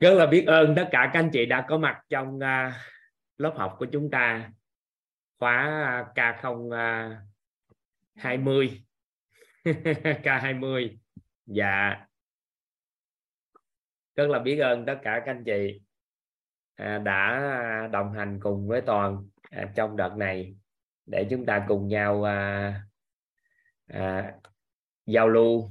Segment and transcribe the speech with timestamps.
[0.00, 2.72] rất là biết ơn tất cả các anh chị đã có mặt trong uh,
[3.38, 4.50] lớp học của chúng ta.
[5.38, 7.16] Khóa K0 uh,
[8.14, 8.82] 20
[9.64, 10.96] K20
[11.46, 12.06] dạ.
[14.16, 15.80] Rất là biết ơn tất cả các anh chị
[16.76, 20.56] à, đã đồng hành cùng với toàn à, trong đợt này
[21.06, 22.82] để chúng ta cùng nhau à,
[23.86, 24.34] à,
[25.06, 25.70] giao lưu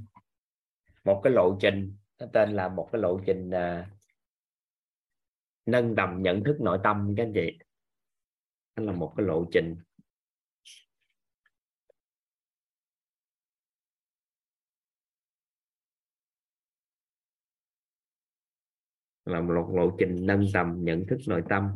[1.04, 3.88] một cái lộ trình nó tên là một cái lộ trình à,
[5.66, 7.58] nâng tầm nhận thức nội tâm các anh chị.
[8.76, 9.76] Đó là một cái lộ trình.
[19.26, 21.72] Là một lộ trình nâng tầm nhận thức nội tâm.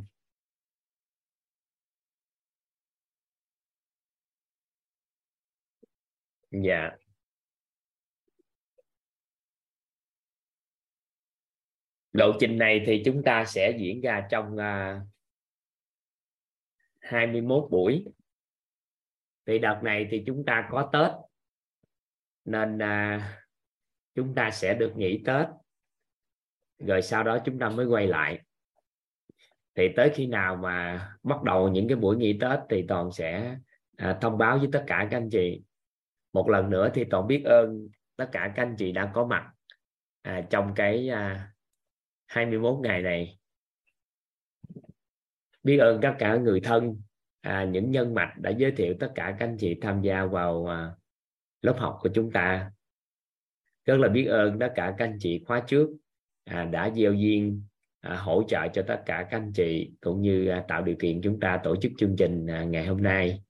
[6.52, 6.99] Dạ.
[12.12, 15.08] Lộ trình này thì chúng ta sẽ diễn ra trong à, uh,
[17.00, 18.06] 21 buổi.
[19.46, 21.12] Thì đợt này thì chúng ta có Tết
[22.46, 23.22] nên uh,
[24.16, 25.48] chúng ta sẽ được nghỉ Tết
[26.80, 28.40] rồi sau đó chúng ta mới quay lại.
[29.76, 33.58] Thì tới khi nào mà bắt đầu những cái buổi nghỉ Tết thì toàn sẽ
[33.98, 35.62] à, thông báo với tất cả các anh chị.
[36.34, 39.52] Một lần nữa thì toàn biết ơn tất cả các anh chị đã có mặt
[40.22, 41.52] à, trong cái à,
[42.30, 43.38] 21 ngày này.
[45.64, 47.02] Biết ơn tất cả người thân
[47.42, 50.66] à, những nhân mạch đã giới thiệu tất cả các anh chị tham gia vào
[50.66, 50.92] à,
[51.62, 52.72] lớp học của chúng ta.
[53.86, 55.90] Rất là biết ơn tất cả các anh chị khóa trước
[56.44, 57.64] à, đã gieo duyên
[58.02, 61.22] à, hỗ trợ cho tất cả các anh chị cũng như à, tạo điều kiện
[61.22, 63.44] chúng ta tổ chức chương trình à, ngày hôm nay.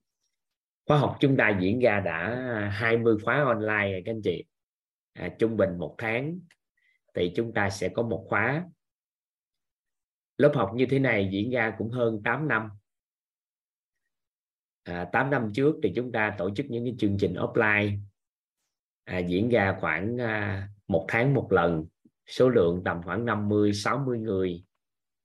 [0.85, 2.19] Khóa học chúng ta diễn ra đã
[2.55, 4.43] à, 20 khóa online các anh chị.
[5.13, 6.39] À, trung bình một tháng
[7.19, 8.65] thì chúng ta sẽ có một khóa.
[10.37, 12.69] Lớp học như thế này diễn ra cũng hơn 8 năm.
[14.83, 17.99] À, 8 năm trước thì chúng ta tổ chức những cái chương trình offline.
[19.03, 21.85] À, diễn ra khoảng à, một tháng một lần.
[22.27, 24.63] Số lượng tầm khoảng 50 60 người.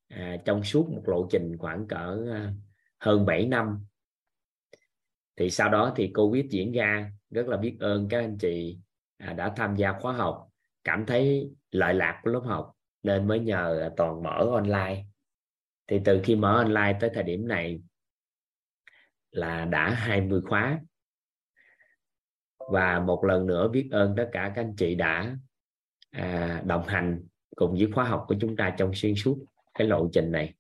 [0.09, 2.53] À, trong suốt một lộ trình khoảng cỡ à,
[2.99, 3.87] hơn 7 năm.
[5.37, 7.13] Thì sau đó thì Covid diễn ra.
[7.31, 8.79] Rất là biết ơn các anh chị
[9.17, 10.54] à, đã tham gia khóa học
[10.85, 12.73] cảm thấy lợi lạc của lớp học
[13.03, 15.05] nên mới nhờ toàn mở online.
[15.87, 17.83] Thì từ khi mở online tới thời điểm này
[19.31, 20.81] là đã 20 khóa.
[22.73, 25.37] Và một lần nữa biết ơn tất cả các anh chị đã
[26.11, 29.39] à, đồng hành cùng với khóa học của chúng ta trong xuyên suốt
[29.75, 30.55] cái lộ trình này.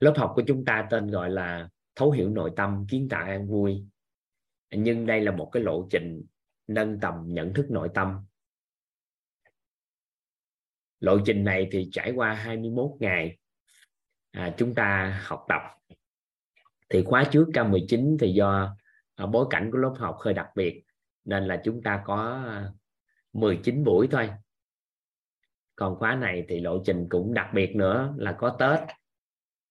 [0.00, 3.46] Lớp học của chúng ta tên gọi là thấu hiểu nội tâm kiến tạo an
[3.46, 3.84] vui.
[4.70, 6.22] Nhưng đây là một cái lộ trình
[6.66, 8.24] nâng tầm nhận thức nội tâm
[11.00, 13.38] lộ trình này thì trải qua 21 ngày
[14.30, 15.60] à, chúng ta học tập.
[16.88, 18.76] Thì khóa trước K19 thì do
[19.14, 20.84] à, bối cảnh của lớp học hơi đặc biệt
[21.24, 22.70] nên là chúng ta có à,
[23.32, 24.30] 19 buổi thôi.
[25.76, 28.80] Còn khóa này thì lộ trình cũng đặc biệt nữa là có Tết.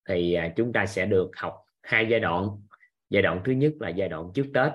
[0.07, 2.49] Thì à, chúng ta sẽ được học hai giai đoạn.
[3.09, 4.71] Giai đoạn thứ nhất là giai đoạn trước Tết.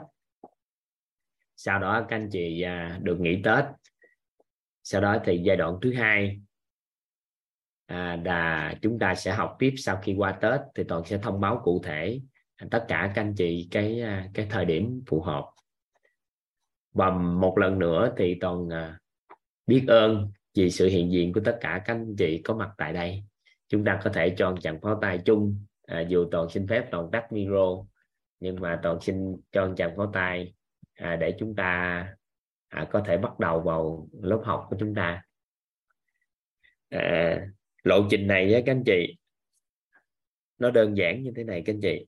[1.57, 3.65] Sau đó các anh chị à, được nghỉ Tết
[4.83, 6.41] sau đó thì giai đoạn thứ hai
[7.87, 11.41] à, là chúng ta sẽ học tiếp sau khi qua Tết thì toàn sẽ thông
[11.41, 12.21] báo cụ thể
[12.71, 15.51] tất cả các anh chị cái à, cái thời điểm phù hợp.
[16.93, 18.99] Và một lần nữa thì toàn à,
[19.67, 22.93] biết ơn vì sự hiện diện của tất cả các anh chị có mặt tại
[22.93, 23.23] đây.
[23.69, 27.11] Chúng ta có thể cho chàng pháo tay chung à, dù toàn xin phép toàn
[27.11, 27.85] tắt micro
[28.41, 30.55] nhưng mà toàn xin cho chàng pháo tay
[30.95, 32.07] à, để chúng ta
[32.71, 35.23] à, có thể bắt đầu vào lớp học của chúng ta.
[36.89, 37.47] À,
[37.83, 39.17] lộ trình này với các anh chị.
[40.59, 42.07] Nó đơn giản như thế này các anh chị.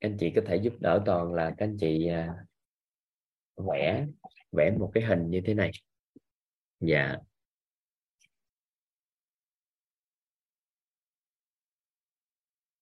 [0.00, 2.34] Các anh chị có thể giúp đỡ toàn là các anh chị à,
[3.56, 4.06] vẽ
[4.52, 5.70] vẽ một cái hình như thế này.
[6.80, 7.16] Dạ.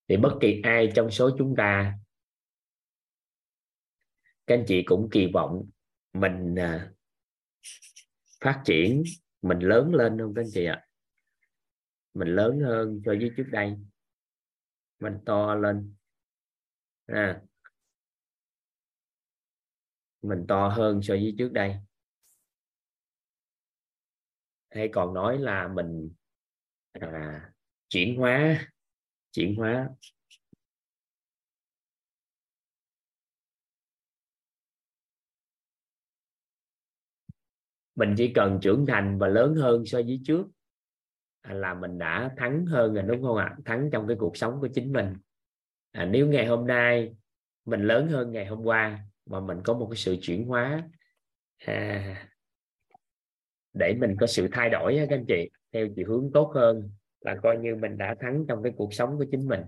[0.09, 1.99] Thì bất kỳ ai trong số chúng ta
[4.47, 5.71] các anh chị cũng kỳ vọng
[6.13, 6.93] mình à,
[8.41, 9.03] phát triển
[9.43, 10.87] mình lớn lên không các anh chị ạ.
[12.15, 13.77] Mình lớn hơn so với trước đây.
[14.99, 15.95] Mình to lên.
[17.07, 17.43] À,
[20.23, 21.77] mình to hơn so với trước đây.
[24.71, 26.13] Hay còn nói là mình
[26.93, 27.53] à,
[27.89, 28.67] chuyển hóa
[29.33, 29.89] chuyển hóa
[37.95, 40.47] mình chỉ cần trưởng thành và lớn hơn so với trước
[41.43, 43.57] là mình đã thắng hơn rồi đúng không ạ?
[43.65, 45.15] Thắng trong cái cuộc sống của chính mình.
[45.93, 47.15] À, nếu ngày hôm nay
[47.65, 50.89] mình lớn hơn ngày hôm qua mà mình có một cái sự chuyển hóa
[51.59, 52.29] à,
[53.73, 56.91] để mình có sự thay đổi các anh chị theo chiều hướng tốt hơn
[57.21, 59.61] là coi như mình đã thắng trong cái cuộc sống của chính mình.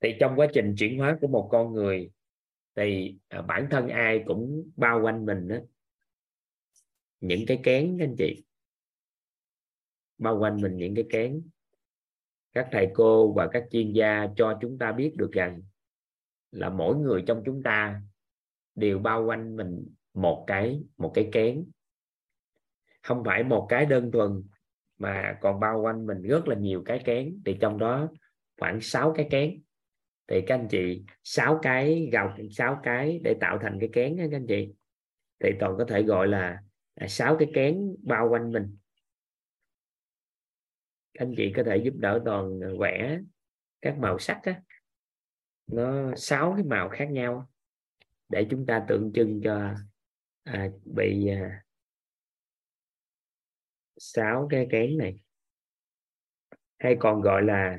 [0.00, 2.10] Thì trong quá trình chuyển hóa của một con người
[2.76, 5.56] thì à, bản thân ai cũng bao quanh mình đó,
[7.20, 8.44] những cái kén các anh chị.
[10.18, 11.42] Bao quanh mình những cái kén.
[12.52, 15.62] Các thầy cô và các chuyên gia cho chúng ta biết được rằng
[16.50, 18.02] là mỗi người trong chúng ta
[18.74, 21.64] đều bao quanh mình một cái một cái kén.
[23.02, 24.42] Không phải một cái đơn thuần
[24.98, 27.42] mà còn bao quanh mình rất là nhiều cái kén.
[27.44, 28.08] Thì trong đó
[28.58, 29.62] khoảng 6 cái kén
[30.26, 34.36] thì các anh chị sáu cái gọc sáu cái để tạo thành cái kén các
[34.36, 34.72] anh chị.
[35.38, 36.62] Thì toàn có thể gọi là
[36.94, 38.76] à, sáu cái kén bao quanh mình.
[41.14, 43.20] Các anh chị có thể giúp đỡ toàn vẽ
[43.82, 44.62] các màu sắc á.
[45.66, 47.50] Nó sáu cái màu khác nhau
[48.28, 49.74] để chúng ta tượng trưng cho
[50.44, 51.64] à, bị à,
[53.96, 55.20] sáu cái kén này.
[56.78, 57.78] Hay còn gọi là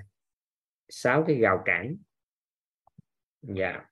[0.89, 1.95] sáu cái gào cản
[3.43, 3.85] dạ.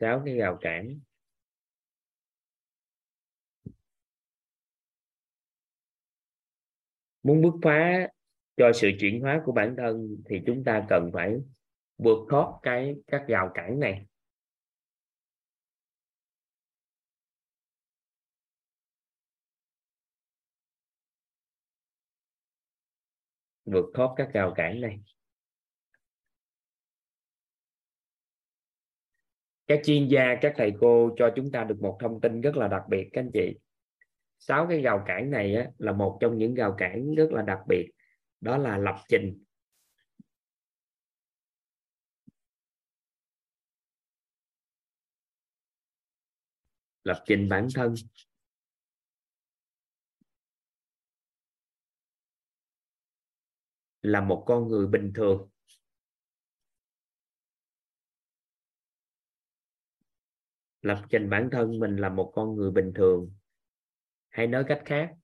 [0.00, 1.00] Sáu cái rào cản.
[7.22, 8.08] Muốn bứt phá
[8.56, 11.36] cho sự chuyển hóa của bản thân thì chúng ta cần phải
[11.98, 14.06] vượt thoát cái, các rào cản này.
[23.66, 25.00] Vượt thoát các rào cản này
[29.66, 32.68] các chuyên gia các thầy cô cho chúng ta được một thông tin rất là
[32.68, 33.58] đặc biệt các anh chị.
[34.38, 37.58] Sáu cái rào cản này á, là một trong những rào cản rất là đặc
[37.68, 37.90] biệt
[38.40, 39.44] đó là lập trình.
[47.02, 47.94] Lập trình bản thân.
[54.06, 55.48] Là một con người bình thường.
[60.82, 63.32] Lập trình bản thân mình là một con người bình thường.
[64.28, 65.14] Hay nói cách khác,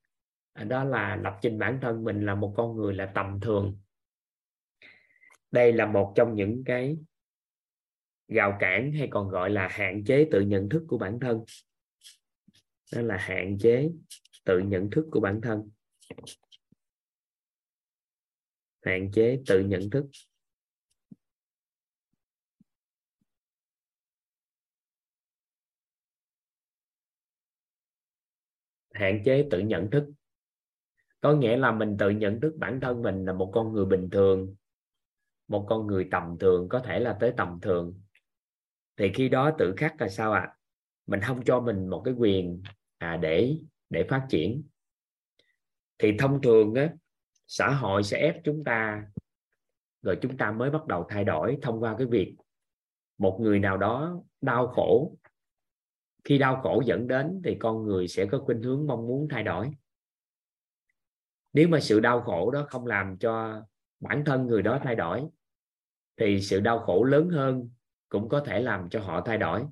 [0.53, 3.79] đó là lập trình bản thân mình là một con người là tầm thường.
[5.51, 6.97] Đây là một trong những cái
[8.27, 11.43] gào cản hay còn gọi là hạn chế tự nhận thức của bản thân.
[12.93, 13.91] Đó là hạn chế
[14.45, 15.69] tự nhận thức của bản thân
[18.83, 20.05] hạn chế tự nhận thức.
[28.93, 30.11] Hạn chế tự nhận thức.
[31.21, 34.09] Có nghĩa là mình tự nhận thức bản thân mình là một con người bình
[34.09, 34.55] thường
[35.47, 38.01] một con người tầm thường có thể là tới tầm thường.
[38.97, 40.41] Thì khi đó tự khắc là sao ạ?
[40.41, 40.55] À?
[41.07, 42.63] mình không cho mình một cái quyền
[42.97, 43.57] à, để
[43.89, 44.63] để phát triển.
[45.97, 46.93] Thì thông thường á
[47.55, 49.05] xã hội sẽ ép chúng ta,
[50.01, 52.35] rồi chúng ta mới bắt đầu thay đổi thông qua cái việc
[53.17, 55.17] một người nào đó đau khổ.
[56.23, 59.43] Khi đau khổ dẫn đến thì con người sẽ có khuynh hướng mong muốn thay
[59.43, 59.71] đổi.
[61.53, 63.63] Nếu mà sự đau khổ đó không làm cho
[63.99, 65.25] bản thân người đó thay đổi,
[66.17, 67.69] thì sự đau khổ lớn hơn
[68.09, 69.65] cũng có thể làm cho họ thay đổi.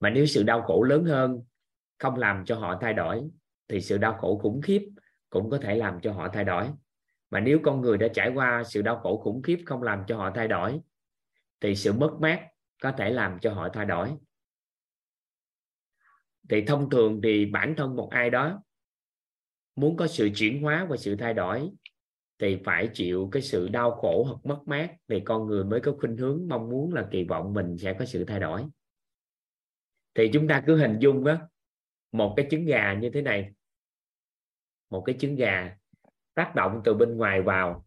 [0.00, 1.42] Mà nếu sự đau khổ lớn hơn
[1.98, 3.28] không làm cho họ thay đổi,
[3.68, 4.88] thì sự đau khổ khủng khiếp
[5.30, 6.70] cũng có thể làm cho họ thay đổi.
[7.30, 10.16] Mà nếu con người đã trải qua sự đau khổ khủng khiếp không làm cho
[10.16, 10.80] họ thay đổi,
[11.60, 12.48] thì sự mất mát
[12.82, 14.12] có thể làm cho họ thay đổi.
[16.48, 18.62] Thì thông thường thì bản thân một ai đó
[19.76, 21.70] muốn có sự chuyển hóa và sự thay đổi,
[22.38, 25.92] thì phải chịu cái sự đau khổ hoặc mất mát thì con người mới có
[26.00, 28.64] khuynh hướng, mong muốn là kỳ vọng mình sẽ có sự thay đổi.
[30.14, 31.36] Thì chúng ta cứ hình dung đó
[32.12, 33.52] một cái trứng gà như thế này
[34.90, 35.76] một cái trứng gà
[36.34, 37.86] tác động từ bên ngoài vào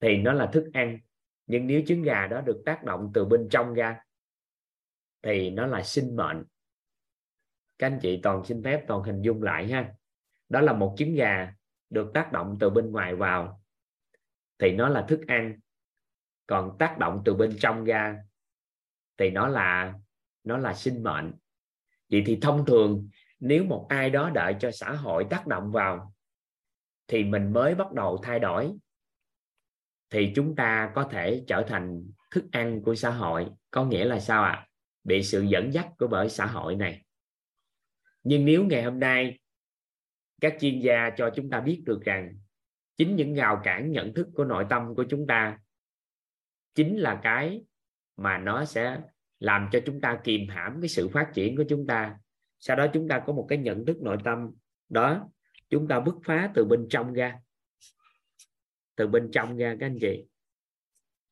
[0.00, 0.98] thì nó là thức ăn.
[1.46, 4.00] Nhưng nếu trứng gà đó được tác động từ bên trong ra
[5.22, 6.44] thì nó là sinh mệnh.
[7.78, 9.94] Các anh chị toàn xin phép toàn hình dung lại ha.
[10.48, 11.54] Đó là một trứng gà
[11.90, 13.62] được tác động từ bên ngoài vào
[14.58, 15.60] thì nó là thức ăn.
[16.46, 18.18] Còn tác động từ bên trong ra
[19.18, 19.94] thì nó là
[20.44, 21.32] nó là sinh mệnh.
[22.10, 23.08] Vậy thì thông thường
[23.40, 26.14] nếu một ai đó đợi cho xã hội tác động vào,
[27.06, 28.72] thì mình mới bắt đầu thay đổi.
[30.10, 33.46] Thì chúng ta có thể trở thành thức ăn của xã hội.
[33.70, 34.50] Có nghĩa là sao ạ?
[34.50, 34.66] À?
[35.04, 37.04] bị sự dẫn dắt của bởi xã hội này.
[38.22, 39.38] Nhưng nếu ngày hôm nay
[40.40, 42.34] các chuyên gia cho chúng ta biết được rằng
[42.96, 45.58] chính những rào cản nhận thức của nội tâm của chúng ta
[46.74, 47.62] chính là cái
[48.16, 49.00] mà nó sẽ
[49.38, 52.16] làm cho chúng ta kìm hãm cái sự phát triển của chúng ta
[52.60, 54.50] sau đó chúng ta có một cái nhận thức nội tâm.
[54.88, 55.28] Đó
[55.70, 57.38] chúng ta bứt phá từ bên trong ra.
[58.96, 60.24] Từ bên trong ra các anh chị.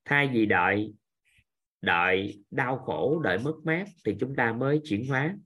[0.04, 0.94] Thay vì đợi
[1.80, 5.36] đợi đau khổ đợi mất mát thì chúng ta mới chuyển hóa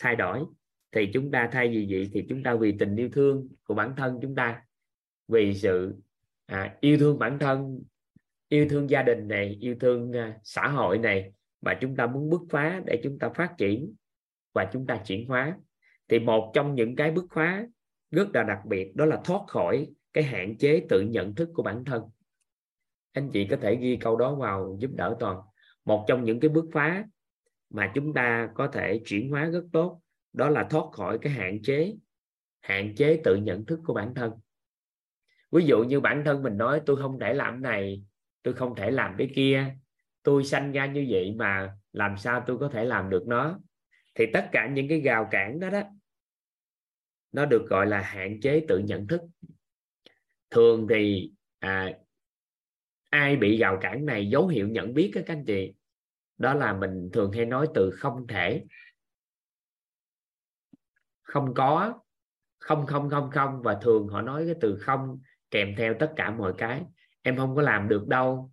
[0.00, 0.44] thay đổi.
[0.92, 3.94] Thì chúng ta thay vì vậy thì chúng ta vì tình yêu thương của bản
[3.96, 4.62] thân chúng ta
[5.28, 5.94] vì sự
[6.46, 7.82] à, yêu thương bản thân
[8.48, 12.30] yêu thương gia đình này yêu thương à, xã hội này mà chúng ta muốn
[12.30, 13.94] bứt phá để chúng ta phát triển
[14.52, 15.56] và chúng ta chuyển hóa.
[16.08, 17.64] Thì một trong những cái bước phá
[18.10, 21.62] rất là đặc biệt, đó là thoát khỏi cái hạn chế tự nhận thức của
[21.62, 22.02] bản thân.
[23.12, 25.38] Anh chị có thể ghi câu đó vào giúp đỡ toàn.
[25.84, 27.04] Một trong những cái bước phá
[27.70, 30.00] mà chúng ta có thể chuyển hóa rất tốt,
[30.32, 31.94] đó là thoát khỏi cái hạn chế
[32.60, 34.32] hạn chế tự nhận thức của bản thân.
[35.52, 38.04] Ví dụ như bản thân mình nói, tôi không thể làm này,
[38.42, 39.76] tôi không thể làm cái kia,
[40.22, 43.58] tôi sanh ra như vậy mà làm sao tôi có thể làm được nó?
[44.14, 45.82] Thì tất cả những cái gào cản đó đó
[47.32, 49.20] nó được gọi là hạn chế tự nhận thức.
[50.50, 51.92] Thường thì à,
[53.10, 55.72] ai bị rào cản này dấu hiệu nhận biết các anh chị
[56.38, 58.64] đó là mình thường hay nói từ không thể.
[61.22, 62.00] Không có
[62.58, 66.30] không không không không và thường họ nói cái từ không kèm theo tất cả
[66.30, 66.82] mọi cái.
[67.22, 68.52] Em không có làm được đâu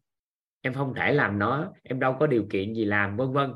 [0.62, 3.51] em không thể làm nó em đâu có điều kiện gì làm vân vân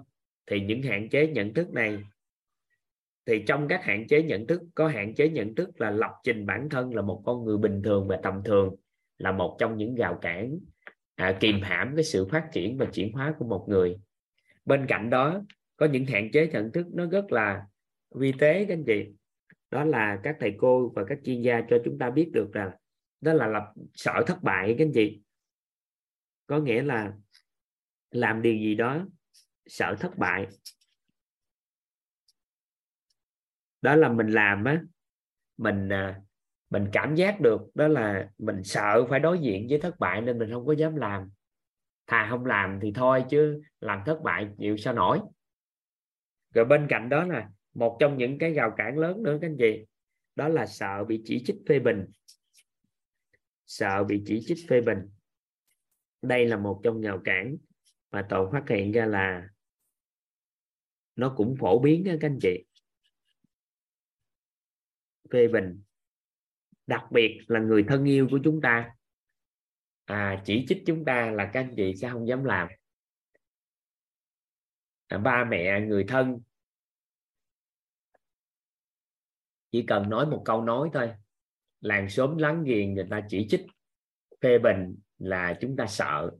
[0.47, 2.03] thì những hạn chế nhận thức này
[3.25, 6.45] thì trong các hạn chế nhận thức có hạn chế nhận thức là lập trình
[6.45, 8.75] bản thân là một con người bình thường và tầm thường
[9.17, 10.59] là một trong những rào cản
[11.15, 13.97] à, kìm hãm cái sự phát triển và chuyển hóa của một người.
[14.65, 15.41] Bên cạnh đó
[15.77, 17.65] có những hạn chế nhận thức nó rất là
[18.15, 19.05] vi tế các anh chị.
[19.71, 22.71] Đó là các thầy cô và các chuyên gia cho chúng ta biết được rằng
[23.21, 25.21] đó là lập sợ thất bại các anh chị.
[26.47, 27.13] Có nghĩa là
[28.12, 29.07] làm điều gì đó
[29.65, 30.48] sợ thất bại.
[33.82, 34.82] Đó là mình làm á,
[35.58, 36.22] mình à,
[36.70, 40.39] mình cảm giác được, đó là mình sợ phải đối diện với thất bại nên
[40.39, 41.32] mình không có dám làm.
[42.08, 45.20] Thà không làm thì thôi chứ làm thất bại chịu sao nổi.
[46.53, 49.58] Rồi bên cạnh đó là một trong những cái rào cản lớn nữa các anh
[49.60, 49.86] chị,
[50.36, 52.05] đó là sợ bị chỉ trích phê bình.
[53.65, 54.98] Sợ bị chỉ trích phê bình.
[56.22, 57.55] Đây là một trong rào cản
[58.13, 59.50] mà tôi phát hiện ra là
[61.15, 62.65] nó cũng phổ biến đó các anh chị.
[65.32, 65.84] Phê bình
[66.88, 68.96] đặc biệt là người thân yêu của chúng ta.
[70.05, 72.67] À, chỉ trích chúng ta là các anh chị sẽ không dám làm.
[75.08, 76.39] À, ba mẹ người thân
[79.72, 81.13] chỉ cần nói một câu nói thôi.
[81.82, 83.65] Làng xóm láng giềng người ta chỉ trích
[84.41, 86.32] phê bình là chúng ta sợ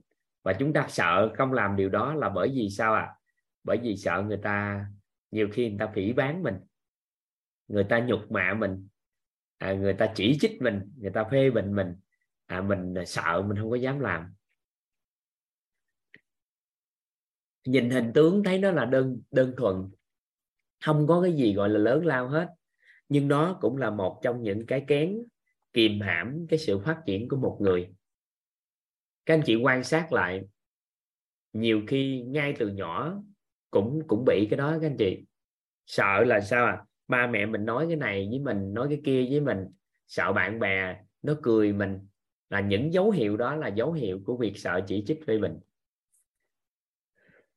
[0.44, 3.02] và chúng ta sợ không làm điều đó là bởi vì sao ạ?
[3.02, 3.14] À?
[3.64, 4.86] bởi vì sợ người ta
[5.30, 6.54] nhiều khi người ta phỉ bán mình
[7.68, 8.88] người ta nhục mạ mình
[9.58, 11.96] à, người ta chỉ trích mình người ta phê bình mình
[12.46, 14.34] à, mình sợ mình không có dám làm.
[17.64, 19.90] Nhìn hình tướng thấy nó là đơn đơn thuần
[20.84, 22.48] không có cái gì gọi là lớn lao hết.
[23.08, 25.18] Nhưng nó cũng là một trong những cái kén
[25.72, 27.94] kìm hãm cái sự phát triển của một người
[29.26, 30.42] các anh chị quan sát lại,
[31.52, 33.22] nhiều khi ngay từ nhỏ
[33.70, 35.24] cũng cũng bị cái đó các anh chị.
[35.86, 36.84] Sợ là sao à?
[37.08, 39.58] Ba mẹ mình nói cái này với mình, nói cái kia với mình.
[40.06, 41.98] Sợ bạn bè nó cười mình.
[42.50, 45.58] Là những dấu hiệu đó là dấu hiệu của việc sợ chỉ trích phê bình.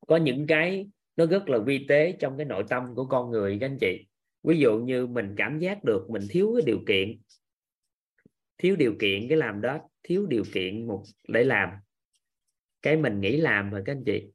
[0.07, 3.57] Có những cái nó rất là vi tế trong cái nội tâm của con người
[3.59, 4.05] các anh chị.
[4.43, 7.19] Ví dụ như mình cảm giác được mình thiếu cái điều kiện
[8.57, 11.69] thiếu điều kiện, cái làm đó, thiếu điều kiện một, để làm.
[12.81, 14.31] Cái mình nghĩ làm rồi, các anh chị.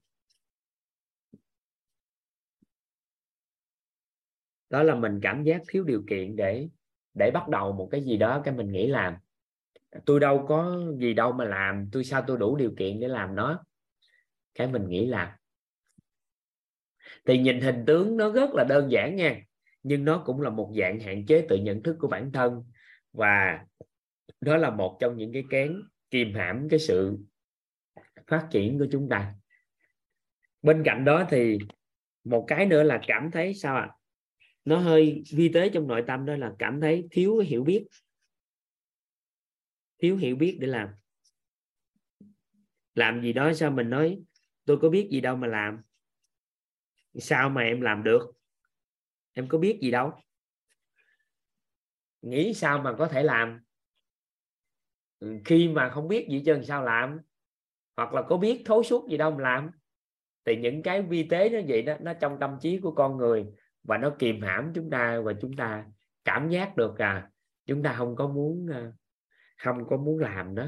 [4.71, 6.69] Đó là mình cảm giác thiếu điều kiện để
[7.15, 9.15] để bắt đầu một cái gì đó, cái mình nghĩ làm.
[10.07, 13.35] Tôi đâu có gì đâu mà làm, tôi sao tôi đủ điều kiện để làm
[13.35, 13.65] nó?
[14.55, 15.29] Cái mình nghĩ làm.
[17.25, 19.41] Thì nhìn hình tướng nó rất là đơn giản nha,
[19.83, 22.65] nhưng nó cũng là một dạng hạn chế tự nhận thức của bản thân.
[23.13, 23.65] Và
[24.41, 27.19] đó là một trong những cái kén kìm hãm cái sự
[28.27, 29.35] phát triển của chúng ta.
[30.63, 31.59] Bên cạnh đó thì
[32.25, 33.89] một cái nữa là cảm thấy sao ạ?
[33.91, 33.97] À?
[34.65, 37.87] nó hơi vi tế trong nội tâm đó là cảm thấy thiếu hiểu biết.
[39.99, 40.89] Thiếu hiểu biết để làm.
[42.95, 44.23] Làm gì đó sao mình nói,
[44.65, 45.83] tôi có biết gì đâu mà làm.
[47.15, 48.33] Sao mà em làm được?
[49.33, 50.13] Em có biết gì đâu?
[52.23, 53.61] Nghĩ sao mà có thể làm?
[55.45, 57.19] Khi mà không biết gì chân sao làm,
[57.97, 59.71] hoặc là có biết thấu suốt gì đâu mà làm,
[60.45, 63.47] thì những cái vi tế nó vậy đó, nó trong tâm trí của con người
[63.83, 65.85] và nó kìm hãm chúng ta và chúng ta
[66.25, 67.29] cảm giác được à
[67.67, 68.93] chúng ta không có muốn ờ,
[69.59, 70.67] không có muốn làm đó.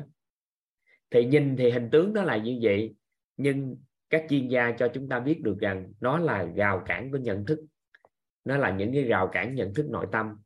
[1.10, 2.94] Thì nhìn thì hình tướng nó là như vậy,
[3.36, 3.76] nhưng
[4.10, 7.46] các chuyên gia cho chúng ta biết được rằng nó là rào cản của nhận
[7.46, 7.60] thức.
[8.44, 10.36] Nó là những cái rào cản nhận thức nội tâm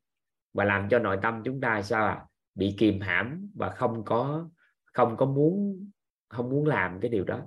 [0.53, 2.25] và làm cho nội tâm chúng ta sao à?
[2.59, 4.51] Bị kìm hãm và không có
[4.85, 5.91] không có muốn,
[6.29, 7.47] không muốn làm cái điều đó.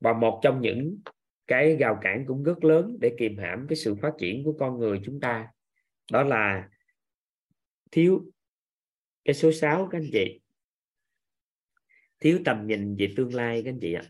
[0.00, 0.98] Và một trong những
[1.46, 4.78] cái rào cản cũng rất lớn để kìm hãm cái sự phát triển của con
[4.78, 5.48] người chúng ta,
[6.12, 6.68] đó là
[7.90, 8.32] thiếu
[9.24, 10.40] cái số 6 các anh chị.
[12.20, 14.02] Thiếu tầm nhìn về tương lai, các anh chị ạ.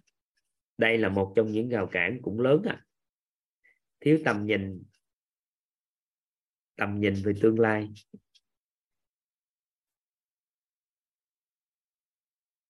[0.79, 2.85] Đây là một trong những rào cản cũng lớn à
[4.01, 4.83] thiếu tầm nhìn
[6.77, 7.89] tầm nhìn về tương lai.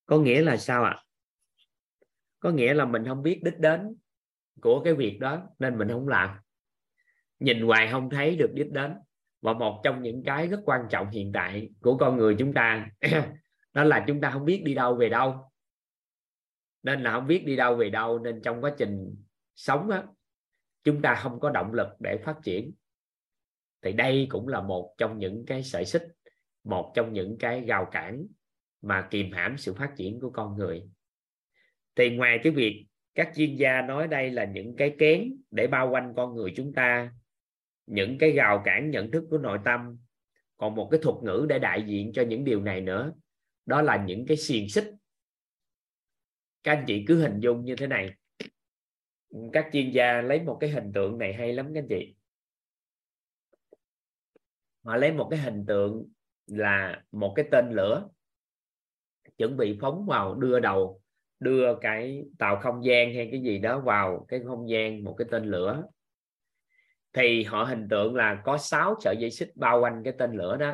[0.09, 0.91] Có nghĩa là sao ạ?
[0.91, 1.05] À?
[2.41, 3.97] có nghĩa là mình không biết đích đến
[4.61, 6.37] của cái việc đó nên mình không làm.
[7.39, 8.95] Nhìn hoài không thấy được đích đến.
[9.41, 12.89] Và một trong những cái rất quan trọng hiện tại của con người chúng ta
[13.73, 15.51] đó là chúng ta không biết đi đâu về đâu.
[16.83, 19.15] Nên là không biết đi đâu về đâu nên trong quá trình
[19.55, 20.03] sống á,
[20.85, 22.73] chúng ta không có động lực để phát triển.
[23.83, 26.07] Thì đây cũng là một trong những cái sợi xích
[26.65, 28.27] một trong những cái rào cản
[28.83, 30.83] mà kìm hãm sự phát triển của con người.
[31.97, 35.91] Thì ngoài cái việc các chuyên gia nói đây là những cái kén để bao
[35.91, 37.13] quanh con người chúng ta,
[37.87, 39.99] những cái rào cản nhận thức của nội tâm,
[40.57, 43.13] còn một cái thuật ngữ để đại diện cho những điều này nữa,
[43.67, 44.95] đó là những cái xiềng xích.
[46.63, 48.11] Các anh chị cứ hình dung như thế này.
[49.53, 52.15] Các chuyên gia lấy một cái hình tượng này hay lắm các anh chị.
[54.85, 56.09] Họ lấy một cái hình tượng
[56.47, 58.09] là một cái tên lửa
[59.39, 61.01] chuẩn bị phóng vào đưa đầu,
[61.41, 65.29] đưa cái tàu không gian hay cái gì đó vào cái không gian, một cái
[65.31, 65.83] tên lửa.
[67.13, 70.57] Thì họ hình tượng là có 6 sợi dây xích bao quanh cái tên lửa
[70.57, 70.73] đó.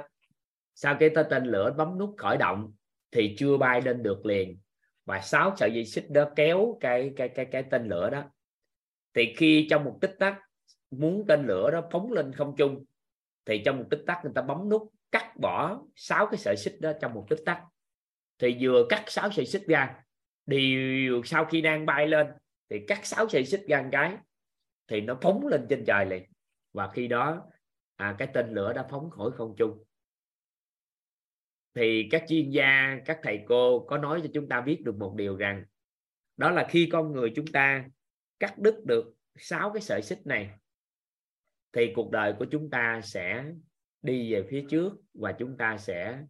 [0.75, 2.73] Sau cái tên lửa bấm nút khởi động
[3.11, 4.59] thì chưa bay lên được liền.
[5.05, 8.23] Và 6 sợi dây xích đó kéo cái cái cái cái tên lửa đó.
[9.15, 10.41] Thì khi trong một tích tắc
[10.91, 12.85] muốn tên lửa đó phóng lên không trung,
[13.45, 16.75] thì trong một tích tắc người ta bấm nút cắt bỏ sáu cái sợi xích
[16.81, 17.63] đó trong một tích tắc
[18.39, 20.05] thì vừa cắt sáu sợi xích ra
[20.47, 22.27] điều sau khi đang bay lên
[22.71, 24.17] thì cắt sáu sợi xích ra cái
[24.87, 26.23] thì nó phóng lên trên trời liền.
[26.73, 27.47] Và khi đó
[27.97, 29.85] à, cái tên lửa đã phóng khỏi không trung.
[31.75, 35.15] Thì các chuyên gia các thầy cô có nói cho chúng ta biết được một
[35.17, 35.65] điều rằng
[36.37, 37.85] đó là khi con người chúng ta
[38.41, 40.51] cắt đứt được sáu cái sợi xích này
[41.73, 43.45] thì cuộc đời của chúng ta sẽ
[44.03, 46.23] đi về phía trước và chúng ta sẽ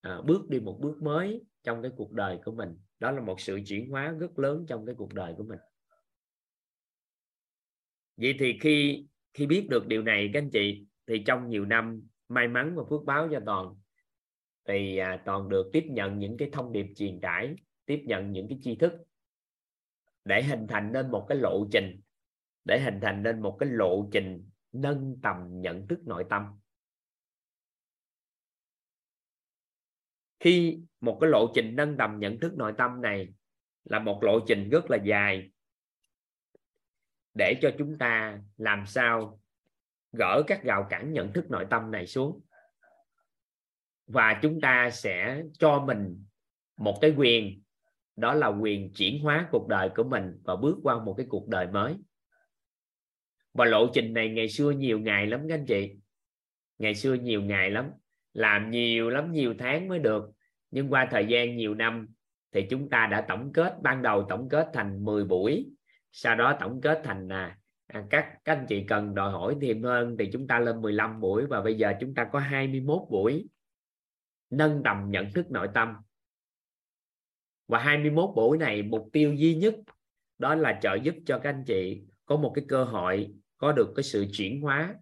[0.00, 2.78] à, bước đi một bước mới trong cái cuộc đời của mình.
[2.98, 5.58] Đó là một sự chuyển hóa rất lớn trong cái cuộc đời của mình.
[8.16, 12.02] Vậy thì khi khi biết được điều này các anh chị thì trong nhiều năm
[12.28, 13.74] may mắn và phước báo cho toàn
[14.68, 17.54] thì à, toàn được tiếp nhận những cái thông điệp truyền tải
[17.86, 18.92] tiếp nhận những cái tri thức
[20.24, 22.00] để hình thành nên một cái lộ trình
[22.64, 26.42] để hình thành nên một cái lộ trình nâng tầm nhận thức nội tâm.
[30.40, 33.34] Khi một cái lộ trình nâng tầm nhận thức nội tâm này
[33.84, 35.50] là một lộ trình rất là dài.
[37.34, 39.40] Để cho chúng ta làm sao
[40.12, 42.40] gỡ các rào cản nhận thức nội tâm này xuống.
[44.06, 46.24] Và chúng ta sẽ cho mình
[46.76, 47.62] một cái quyền,
[48.16, 51.48] đó là quyền chuyển hóa cuộc đời của mình và bước qua một cái cuộc
[51.48, 51.96] đời mới.
[53.52, 55.96] Và lộ trình này ngày xưa nhiều ngày lắm các anh chị.
[56.78, 57.90] Ngày xưa nhiều ngày lắm
[58.32, 60.30] làm nhiều lắm nhiều tháng mới được.
[60.70, 62.08] Nhưng qua thời gian nhiều năm
[62.52, 65.66] thì chúng ta đã tổng kết ban đầu tổng kết thành 10 buổi.
[66.12, 69.82] Sau đó tổng kết thành à, à, các các anh chị cần đòi hỏi thêm
[69.82, 73.48] hơn thì chúng ta lên 15 buổi và bây giờ chúng ta có 21 buổi
[74.50, 75.94] nâng tầm nhận thức nội tâm.
[77.68, 79.74] Và 21 buổi này mục tiêu duy nhất
[80.38, 83.92] đó là trợ giúp cho các anh chị có một cái cơ hội có được
[83.96, 84.94] cái sự chuyển hóa.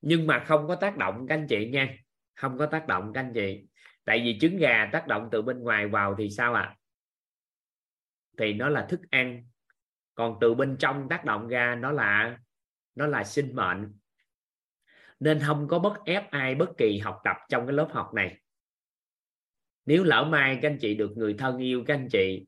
[0.00, 1.96] Nhưng mà không có tác động các anh chị nha
[2.34, 3.66] không có tác động các anh chị.
[4.04, 6.62] Tại vì trứng gà tác động từ bên ngoài vào thì sao ạ?
[6.62, 6.76] À?
[8.38, 9.44] thì nó là thức ăn.
[10.14, 12.38] Còn từ bên trong tác động ra nó là
[12.94, 13.98] nó là sinh mệnh.
[15.20, 18.40] Nên không có bất ép ai bất kỳ học tập trong cái lớp học này.
[19.86, 22.46] Nếu lỡ mai các anh chị được người thân yêu các anh chị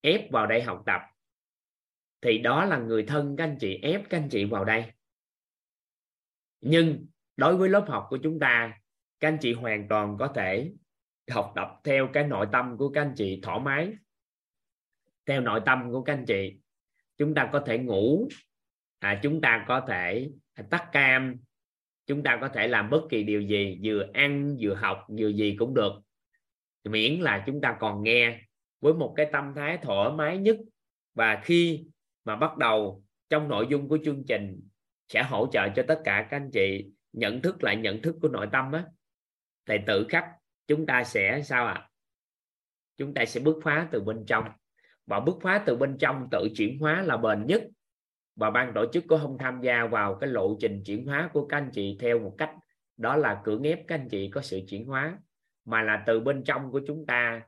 [0.00, 1.00] ép vào đây học tập,
[2.20, 4.92] thì đó là người thân các anh chị ép các anh chị vào đây.
[6.60, 8.80] Nhưng đối với lớp học của chúng ta
[9.24, 10.72] các anh chị hoàn toàn có thể
[11.30, 13.92] học tập theo cái nội tâm của các anh chị thoải mái.
[15.26, 16.56] Theo nội tâm của các anh chị.
[17.18, 18.28] Chúng ta có thể ngủ.
[18.98, 21.36] À, chúng ta có thể à, tắt cam.
[22.06, 25.56] Chúng ta có thể làm bất kỳ điều gì vừa ăn vừa học vừa gì
[25.58, 25.92] cũng được.
[26.84, 28.40] Miễn là chúng ta còn nghe
[28.80, 30.56] với một cái tâm thái thoải mái nhất.
[31.14, 31.86] Và khi
[32.24, 34.60] mà bắt đầu trong nội dung của chương trình
[35.08, 38.28] sẽ hỗ trợ cho tất cả các anh chị nhận thức lại nhận thức của
[38.28, 38.84] nội tâm á
[39.66, 40.24] thì tự khắc
[40.66, 41.74] chúng ta sẽ sao ạ?
[41.74, 41.88] À?
[42.96, 44.44] chúng ta sẽ bứt phá từ bên trong.
[45.06, 47.62] Và bứt phá từ bên trong tự chuyển hóa là bền nhất.
[48.36, 51.46] Và ban tổ chức có không tham gia vào cái lộ trình chuyển hóa của
[51.46, 52.50] các anh chị theo một cách,
[52.96, 55.18] đó là cưỡng ép các anh chị có sự chuyển hóa,
[55.64, 57.42] mà là từ bên trong của chúng ta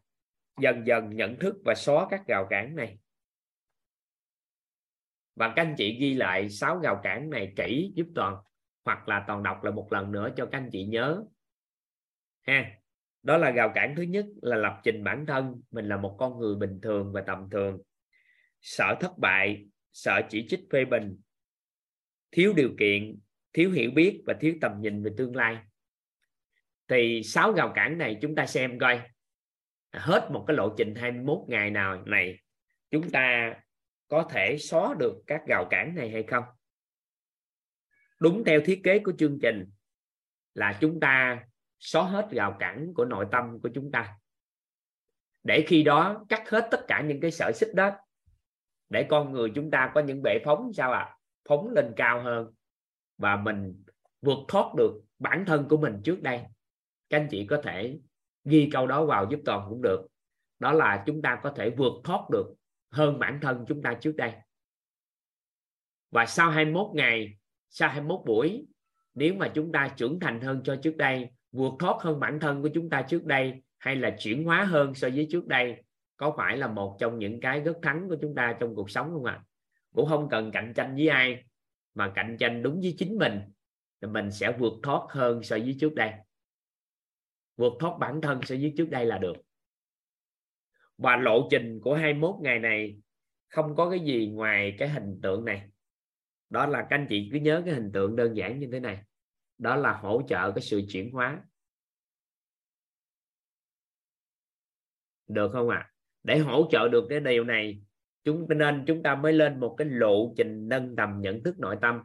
[0.60, 2.98] dần dần nhận thức và xóa các rào cản này.
[5.34, 8.36] Và các anh chị ghi lại sáu rào cản này kỹ giúp toàn,
[8.84, 11.24] hoặc là toàn đọc lại một lần nữa cho các anh chị nhớ
[12.46, 12.72] ha,
[13.22, 16.38] đó là rào cản thứ nhất là lập trình bản thân, mình là một con
[16.38, 17.82] người bình thường và tầm thường.
[18.60, 21.20] Sợ thất bại, sợ chỉ trích phê bình.
[22.30, 23.18] Thiếu điều kiện,
[23.52, 25.58] thiếu hiểu biết và thiếu tầm nhìn về tương lai.
[26.88, 29.00] Thì sáu rào cản này chúng ta xem coi.
[29.92, 32.38] Hết một cái lộ trình 21 ngày nào này,
[32.90, 33.54] chúng ta
[34.08, 36.44] có thể xóa được các rào cản này hay không?
[38.20, 39.70] Đúng theo thiết kế của chương trình
[40.54, 41.44] là chúng ta
[41.78, 44.14] xóa hết rào cản của nội tâm của chúng ta.
[45.44, 47.90] Để khi đó cắt hết tất cả những cái sợi xích đó,
[48.88, 50.98] để con người chúng ta có những bệ phóng, sao ạ?
[50.98, 51.16] À?
[51.48, 52.52] phóng lên cao hơn
[53.18, 53.84] và mình
[54.22, 56.40] vượt thoát được bản thân của mình trước đây.
[57.08, 57.98] Các anh chị có thể
[58.44, 60.06] ghi câu đó vào giúp toàn cũng được.
[60.58, 62.54] Đó là chúng ta có thể vượt thoát được
[62.90, 64.32] hơn bản thân chúng ta trước đây.
[66.10, 67.38] Và sau 21 ngày,
[67.70, 68.66] sau 21 buổi,
[69.14, 72.62] nếu mà chúng ta trưởng thành hơn cho trước đây vượt thoát hơn bản thân
[72.62, 75.76] của chúng ta trước đây hay là chuyển hóa hơn so với trước đây
[76.16, 79.10] có phải là một trong những cái rất thắng của chúng ta trong cuộc sống
[79.12, 79.32] không ạ?
[79.32, 79.44] À?
[79.96, 81.44] cũng không cần cạnh tranh với ai,
[81.94, 83.40] mà cạnh tranh đúng với chính mình,
[84.00, 86.12] thì mình sẽ vượt thoát hơn so với trước đây.
[87.56, 89.36] Vượt thoát bản thân so với trước đây là được.
[90.98, 92.96] Và lộ trình của 21 ngày này
[93.48, 95.62] không có cái gì ngoài cái hình tượng này.
[96.50, 98.98] Đó là các anh chị cứ nhớ cái hình tượng đơn giản như thế này
[99.58, 101.42] đó là hỗ trợ cái sự chuyển hóa.
[105.26, 105.76] Được không ạ?
[105.76, 105.92] À?
[106.26, 107.80] để hỗ trợ được cái điều này,
[108.24, 111.78] chúng nên, chúng ta mới lên một cái lộ trình nâng tầm nhận thức nội
[111.80, 112.02] tâm.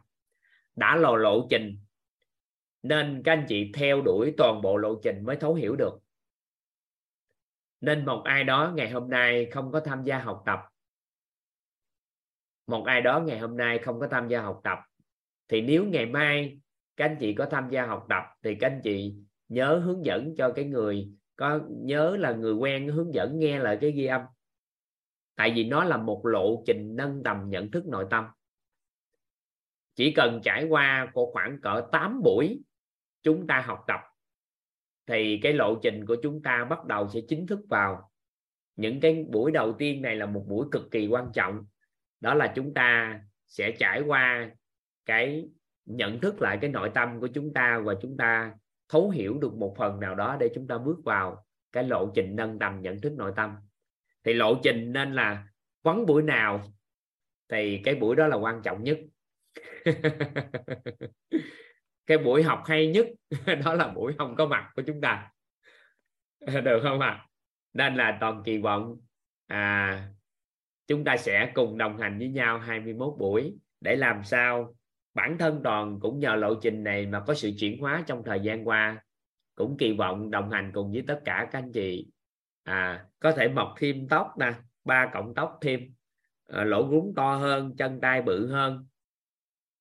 [0.76, 1.78] Đã lò lộ trình,
[2.82, 5.98] nên các anh chị theo đuổi toàn bộ lộ trình mới thấu hiểu được.
[7.80, 10.60] Nên một ai đó ngày hôm nay không có tham gia học tập,
[12.66, 14.78] một ai đó ngày hôm nay không có tham gia học tập,
[15.48, 16.60] thì nếu ngày mai
[16.96, 19.14] các anh chị có tham gia học tập thì các anh chị
[19.48, 23.78] nhớ hướng dẫn cho cái người có, nhớ là người quen hướng dẫn nghe lại
[23.80, 24.22] cái ghi âm.
[25.36, 28.24] Tại vì nó là một lộ trình nâng tầm nhận thức nội tâm.
[29.94, 32.62] Chỉ cần trải qua khoảng cỡ 8 buổi
[33.22, 34.00] chúng ta học tập,
[35.06, 38.10] thì cái lộ trình của chúng ta bắt đầu sẽ chính thức vào.
[38.76, 41.66] Những cái buổi đầu tiên này là một buổi cực kỳ quan trọng.
[42.20, 44.50] Đó là chúng ta sẽ trải qua
[45.06, 45.48] cái
[45.84, 48.54] nhận thức lại cái nội tâm của chúng ta và chúng ta
[48.88, 52.36] thấu hiểu được một phần nào đó để chúng ta bước vào cái lộ trình
[52.36, 53.56] nâng tầm nhận thức nội tâm.
[54.24, 55.46] Thì lộ trình nên là
[55.82, 56.72] quấn buổi nào
[57.48, 58.98] thì cái buổi đó là quan trọng nhất.
[62.06, 63.06] Cái buổi học hay nhất
[63.64, 65.30] đó là buổi không có mặt của chúng ta.
[66.64, 67.08] Được không ạ?
[67.08, 67.28] À?
[67.72, 68.96] nên là toàn kỳ vọng
[69.46, 70.08] à,
[70.86, 74.74] chúng ta sẽ cùng đồng hành với nhau 21 buổi để làm sao
[75.14, 78.40] bản thân toàn cũng nhờ lộ trình này mà có sự chuyển hóa trong thời
[78.40, 79.04] gian qua.
[79.54, 82.06] Cũng kỳ vọng đồng hành cùng với tất cả các anh chị.
[82.62, 84.52] À, có thể mọc thêm tóc nè
[84.84, 85.94] ba cộng tóc thêm.
[86.48, 88.86] À, lỗ rúng to hơn chân tay bự hơn.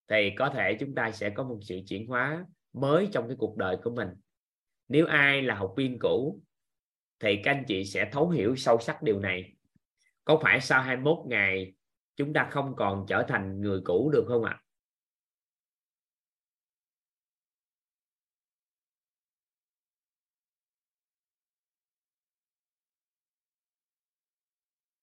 [0.08, 3.58] Thì có thể chúng ta sẽ có một sự chuyển hóa mới trong cái cuộc
[3.58, 4.10] đời của mình.
[4.88, 6.42] Nếu ai là học viên cũ
[7.20, 9.54] thì các anh chị sẽ thấu hiểu sâu sắc điều này.
[10.26, 11.74] Có phải sau 21 ngày
[12.16, 14.52] chúng ta không còn trở thành người cũ được không ạ?
[14.52, 14.64] à?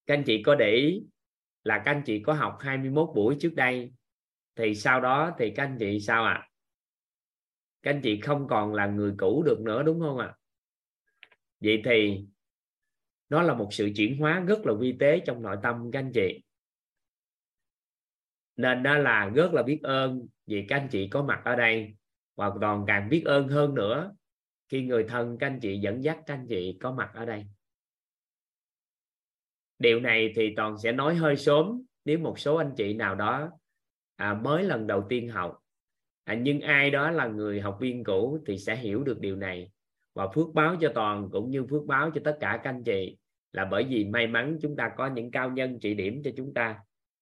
[0.08, 1.02] Các anh chị có để ý
[1.64, 3.92] là các anh chị có học 21 buổi trước đây,
[4.56, 6.48] thì sau đó thì các anh chị sao ạ à?
[7.82, 10.36] các anh chị không còn là người cũ được nữa, đúng không ạ à?
[11.60, 12.24] vậy thì
[13.28, 16.12] nó là một sự chuyển hóa rất là vi tế trong nội tâm các anh
[16.14, 16.42] chị
[18.56, 21.94] nên đó là rất là biết ơn vì các anh chị có mặt ở đây
[22.34, 24.14] và còn càng biết ơn hơn nữa
[24.68, 27.46] khi người thân các anh chị dẫn dắt các anh chị có mặt ở đây
[29.78, 33.50] điều này thì toàn sẽ nói hơi sớm nếu một số anh chị nào đó
[34.16, 35.58] à, mới lần đầu tiên học.
[36.24, 39.70] À, nhưng ai đó là người học viên cũ thì sẽ hiểu được điều này.
[40.14, 43.16] Và phước báo cho toàn cũng như phước báo cho tất cả các anh chị
[43.52, 46.54] là bởi vì may mắn chúng ta có những cao nhân trị điểm cho chúng
[46.54, 46.78] ta.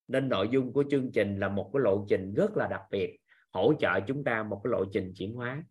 [0.09, 3.19] Nên nội dung của chương trình là một cái lộ trình rất là đặc biệt
[3.53, 5.65] hỗ trợ chúng ta một cái lộ trình chuyển hóa.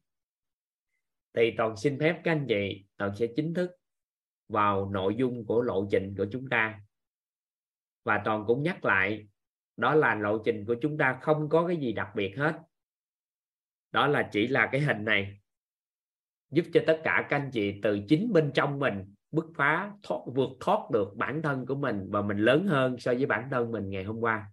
[1.34, 3.72] Thì toàn xin phép các anh chị toàn sẽ chính thức
[4.48, 6.82] vào nội dung của lộ trình của chúng ta.
[8.04, 9.28] Và toàn cũng nhắc lại,
[9.78, 12.60] đó là lộ trình của chúng ta không có cái gì đặc biệt hết.
[13.92, 15.40] Đó là chỉ là cái hình này,
[16.52, 20.20] giúp cho tất cả các anh chị từ chính bên trong mình bứt phá, thoát,
[20.26, 23.72] vượt thoát được bản thân của mình và mình lớn hơn so với bản thân
[23.72, 24.52] mình ngày hôm qua.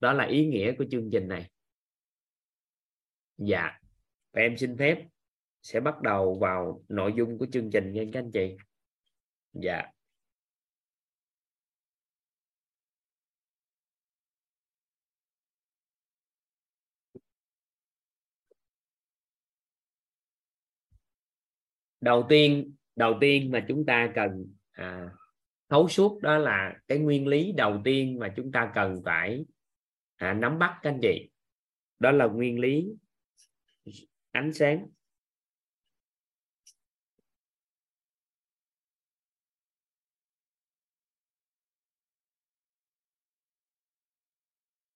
[0.00, 1.50] Đó là ý nghĩa của chương trình này.
[3.38, 3.78] Dạ
[4.32, 5.04] và em xin phép
[5.64, 8.56] sẽ bắt đầu vào nội dung của chương trình nha các anh chị.
[9.52, 9.82] Dạ.
[22.00, 25.10] Đầu tiên đầu tiên mà chúng ta cần à,
[25.68, 29.44] thấu suốt đó là cái nguyên lý đầu tiên mà chúng ta cần phải
[30.16, 31.30] à, nắm bắt các anh chị.
[31.98, 32.86] Đó là nguyên lý
[34.30, 34.86] ánh sáng.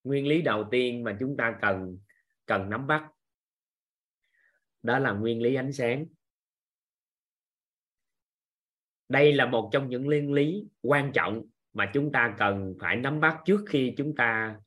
[0.08, 1.98] Nguyên lý đầu tiên mà chúng ta cần
[2.46, 3.10] cần nắm bắt,
[4.82, 6.06] đó là nguyên lý ánh sáng.
[9.08, 13.20] Đây là một trong những nguyên lý quan trọng mà chúng ta cần phải nắm
[13.20, 14.60] bắt trước khi chúng ta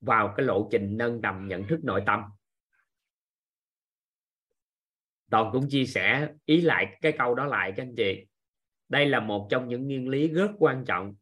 [0.00, 2.22] vào cái lộ trình nâng tầm nhận thức nội tâm.
[5.30, 8.26] Toàn cũng chia sẻ ý lại cái câu đó lại các anh chị.
[8.88, 11.14] Đây là một trong những nguyên lý rất quan trọng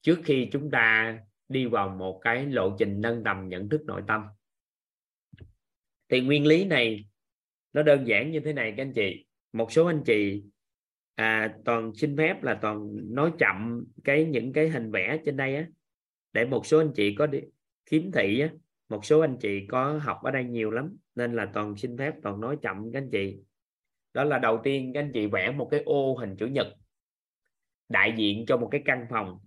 [0.00, 1.18] trước khi chúng ta
[1.52, 4.22] đi vào một cái lộ trình nâng tầm nhận thức nội tâm.
[6.08, 7.04] Thì nguyên lý này
[7.72, 9.26] nó đơn giản như thế này các anh chị.
[9.52, 10.42] Một số anh chị
[11.14, 15.56] à, toàn xin phép là toàn nói chậm cái những cái hình vẽ trên đây
[15.56, 15.66] á.
[16.32, 17.40] Để một số anh chị có đi
[17.86, 18.50] khiếm thị á
[18.92, 22.14] một số anh chị có học ở đây nhiều lắm nên là toàn xin phép
[22.22, 23.36] toàn nói chậm các anh chị.
[24.12, 26.66] Đó là đầu tiên các anh chị vẽ một cái ô hình chữ nhật
[27.88, 29.38] đại diện cho một cái căn phòng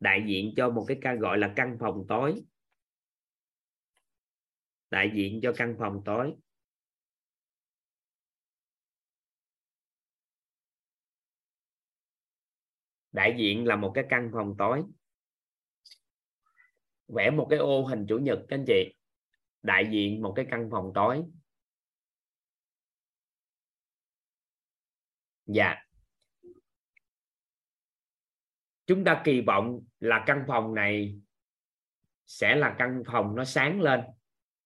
[0.00, 2.42] đại diện cho một cái căn gọi là căn phòng tối.
[4.90, 6.34] Đại diện cho căn phòng tối.
[13.12, 14.82] Đại diện là một cái căn phòng tối.
[17.08, 18.94] Vẽ một cái ô hình chủ nhật các anh chị.
[19.62, 21.22] Đại diện một cái căn phòng tối.
[25.46, 25.85] Dạ
[28.86, 31.20] chúng ta kỳ vọng là căn phòng này
[32.26, 34.00] sẽ là căn phòng nó sáng lên,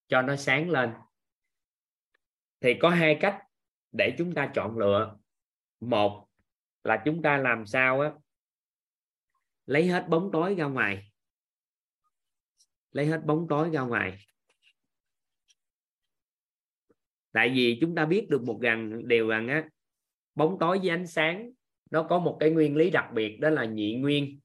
[0.08, 0.92] cho nó sáng lên.
[2.60, 3.42] Thì có hai cách
[3.92, 5.16] để chúng ta chọn lựa.
[5.80, 6.28] Một
[6.84, 8.12] là chúng ta làm sao á?
[9.66, 11.12] Lấy hết bóng tối ra ngoài.
[12.92, 14.18] Lấy hết bóng tối ra ngoài.
[17.32, 19.68] Tại vì chúng ta biết được một rằng, điều rằng á,
[20.34, 21.50] bóng tối với ánh sáng
[21.90, 24.40] nó có một cái nguyên lý đặc biệt, đó là nhị nguyên.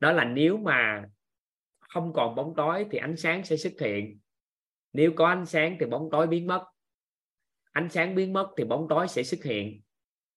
[0.00, 1.04] Đó là nếu mà
[1.78, 4.18] không còn bóng tối thì ánh sáng sẽ xuất hiện.
[4.92, 6.64] Nếu có ánh sáng thì bóng tối biến mất.
[7.72, 9.82] Ánh sáng biến mất thì bóng tối sẽ xuất hiện.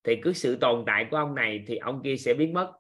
[0.04, 2.74] Thì cứ sự tồn tại của ông này thì ông kia sẽ biến mất.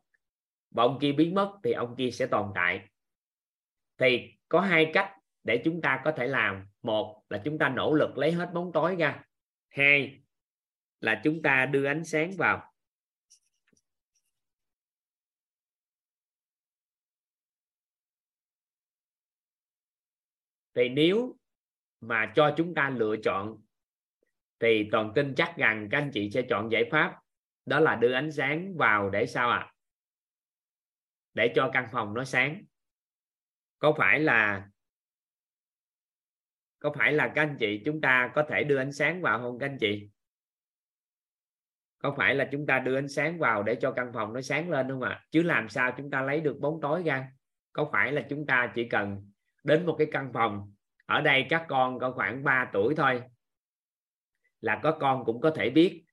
[0.71, 2.87] Và ông kia biến mất thì ông kia sẽ tồn tại.
[3.97, 5.11] Thì có hai cách
[5.43, 6.65] để chúng ta có thể làm.
[6.81, 9.23] Một là chúng ta nỗ lực lấy hết bóng tối ra.
[9.69, 10.19] Hai
[11.01, 12.68] là chúng ta đưa ánh sáng vào.
[20.79, 21.37] Thì nếu
[22.01, 23.57] mà cho chúng ta lựa chọn,
[24.59, 27.19] thì toàn tin chắc rằng các anh chị sẽ chọn giải pháp
[27.65, 29.71] đó là đưa ánh sáng vào để sao ạ à?
[31.33, 32.63] để cho căn phòng nó sáng
[33.79, 34.69] có phải là,
[36.79, 39.59] có phải là các anh chị chúng ta có thể đưa ánh sáng vào không
[39.59, 40.09] các anh chị
[41.97, 44.69] có phải là chúng ta đưa ánh sáng vào để cho căn phòng nó sáng
[44.69, 45.25] lên không ạ à?
[45.31, 47.31] chứ làm sao chúng ta lấy được bóng tối ra
[47.73, 49.29] có phải là chúng ta chỉ cần
[49.63, 50.73] đến một cái căn phòng.
[51.05, 53.23] Ở đây các con có khoảng 3 tuổi thôi.
[54.61, 56.03] Là có con cũng có thể biết,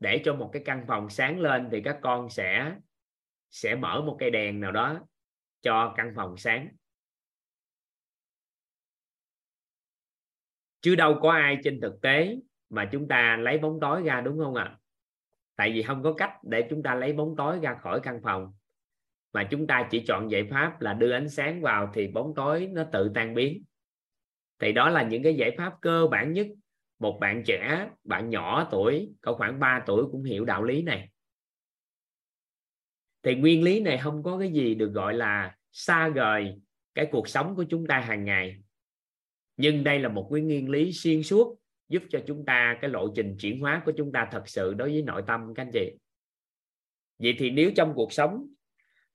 [0.00, 2.74] để cho một cái căn phòng sáng lên thì các con sẽ
[3.50, 5.00] sẽ mở một cây đèn nào đó
[5.62, 6.68] cho căn phòng sáng.
[10.80, 12.36] Chứ đâu có ai trên thực tế
[12.70, 14.64] mà chúng ta lấy bóng tối ra, đúng không ạ?
[14.64, 14.78] À?
[15.56, 18.52] tại vì không có cách để chúng ta lấy bóng tối ra khỏi căn phòng
[19.32, 22.66] mà chúng ta chỉ chọn giải pháp là đưa ánh sáng vào thì bóng tối
[22.72, 23.64] nó tự tan biến.
[24.58, 26.46] Thì đó là những cái giải pháp cơ bản nhất.
[26.98, 31.08] Một bạn trẻ, bạn nhỏ tuổi, có khoảng 3 tuổi cũng hiểu đạo lý này.
[33.22, 36.60] Thì nguyên lý này không có cái gì được gọi là xa rời
[36.94, 38.56] cái cuộc sống của chúng ta hàng ngày.
[39.56, 43.12] Nhưng đây là một cái nguyên lý xuyên suốt giúp cho chúng ta cái lộ
[43.14, 45.96] trình chuyển hóa của chúng ta thật sự đối với nội tâm các anh chị.
[47.18, 48.46] Vậy thì nếu trong cuộc sống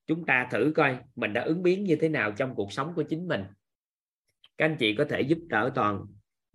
[0.07, 3.03] chúng ta thử coi mình đã ứng biến như thế nào trong cuộc sống của
[3.03, 3.43] chính mình.
[4.57, 6.05] Các anh chị có thể giúp đỡ toàn,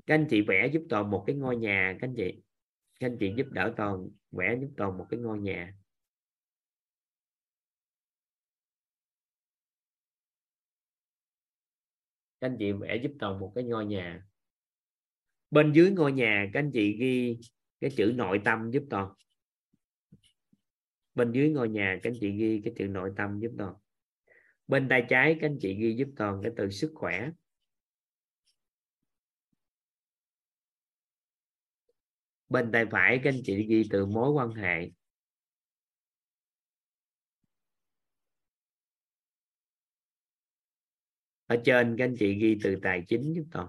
[0.07, 2.43] các anh chị vẽ giúp toàn một cái ngôi nhà, các anh chị,
[3.01, 5.75] các anh chị giúp đỡ toàn, vẽ giúp toàn một cái ngôi nhà.
[12.41, 14.23] Các anh chị vẽ giúp toàn một cái ngôi nhà.
[15.51, 17.39] Bên dưới ngôi nhà, các anh chị ghi
[17.81, 19.09] cái chữ nội tâm giúp toàn
[21.15, 23.75] bên dưới ngôi nhà, các anh chị ghi cái chữ nội tâm giúp toàn
[24.67, 27.31] bên tay trái, các anh chị ghi giúp toàn cái từ sức khỏe.
[32.49, 34.91] Bên tay phải, các anh chị ghi từ mối quan hệ.
[41.47, 43.69] Ở trên, các anh chị ghi từ tài chính giúp toàn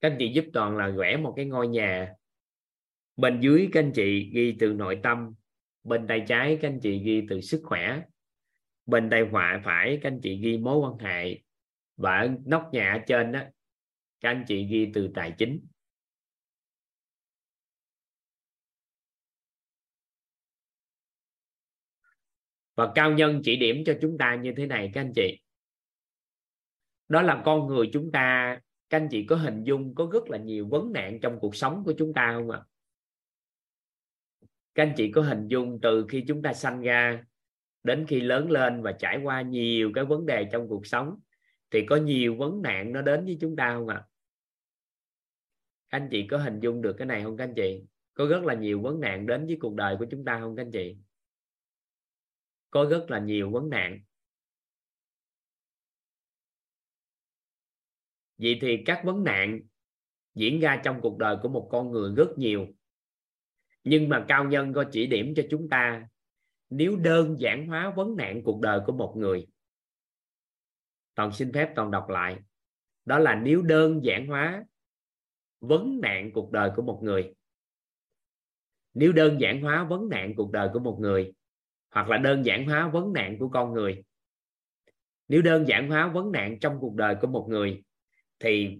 [0.00, 2.14] các anh chị giúp toàn là vẽ một cái ngôi nhà.
[3.16, 5.34] Bên dưới các anh chị ghi từ nội tâm,
[5.84, 8.02] bên tay trái các anh chị ghi từ sức khỏe,
[8.86, 11.40] bên tay họa phải các anh chị ghi mối quan hệ
[11.96, 13.40] và nóc nhà ở trên đó
[14.20, 15.66] các anh chị ghi từ tài chính.
[22.74, 25.40] Và cao nhân chỉ điểm cho chúng ta như thế này các anh chị.
[27.08, 28.58] Đó là con người chúng ta
[28.90, 31.82] các anh chị có hình dung có rất là nhiều vấn nạn trong cuộc sống
[31.84, 32.60] của chúng ta không ạ?
[34.74, 37.24] Các anh chị có hình dung từ khi chúng ta sanh ra
[37.82, 41.20] đến khi lớn lên và trải qua nhiều cái vấn đề trong cuộc sống
[41.70, 44.04] thì có nhiều vấn nạn nó đến với chúng ta không ạ?
[45.88, 47.82] Các anh chị có hình dung được cái này không các anh chị?
[48.14, 50.62] Có rất là nhiều vấn nạn đến với cuộc đời của chúng ta không các
[50.62, 50.96] anh chị?
[52.70, 54.00] Có rất là nhiều vấn nạn.
[58.40, 59.60] Vậy thì các vấn nạn
[60.34, 62.66] diễn ra trong cuộc đời của một con người rất nhiều.
[63.84, 66.08] Nhưng mà cao nhân có chỉ điểm cho chúng ta,
[66.70, 69.46] nếu đơn giản hóa vấn nạn cuộc đời của một người.
[71.14, 72.36] Toàn xin phép toàn đọc lại.
[73.04, 74.64] Đó là nếu đơn giản hóa
[75.60, 77.34] vấn nạn cuộc đời của một người.
[78.94, 81.32] Nếu đơn giản hóa vấn nạn cuộc đời của một người,
[81.90, 84.02] hoặc là đơn giản hóa vấn nạn của con người.
[85.28, 87.82] Nếu đơn giản hóa vấn nạn trong cuộc đời của một người
[88.40, 88.78] thì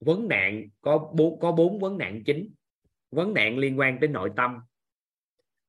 [0.00, 2.54] vấn nạn có bốn có bốn vấn nạn chính.
[3.10, 4.58] Vấn nạn liên quan tới nội tâm,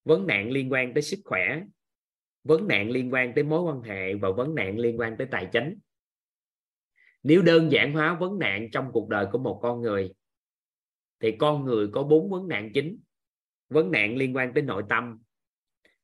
[0.04, 1.64] vấn nạn liên quan tới sức khỏe,
[2.44, 5.50] vấn nạn liên quan tới mối quan hệ và vấn nạn liên quan tới tài
[5.52, 5.78] chính.
[7.24, 10.14] Nếu đơn giản hóa vấn nạn trong cuộc đời của một con người,
[11.20, 13.00] thì con người có bốn vấn nạn chính.
[13.70, 15.20] Vấn nạn liên quan tới nội tâm,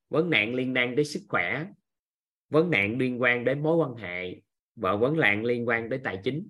[0.09, 1.65] vấn nạn liên quan tới sức khỏe,
[2.49, 4.41] vấn nạn liên quan đến mối quan hệ
[4.79, 6.49] và vấn nạn liên quan tới tài chính.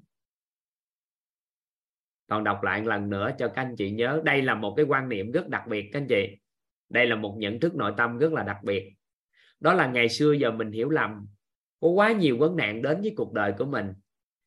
[2.27, 5.09] Còn đọc lại lần nữa cho các anh chị nhớ, đây là một cái quan
[5.09, 6.37] niệm rất đặc biệt các anh chị.
[6.89, 8.93] Đây là một nhận thức nội tâm rất là đặc biệt.
[9.59, 11.27] Đó là ngày xưa giờ mình hiểu lầm,
[11.79, 13.93] có quá nhiều vấn nạn đến với cuộc đời của mình.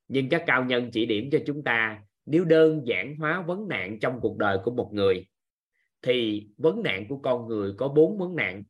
[0.08, 3.98] Nhưng các cao nhân chỉ điểm cho chúng ta, nếu đơn giản hóa vấn nạn
[4.00, 5.26] trong cuộc đời của một người,
[6.02, 8.62] thì vấn nạn của con người có bốn vấn nạn.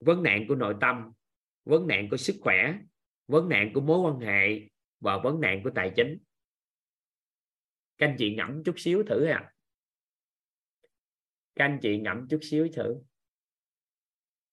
[0.00, 1.12] Vấn nạn của nội tâm,
[1.64, 2.74] vấn nạn của sức khỏe
[3.30, 4.68] vấn nạn của mối quan hệ
[5.00, 6.18] và vấn nạn của tài chính.
[7.98, 9.52] Các anh chị ngẫm chút xíu thử à
[11.60, 12.96] các anh chị ngẫm chút xíu thử.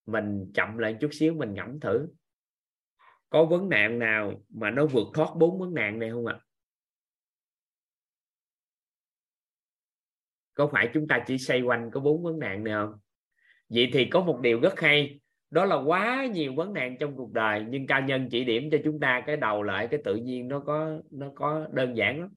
[0.05, 2.07] Mình chậm lại chút xíu, mình ngẫm thử.
[3.29, 6.39] Có vấn nạn nào mà nó vượt thoát bốn vấn nạn này không ạ?
[6.39, 6.43] À?
[10.53, 12.99] có phải chúng ta chỉ xoay quanh có bốn vấn nạn này không?
[13.69, 15.19] Vậy thì có một điều rất hay
[15.51, 18.77] đó là quá nhiều vấn nạn trong cuộc đời, nhưng cao nhân chỉ điểm cho
[18.83, 22.29] chúng ta cái đầu lại, cái tự nhiên nó có nó có đơn giản lắm.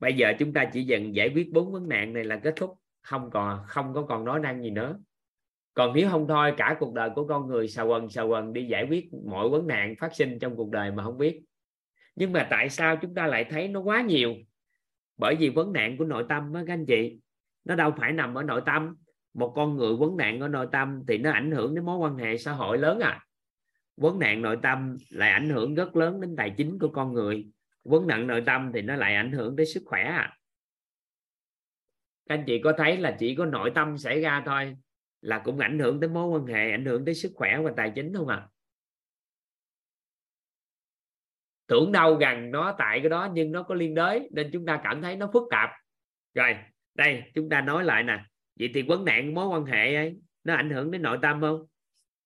[0.00, 2.78] Bây giờ chúng ta chỉ dần giải quyết bốn vấn nạn này là kết thúc,
[3.02, 4.98] không còn, không có còn nói năng gì nữa.
[5.74, 8.64] Còn nếu không thôi, cả cuộc đời của con người xà quần xà quần đi
[8.64, 11.42] giải quyết mọi vấn nạn phát sinh trong cuộc đời mà không biết.
[12.16, 14.34] Nhưng mà tại sao chúng ta lại thấy nó quá nhiều?
[15.16, 17.18] Bởi vì vấn nạn của nội tâm á các anh chị,
[17.64, 18.96] nó đâu phải nằm ở nội tâm
[19.34, 22.16] một con người vấn nạn ở nội tâm thì nó ảnh hưởng đến mối quan
[22.16, 23.20] hệ xã hội lớn à.
[23.96, 27.46] Vấn nạn nội tâm lại ảnh hưởng rất lớn đến tài chính của con người.
[27.84, 30.36] Vấn nạn nội tâm thì nó lại ảnh hưởng đến sức khỏe à.
[32.28, 34.76] Các anh chị có thấy là chỉ có nội tâm xảy ra thôi
[35.20, 37.92] là cũng ảnh hưởng tới mối quan hệ, ảnh hưởng tới sức khỏe và tài
[37.94, 38.48] chính không ạ à?
[41.72, 44.80] tưởng đâu gần nó tại cái đó nhưng nó có liên đới nên chúng ta
[44.84, 45.70] cảm thấy nó phức tạp.
[46.34, 46.56] Rồi,
[46.94, 48.24] đây, chúng ta nói lại nè
[48.58, 51.66] vậy thì vấn nạn mối quan hệ ấy, nó ảnh hưởng đến nội tâm không?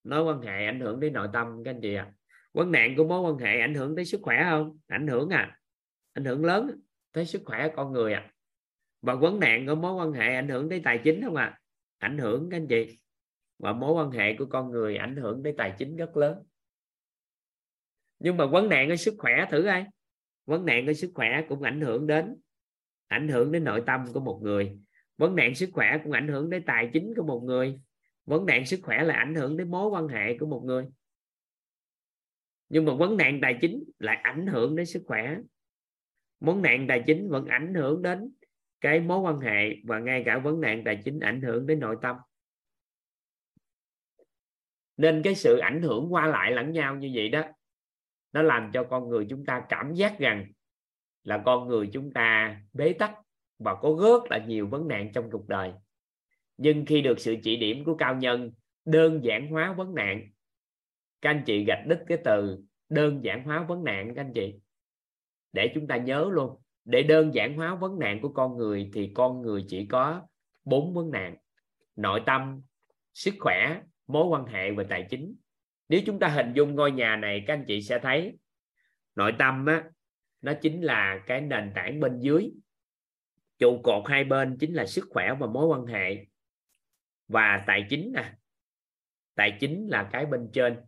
[0.03, 2.11] Mối quan hệ ảnh hưởng đến nội tâm, các anh chị à
[2.53, 4.77] vấn nạn của mối quan hệ ảnh hưởng tới sức khỏe không?
[4.87, 5.59] Ảnh hưởng à.
[6.13, 8.31] Ảnh hưởng lớn tới sức khỏe con người à.
[9.01, 11.59] Và vấn nạn của mối quan hệ ảnh hưởng tới tài chính không à
[11.97, 12.99] ảnh hưởng, các anh chị.
[13.59, 16.43] Và mối quan hệ của con người ảnh hưởng tới tài chính rất lớn.
[18.19, 19.85] Nhưng mà vấn nạn ở sức khỏe thử ai
[20.45, 22.35] vấn nạn ở sức khỏe cũng ảnh hưởng đến,
[23.07, 24.79] ảnh hưởng đến nội tâm của một người
[25.17, 27.79] vấn nạn sức khỏe cũng ảnh hưởng đến tài chính của một người.
[28.25, 30.85] Vấn nạn sức khỏe là ảnh hưởng đến mối quan hệ của một người.
[32.69, 35.37] Nhưng mà vấn nạn tài chính lại ảnh hưởng đến sức khỏe.
[36.39, 38.31] Vấn nạn tài chính vẫn ảnh hưởng đến
[38.81, 41.95] cái mối quan hệ và ngay cả vấn nạn tài chính ảnh hưởng đến nội
[42.01, 42.15] tâm.
[44.97, 47.43] Nên cái sự ảnh hưởng qua lại lẫn nhau như vậy đó,
[48.31, 50.51] nó làm cho con người chúng ta cảm giác rằng
[51.23, 53.11] là con người chúng ta bế tắc
[53.59, 55.71] và có rất là nhiều vấn nạn trong cuộc đời.
[56.57, 58.51] Nhưng khi được sự chỉ điểm của cao nhân,
[58.85, 60.29] đơn giản hóa vấn nạn,
[61.21, 64.55] các anh chị gạch đứt cái từ đơn giản hóa vấn nạn các anh chị.
[65.53, 69.11] Để chúng ta nhớ luôn, để đơn giản hóa vấn nạn của con người thì
[69.15, 70.21] con người chỉ có
[70.65, 71.35] bốn vấn nạn
[71.95, 72.61] nội tâm,
[73.13, 75.35] sức khỏe, mối quan hệ và tài chính.
[75.89, 78.37] Nếu chúng ta hình dung ngôi nhà này, các anh chị sẽ thấy
[79.15, 79.83] nội tâm á,
[80.41, 82.51] nó chính là cái nền tảng bên dưới
[83.59, 86.25] trụ cột hai bên chính là sức khỏe và mối quan hệ.
[87.27, 88.33] Và tài chính nè,
[89.35, 90.81] tài chính là cái bên trên.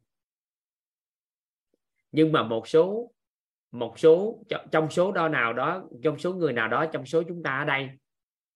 [2.11, 3.13] Nhưng mà một số
[3.71, 7.43] một số, trong số đó nào đó, trong số người nào đó, trong số chúng
[7.43, 7.89] ta ở đây,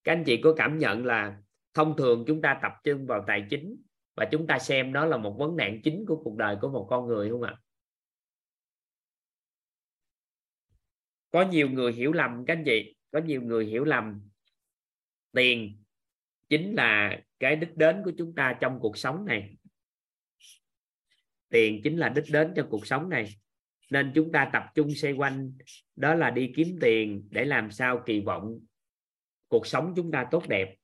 [0.03, 1.41] các anh chị có cảm nhận là
[1.73, 3.81] thông thường chúng ta tập trung vào tài chính
[4.15, 6.87] và chúng ta xem đó là một vấn nạn chính của cuộc đời của một
[6.89, 7.57] con người không ạ?
[11.31, 14.21] Có nhiều người hiểu lầm các anh chị có nhiều người hiểu lầm.
[15.31, 15.83] Tiền
[16.49, 19.57] chính là cái đích đến của chúng ta trong cuộc sống này.
[21.49, 23.35] Tiền chính là đích đến trong cuộc sống này.
[23.89, 25.53] Nên chúng ta tập trung xoay quanh,
[25.95, 28.59] đó là đi kiếm tiền để làm sao kỳ vọng
[29.47, 30.75] cuộc sống chúng ta tốt đẹp.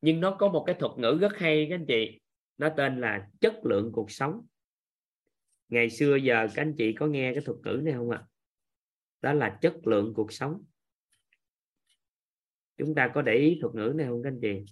[0.00, 2.20] Nhưng nó có một cái thuật ngữ rất hay các anh chị,
[2.58, 4.46] nó tên là chất lượng cuộc sống.
[5.68, 8.22] Ngày xưa giờ các anh chị có nghe cái thuật ngữ này không ạ?
[9.20, 10.64] Đó là chất lượng cuộc sống
[12.86, 14.64] chúng ta có để ý thuật ngữ này không, các anh chị?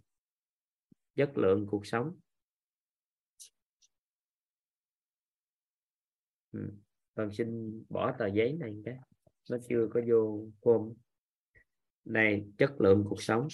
[1.14, 2.16] Chất lượng cuộc sống.
[6.52, 6.72] Ừ.
[7.14, 8.96] con xin bỏ tờ giấy này cái.
[9.50, 10.94] Nó chưa có vô form.
[12.04, 13.48] Này, chất lượng cuộc sống.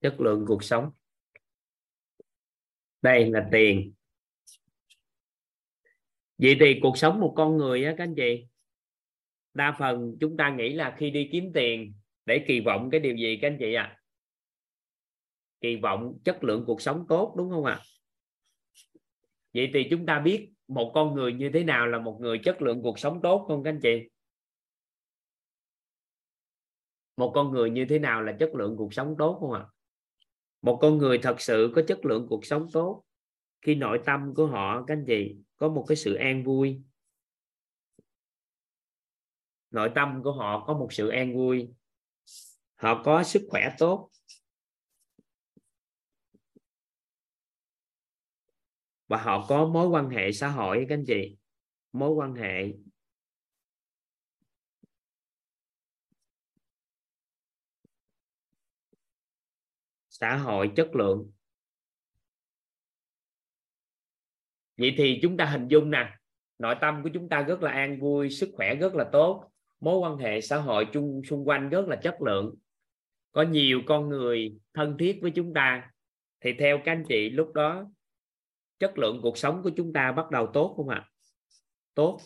[0.00, 0.90] Chất lượng cuộc sống
[3.02, 3.94] đây là tiền
[6.38, 8.46] vậy thì cuộc sống một con người á, các anh chị,
[9.54, 11.94] đa phần chúng ta nghĩ là khi đi kiếm tiền
[12.26, 13.98] để kỳ vọng cái điều gì các anh chị ạ à?
[15.60, 17.84] kỳ vọng chất lượng cuộc sống tốt, đúng không ạ à?
[19.54, 22.62] vậy thì chúng ta biết một con người như thế nào là một người chất
[22.62, 24.08] lượng cuộc sống tốt không các anh chị
[27.16, 29.77] một con người như thế nào là chất lượng cuộc sống tốt không ạ à?
[30.62, 33.04] Một con người thật sự có chất lượng cuộc sống tốt,
[33.62, 36.82] khi nội tâm của họ, các anh chị, có một cái sự an vui.
[39.70, 41.68] Nội tâm của họ có một sự an vui.
[42.74, 44.10] Họ có sức khỏe tốt.
[49.08, 51.36] Và họ có mối quan hệ xã hội, các anh chị.
[51.92, 52.72] Mối quan hệ
[60.20, 61.30] xã hội chất lượng.
[64.76, 66.16] Vậy thì chúng ta hình dung nè,
[66.58, 69.50] nội tâm của chúng ta rất là an vui, sức khỏe rất là tốt,
[69.80, 72.54] mối quan hệ xã hội chung, xung quanh rất là chất lượng.
[73.32, 75.90] Có nhiều con người thân thiết với chúng ta,
[76.40, 77.90] thì theo các anh chị lúc đó,
[78.78, 81.04] chất lượng cuộc sống của chúng ta bắt đầu tốt không ạ?
[81.04, 81.08] À?
[81.98, 82.20] tốt.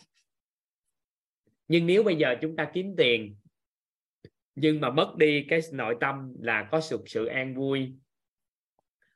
[1.68, 3.36] Nhưng nếu bây giờ chúng ta kiếm tiền
[4.54, 7.94] nhưng mà mất đi cái nội tâm là có sự sự an vui.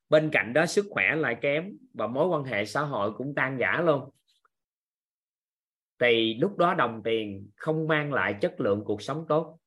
[0.09, 3.57] Bên cạnh đó, sức khỏe lại kém và mối quan hệ xã hội cũng tan
[3.57, 4.11] rã luôn.
[5.99, 9.59] Thì lúc đó đồng tiền không mang lại chất lượng cuộc sống tốt.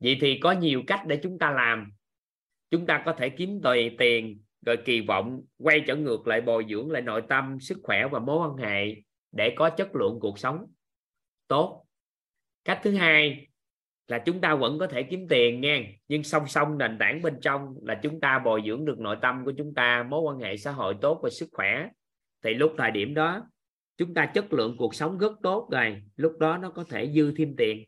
[0.00, 1.92] Vậy thì có nhiều cách để chúng ta làm.
[2.70, 6.66] Chúng ta có thể kiếm tùy tiền, rồi kỳ vọng quay trở ngược lại bồi
[6.70, 8.94] dưỡng lại nội tâm, sức khỏe và mối quan hệ
[9.32, 10.66] để có chất lượng cuộc sống
[11.52, 11.86] tốt.
[12.64, 13.48] Cách thứ hai
[14.06, 17.40] là chúng ta vẫn có thể kiếm tiền nha, nhưng song song nền tảng bên
[17.40, 20.56] trong là chúng ta bồi dưỡng được nội tâm của chúng ta, mối quan hệ
[20.56, 21.88] xã hội tốt và sức khỏe.
[22.44, 23.50] Thì lúc thời điểm đó,
[23.96, 27.34] chúng ta chất lượng cuộc sống rất tốt rồi, lúc đó nó có thể dư
[27.36, 27.84] thêm tiền.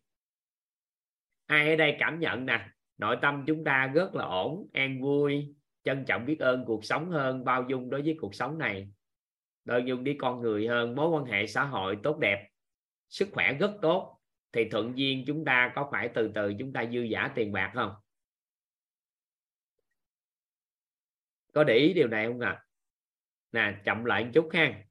[1.46, 5.54] Ai ở đây cảm nhận nè, nội tâm chúng ta rất là ổn, an vui,
[5.84, 8.88] trân trọng biết ơn cuộc sống hơn, bao dung đối với cuộc sống này.
[9.64, 12.48] Bao dung với con người hơn, mối quan hệ xã hội tốt đẹp
[13.14, 14.18] sức khỏe rất tốt,
[14.52, 17.70] thì thuận duyên chúng ta có phải từ từ chúng ta dư giả tiền bạc
[17.74, 17.92] không?
[21.52, 22.50] Có để ý điều này không ạ?
[22.50, 22.64] À?
[23.52, 24.84] nè, chậm lại một chút ha.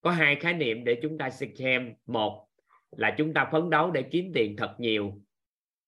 [0.00, 2.48] Có hai khái niệm để chúng ta xem một
[2.90, 5.20] là chúng ta phấn đấu để kiếm tiền thật nhiều.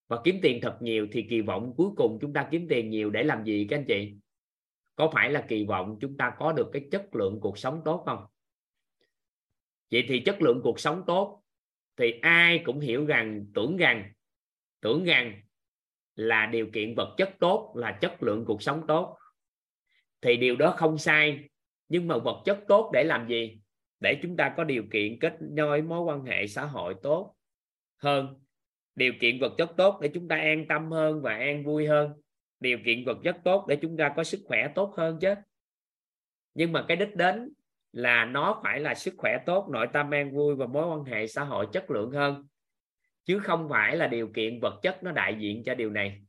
[0.09, 3.11] Và kiếm tiền thật nhiều thì kỳ vọng cuối cùng chúng ta kiếm tiền nhiều
[3.11, 4.15] để làm gì các anh chị?
[4.97, 8.03] Có phải là kỳ vọng chúng ta có được cái chất lượng cuộc sống tốt
[8.07, 8.27] không?
[9.91, 11.42] Vậy thì chất lượng cuộc sống tốt
[11.97, 14.13] thì ai cũng hiểu rằng tưởng rằng
[14.81, 15.43] tưởng rằng
[16.15, 19.19] là điều kiện vật chất tốt, là chất lượng cuộc sống tốt.
[20.21, 21.49] Thì điều đó không sai,
[21.89, 23.61] nhưng mà vật chất tốt để làm gì?
[24.01, 27.35] Để chúng ta có điều kiện kết nối mối quan hệ xã hội tốt
[27.97, 28.41] hơn.
[28.95, 32.13] Điều kiện vật chất tốt để chúng ta an tâm hơn và an vui hơn.
[32.61, 35.35] Điều kiện vật chất tốt để chúng ta có sức khỏe tốt hơn chứ.
[36.55, 37.53] Nhưng mà cái đích đến
[37.93, 41.27] là nó phải là sức khỏe tốt, nội tâm an vui và mối quan hệ
[41.27, 42.47] xã hội chất lượng hơn.
[43.25, 46.23] Chứ không phải là điều kiện vật chất nó đại diện cho điều này.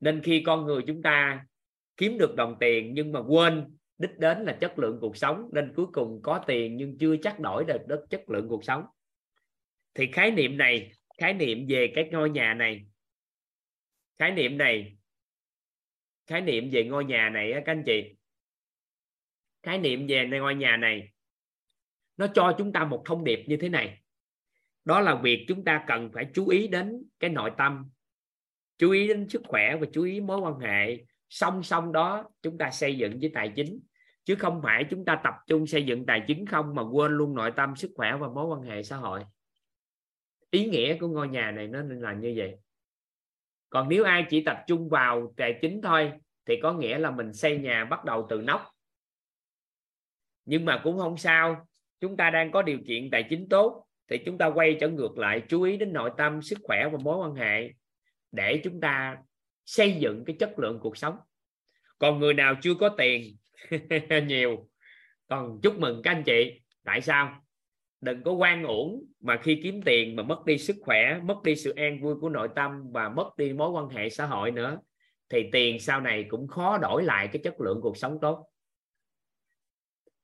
[0.00, 1.46] Nên khi con người chúng ta
[1.96, 5.72] kiếm được đồng tiền nhưng mà quên đích đến là chất lượng cuộc sống, nên
[5.76, 8.84] cuối cùng có tiền nhưng chưa chắc đổi được đất chất lượng cuộc sống.
[9.94, 12.86] Thì khái niệm này, khái niệm về cái ngôi nhà này,
[14.18, 14.96] khái niệm này,
[16.26, 18.17] khái niệm về ngôi nhà này các anh chị
[19.68, 21.08] khái niệm về ngôi nhà này.
[22.16, 24.02] Nó cho chúng ta một thông điệp như thế này.
[24.84, 27.90] Đó là việc chúng ta cần phải chú ý đến cái nội tâm.
[28.78, 31.04] Chú ý đến sức khỏe và chú ý mối quan hệ.
[31.28, 33.80] Song song đó, chúng ta xây dựng với tài chính.
[34.24, 37.34] Chứ không phải chúng ta tập trung xây dựng tài chính không mà quên luôn
[37.34, 39.24] nội tâm, sức khỏe và mối quan hệ xã hội.
[40.50, 42.56] Ý nghĩa của ngôi nhà này nó nên là như vậy.
[43.70, 46.12] Còn nếu ai chỉ tập trung vào tài chính thôi,
[46.46, 48.77] thì có nghĩa là mình xây nhà bắt đầu từ nóc
[50.48, 51.66] nhưng mà cũng không sao.
[52.00, 55.18] Chúng ta đang có điều kiện tài chính tốt thì chúng ta quay trở ngược
[55.18, 57.70] lại, chú ý đến nội tâm, sức khỏe và mối quan hệ
[58.32, 59.16] để chúng ta
[59.64, 61.16] xây dựng cái chất lượng cuộc sống.
[61.98, 63.36] Còn người nào chưa có tiền
[64.26, 64.68] nhiều,
[65.26, 66.60] còn chúc mừng các anh chị.
[66.84, 67.42] Tại sao?
[68.00, 71.56] Đừng có quan uổng mà khi kiếm tiền mà mất đi sức khỏe, mất đi
[71.56, 74.78] sự an vui của nội tâm và mất đi mối quan hệ xã hội nữa,
[75.30, 78.46] thì tiền sau này cũng khó đổi lại cái chất lượng cuộc sống tốt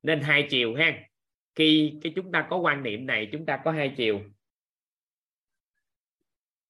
[0.05, 1.09] nên hai chiều ha.
[1.55, 4.21] Khi cái chúng ta có quan niệm này, chúng ta có hai chiều.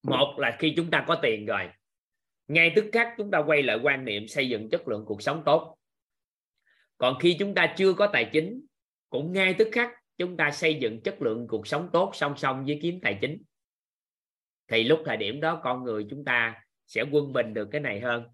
[0.02, 1.68] Một là khi chúng ta có tiền rồi,
[2.48, 5.42] ngay tức khắc chúng ta quay lại quan niệm xây dựng chất lượng cuộc sống
[5.46, 5.76] tốt.
[6.98, 8.66] Còn khi chúng ta chưa có tài chính,
[9.10, 12.64] cũng ngay tức khắc chúng ta xây dựng chất lượng cuộc sống tốt song song
[12.64, 13.42] với kiếm tài chính.
[14.68, 18.00] Thì lúc thời điểm đó con người chúng ta sẽ quân bình được cái này
[18.00, 18.24] hơn.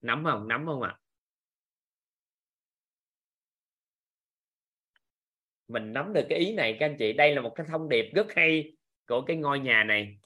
[0.00, 0.48] Nắm không?
[0.48, 0.96] Nắm không ạ?
[0.98, 1.03] à?
[5.68, 7.12] Mình nắm được cái ý này, các anh chị.
[7.12, 8.72] Đây là một cái thông điệp rất hay
[9.06, 10.18] của cái ngôi nhà này.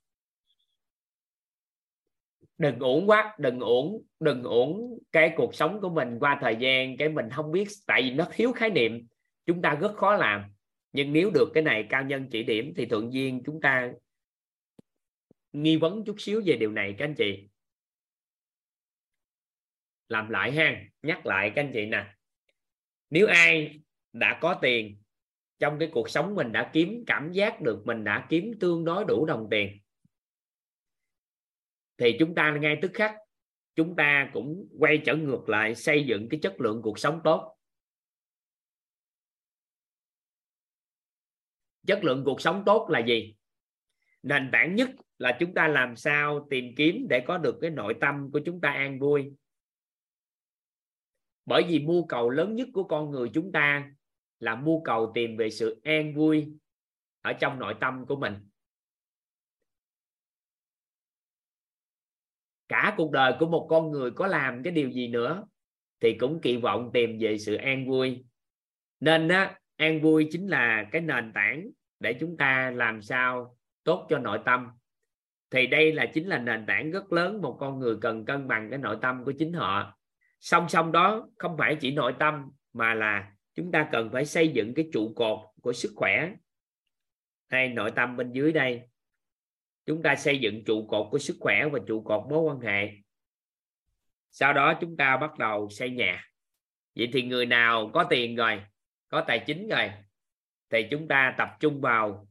[2.59, 6.97] Đừng uổng quá, đừng uổng đừng uổng cái cuộc sống của mình qua thời gian
[6.97, 9.07] cái mình không biết, tại vì nó thiếu khái niệm.
[9.47, 10.45] Chúng ta rất khó làm.
[10.93, 13.93] Nhưng nếu được cái này cao nhân chỉ điểm thì thượng viên chúng ta
[15.53, 17.49] nghi vấn chút xíu về điều này, các anh chị.
[20.09, 22.14] Làm lại ha, nhắc lại, các anh chị nè.
[23.11, 23.80] Nếu ai
[24.12, 25.03] đã có tiền
[25.59, 29.04] trong cái cuộc sống mình đã kiếm cảm giác được mình đã kiếm tương đối
[29.04, 29.78] đủ đồng tiền.
[31.98, 33.14] Thì chúng ta ngay tức khắc,
[33.74, 37.54] chúng ta cũng quay trở ngược lại xây dựng cái chất lượng cuộc sống tốt.
[41.86, 43.34] Chất lượng cuộc sống tốt là gì?
[44.22, 47.94] Nền tảng nhất là chúng ta làm sao tìm kiếm để có được cái nội
[48.00, 49.32] tâm của chúng ta an vui.
[51.46, 53.92] Bởi vì mưu cầu lớn nhất của con người chúng ta
[54.41, 56.53] là mưu cầu tìm về sự an vui
[57.20, 58.34] ở trong nội tâm của mình.
[62.68, 65.45] Cả cuộc đời của một con người có làm cái điều gì nữa
[66.01, 68.24] thì cũng kỳ vọng tìm về sự an vui.
[69.01, 71.68] Nên á, an vui chính là cái nền tảng
[72.01, 74.68] để chúng ta làm sao tốt cho nội tâm.
[75.51, 78.70] Thì đây là chính là nền tảng rất lớn một con người cần cân bằng
[78.70, 79.99] cái nội tâm của chính họ.
[80.41, 84.48] Song song đó không phải chỉ nội tâm mà là chúng ta cần phải xây
[84.48, 86.32] dựng cái trụ cột của sức khỏe
[87.48, 88.82] hay nội tâm bên dưới đây.
[89.86, 92.90] Chúng ta xây dựng trụ cột của sức khỏe và trụ cột mối quan hệ.
[94.30, 96.24] Sau đó chúng ta bắt đầu xây nhà.
[96.94, 98.62] Vậy thì người nào có tiền rồi,
[99.09, 99.90] có tài chính rồi,
[100.70, 102.28] thì chúng ta tập trung vào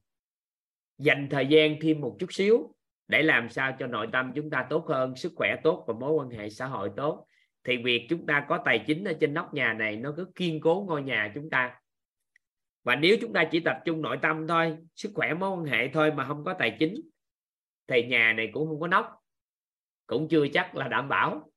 [0.97, 2.75] dành thời gian thêm một chút xíu
[3.07, 6.11] để làm sao cho nội tâm chúng ta tốt hơn, sức khỏe tốt và mối
[6.11, 7.27] quan hệ xã hội tốt
[7.67, 10.61] thì việc chúng ta có tài chính ở trên nóc nhà này nó cứ kiên
[10.61, 11.79] cố ngôi nhà chúng ta.
[12.83, 15.89] Và nếu chúng ta chỉ tập trung nội tâm thôi, sức khỏe, mối quan hệ
[15.93, 17.01] thôi mà không có tài chính,
[17.87, 19.23] thì nhà này cũng không có nóc,
[20.05, 21.51] cũng chưa chắc là đảm bảo.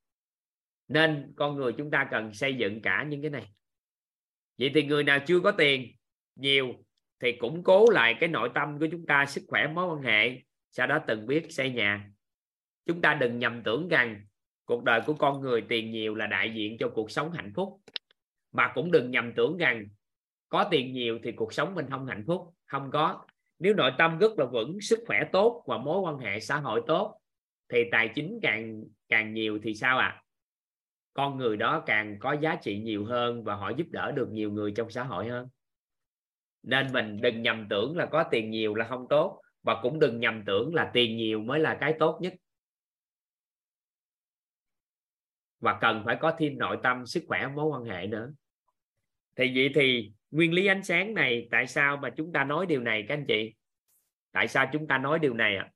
[0.88, 3.52] Nên con người chúng ta cần xây dựng cả những cái này.
[4.58, 5.96] Vậy thì người nào chưa có tiền
[6.36, 6.74] nhiều
[7.20, 10.42] thì củng cố lại cái nội tâm của chúng ta, sức khỏe, mối quan hệ,
[10.70, 12.10] sau đó từng biết xây nhà.
[12.86, 14.26] Chúng ta đừng nhầm tưởng rằng
[14.70, 17.80] cuộc đời của con người tiền nhiều là đại diện cho cuộc sống hạnh phúc.
[18.52, 19.86] Mà cũng đừng nhầm tưởng rằng
[20.48, 22.54] có tiền nhiều thì cuộc sống mình không hạnh phúc.
[22.66, 23.20] Không có.
[23.58, 26.82] Nếu nội tâm rất là vững, sức khỏe tốt và mối quan hệ xã hội
[26.86, 27.20] tốt,
[27.68, 30.06] thì tài chính càng càng nhiều thì sao ạ?
[30.06, 30.22] À?
[31.14, 34.52] con người đó càng có giá trị nhiều hơn và họ giúp đỡ được nhiều
[34.52, 35.48] người trong xã hội hơn.
[36.62, 40.20] Nên mình đừng nhầm tưởng là có tiền nhiều là không tốt và cũng đừng
[40.20, 42.34] nhầm tưởng là tiền nhiều mới là cái tốt nhất.
[45.60, 48.32] Và cần phải có thêm nội tâm, sức khỏe, mối quan hệ nữa
[49.36, 52.80] thì vậy thì nguyên lý ánh sáng này, tại sao mà chúng ta nói điều
[52.80, 53.54] này các anh chị
[54.32, 55.72] tại sao chúng ta nói điều này ạ à?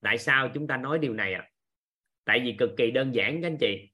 [0.00, 1.50] tại sao chúng ta nói điều này ạ à?
[2.24, 3.90] tại vì cực kỳ đơn giản các anh chị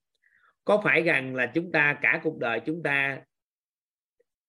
[0.65, 3.21] có phải rằng là chúng ta, cả cuộc đời chúng ta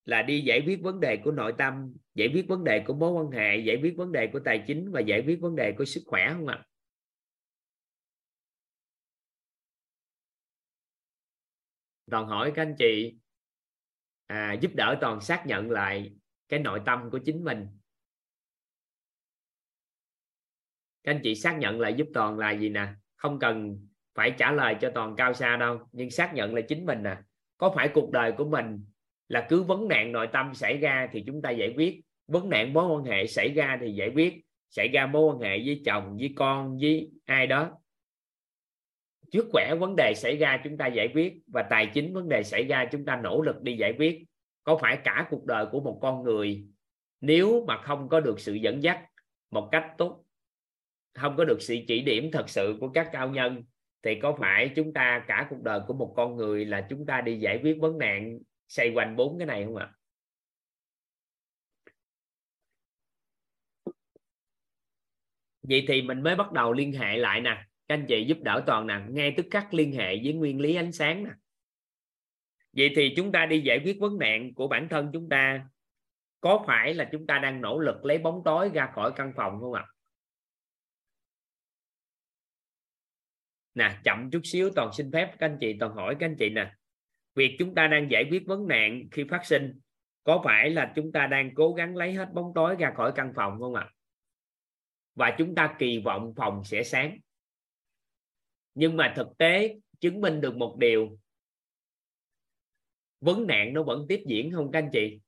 [0.05, 3.12] là đi giải quyết vấn đề của nội tâm, giải quyết vấn đề của mối
[3.12, 5.86] quan hệ, giải quyết vấn đề của tài chính và giải quyết vấn đề của
[5.86, 6.66] sức khỏe không ạ à?
[12.12, 13.16] Toàn hỏi các anh chị
[14.28, 16.14] à, giúp đỡ toàn xác nhận lại
[16.49, 17.68] cái nội tâm của chính mình.
[21.03, 22.88] Các anh chị xác nhận lại giúp toàn là gì nè?
[23.16, 26.86] Không cần phải trả lời cho toàn cao xa đâu nhưng xác nhận là chính
[26.86, 27.18] mình nè.
[27.58, 28.86] Có phải cuộc đời của mình
[29.28, 32.01] là cứ vấn nạn nội tâm xảy ra thì chúng ta giải quyết?
[32.28, 34.34] Vấn nạn mối quan hệ xảy ra thì giải quyết
[34.70, 37.72] xảy ra mối quan hệ với chồng với con với ai đó
[39.32, 42.43] sức khỏe vấn đề xảy ra chúng ta giải quyết và tài chính vấn đề
[42.43, 44.23] xảy ra chúng ta nỗ lực đi giải quyết.
[44.63, 46.65] Có phải cả cuộc đời của một con người
[47.21, 49.05] nếu mà không có được sự dẫn dắt
[49.51, 50.25] một cách tốt,
[51.13, 53.63] không có được sự chỉ điểm thật sự của các cao nhân,
[54.03, 57.21] thì có phải chúng ta, cả cuộc đời của một con người là chúng ta
[57.21, 59.93] đi giải quyết vấn nạn xoay quanh bốn cái này không ạ?
[65.61, 68.63] Vậy thì mình mới bắt đầu liên hệ lại nè các anh chị giúp đỡ
[68.67, 71.31] toàn nè, ngay tức khắc liên hệ với nguyên lý ánh sáng nè.
[72.73, 75.69] Vậy thì chúng ta đi giải quyết vấn nạn của bản thân chúng ta.
[76.41, 79.59] Có phải là chúng ta đang nỗ lực lấy bóng tối ra khỏi căn phòng
[79.59, 79.85] không ạ?
[83.73, 86.49] Nè, chậm chút xíu, toàn xin phép các anh chị, toàn hỏi các anh chị
[86.49, 86.71] nè.
[87.35, 89.79] Việc chúng ta đang giải quyết vấn nạn khi phát sinh,
[90.23, 93.33] có phải là chúng ta đang cố gắng lấy hết bóng tối ra khỏi căn
[93.35, 93.89] phòng không ạ?
[95.15, 97.17] Và chúng ta kỳ vọng phòng sẽ sáng
[98.78, 101.19] nhưng mà thực tế chứng minh được một điều.
[103.19, 105.19] Vấn nạn nó vẫn tiếp diễn không các anh chị?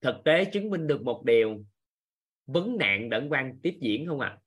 [0.00, 1.64] Thực tế chứng minh được một điều.
[2.46, 4.28] Vấn nạn đẩn quan tiếp diễn không ạ?
[4.28, 4.40] À?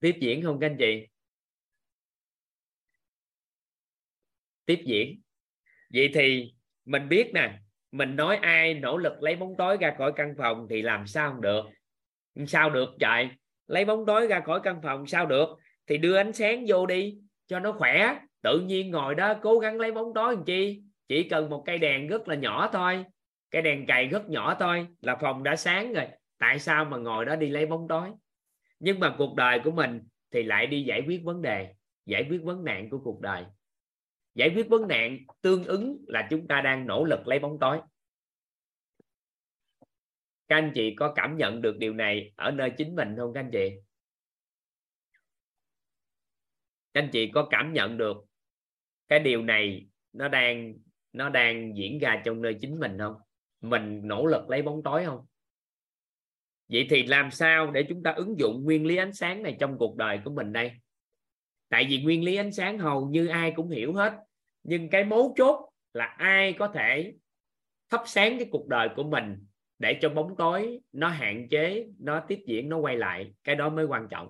[0.00, 1.06] tiếp diễn không các anh chị?
[4.64, 5.22] Tiếp diễn.
[5.90, 7.60] Vậy thì mình biết nè
[7.92, 11.30] mình nói ai nỗ lực lấy bóng tối ra khỏi căn phòng thì làm sao
[11.30, 11.64] không được?
[12.46, 13.28] Sao được trời?
[13.66, 15.48] Lấy bóng tối ra khỏi căn phòng sao được?
[15.86, 18.18] Thì đưa ánh sáng vô đi, cho nó khỏe.
[18.42, 20.82] Tự nhiên ngồi đó cố gắng lấy bóng tối làm chi?
[21.08, 23.04] Chỉ cần một cây đèn rất là nhỏ thôi.
[23.50, 26.06] Cây đèn cày rất nhỏ thôi là phòng đã sáng rồi.
[26.38, 28.08] Tại sao mà ngồi đó đi lấy bóng tối?
[28.78, 30.00] Nhưng mà cuộc đời của mình
[30.32, 31.74] thì lại đi giải quyết vấn đề,
[32.06, 33.44] giải quyết vấn nạn của cuộc đời
[34.34, 37.80] giải quyết vấn nạn tương ứng là chúng ta đang nỗ lực lấy bóng tối.
[40.48, 43.40] Các anh chị có cảm nhận được điều này ở nơi chính mình không các
[43.40, 43.70] anh chị?
[46.92, 48.16] Các anh chị có cảm nhận được
[49.08, 50.74] cái điều này nó đang
[51.12, 53.14] nó đang diễn ra trong nơi chính mình không?
[53.60, 55.26] Mình nỗ lực lấy bóng tối không?
[56.68, 59.78] Vậy thì làm sao để chúng ta ứng dụng nguyên lý ánh sáng này trong
[59.78, 60.72] cuộc đời của mình đây?
[61.70, 64.18] Tại vì nguyên lý ánh sáng hầu như ai cũng hiểu hết,
[64.62, 67.14] nhưng cái mấu chốt là ai có thể
[67.90, 69.46] thắp sáng cái cuộc đời của mình
[69.78, 73.32] để cho bóng tối nó hạn chế, nó tiếp diễn, nó quay lại.
[73.44, 74.28] Cái đó mới quan trọng.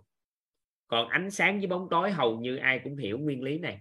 [0.87, 3.81] Còn ánh sáng với bóng tối hầu như ai cũng hiểu nguyên lý này.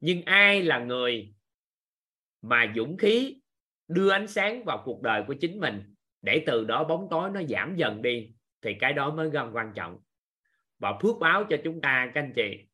[0.00, 1.34] Nhưng ai là người
[2.42, 3.40] mà dũng khí
[3.88, 7.42] đưa ánh sáng vào cuộc đời của chính mình để từ đó bóng tối nó
[7.42, 8.30] giảm dần đi,
[8.62, 9.98] thì cái đó mới gần quan trọng
[10.84, 12.64] và phước báo cho chúng ta, các anh chị.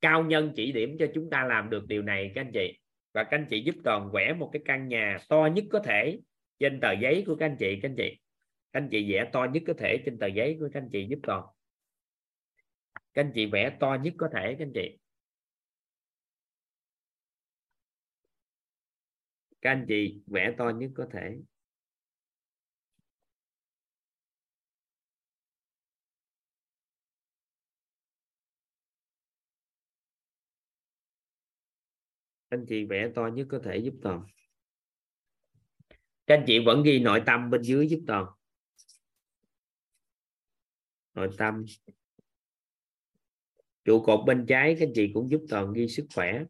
[0.00, 2.78] Cao nhân chỉ điểm cho chúng ta làm được điều này, các anh chị.
[3.12, 6.20] Và các anh chị giúp toàn vẽ một cái căn nhà to nhất có thể
[6.58, 8.18] trên tờ giấy của các anh chị, các anh chị.
[8.72, 11.06] Các anh chị vẽ to nhất có thể trên tờ giấy của các anh chị
[11.10, 11.44] giúp toàn
[13.14, 14.98] các anh chị vẽ to nhất có thể, các anh chị.
[19.60, 21.36] Các anh chị vẽ to nhất có thể.
[32.54, 34.26] Anh chị vẽ to nhất có thể giúp toàn.
[36.26, 38.26] Các anh chị vẫn ghi nội tâm bên dưới giúp toàn.
[41.14, 41.64] Nội tâm.
[43.84, 46.44] Trụ cột bên trái, các anh chị cũng giúp toàn ghi sức khỏe.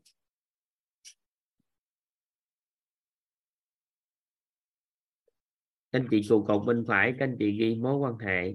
[5.93, 8.55] Các anh chị trụ cột bên phải, các anh chị ghi mối quan hệ.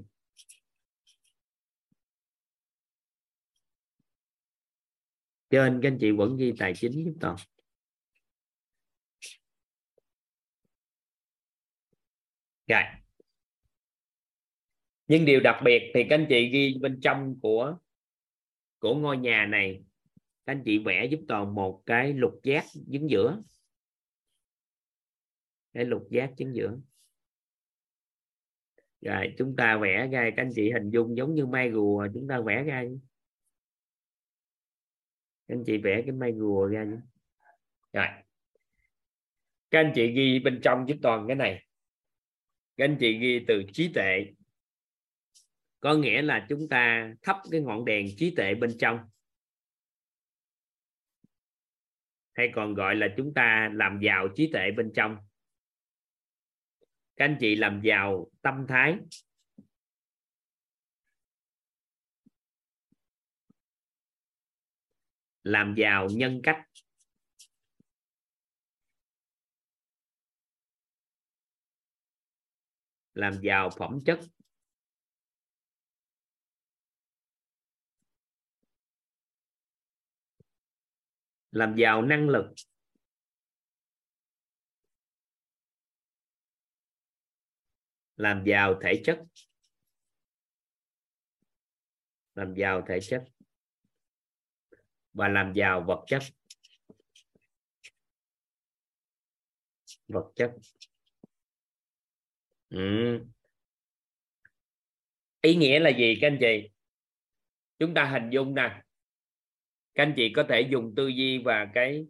[5.50, 7.36] Trên các anh chị vẫn ghi tài chính giúp toàn.
[12.68, 12.84] Rồi.
[15.08, 17.78] Nhưng điều đặc biệt thì các anh chị ghi bên trong của
[18.80, 19.84] của ngôi nhà này,
[20.46, 23.42] các anh chị vẽ giúp toàn một cái lục giác đứng giữa.
[25.74, 26.80] Cái lục giác chính giữa.
[29.02, 32.28] Rồi, chúng ta vẽ ra, các anh chị hình dung giống như mai rùa, chúng
[32.28, 32.84] ta vẽ ra
[35.50, 36.98] các anh chị vẽ cái mai rùa ra nhé.
[37.94, 38.06] rồi.
[39.70, 41.66] Các anh chị ghi bên trong giúp toàn cái này.
[42.78, 44.26] Các anh chị ghi từ trí tuệ.
[45.80, 49.00] Có nghĩa là chúng ta thắp cái ngọn đèn trí tuệ bên trong.
[52.34, 55.18] Hay còn gọi là chúng ta làm giàu trí tuệ bên trong.
[57.16, 58.98] Các anh chị làm giàu tâm thái.
[65.50, 66.58] Làm giàu nhân cách.
[73.14, 74.20] Làm giàu phẩm chất.
[81.52, 82.54] Làm giàu năng lực.
[88.16, 89.20] Làm giàu thể chất.
[92.36, 93.39] Làm giàu thể chất
[95.20, 96.24] và làm giàu vật chất.
[100.08, 100.52] Vật chất.
[102.70, 102.80] Ừ.
[105.42, 106.70] ý nghĩa là gì, các anh chị?
[107.80, 108.82] Chúng ta hình dung nè.
[109.96, 112.06] Các anh chị có thể dùng tư duy và cái,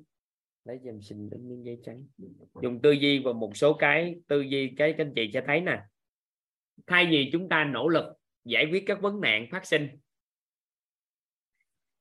[0.66, 2.07] lấy dùm xin đến miếng giấy trắng.
[2.62, 5.62] Dùng tư duy và một số cái tư duy cái các anh chị sẽ thấy
[5.62, 5.82] nè.
[6.88, 8.05] Thay vì chúng ta nỗ lực
[8.45, 9.89] giải quyết các vấn nạn phát sinh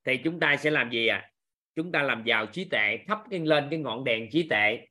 [0.09, 1.31] thì chúng ta sẽ làm gì à?
[1.75, 4.87] Chúng ta làm giàu trí tuệ, thắp cái lên cái ngọn đèn trí tuệ.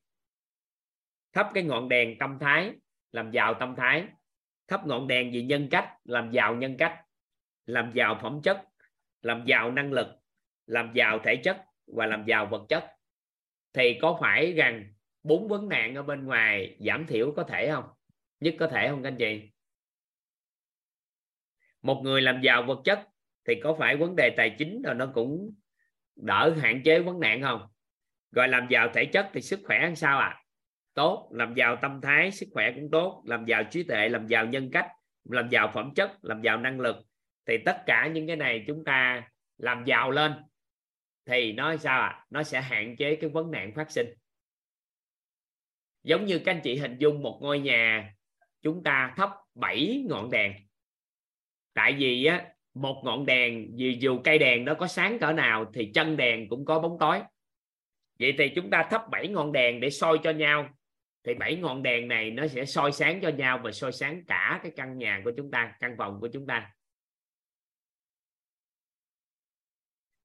[1.33, 2.71] Thắp cái ngọn đèn tâm thái,
[3.11, 4.05] làm giàu tâm thái.
[4.67, 7.01] Thắp ngọn đèn về nhân cách, làm giàu nhân cách.
[7.65, 8.63] Làm giàu phẩm chất,
[9.21, 10.07] làm giàu năng lực,
[10.65, 12.95] làm giàu thể chất và làm giàu vật chất.
[13.73, 14.93] Thì có phải rằng
[15.23, 17.85] bốn vấn nạn ở bên ngoài giảm thiểu có thể không?
[18.39, 19.49] Nhất có thể không các anh chị?
[21.81, 23.07] Một người làm giàu vật chất
[23.47, 25.53] thì có phải vấn đề tài chính rồi nó cũng
[26.15, 27.61] đỡ hạn chế vấn nạn không?
[28.31, 30.43] Rồi làm giàu thể chất thì sức khỏe làm sao à
[30.93, 34.45] tốt, làm giàu tâm thái, sức khỏe cũng tốt, làm giàu trí tuệ, làm giàu
[34.45, 34.87] nhân cách,
[35.23, 36.95] làm giàu phẩm chất, làm giàu năng lực.
[37.45, 40.33] Thì tất cả những cái này chúng ta làm giàu lên
[41.25, 44.07] thì nó sao à nó sẽ hạn chế cái vấn nạn phát sinh.
[46.03, 48.13] Giống như các anh chị hình dung một ngôi nhà
[48.61, 50.53] chúng ta thắp 7 ngọn đèn.
[51.73, 52.45] Tại vì á
[52.81, 56.49] một ngọn đèn vì dù cây đèn đó có sáng cỡ nào thì chân đèn
[56.49, 57.19] cũng có bóng tối
[58.19, 60.69] vậy thì chúng ta thắp bảy ngọn đèn để soi cho nhau
[61.23, 64.59] thì bảy ngọn đèn này nó sẽ soi sáng cho nhau và soi sáng cả
[64.63, 66.71] cái căn nhà của chúng ta căn phòng của chúng ta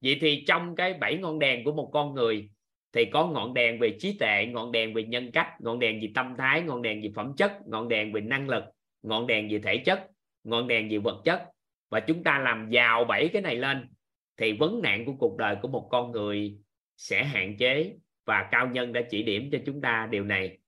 [0.01, 2.51] vậy thì trong cái bảy ngọn đèn của một con người
[2.93, 6.09] thì có ngọn đèn về trí tuệ ngọn đèn về nhân cách ngọn đèn về
[6.15, 8.65] tâm thái ngọn đèn về phẩm chất ngọn đèn về năng lực
[9.03, 10.07] ngọn đèn về thể chất
[10.45, 11.52] ngọn đèn về vật chất
[11.93, 13.89] và chúng ta làm giàu bảy cái này lên,
[14.37, 16.59] thì vấn nạn của cuộc đời của một con người
[16.97, 20.59] sẽ hạn chế và cao nhân đã chỉ điểm cho chúng ta điều này.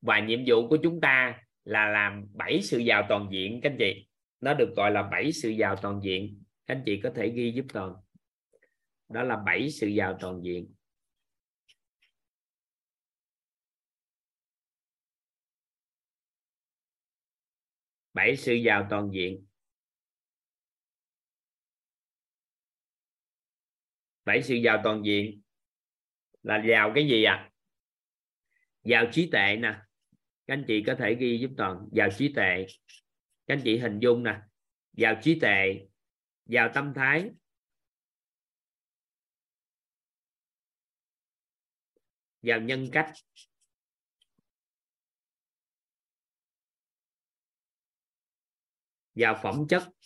[0.00, 3.76] Và nhiệm vụ của chúng ta là làm bảy sự giàu toàn diện, các anh
[3.78, 4.06] chị.
[4.40, 6.42] Nó được gọi là bảy sự giàu toàn diện.
[6.66, 7.94] Các anh chị có thể ghi giúp toàn
[9.08, 10.74] đó là bảy sự giàu toàn diện.
[18.14, 19.47] Bảy sự giàu toàn diện.
[24.28, 25.42] Bảy sự giàu toàn diện
[26.42, 27.50] là giàu cái gì à
[28.84, 29.80] giàu trí tuệ nè.
[30.46, 31.88] Các anh chị có thể ghi giúp toàn.
[31.92, 32.66] Giàu trí tuệ.
[33.46, 34.40] Các anh chị hình dung nè.
[34.92, 35.86] Giàu trí tuệ.
[36.46, 37.30] Giàu tâm thái.
[42.42, 43.12] Giàu nhân cách.
[49.14, 49.97] Giàu phẩm chất.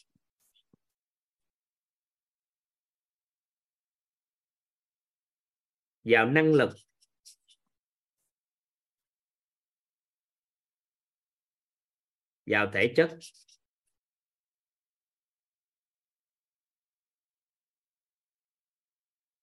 [6.05, 6.71] Vào năng lực.
[12.47, 13.19] Vào thể chất.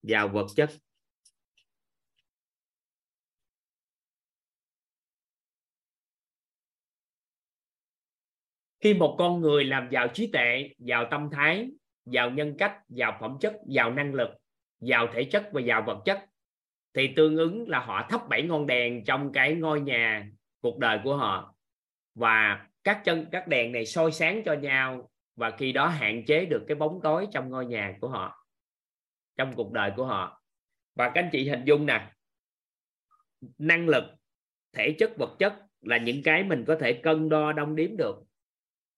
[0.02, 0.70] Vào vật chất.
[8.80, 11.70] Khi một con người làm giàu trí tuệ, giàu tâm thái,
[12.06, 14.30] giàu nhân cách, giàu phẩm chất, giàu năng lực,
[14.80, 16.30] giàu thể chất và giàu vật chất
[16.94, 20.30] thì tương ứng là họ thắp bảy ngọn đèn trong cái ngôi nhà
[20.62, 21.56] cuộc đời của họ.
[22.16, 26.46] Và các chân, các đèn này soi sáng cho nhau và khi đó hạn chế
[26.46, 28.46] được cái bóng tối trong ngôi nhà của họ,
[29.38, 30.44] trong cuộc đời của họ.
[30.96, 32.12] Và các anh chị hình dung nè,
[33.58, 34.04] năng lực,
[34.74, 38.16] thể chất, vật chất là những cái mình có thể cân đo, đong đếm được,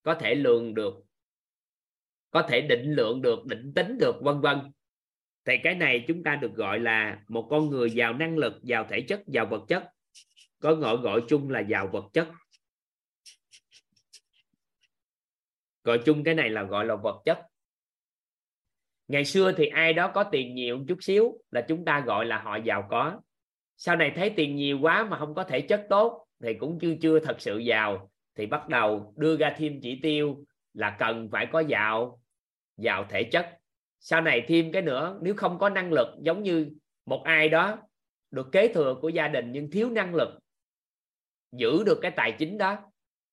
[0.03, 0.93] có thể lường được,
[2.31, 4.71] có thể định lượng được, định tính được, vân vân
[5.45, 8.85] thì cái này chúng ta được gọi là một con người giàu năng lực, giàu
[8.89, 9.83] thể chất, giàu vật chất.
[10.59, 12.27] Có gọi gọi chung là giàu vật chất.
[15.83, 17.39] Gọi chung cái này là gọi là vật chất.
[19.07, 22.41] Ngày xưa thì ai đó có tiền nhiều chút xíu là chúng ta gọi là
[22.41, 23.21] họ giàu có.
[23.77, 26.93] Sau này thấy tiền nhiều quá mà không có thể chất tốt thì cũng chưa
[27.01, 31.47] chưa thật sự giàu, thì bắt đầu đưa ra thêm chỉ tiêu là cần phải
[31.51, 32.21] có giàu
[32.77, 33.60] giàu thể chất
[34.03, 36.71] sau này thêm cái nữa, nếu không có năng lực giống như
[37.05, 37.77] một ai đó
[38.31, 40.29] được kế thừa của gia đình nhưng thiếu năng lực
[41.51, 42.77] giữ được cái tài chính đó,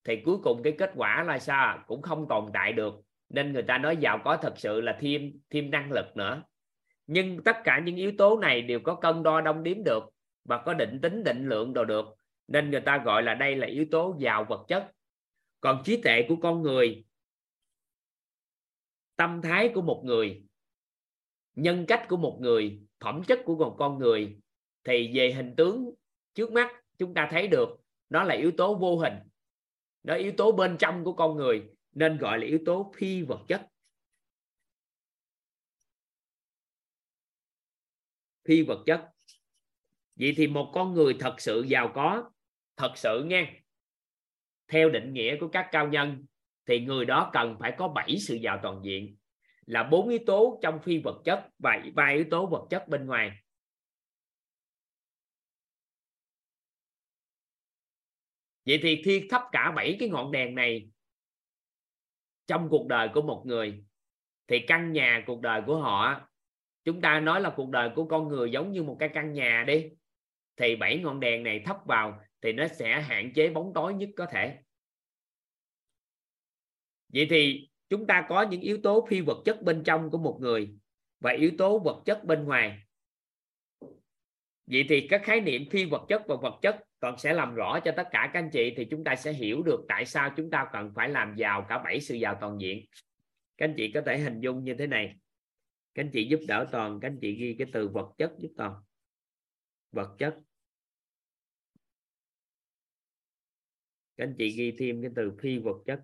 [0.05, 1.85] thì cuối cùng cái kết quả là sao?
[1.87, 2.95] Cũng không tồn tại được.
[3.29, 6.43] Nên người ta nói giàu có thật sự là thêm thêm năng lực nữa.
[7.07, 10.05] Nhưng tất cả những yếu tố này đều có cân đo đong đếm được
[10.45, 12.07] và có định tính, định lượng đồ được.
[12.49, 14.93] Nên người ta gọi là đây là yếu tố giàu vật chất.
[15.61, 17.05] Còn trí tuệ của con người,
[19.17, 20.43] tâm thái của một người
[21.59, 24.37] nhân cách của một người, phẩm chất của một con người,
[24.85, 25.95] thì về hình tướng
[26.35, 27.69] trước mắt chúng ta thấy được,
[28.09, 29.15] nó là yếu tố vô hình.
[30.03, 33.41] Nó yếu tố bên trong của con người, nên gọi là yếu tố phi vật
[33.49, 33.69] chất.
[38.45, 39.09] Phi vật chất.
[40.17, 42.31] Vậy thì một con người thật sự giàu có,
[42.77, 43.61] thật sự nghe
[44.69, 46.27] theo định nghĩa của các cao nhân,
[46.67, 49.17] thì người đó cần phải có bảy sự giàu toàn diện
[49.69, 53.07] là bốn yếu tố trong phi vật chất và ba yếu tố vật chất bên
[53.07, 53.31] ngoài.
[58.65, 60.91] Vậy thì khi thắp cả bảy cái ngọn đèn này
[62.47, 63.85] trong cuộc đời của một người,
[64.47, 66.29] thì căn nhà cuộc đời của họ,
[66.85, 69.65] chúng ta nói là cuộc đời của con người giống như một cái căn nhà
[69.67, 69.91] đi,
[70.57, 74.09] thì bảy ngọn đèn này thắp vào thì nó sẽ hạn chế bóng tối nhất
[74.17, 74.59] có thể.
[77.09, 80.39] Vậy thì chúng ta có những yếu tố phi vật chất bên trong của một
[80.41, 80.75] người
[81.21, 82.83] và yếu tố vật chất bên ngoài.
[84.67, 87.81] Vậy thì các khái niệm phi vật chất và vật chất còn sẽ làm rõ
[87.81, 90.51] cho tất cả các anh chị thì chúng ta sẽ hiểu được tại sao chúng
[90.51, 92.87] ta cần phải làm giàu cả bảy sự giàu toàn diện.
[93.57, 95.17] Các anh chị có thể hình dung như thế này.
[95.95, 98.51] Các anh chị giúp đỡ toàn, các anh chị ghi cái từ vật chất giúp
[98.57, 98.75] toàn.
[99.93, 100.39] Vật chất.
[104.17, 106.01] Các anh chị ghi thêm cái từ phi vật chất.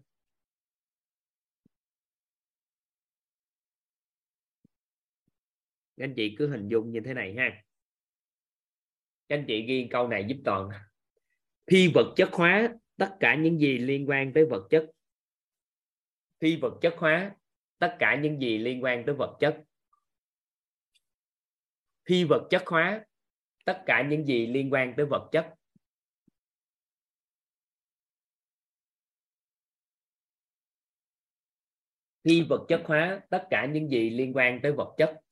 [5.97, 7.63] Các anh chị cứ hình dung như thế này ha.
[9.29, 10.69] Các anh chị ghi câu này giúp toàn.
[11.67, 14.91] Khi vật chất hóa tất cả những gì liên quan tới vật chất.
[16.41, 17.37] Khi vật chất hóa
[17.79, 19.65] tất cả những gì liên quan tới vật chất.
[22.05, 23.05] Khi vật chất hóa
[23.65, 25.55] tất cả những gì liên quan tới vật chất.
[32.25, 35.24] Khi vật chất hóa tất cả những gì liên quan tới vật chất.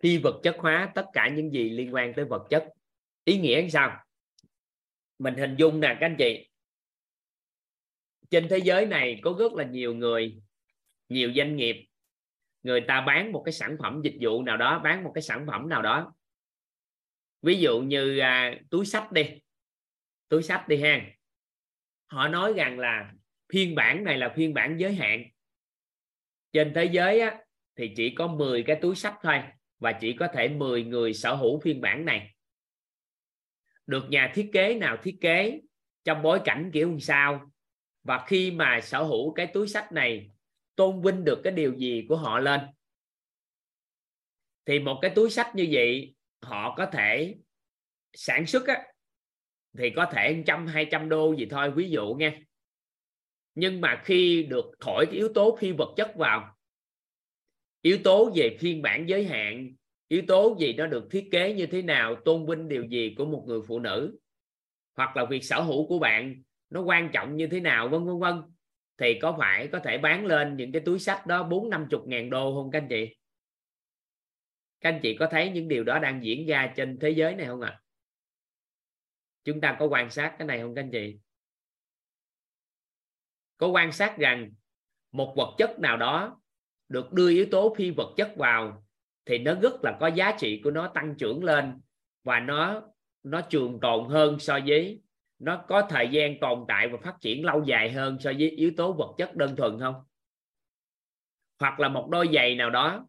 [0.00, 2.68] Phi vật chất hóa tất cả những gì liên quan tới vật chất.
[3.24, 4.04] Ý nghĩa là sao?
[5.18, 6.48] Mình hình dung nè các anh chị.
[8.30, 10.40] Trên thế giới này có rất là nhiều người
[11.08, 11.86] nhiều doanh nghiệp.
[12.62, 15.46] Người ta bán một cái sản phẩm dịch vụ nào đó bán một cái sản
[15.46, 16.14] phẩm nào đó.
[17.42, 19.24] Ví dụ như à, túi sách đi.
[20.28, 21.06] Túi sách đi ha.
[22.06, 23.12] Họ nói rằng là
[23.52, 25.24] phiên bản này là phiên bản giới hạn.
[26.52, 27.38] Trên thế giới á,
[27.76, 29.42] thì chỉ có 10 cái túi sách thôi
[29.78, 32.34] và chỉ có thể 10 người sở hữu phiên bản này.
[33.86, 35.60] Được nhà thiết kế nào thiết kế
[36.04, 37.52] trong bối cảnh kiểu sao
[38.02, 40.30] và khi mà sở hữu cái túi sách này
[40.76, 42.60] tôn vinh được cái điều gì của họ lên?
[44.66, 47.34] Thì một cái túi sách như vậy họ có thể
[48.12, 48.82] sản xuất á,
[49.78, 52.40] thì có thể 100 200 đô gì thôi ví dụ nha.
[53.54, 56.57] Nhưng mà khi được thổi cái yếu tố phi vật chất vào
[57.82, 59.74] yếu tố về phiên bản giới hạn,
[60.08, 63.24] yếu tố gì nó được thiết kế như thế nào, tôn vinh điều gì của
[63.24, 64.18] một người phụ nữ,
[64.96, 68.18] hoặc là việc sở hữu của bạn, nó quan trọng như thế nào, vân vân
[68.18, 68.42] vân.
[68.98, 72.02] Thì có phải có thể bán lên những cái túi sách đó bốn năm chục
[72.06, 73.16] ngàn đô không, các anh chị?
[74.80, 77.46] Các anh chị có thấy những điều đó đang diễn ra trên thế giới này
[77.46, 77.70] không ạ?
[77.70, 77.80] À?
[79.44, 81.18] chúng ta có quan sát cái này không, các anh chị?
[83.56, 84.50] Có quan sát rằng
[85.12, 86.40] một vật chất nào đó
[86.88, 88.84] được đưa yếu tố phi vật chất vào,
[89.26, 91.80] thì nó rất là có giá trị của nó tăng trưởng lên
[92.24, 92.82] và nó
[93.22, 95.02] nó trường tồn hơn so với,
[95.38, 98.72] nó có thời gian tồn tại và phát triển lâu dài hơn so với yếu
[98.76, 99.94] tố vật chất đơn thuần không?
[101.60, 103.06] Hoặc là một đôi giày nào đó,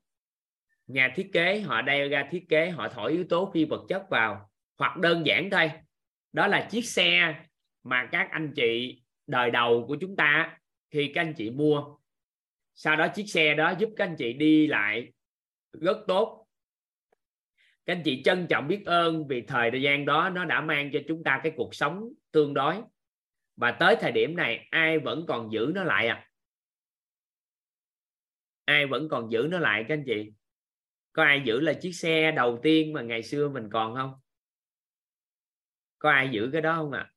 [0.88, 4.10] nhà thiết kế, họ đeo ra thiết kế, họ thổi yếu tố phi vật chất
[4.10, 5.72] vào, hoặc đơn giản thôi.
[6.34, 7.36] Đó là chiếc xe
[7.84, 10.60] mà các anh chị đời đầu của chúng ta,
[10.92, 11.98] khi các anh chị mua
[12.80, 15.12] sau đó chiếc xe đó giúp các anh chị đi lại
[15.72, 16.48] rất tốt.
[17.86, 21.00] Các anh chị trân trọng biết ơn vì thời gian đó nó đã mang cho
[21.08, 22.82] chúng ta cái cuộc sống tương đối.
[23.56, 26.30] Và tới thời điểm này, ai vẫn còn giữ nó lại à?
[28.66, 30.32] Ai vẫn còn giữ nó lại các anh chị?
[31.14, 34.14] Có ai giữ là chiếc xe đầu tiên mà ngày xưa mình còn không?
[35.98, 37.00] Có ai giữ cái đó không ạ?
[37.00, 37.14] À?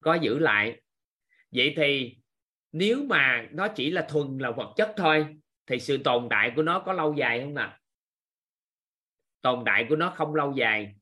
[0.00, 0.82] có giữ lại.
[1.50, 2.16] Vậy thì
[2.72, 5.26] nếu mà nó chỉ là thuần là vật chất thôi,
[5.66, 7.76] thì sự tồn tại của nó có lâu dài không nào?
[9.42, 10.94] tồn tại của nó không lâu dài.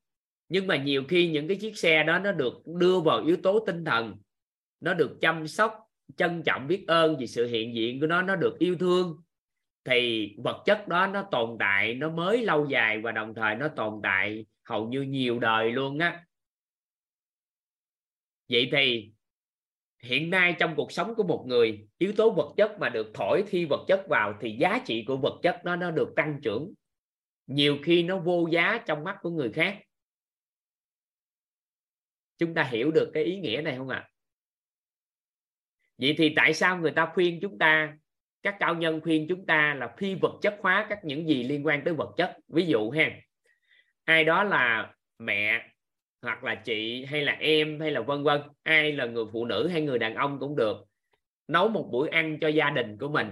[0.49, 3.65] Nhưng mà nhiều khi những cái chiếc xe đó nó được đưa vào yếu tố
[3.67, 4.17] tinh thần.
[4.81, 5.75] Nó được chăm sóc,
[6.17, 9.23] trân trọng, biết ơn vì sự hiện diện của nó nó được yêu thương.
[9.85, 13.69] Thì vật chất đó nó tồn tại, nó mới lâu dài và đồng thời nó
[13.69, 16.25] tồn tại hầu như nhiều đời luôn á.
[18.49, 19.13] Vậy thì
[20.03, 23.45] hiện nay trong cuộc sống của một người, yếu tố vật chất mà được thổi
[23.49, 26.73] thi vật chất vào thì giá trị của vật chất nó nó được tăng trưởng.
[27.47, 29.79] Nhiều khi nó vô giá trong mắt của người khác.
[32.39, 33.99] Chúng ta hiểu được cái ý nghĩa này không ạ?
[33.99, 34.09] À?
[35.99, 37.97] vậy thì tại sao người ta khuyên chúng ta,
[38.43, 41.67] các cao nhân khuyên chúng ta là phi vật chất hóa các những gì liên
[41.67, 42.37] quan tới vật chất?
[42.49, 43.21] Ví dụ ha,
[44.05, 45.69] ai đó là mẹ
[46.23, 49.69] hoặc là chị hay là em hay là vân vân ai là người phụ nữ
[49.69, 50.77] hay người đàn ông cũng được.
[51.49, 53.29] Nấu một buổi ăn cho gia đình của mình.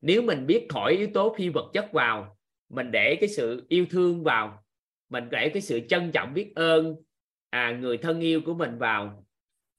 [0.00, 2.36] Nếu mình biết thổi yếu tố phi vật chất vào
[2.68, 4.62] mình để cái sự yêu thương vào
[5.08, 6.96] mình để cái sự trân trọng biết ơn
[7.50, 9.24] à, người thân yêu của mình vào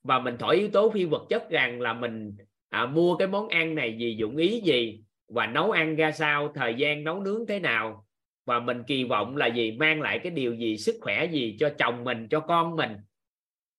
[0.03, 2.35] và mình thổi yếu tố phi vật chất rằng là mình
[2.69, 6.51] à, mua cái món ăn này vì dụng ý gì và nấu ăn ra sao
[6.55, 8.05] thời gian nấu nướng thế nào
[8.45, 11.73] và mình kỳ vọng là gì mang lại cái điều gì sức khỏe gì cho
[11.79, 12.97] chồng mình, cho con mình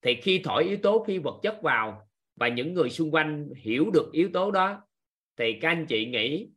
[0.03, 3.91] thì khi thổi yếu tố phi vật chất vào và những người xung quanh hiểu
[3.95, 4.83] được yếu tố đó,
[5.37, 6.49] thì các anh chị nghĩ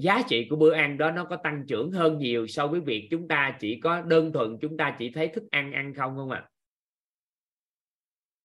[0.00, 3.08] giá trị của bữa ăn đó nó có tăng trưởng hơn nhiều so với việc
[3.10, 6.30] chúng ta chỉ có đơn thuần chúng ta chỉ thấy thức ăn ăn không không
[6.30, 6.50] ạ à?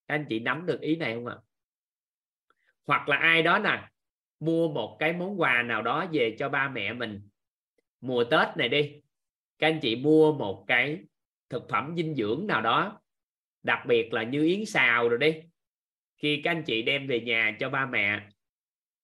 [0.06, 1.44] anh chị nắm được ý này không ạ à?
[2.86, 3.90] hoặc là ai đó nè
[4.40, 7.30] mua một cái món quà nào đó về cho ba mẹ mình.
[8.02, 9.02] Mùa tết này đi,
[9.60, 11.00] các anh chị mua một cái
[11.50, 13.02] thực phẩm dinh dưỡng nào đó,
[13.64, 15.42] đặc biệt là như yến xào rồi đi.
[16.18, 18.30] Khi các anh chị đem về nhà cho ba mẹ,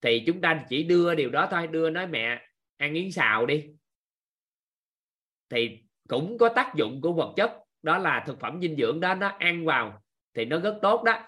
[0.01, 3.65] thì chúng ta chỉ đưa điều đó thôi, đưa nói mẹ, ăn yến xào đi.
[5.49, 5.77] Thì
[6.07, 7.51] cũng có tác dụng của vật chất,
[7.82, 10.01] đó là thực phẩm dinh dưỡng đó, nó ăn vào
[10.34, 11.23] thì nó rất tốt đó.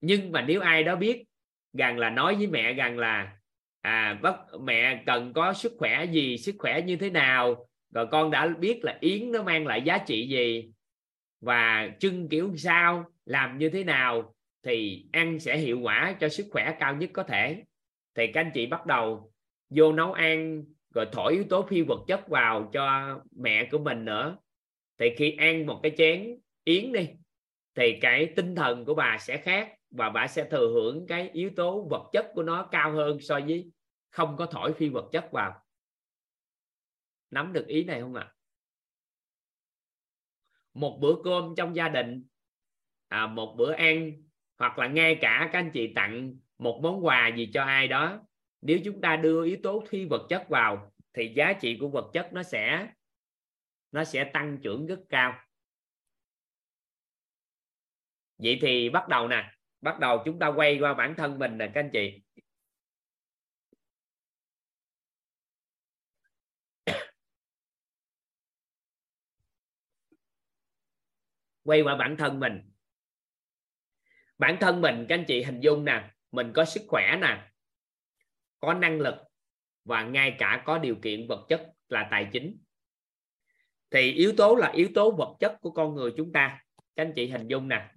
[0.00, 1.24] Nhưng mà nếu ai đó biết
[1.72, 3.36] rằng là nói với mẹ rằng là
[3.80, 7.66] à bác mẹ cần có sức khỏe gì, sức khỏe như thế nào?
[7.94, 10.70] Rồi con đã biết là yến nó mang lại giá trị gì?
[11.40, 13.04] Và trưng kiểu sao?
[13.24, 14.34] Làm như thế nào?
[14.62, 17.62] Thì ăn sẽ hiệu quả cho sức khỏe cao nhất có thể.
[18.14, 19.32] Thì các anh chị bắt đầu
[19.70, 20.64] vô nấu ăn,
[20.94, 24.36] rồi thổi yếu tố phi vật chất vào cho mẹ của mình nữa.
[24.98, 27.08] Thì khi ăn một cái chén yến đi,
[27.74, 31.50] thì cái tinh thần của bà sẽ khác và bà sẽ thừa hưởng cái yếu
[31.56, 33.70] tố vật chất của nó cao hơn so với
[34.10, 35.64] không có thổi phi vật chất vào.
[37.30, 38.22] Nắm được ý này không ạ?
[38.22, 38.34] À?
[40.74, 42.26] một bữa cơm trong gia đình
[43.08, 44.12] à, một bữa ăn
[44.58, 48.20] hoặc là ngay cả các anh chị tặng một món quà gì cho ai đó
[48.60, 52.10] nếu chúng ta đưa yếu tố phi vật chất vào thì giá trị của vật
[52.12, 52.92] chất nó sẽ
[53.92, 55.34] nó sẽ tăng trưởng rất cao.
[58.38, 59.52] Vậy thì bắt đầu nè
[59.82, 62.22] bắt đầu chúng ta quay qua bản thân mình nè, các anh chị.
[71.64, 72.70] Quay qua bản thân mình.
[74.38, 77.50] Bản thân mình, các anh chị, hình dung nè, mình có sức khỏe nè,
[78.60, 79.14] có năng lực
[79.84, 82.58] và ngay cả có điều kiện vật chất là tài chính.
[83.90, 86.64] Thì yếu tố là yếu tố vật chất của con người chúng ta.
[86.96, 87.90] Các anh chị hình dung nè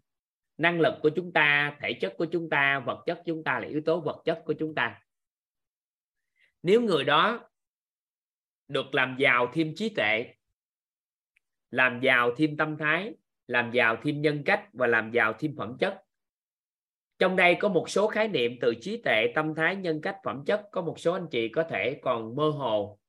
[0.57, 3.67] năng lực của chúng ta, thể chất của chúng ta, vật chất chúng ta là
[3.67, 5.01] yếu tố vật chất của chúng ta.
[6.63, 7.49] Nếu người đó
[8.67, 10.33] được làm giàu thêm trí tuệ,
[11.71, 13.13] làm giàu thêm tâm thái,
[13.47, 16.01] làm giàu thêm nhân cách và làm giàu thêm phẩm chất.
[17.19, 20.43] Trong đây có một số khái niệm từ trí tuệ, tâm thái, nhân cách, phẩm
[20.45, 20.67] chất.
[20.71, 22.99] Có một số anh chị có thể còn mơ hồ.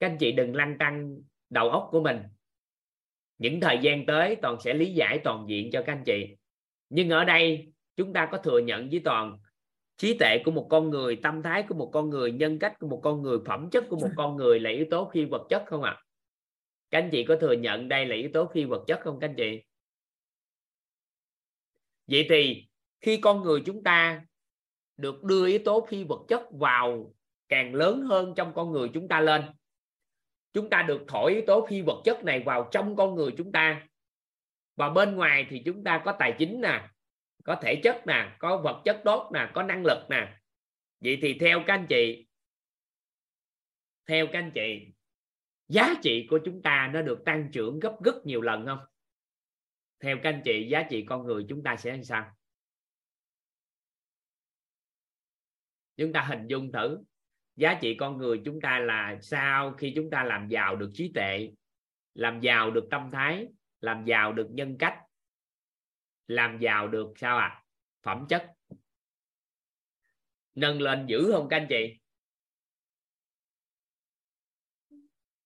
[0.00, 1.16] Các anh chị đừng lăn tăng
[1.50, 2.22] đầu óc của mình.
[3.38, 6.36] Những thời gian tới toàn sẽ lý giải toàn diện cho các anh chị
[6.94, 9.38] nhưng ở đây, chúng ta có thừa nhận với toàn
[9.96, 12.86] trí tuệ của một con người, tâm thái của một con người, nhân cách của
[12.86, 15.64] một con người, phẩm chất của một con người là yếu tố phi vật chất
[15.66, 16.02] không ạ à?
[16.90, 19.28] các anh chị có thừa nhận đây là yếu tố phi vật chất không các
[19.28, 19.62] anh chị
[22.06, 22.66] vậy thì
[23.00, 24.24] khi con người chúng ta
[24.96, 27.14] được đưa yếu tố phi vật chất vào
[27.48, 29.42] càng lớn hơn trong con người chúng ta lên,
[30.52, 33.52] chúng ta được thổi yếu tố phi vật chất này vào trong con người chúng
[33.52, 33.86] ta
[34.76, 36.88] và bên ngoài thì chúng ta có tài chính nè,
[37.44, 40.38] có thể chất nè, có vật chất tốt nè, có năng lực nè.
[41.00, 42.26] Vậy thì theo các anh chị,
[44.06, 44.86] theo các anh chị,
[45.68, 48.84] giá trị của chúng ta nó được tăng trưởng gấp rất nhiều lần không?
[50.00, 52.34] Theo các anh chị, giá trị con người chúng ta sẽ làm sao?
[55.96, 56.98] Chúng ta hình dung thử,
[57.56, 61.12] giá trị con người chúng ta là sau khi chúng ta làm giàu được trí
[61.14, 61.50] tuệ,
[62.14, 63.48] làm giàu được tâm thái
[63.84, 64.98] làm giàu được nhân cách.
[66.26, 67.64] Làm giàu được sao à
[68.02, 68.52] phẩm chất.
[70.54, 72.00] Nâng lên dữ không các anh chị?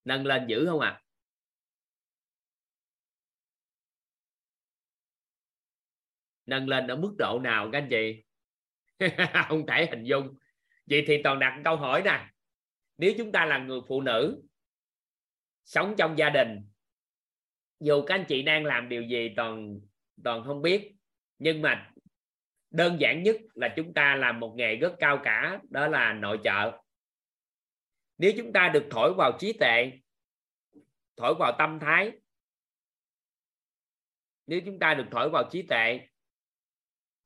[0.05, 1.03] Nâng lên dữ không à
[6.47, 8.25] nâng lên ở mức độ nào các anh chị?
[9.49, 10.39] Không thể hình dung.
[10.87, 12.31] Vậy thì toàn đặt câu hỏi nè.
[12.99, 14.43] Nếu chúng ta là người phụ nữ,
[15.65, 16.68] sống trong gia đình
[17.81, 19.81] dù các anh chị đang làm điều gì, toàn
[20.25, 20.95] toàn không biết.
[21.39, 21.93] Nhưng mà
[22.71, 26.39] đơn giản nhất là chúng ta làm một nghề rất cao cả, đó là nội
[26.45, 26.79] trợ.
[28.19, 29.93] Nếu chúng ta được thổi vào trí tuệ,
[31.17, 32.13] thổi vào tâm thái,
[34.47, 36.01] nếu chúng ta được thổi vào trí tuệ,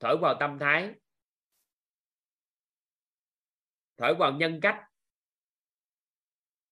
[0.00, 0.94] thổi vào tâm thái,
[3.96, 4.84] thổi vào nhân cách,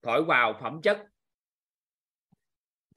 [0.02, 1.09] thổi vào phẩm chất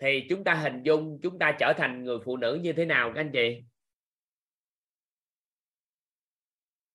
[0.04, 3.12] thì chúng ta hình dung chúng ta trở thành người phụ nữ như thế nào
[3.16, 3.64] các anh chị?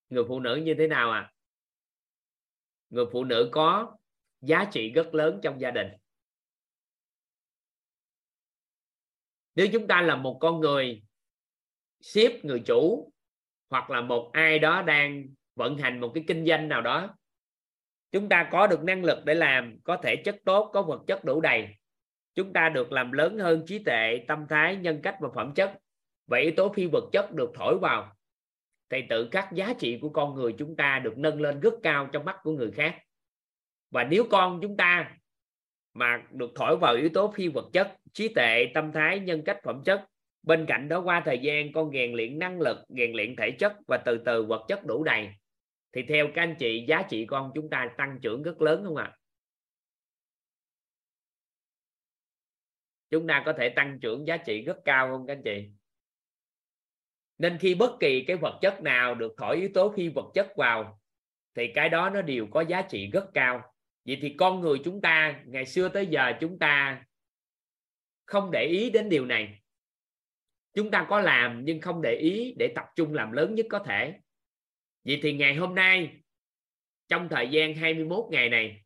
[0.09, 1.33] Người phụ nữ như thế nào à?
[2.91, 3.97] Người phụ nữ có
[4.41, 5.87] giá trị rất lớn trong gia đình.
[9.55, 11.03] Nếu chúng ta là một con người
[12.01, 13.13] ship người chủ
[13.71, 17.17] hoặc là một ai đó đang vận hành một cái kinh doanh nào đó,
[18.13, 21.25] chúng ta có được năng lực để làm, có thể chất tốt, có vật chất
[21.25, 21.78] đủ đầy
[22.39, 25.73] chúng ta được làm lớn hơn trí tuệ, tâm thái, nhân cách và phẩm chất.
[26.27, 28.17] Vậy yếu tố phi vật chất được thổi vào.
[28.91, 32.09] Thì tự các giá trị của con người chúng ta được nâng lên rất cao
[32.13, 32.99] trong mắt của người khác.
[33.91, 35.11] Và nếu con chúng ta
[35.95, 39.59] mà được thổi vào yếu tố phi vật chất, trí tuệ, tâm thái, nhân cách,
[39.65, 40.05] phẩm chất,
[40.43, 43.73] bên cạnh đó qua thời gian con rèn luyện năng lực, rèn luyện thể chất
[43.87, 45.29] và từ từ vật chất đủ đầy.
[45.93, 48.97] Thì theo các anh chị, giá trị con chúng ta tăng trưởng rất lớn không
[48.97, 49.05] ạ?
[49.05, 49.18] à?
[53.11, 55.69] Chúng ta có thể tăng trưởng giá trị rất cao không các anh chị?
[57.39, 60.57] Nên khi bất kỳ cái vật chất nào được thổi yếu tố phi vật chất
[60.57, 61.01] vào,
[61.55, 63.75] thì cái đó nó đều có giá trị rất cao.
[64.05, 67.05] Vậy thì con người chúng ta, ngày xưa tới giờ chúng ta
[68.27, 69.63] không để ý đến điều này.
[70.75, 73.79] Chúng ta có làm nhưng không để ý để tập trung làm lớn nhất có
[73.79, 74.15] thể.
[75.05, 76.21] Vậy thì ngày hôm nay,
[77.09, 78.85] trong thời gian 21 ngày này,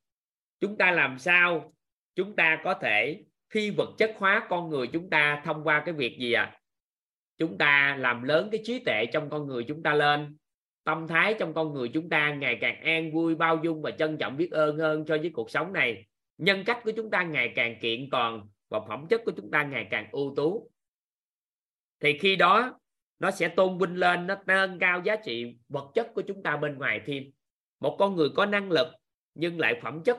[0.60, 1.74] chúng ta làm sao?
[2.14, 5.94] Chúng ta có thể khi vật chất hóa con người chúng ta thông qua cái
[5.94, 6.42] việc gì ạ?
[6.42, 6.58] À?
[7.42, 10.36] chúng ta làm lớn cái trí tuệ trong con người chúng ta lên.
[10.84, 14.18] Tâm thái trong con người chúng ta ngày càng an vui, bao dung và trân
[14.18, 16.06] trọng, biết ơn hơn cho với cuộc sống này.
[16.38, 19.62] Nhân cách của chúng ta ngày càng kiện toàn và phẩm chất của chúng ta
[19.62, 20.70] ngày càng ưu tú.
[22.00, 22.80] Thì khi đó,
[23.18, 26.56] nó sẽ tôn vinh lên, nó nâng cao giá trị vật chất của chúng ta
[26.56, 27.24] bên ngoài thêm.
[27.80, 28.86] Một con người có năng lực
[29.34, 30.18] nhưng lại phẩm chất,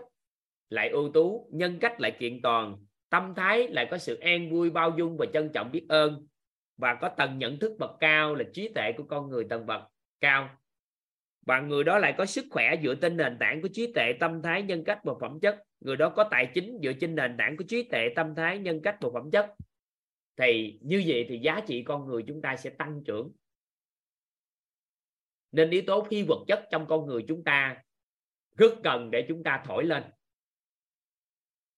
[0.69, 2.77] lại ưu tú, nhân cách lại kiện toàn
[3.13, 6.27] tâm thái lại có sự an vui, bao dung và trân trọng biết ơn.
[6.77, 9.81] Và có tầng nhận thức bậc cao là trí tuệ của con người tầng bậc
[10.21, 10.49] cao.
[11.45, 14.41] Và người đó lại có sức khỏe dựa trên nền tảng của trí tuệ tâm
[14.41, 15.63] thái nhân cách và phẩm chất.
[15.79, 18.81] Người đó có tài chính dựa trên nền tảng của trí tuệ tâm thái nhân
[18.83, 19.53] cách và phẩm chất.
[20.37, 23.31] Thì như vậy thì giá trị con người chúng ta sẽ tăng trưởng.
[25.51, 27.83] Nên yếu tố phi vật chất trong con người chúng ta
[28.57, 30.03] rất cần để chúng ta thổi lên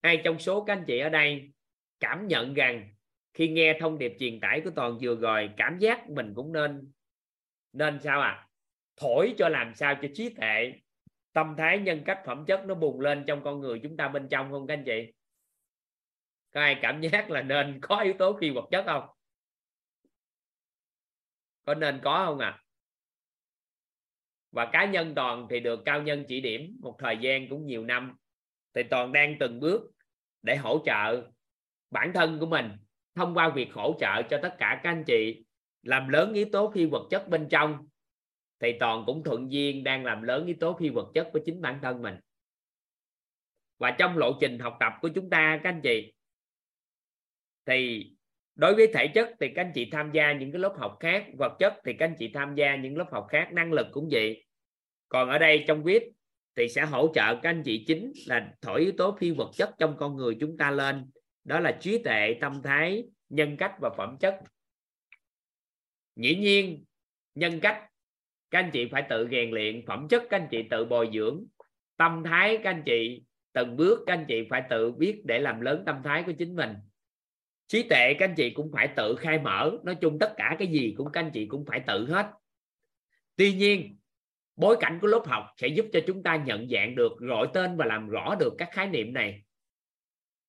[0.06, 1.52] ai trong số các anh chị ở đây
[2.00, 2.90] cảm nhận rằng
[3.34, 6.92] khi nghe thông điệp truyền tải của toàn vừa rồi, cảm giác mình cũng nên
[7.74, 8.48] nên sao à?
[8.98, 10.74] Thổi cho làm sao cho trí tuệ,
[11.34, 14.28] tâm thái nhân cách phẩm chất nó bùng lên trong con người chúng ta bên
[14.30, 15.14] trong không các anh chị?
[16.52, 19.04] Có ai cảm giác là nên có yếu tố phi vật chất không?
[21.66, 22.64] Có nên có không à?
[24.52, 27.84] Và cá nhân toàn thì được cao nhân chỉ điểm một thời gian cũng nhiều
[27.86, 28.16] năm.
[28.74, 29.95] Thì toàn đang từng bước
[30.46, 31.28] để hỗ trợ
[31.92, 32.72] bản thân của mình
[33.16, 35.46] thông qua việc hỗ trợ cho tất cả các anh chị
[35.84, 37.88] làm lớn yếu tố phi vật chất bên trong
[38.60, 41.62] thì toàn cũng thuận duyên đang làm lớn yếu tố phi vật chất của chính
[41.62, 42.16] bản thân mình.
[43.78, 46.14] Và trong lộ trình học tập của chúng ta, các anh chị,
[47.66, 48.12] thì
[48.56, 51.26] đối với thể chất thì các anh chị tham gia những cái lớp học khác,
[51.38, 54.10] vật chất thì các anh chị tham gia những lớp học khác, năng lực cũng
[54.12, 54.46] vậy.
[55.10, 56.12] Còn ở đây trong viết
[56.56, 59.70] thì sẽ hỗ trợ các anh chị chính là thổi yếu tố phi vật chất
[59.80, 61.10] trong con người chúng ta lên.
[61.44, 64.40] Đó là trí tuệ, tâm thái, nhân cách và phẩm chất.
[66.16, 66.84] Dĩ nhiên,
[67.36, 67.84] nhân cách,
[68.52, 69.86] các anh chị phải tự rèn luyện.
[69.86, 71.46] Phẩm chất các anh chị tự bồi dưỡng.
[71.98, 73.24] Tâm thái các anh chị,
[73.54, 76.56] từng bước các anh chị phải tự biết để làm lớn tâm thái của chính
[76.56, 76.74] mình.
[77.68, 79.78] Trí tuệ các anh chị cũng phải tự khai mở.
[79.84, 82.32] Nói chung tất cả cái gì cũng các anh chị cũng phải tự hết.
[83.36, 83.98] Tuy nhiên
[84.56, 87.78] bối cảnh của lớp học sẽ giúp cho chúng ta nhận dạng được, gọi tên
[87.78, 89.44] và làm rõ được các khái niệm này.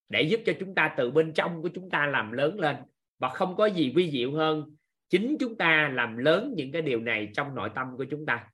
[0.08, 2.76] Để giúp cho chúng ta từ bên trong của chúng ta làm lớn lên
[3.18, 4.76] và không có gì vi diệu hơn,
[5.08, 8.50] chính chúng ta làm lớn những cái điều này trong nội tâm của chúng ta.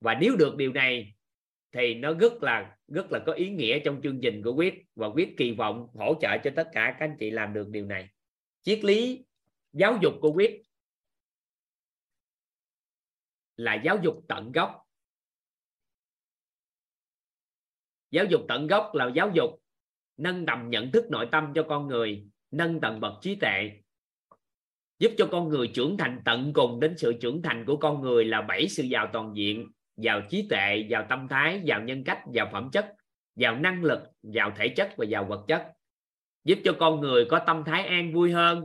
[0.00, 1.14] Và nếu được điều này,
[1.72, 5.06] thì nó rất là rất là có ý nghĩa trong chương trình của quyết và
[5.06, 8.08] quyết kỳ vọng hỗ trợ cho tất cả các anh chị làm được điều này.
[8.62, 9.24] Triết lý
[9.72, 10.62] giáo dục của quyết
[13.58, 14.82] là giáo dục tận gốc.
[18.10, 19.62] Giáo dục tận gốc là giáo dục
[20.16, 23.70] nâng tầm nhận thức nội tâm cho con người, nâng tầng bậc trí tuệ,
[24.98, 28.24] giúp cho con người trưởng thành tận cùng đến sự trưởng thành của con người
[28.24, 32.22] là bảy sự giàu toàn diện, giàu trí tuệ, giàu tâm thái, giàu nhân cách,
[32.32, 32.94] giàu phẩm chất,
[33.36, 35.72] giàu năng lực, giàu thể chất và giàu vật chất.
[36.44, 38.64] Giúp cho con người có tâm thái an vui hơn,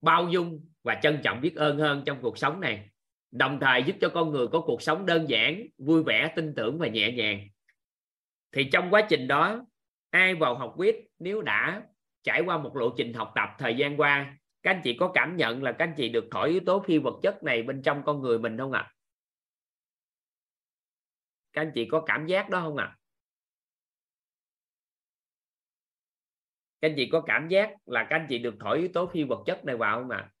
[0.00, 2.90] bao dung và trân trọng biết ơn hơn trong cuộc sống này
[3.36, 6.78] đồng thời giúp cho con người có cuộc sống đơn giản, vui vẻ, tin tưởng
[6.78, 7.48] và nhẹ nhàng
[8.52, 9.66] thì trong quá trình đó,
[10.10, 11.82] ai vào học quýt nếu đã
[12.22, 15.36] trải qua một lộ trình học tập thời gian qua, các anh chị có cảm
[15.36, 18.02] nhận là các anh chị được thổi yếu tố phi vật chất này bên trong
[18.06, 18.92] con người mình không ạ à?
[21.52, 22.96] các anh chị có cảm giác đó không ạ à?
[26.80, 29.24] các anh chị có cảm giác là các anh chị được thổi yếu tố phi
[29.24, 30.35] vật chất này vào không ạ à?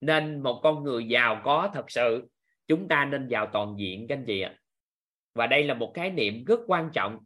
[0.00, 2.28] Nên một con người giàu có thật sự,
[2.66, 4.56] chúng ta nên giàu toàn diện, các anh chị ạ.
[5.34, 7.18] Và đây là một khái niệm rất quan trọng.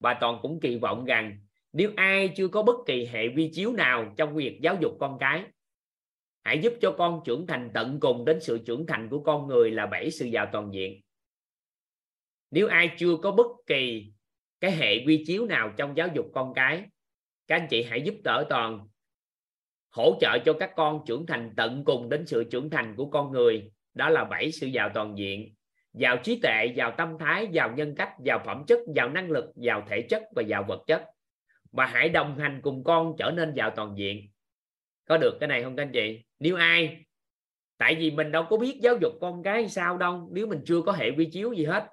[0.00, 1.40] Và toàn cũng kỳ vọng rằng
[1.72, 5.18] nếu ai chưa có bất kỳ hệ vi chiếu nào trong việc giáo dục con
[5.20, 5.44] cái,
[6.44, 9.70] hãy giúp cho con trưởng thành tận cùng đến sự trưởng thành của con người
[9.70, 11.00] là bảy sự giàu toàn diện.
[12.50, 14.12] Nếu ai chưa có bất kỳ
[14.60, 16.84] cái hệ vi chiếu nào trong giáo dục con cái,
[17.46, 18.88] các anh chị hãy giúp đỡ toàn
[19.90, 23.32] hỗ trợ cho các con trưởng thành tận cùng đến sự trưởng thành của con
[23.32, 23.70] người.
[23.94, 25.54] Đó là bảy sự giàu toàn diện.
[25.92, 29.44] Giàu trí tuệ, giàu tâm thái, giàu nhân cách, giàu phẩm chất, giàu năng lực,
[29.56, 31.04] giàu thể chất và giàu vật chất.
[31.72, 34.28] Và hãy đồng hành cùng con trở nên giàu toàn diện.
[35.08, 36.24] Có được cái này không các anh chị?
[36.38, 37.04] Nếu ai,
[37.78, 40.28] tại vì mình đâu có biết giáo dục con cái sao đâu.
[40.32, 41.86] Nếu mình chưa có hệ quy chiếu gì hết,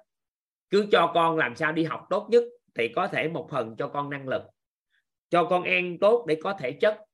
[0.70, 2.44] cứ cho con làm sao đi học tốt nhất
[2.74, 4.42] thì có thể một phần cho con năng lực,
[5.30, 7.07] cho con ăn tốt để có thể chất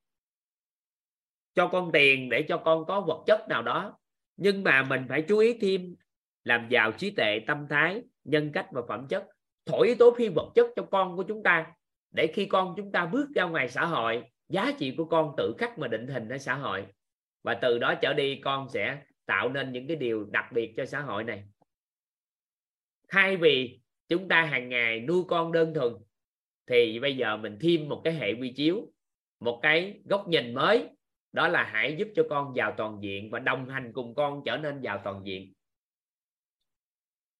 [1.55, 3.99] cho con tiền để cho con có vật chất nào đó.
[4.37, 5.95] Nhưng mà mình phải chú ý thêm
[6.45, 9.27] làm giàu trí tuệ, tâm thái, nhân cách và phẩm chất.
[9.67, 11.67] Thổi yếu tố phi vật chất cho con của chúng ta
[12.11, 15.55] để khi con chúng ta bước ra ngoài xã hội, giá trị của con tự
[15.59, 16.87] khắc mà định hình ở xã hội.
[17.43, 20.87] Và từ đó trở đi, con sẽ tạo nên những cái điều đặc biệt cho
[20.87, 21.45] xã hội này.
[23.09, 25.93] Thay vì chúng ta hàng ngày nuôi con đơn thuần,
[26.67, 28.93] thì bây giờ mình thêm một cái hệ quy chiếu,
[29.41, 30.89] một cái góc nhìn mới
[31.35, 34.57] đó là hãy giúp cho con vào toàn diện và đồng hành cùng con trở
[34.57, 35.53] nên vào toàn diện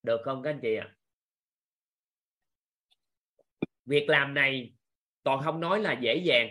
[0.03, 0.95] được không các anh chị ạ à?
[3.85, 4.73] việc làm này
[5.23, 6.49] toàn không nói là dễ dàng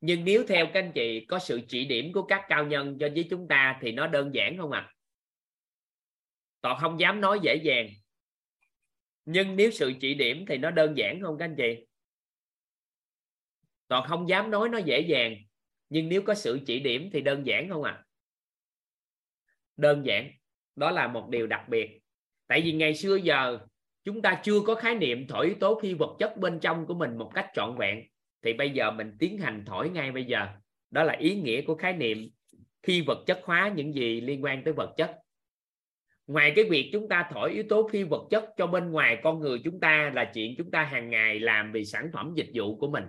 [0.00, 3.08] nhưng nếu theo các anh chị có sự chỉ điểm của các cao nhân cho
[3.14, 4.94] với chúng ta thì nó đơn giản không ạ à?
[6.60, 7.88] toàn không dám nói dễ dàng
[9.24, 11.87] nhưng nếu sự chỉ điểm thì nó đơn giản không các anh chị
[13.88, 15.36] toàn không dám nói nó dễ dàng.
[15.88, 18.04] Nhưng nếu có sự chỉ điểm thì đơn giản không ạ à?
[19.78, 20.30] đơn giản.
[20.76, 22.00] Đó là một điều đặc biệt.
[22.46, 23.58] Tại vì ngày xưa giờ,
[24.04, 26.94] chúng ta chưa có khái niệm thổi yếu tố phi vật chất bên trong của
[26.94, 28.04] mình một cách trọn vẹn.
[28.42, 30.46] Thì bây giờ mình tiến hành thổi ngay bây giờ.
[30.90, 32.30] Đó là ý nghĩa của khái niệm
[32.86, 35.16] phi vật chất hóa những gì liên quan tới vật chất.
[36.26, 39.40] Ngoài cái việc chúng ta thổi yếu tố phi vật chất cho bên ngoài con
[39.40, 42.76] người chúng ta là chuyện chúng ta hàng ngày làm vì sản phẩm dịch vụ
[42.76, 43.04] của mình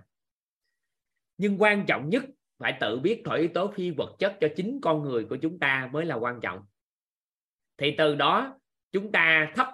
[1.39, 2.23] nhưng quan trọng nhất,
[2.57, 5.59] phải tự biết thổi yếu tố phi vật chất cho chính con người của chúng
[5.59, 6.65] ta mới là quan trọng.
[7.77, 8.59] Thì từ đó,
[8.91, 9.73] chúng ta thắp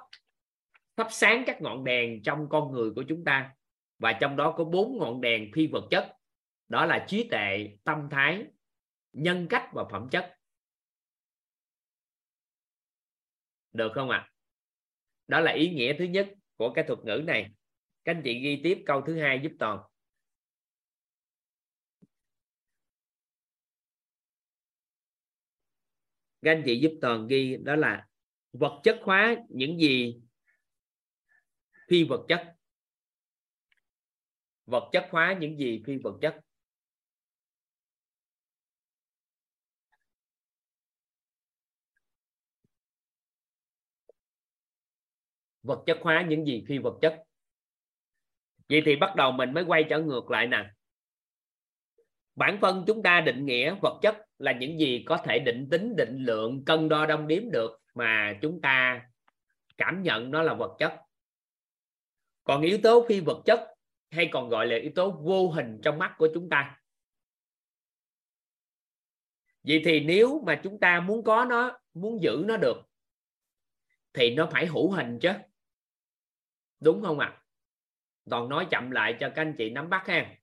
[0.95, 3.55] thắp sáng các ngọn đèn trong con người của chúng ta.
[3.99, 6.13] Và trong đó có bốn ngọn đèn phi vật chất.
[6.67, 8.45] Đó là trí tệ tâm thái,
[9.13, 10.37] nhân cách và phẩm chất.
[13.73, 14.17] Được không ạ?
[14.17, 14.31] À?
[15.27, 17.51] đó là ý nghĩa thứ nhất của cái thuật ngữ này.
[18.03, 19.79] Các anh chị ghi tiếp câu thứ hai giúp toàn.
[26.45, 28.07] Các anh chị giúp toàn ghi, đó là
[28.53, 30.21] vật chất hóa những gì
[31.89, 32.55] phi vật chất.
[34.65, 36.39] Vật chất hóa những gì phi vật chất.
[45.63, 47.23] Vật chất hóa những gì phi vật chất.
[48.69, 50.74] Vậy thì bắt đầu mình mới quay trở ngược lại nè
[52.35, 55.95] bản thân chúng ta định nghĩa vật chất là những gì có thể định tính,
[55.95, 59.05] định lượng, cân đo, đong đếm được mà chúng ta
[59.77, 61.01] cảm nhận nó là vật chất.
[62.43, 63.75] Còn yếu tố phi vật chất
[64.09, 66.81] hay còn gọi là yếu tố vô hình trong mắt của chúng ta.
[69.63, 72.77] Vậy thì nếu mà chúng ta muốn có nó, muốn giữ nó được,
[74.13, 75.31] thì nó phải hữu hình chứ.
[76.79, 77.27] Đúng không ạ?
[77.27, 77.41] À?
[78.29, 80.35] toàn nói chậm lại cho các anh chị nắm bắt ha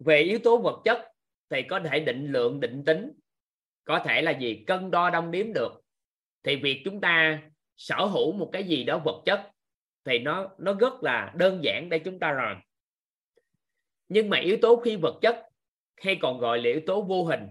[0.00, 1.12] về yếu tố vật chất
[1.50, 3.12] thì có thể định lượng, định tính,
[3.84, 4.64] có thể là gì?
[4.66, 5.82] Cân đo đong đếm được.
[6.42, 7.42] Thì việc chúng ta
[7.76, 9.50] sở hữu một cái gì đó vật chất
[10.04, 12.56] thì nó nó rất là đơn giản để chúng ta rồi.
[14.08, 15.46] Nhưng mà yếu tố phi vật chất
[15.96, 17.48] hay còn gọi là yếu tố vô hình.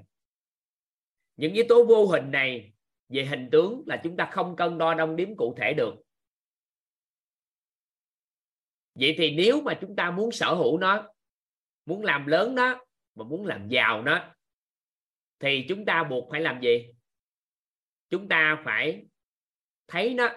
[1.38, 2.74] Những yếu tố vô hình này
[3.10, 5.96] về hình tướng là chúng ta không cân đo đong đếm cụ thể được.
[8.96, 11.08] Vậy thì nếu mà chúng ta muốn sở hữu nó
[11.90, 12.86] muốn làm lớn nó
[13.16, 14.36] mà muốn làm giàu nó
[15.40, 16.92] thì chúng ta buộc phải làm gì?
[18.10, 19.06] Chúng ta phải
[19.88, 20.30] thấy nó.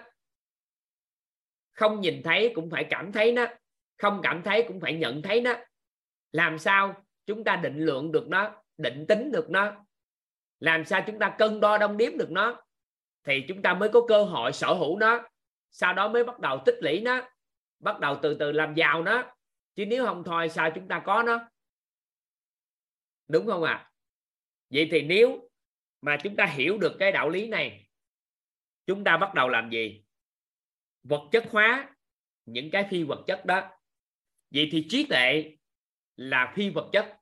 [1.73, 3.45] Không nhìn thấy cũng phải cảm thấy nó.
[3.97, 5.53] Không cảm thấy cũng phải nhận thấy nó.
[6.31, 9.85] Làm sao chúng ta định lượng được nó, định tính được nó?
[10.59, 12.63] Làm sao chúng ta cân đo đong đếm được nó?
[13.23, 15.27] Thì chúng ta mới có cơ hội sở hữu nó.
[15.71, 17.29] Sau đó mới bắt đầu tích lũy nó,
[17.79, 19.33] bắt đầu từ từ làm giàu nó
[19.75, 21.49] chứ nếu không thôi, sao chúng ta có nó?
[23.27, 23.73] Đúng không ạ?
[23.73, 23.89] À?
[24.69, 25.49] vậy thì nếu
[26.01, 27.89] mà chúng ta hiểu được cái đạo lý này,
[28.85, 30.03] chúng ta bắt đầu làm gì?
[31.03, 31.95] Vật chất hóa
[32.45, 33.69] những cái phi vật chất đó.
[34.51, 35.57] Vậy thì trí tuệ
[36.15, 37.17] là phi vật chất.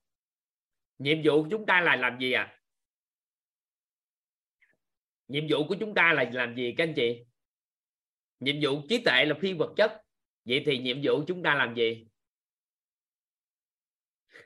[0.97, 2.61] Nhiệm vụ của chúng ta là làm gì à
[5.31, 7.25] nhiệm vụ của chúng ta là làm gì, các anh chị?
[8.39, 10.01] Nhiệm vụ trí tuệ là phi vật chất.
[10.45, 12.07] Vậy thì nhiệm vụ chúng ta làm gì?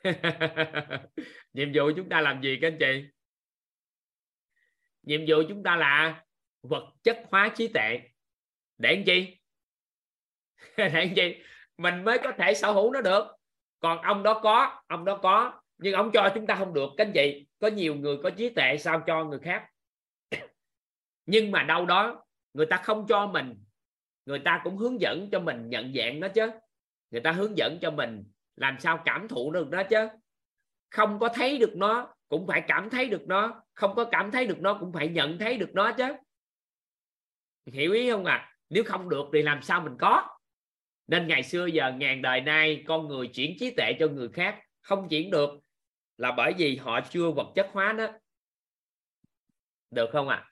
[1.53, 3.05] nhiệm vụ chúng ta làm gì các anh chị?
[5.03, 6.23] Nhiệm vụ chúng ta là
[6.61, 7.99] vật chất hóa trí tuệ.
[8.77, 9.37] Để làm chi?
[10.77, 11.43] Để làm chi?
[11.77, 13.25] Mình mới có thể sở hữu nó được.
[13.79, 17.07] Còn ông đó có, ông đó có, nhưng ông cho chúng ta không được, các
[17.07, 17.47] anh chị.
[17.59, 19.67] Có nhiều người có trí tuệ sao cho người khác?
[21.25, 23.63] Nhưng mà đâu đó, người ta không cho mình.
[24.25, 26.51] Người ta cũng hướng dẫn cho mình nhận dạng nó chứ.
[27.11, 28.23] Người ta hướng dẫn cho mình
[28.55, 30.07] làm sao cảm thụ được nó chứ?
[30.89, 33.63] Không có thấy được nó, cũng phải cảm thấy được nó.
[33.73, 36.13] Không có cảm thấy được nó, cũng phải nhận thấy được nó chứ.
[37.65, 40.37] Hiểu ý không à nếu không được thì làm sao mình có?
[41.07, 44.59] Nên ngày xưa giờ, ngàn đời nay, con người chuyển trí tuệ cho người khác,
[44.81, 45.49] không chuyển được.
[46.17, 48.07] Là bởi vì họ chưa vật chất hóa nó
[49.91, 50.35] được không ạ?
[50.35, 50.51] À?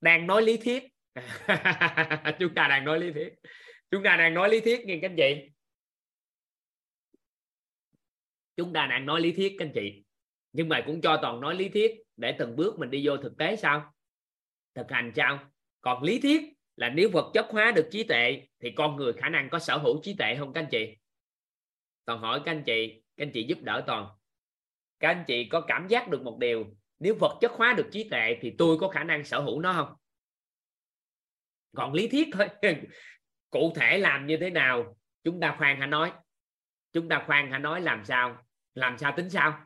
[0.00, 0.84] đang nói lý thuyết.
[2.38, 3.34] Chúng ta đang nói lý thuyết.
[3.90, 5.50] Chúng ta đang nói lý thuyết nghe các anh chị
[8.56, 10.04] chúng ta đang nói lý thuyết, các anh chị.
[10.52, 13.36] Nhưng mà cũng cho toàn nói lý thuyết để từng bước mình đi vô thực
[13.38, 13.94] tế sao?
[14.74, 15.38] Thực hành sao?
[15.80, 16.42] Còn lý thuyết
[16.76, 19.76] là nếu vật chất hóa được trí tuệ, thì con người khả năng có sở
[19.76, 20.96] hữu trí tuệ không, các anh chị?
[22.04, 24.06] Toàn hỏi các anh chị, các anh chị giúp đỡ toàn.
[24.98, 26.64] Các anh chị có cảm giác được một điều,
[26.98, 29.72] nếu vật chất hóa được trí tuệ thì tôi có khả năng sở hữu nó
[29.72, 29.96] không?
[31.76, 32.48] Còn lý thuyết thôi.
[33.50, 34.96] Cụ thể làm như thế nào?
[35.24, 36.12] Chúng ta khoan hãy nói.
[36.92, 38.45] Chúng ta khoan hãy nói làm sao?
[38.76, 39.60] Làm sao tính sao?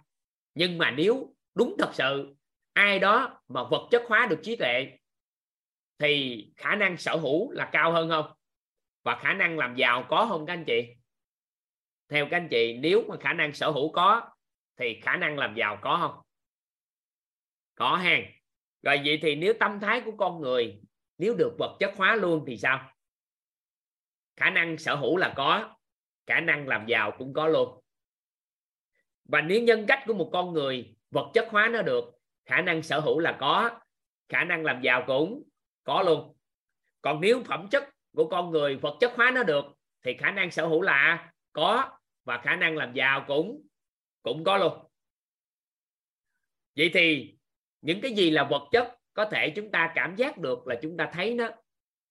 [0.55, 2.35] Nhưng mà nếu đúng thật sự,
[2.73, 4.99] ai đó mà vật chất hóa được trí tuệ,
[5.99, 8.33] thì khả năng sở hữu là cao hơn không?
[9.03, 10.95] Và khả năng làm giàu có không các anh chị.
[12.09, 14.31] Theo các anh chị, nếu mà khả năng sở hữu có,
[14.77, 16.23] thì khả năng làm giàu có không?
[17.75, 18.25] Có hàng
[18.83, 20.81] rồi vậy thì nếu tâm thái của con người,
[21.19, 22.93] nếu được vật chất hóa luôn thì sao?
[24.37, 25.77] Khả năng sở hữu là có,
[26.27, 27.81] khả năng làm giàu cũng có luôn
[29.31, 32.05] và nếu nhân cách của một con người, vật chất hóa nó được,
[32.47, 33.81] khả năng sở hữu là có,
[34.29, 35.43] khả năng làm giàu cũng
[35.85, 36.37] có luôn.
[37.03, 39.65] Còn nếu phẩm chất của con người, vật chất hóa nó được,
[40.05, 43.63] thì khả năng sở hữu là có và khả năng làm giàu cũng
[44.23, 44.73] cũng có luôn.
[46.77, 47.35] Vậy thì
[47.81, 50.97] những cái gì là vật chất có thể chúng ta cảm giác được là chúng
[50.97, 51.49] ta thấy nó.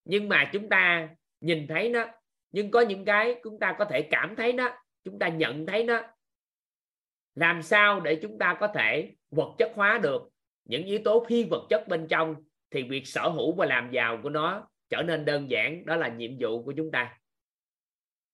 [0.06, 1.10] Nhưng mà chúng ta
[1.42, 2.06] nhìn thấy nó,
[2.52, 4.70] nhưng có những cái chúng ta có thể cảm thấy nó,
[5.04, 6.02] chúng ta nhận thấy nó
[7.40, 10.30] làm sao để chúng ta có thể vật chất hóa được
[10.66, 12.36] những yếu tố phi vật chất bên trong
[12.72, 16.08] thì việc sở hữu và làm giàu của nó trở nên đơn giản, đó là
[16.08, 17.18] nhiệm vụ của chúng ta.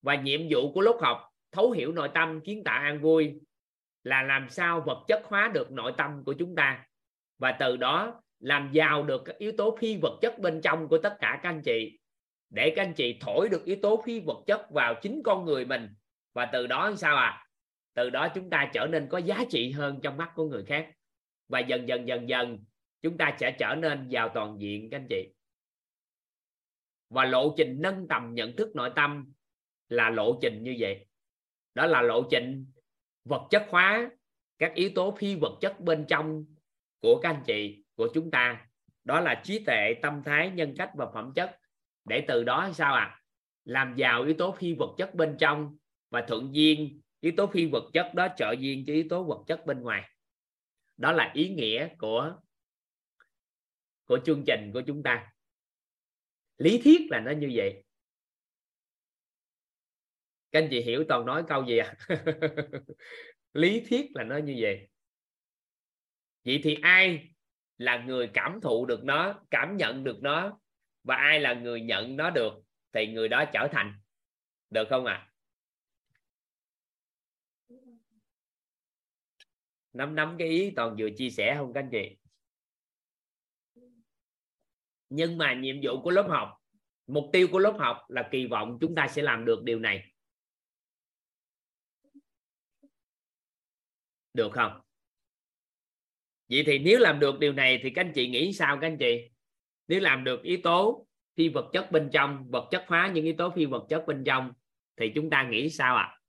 [0.02, 3.34] Và nhiệm vụ của lớp học, thấu hiểu nội tâm, kiến tạo an vui
[4.04, 6.86] là làm sao vật chất hóa được nội tâm của chúng ta.
[7.38, 10.98] Và từ đó làm giàu được các yếu tố phi vật chất bên trong của
[10.98, 12.00] tất cả các anh chị,
[12.50, 15.66] để các anh chị thổi được yếu tố phi vật chất vào chính con người
[15.66, 15.90] mình.
[16.34, 17.45] Và từ đó sao à?
[17.96, 20.90] Từ đó chúng ta trở nên có giá trị hơn trong mắt của người khác.
[21.48, 22.60] Và dần dần dần dần,
[23.02, 25.34] chúng ta sẽ trở nên giàu toàn diện, các anh chị.
[27.10, 29.34] Và lộ trình nâng tầm nhận thức nội tâm
[29.90, 31.08] là lộ trình như vậy.
[31.74, 32.66] Đó là lộ trình
[33.26, 34.10] vật chất hóa
[34.58, 36.46] các yếu tố phi vật chất bên trong
[37.00, 38.68] của các anh chị, của chúng ta.
[39.04, 41.60] Đó là trí tuệ, tâm thái, nhân cách và phẩm chất.
[42.06, 43.04] Để từ đó sao ạ?
[43.04, 43.22] À?
[43.66, 45.78] làm giàu yếu tố phi vật chất bên trong
[46.10, 49.44] và thuận duyên yếu tố phi vật chất đó trợ duyên cho yếu tố vật
[49.48, 50.12] chất bên ngoài.
[50.98, 52.40] Đó là ý nghĩa của
[54.06, 55.34] của chương trình của chúng ta.
[56.58, 57.84] Lý thuyết là nó như vậy.
[60.52, 61.96] Các anh chị hiểu toàn nói câu gì à?
[63.54, 64.90] Lý thuyết là nó như vậy.
[66.44, 67.30] Vậy thì ai
[67.78, 70.60] là người cảm thụ được nó, cảm nhận được nó?
[71.04, 72.54] Và ai là người nhận nó được
[72.94, 74.00] thì người đó trở thành.
[74.70, 75.14] Được không ạ?
[75.14, 75.35] à?
[79.96, 82.18] Nắm nắm cái ý toàn vừa chia sẻ không các anh chị?
[85.10, 86.50] Nhưng mà nhiệm vụ của lớp học,
[87.08, 90.12] mục tiêu của lớp học là kỳ vọng chúng ta sẽ làm được điều này.
[94.34, 94.82] Được không?
[96.50, 98.98] Vậy thì nếu làm được điều này thì các anh chị nghĩ sao các anh
[98.98, 99.30] chị?
[99.88, 103.36] Nếu làm được yếu tố phi vật chất bên trong, vật chất hóa những yếu
[103.38, 104.54] tố phi vật chất bên trong,
[104.98, 106.04] thì chúng ta nghĩ sao ạ?
[106.04, 106.25] à?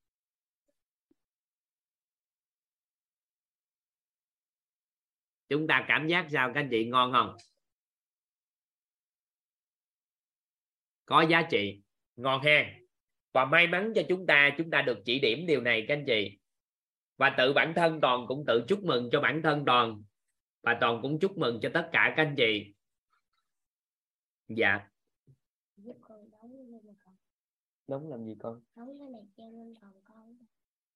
[5.48, 7.36] Chúng ta cảm giác sao các anh chị ngon không?
[11.04, 11.82] Có giá trị.
[12.16, 12.76] Ngon ha
[13.32, 16.04] và may mắn cho chúng ta chúng ta được chỉ điểm điều này các anh
[16.06, 16.38] chị.
[17.16, 20.02] Và tự bản thân toàn cũng tự chúc mừng cho bản thân toàn.
[20.62, 22.74] Và toàn cũng chúc mừng cho tất cả các anh chị.
[24.48, 24.88] Dạ.
[27.86, 28.62] Đóng làm gì con?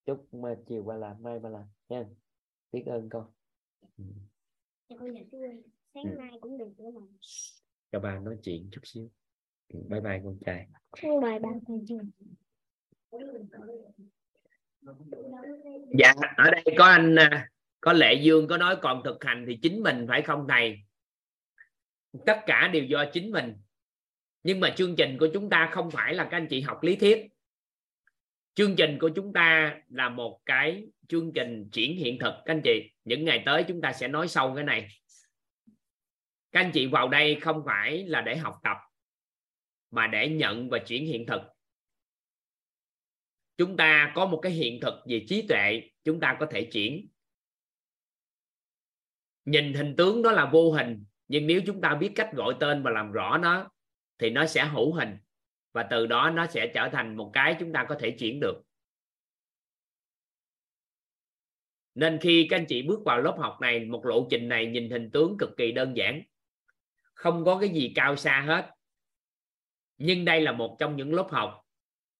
[0.04, 2.04] Chúc mai chiều ba làm mai ba làm nha.
[2.72, 3.32] Biết ơn con.
[3.96, 4.04] Ừ.
[5.94, 6.16] sáng ừ.
[6.18, 7.00] mai cũng được nữa mà
[7.92, 9.10] cho ba nói chuyện chút xíu.
[9.68, 10.66] Ừ, bye bye con trai.
[11.02, 11.98] Bye bye con trai
[15.98, 17.48] dạ ở đây có anh à,
[17.80, 20.78] có lệ dương có nói còn thực hành thì chính mình phải không thầy?
[22.26, 23.54] Tất cả đều do chính mình.
[24.42, 26.96] Nhưng mà chương trình của chúng ta không phải là các anh chị học lý
[26.96, 27.26] thuyết
[28.54, 32.60] chương trình của chúng ta là một cái chương trình chuyển hiện thực, các anh
[32.64, 32.90] chị.
[33.04, 34.88] Những ngày tới chúng ta sẽ nói sâu cái này.
[36.52, 38.76] Các anh chị vào đây không phải là để học tập,
[39.90, 41.40] mà để nhận và chuyển hiện thực.
[43.56, 47.08] Chúng ta có một cái hiện thực về trí tuệ, chúng ta có thể chuyển.
[49.44, 52.82] Nhìn hình tướng đó là vô hình, nhưng nếu chúng ta biết cách gọi tên
[52.82, 53.70] và làm rõ nó,
[54.18, 55.18] thì nó sẽ hữu hình
[55.72, 58.62] và từ đó nó sẽ trở thành một cái chúng ta có thể chuyển được.
[61.94, 64.90] Nên khi các anh chị bước vào lớp học này, một lộ trình này nhìn
[64.90, 66.22] hình tướng cực kỳ đơn giản.
[67.14, 68.74] Không có cái gì cao xa hết.
[69.98, 71.66] Nhưng đây là một trong những lớp học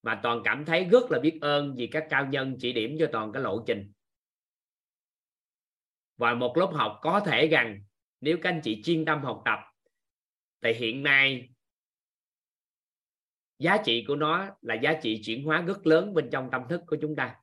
[0.03, 3.09] mà toàn cảm thấy rất là biết ơn vì các cao nhân chỉ điểm cho
[3.13, 3.93] toàn cái lộ trình.
[6.17, 7.83] Và một lớp học có thể rằng
[8.21, 9.59] nếu các anh chị chuyên tâm học tập,
[10.61, 11.49] thì hiện nay
[13.61, 16.81] giá trị của nó là giá trị chuyển hóa rất lớn bên trong tâm thức
[16.87, 17.37] của chúng ta.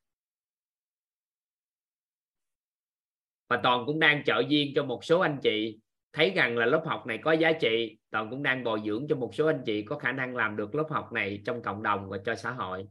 [3.50, 5.80] Và toàn cũng đang trợ duyên cho một số anh chị
[6.14, 7.98] thấy rằng là lớp học này có giá trị.
[8.10, 10.76] Toàn cũng đang bồi dưỡng cho một số anh chị có khả năng làm được
[10.76, 12.88] lớp học này trong cộng đồng và cho xã hội.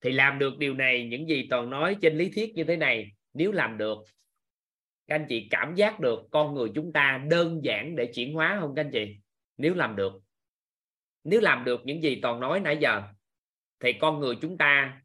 [0.00, 3.12] Thì làm được điều này, những gì toàn nói trên lý thuyết như thế này,
[3.34, 3.98] nếu làm được,
[5.06, 8.58] các anh chị cảm giác được con người chúng ta đơn giản để chuyển hóa
[8.60, 9.16] không các anh chị?
[9.56, 10.12] Nếu làm được
[11.26, 13.02] nếu làm được những gì toàn nói nãy giờ,
[13.80, 15.02] thì con người chúng ta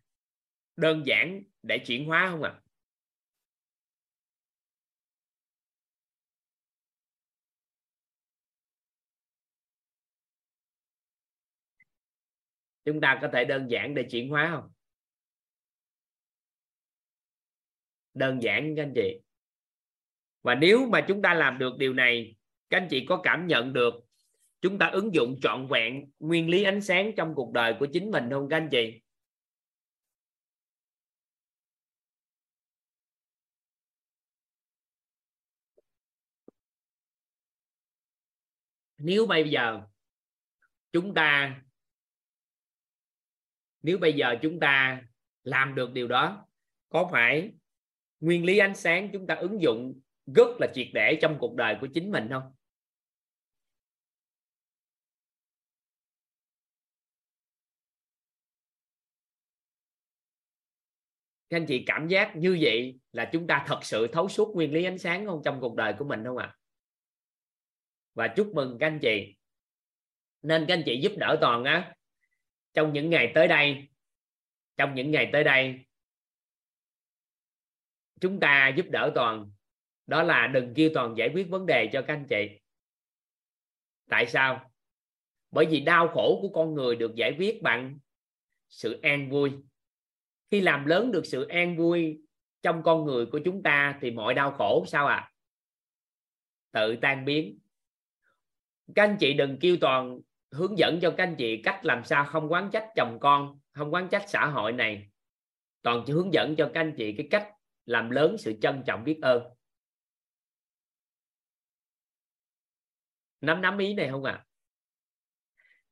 [0.75, 2.61] đơn giản để chuyển hóa không ạ à?
[12.85, 14.71] chúng ta có thể đơn giản để chuyển hóa không
[18.13, 19.21] đơn giản, các anh chị
[20.41, 22.35] và nếu mà chúng ta làm được điều này,
[22.69, 23.93] các anh chị có cảm nhận được
[24.61, 28.11] chúng ta ứng dụng trọn vẹn nguyên lý ánh sáng trong cuộc đời của chính
[28.11, 29.01] mình không các anh chị?
[38.97, 39.81] Nếu bây giờ
[40.91, 41.61] chúng ta,
[43.81, 45.01] nếu bây giờ chúng ta
[45.43, 46.47] làm được điều đó,
[46.89, 47.53] có phải
[48.19, 49.99] nguyên lý ánh sáng chúng ta ứng dụng
[50.35, 52.53] rất là triệt để trong cuộc đời của chính mình không?
[61.51, 64.73] Các anh chị cảm giác như vậy là chúng ta thật sự thấu suốt nguyên
[64.73, 65.41] lý ánh sáng không?
[65.45, 66.45] Trong cuộc đời của mình không ạ?
[66.45, 66.57] À?
[68.13, 69.35] và chúc mừng các anh chị.
[70.41, 71.95] Nên các anh chị giúp đỡ toàn á.
[72.73, 73.87] Trong những ngày tới đây,
[74.77, 75.79] trong những ngày tới đây,
[78.19, 79.51] chúng ta giúp đỡ toàn.
[80.07, 82.59] Đó là đừng kêu toàn giải quyết vấn đề cho các anh chị.
[84.09, 84.71] Tại sao?
[85.51, 87.99] Bởi vì đau khổ của con người được giải quyết bằng
[88.69, 89.51] sự an vui
[90.51, 92.21] khi làm lớn được sự an vui
[92.61, 95.31] trong con người của chúng ta thì mọi đau khổ sao à
[96.71, 97.59] tự tan biến.
[98.95, 100.19] Các anh chị đừng kêu toàn
[100.51, 103.93] hướng dẫn cho các anh chị cách làm sao không quán trách chồng con, không
[103.93, 105.09] quán trách xã hội này.
[105.81, 107.51] Toàn chỉ hướng dẫn cho các anh chị cái cách
[107.85, 109.43] làm lớn sự trân trọng biết ơn.
[113.41, 114.31] Nắm nắm ý này không ạ?
[114.31, 114.45] À?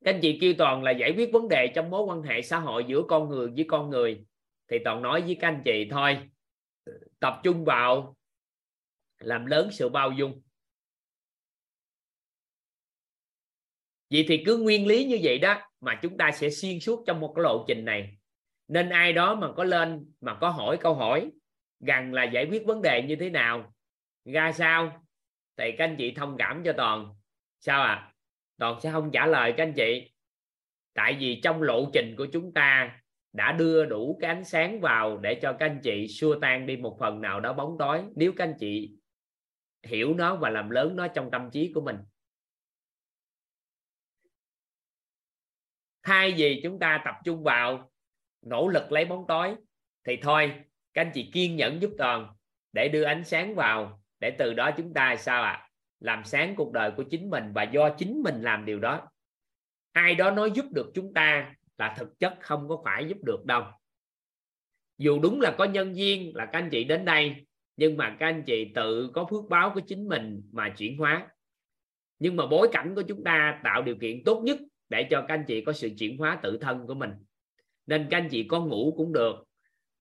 [0.06, 2.60] các anh chị kêu toàn là giải quyết vấn đề trong mối quan hệ xã
[2.60, 4.26] hội giữa con người với con người
[4.69, 6.29] thì toàn nói với các anh chị thôi.
[7.19, 8.15] Tập trung vào
[9.19, 10.41] làm lớn sự bao dung.
[14.09, 17.19] Vậy thì cứ nguyên lý như vậy đó mà chúng ta sẽ xuyên suốt trong
[17.19, 18.17] một cái lộ trình này.
[18.67, 21.31] Nên ai đó mà có lên mà có hỏi câu hỏi
[21.79, 23.73] gần là giải quyết vấn đề như thế nào,
[24.25, 25.05] ra sao?
[25.57, 27.15] Thì các anh chị thông cảm cho toàn.
[27.59, 27.93] Sao ạ?
[27.93, 28.13] À?
[28.57, 30.11] toàn sẽ không trả lời các anh chị.
[30.93, 32.98] Tại vì trong lộ trình của chúng ta
[33.34, 36.77] đã đưa đủ cái ánh sáng vào để cho các anh chị xua tan đi
[36.77, 38.03] một phần nào đó bóng tối.
[38.15, 38.91] Nếu các anh chị
[39.84, 41.97] hiểu nó và làm lớn nó trong tâm trí của mình.
[46.03, 47.91] Thay vì chúng ta tập trung vào
[48.41, 49.56] nỗ lực lấy bóng tối,
[50.03, 50.53] thì thôi,
[50.93, 52.35] các anh chị kiên nhẫn giúp toàn
[52.73, 55.51] để đưa ánh sáng vào, để từ đó chúng ta sao ạ?
[55.51, 55.69] À?
[55.99, 59.10] làm sáng cuộc đời của chính mình và do chính mình làm điều đó.
[59.91, 63.45] Ai đó nói giúp được chúng ta là thực chất không có phải giúp được
[63.45, 63.64] đâu.
[64.97, 67.35] Dù đúng là có nhân duyên là các anh chị đến đây,
[67.77, 71.27] nhưng mà các anh chị tự có phước báo của chính mình mà chuyển hóa.
[72.19, 74.57] Nhưng mà bối cảnh của chúng ta tạo điều kiện tốt nhất
[74.89, 77.11] để cho các anh chị có sự chuyển hóa tự thân của mình.
[77.85, 79.35] Nên các anh chị có ngủ cũng được,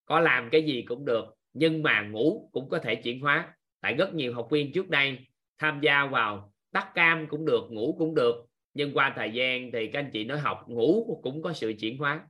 [0.05, 3.55] có làm cái gì cũng được, nhưng mà ngủ cũng có thể chuyển hóa.
[3.81, 5.19] Tại rất nhiều học viên trước đây
[5.59, 8.48] tham gia vào tắt cam cũng được, ngủ cũng được
[8.79, 11.99] nhưng qua thời gian thì các anh chị nói học, ngủ cũng có sự chuyển
[11.99, 12.29] hóa.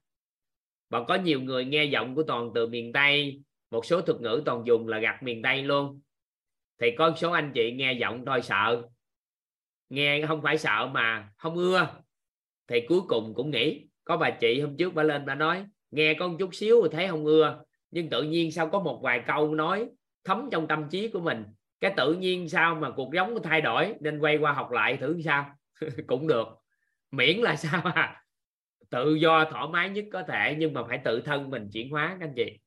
[0.91, 4.43] Và có nhiều người nghe giọng của toàn từ miền tây, một số thuật ngữ
[4.45, 6.01] toàn dùng là gặt miền tây luôn.
[6.81, 8.83] Thì có số anh chị nghe giọng thôi sợ.
[9.89, 11.89] Nghe không phải sợ mà không ưa.
[12.69, 16.15] Thì cuối cùng cũng nghĩ, có bà chị hôm trước bà lên bà nói, nghe
[16.15, 17.65] con chút xíu thì thấy không ưa.
[17.91, 19.89] Nhưng tự nhiên sao có một vài câu nói
[20.25, 21.45] thấm trong tâm trí của mình,
[21.81, 25.21] cái tự nhiên sao mà cuộc sống thay đổi, nên quay qua học lại thử
[25.25, 25.58] sao?
[26.07, 26.49] cũng được.
[27.11, 28.25] Miễn là sao à?
[28.91, 32.17] Tự do, thoải mái nhất có thể, nhưng mà phải tự thân mình chuyển hóa,
[32.21, 32.59] các anh chị.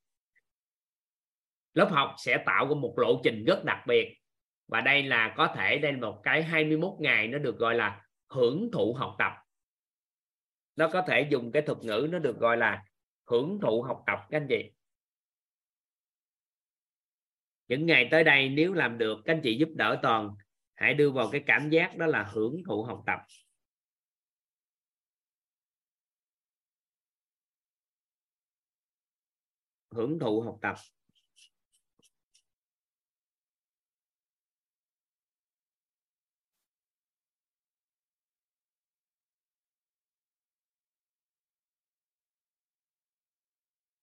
[1.74, 4.18] Lớp học sẽ tạo ra một lộ trình rất đặc biệt.
[4.68, 8.06] Và đây là có thể đây là một cái 21 ngày nó được gọi là
[8.30, 9.32] hưởng thụ học tập.
[10.76, 12.84] Nó có thể dùng cái thuật ngữ nó được gọi là
[13.26, 14.72] hưởng thụ học tập, các anh chị.
[17.68, 20.36] Những ngày tới đây nếu làm được, các anh chị giúp đỡ toàn
[20.82, 23.20] hãy đưa vào cái cảm giác đó là hưởng thụ học tập.
[29.92, 30.76] Hưởng thụ học tập.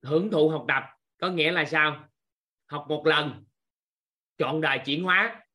[0.02, 0.82] Hưởng thụ học tập
[1.18, 2.08] có nghĩa là sao?
[2.66, 3.44] Học một lần,
[4.38, 5.47] chọn đời chuyển hóa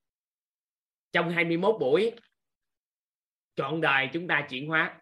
[1.14, 2.11] trong 21 buổi
[3.56, 5.02] chọn đời chúng ta chuyển hóa.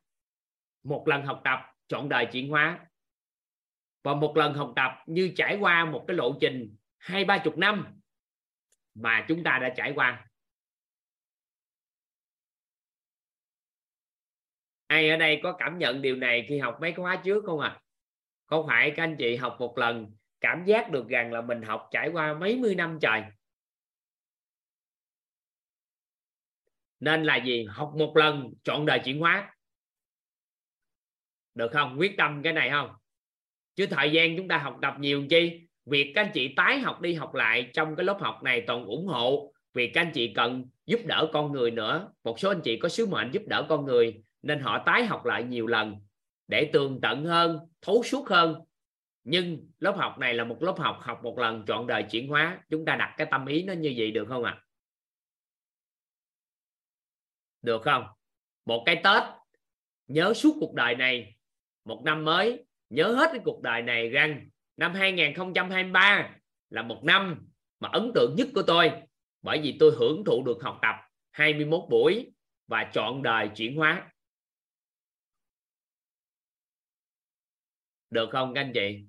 [0.83, 2.87] Một lần học tập chọn đời chuyển hóa.
[4.03, 7.57] Và một lần học tập như trải qua một cái lộ trình hai, ba chục
[7.57, 7.99] năm
[8.93, 10.27] mà chúng ta đã trải qua.
[14.87, 17.81] Ai ở đây có cảm nhận điều này khi học mấy khóa trước không à
[18.45, 20.11] có phải các anh chị học một lần
[20.41, 23.21] cảm giác được rằng là mình học trải qua mấy mươi năm trời?
[27.01, 27.65] Nên là gì?
[27.69, 29.53] Học một lần, chọn đời chuyển hóa.
[31.55, 31.95] Được không?
[31.99, 32.89] Quyết tâm cái này không?
[33.75, 35.67] Chứ thời gian chúng ta học tập nhiều chi?
[35.85, 38.85] Việc các anh chị tái học đi học lại trong cái lớp học này toàn
[38.85, 42.11] ủng hộ vì các anh chị cần giúp đỡ con người nữa.
[42.23, 45.25] Một số anh chị có sứ mệnh giúp đỡ con người, nên họ tái học
[45.25, 45.95] lại nhiều lần
[46.47, 48.55] để tường tận hơn, thấu suốt hơn.
[49.23, 52.59] Nhưng lớp học này là một lớp học học một lần chọn đời chuyển hóa.
[52.69, 54.57] Chúng ta đặt cái tâm ý nó như vậy được không ạ?
[54.57, 54.63] à?
[57.61, 58.03] Được không?
[58.65, 59.23] Một cái tết,
[60.07, 61.35] nhớ suốt cuộc đời này.
[61.85, 66.35] Một năm mới, nhớ hết cái cuộc đời này rằng năm 2023
[66.69, 67.47] là một năm
[67.79, 68.91] mà ấn tượng nhất của tôi.
[69.41, 70.95] Bởi vì tôi hưởng thụ được học tập
[71.31, 72.31] 21 buổi
[72.67, 74.11] và chọn đời chuyển hóa.
[78.09, 79.05] Được không các anh chị?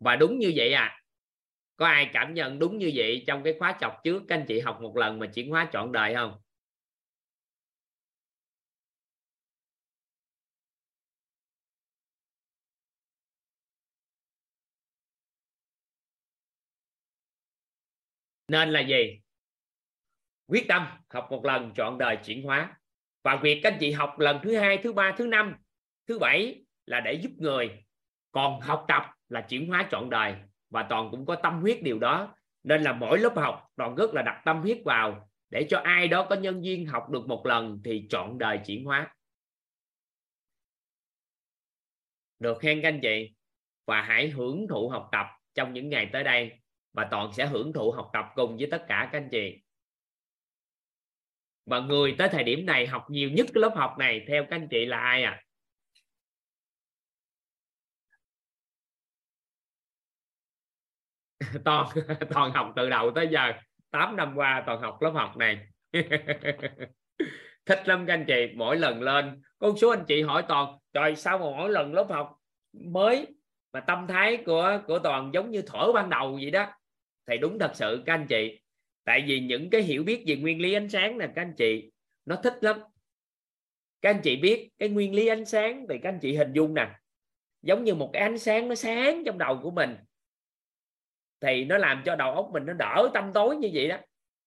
[0.00, 0.99] Và đúng như vậy à
[1.80, 4.22] có ai cảm nhận đúng như vậy trong cái khóa chọc trước?
[4.28, 6.40] Các anh chị học một lần mà chuyển hóa chọn đời không?
[18.48, 19.20] Nên là gì?
[20.46, 22.78] Quyết tâm học một lần chọn đời chuyển hóa.
[23.22, 25.56] Và việc các anh chị học lần thứ hai, thứ ba, thứ năm,
[26.08, 27.84] thứ bảy là để giúp người.
[28.32, 31.98] Còn học tập là chuyển hóa chọn đời và toàn cũng có tâm huyết điều
[31.98, 32.34] đó.
[32.62, 36.08] Nên là mỗi lớp học, toàn rất là đặt tâm huyết vào để cho ai
[36.08, 39.14] đó có nhân duyên học được một lần thì chọn đời chuyển hóa.
[42.38, 43.34] Được khen các anh chị.
[43.86, 46.52] Và hãy hưởng thụ học tập trong những ngày tới đây.
[46.92, 49.62] Và toàn sẽ hưởng thụ học tập cùng với tất cả các anh chị.
[51.66, 54.56] Và người tới thời điểm này học nhiều nhất cái lớp học này theo các
[54.56, 55.42] anh chị là ai à?
[61.64, 61.86] toàn
[62.30, 63.52] toàn học từ đầu tới giờ
[63.90, 65.66] 8 năm qua toàn học lớp học này.
[67.66, 71.16] Thích lắm các anh chị, mỗi lần lên, con số anh chị hỏi toàn, trời,
[71.16, 72.36] sao mà mỗi lần lớp học
[72.72, 73.26] mới
[73.72, 76.66] mà tâm thái của của toàn giống như thổi ban đầu vậy đó?
[77.26, 78.60] Thì đúng thật sự các anh chị.
[79.04, 81.92] Tại vì những cái hiểu biết về nguyên lý ánh sáng nè, các anh chị,
[82.24, 82.80] nó thích lắm.
[84.02, 86.74] Các anh chị biết cái nguyên lý ánh sáng thì các anh chị hình dung
[86.74, 86.90] nè,
[87.62, 89.96] giống như một cái ánh sáng nó sáng trong đầu của mình
[91.40, 93.96] thì nó làm cho đầu óc mình nó đỡ tâm tối như vậy đó.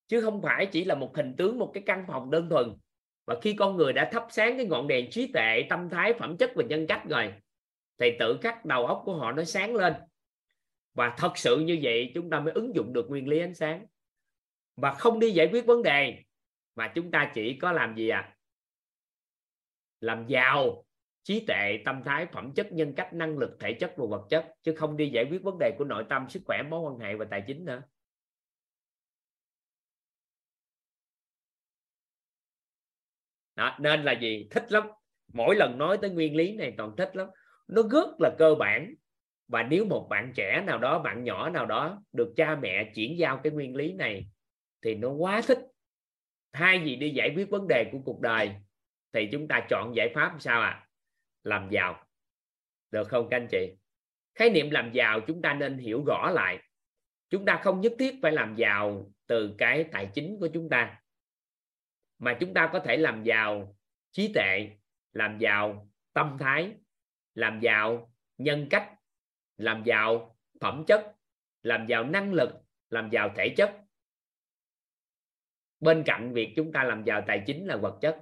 [0.08, 2.74] Chứ không phải chỉ là một hình tướng, một cái căn phòng đơn thuần.
[3.26, 6.36] Và khi con người đã thắp sáng cái ngọn đèn trí tuệ, tâm thái, phẩm
[6.36, 7.34] chất và nhân cách rồi,
[7.98, 9.94] thì tự khắc đầu óc của họ nó sáng lên.
[10.94, 13.86] Và thật sự như vậy, chúng ta mới ứng dụng được nguyên lý ánh sáng.
[14.76, 16.18] Và không đi giải quyết vấn đề,
[16.74, 18.34] mà chúng ta chỉ có làm gì à
[20.04, 20.84] làm giàu
[21.24, 24.54] trí tuệ tâm thái phẩm chất nhân cách năng lực thể chất và vật chất
[24.62, 27.16] chứ không đi giải quyết vấn đề của nội tâm sức khỏe mối quan hệ
[27.16, 27.82] và tài chính nữa.
[33.56, 34.48] Đó, nên là gì?
[34.50, 34.86] Thích lắm.
[35.32, 37.28] Mỗi lần nói tới nguyên lý này toàn thích lắm.
[37.68, 38.94] Nó rất là cơ bản.
[39.48, 43.18] Và nếu một bạn trẻ nào đó bạn nhỏ nào đó được cha mẹ chuyển
[43.18, 44.26] giao cái nguyên lý này
[44.82, 45.58] thì nó quá thích.
[46.52, 48.50] Thay vì đi giải quyết vấn đề của cuộc đời
[49.12, 50.68] thì chúng ta chọn giải pháp sao ạ?
[50.68, 50.83] à?
[51.44, 52.06] Làm giàu.
[52.90, 53.76] Được không các anh chị?
[54.34, 56.58] Khái niệm làm giàu chúng ta nên hiểu rõ lại.
[57.30, 61.00] Chúng ta không nhất thiết phải làm giàu từ cái tài chính của chúng ta
[62.18, 63.76] mà chúng ta có thể làm giàu
[64.12, 64.70] trí tệ,
[65.12, 66.72] làm giàu tâm thái
[67.34, 68.94] làm giàu nhân cách
[69.56, 71.14] làm giàu phẩm chất
[71.62, 72.50] làm giàu năng lực
[72.90, 73.80] làm giàu thể chất.
[75.80, 78.18] Bên cạnh việc chúng ta làm giàu tài chính là vật chất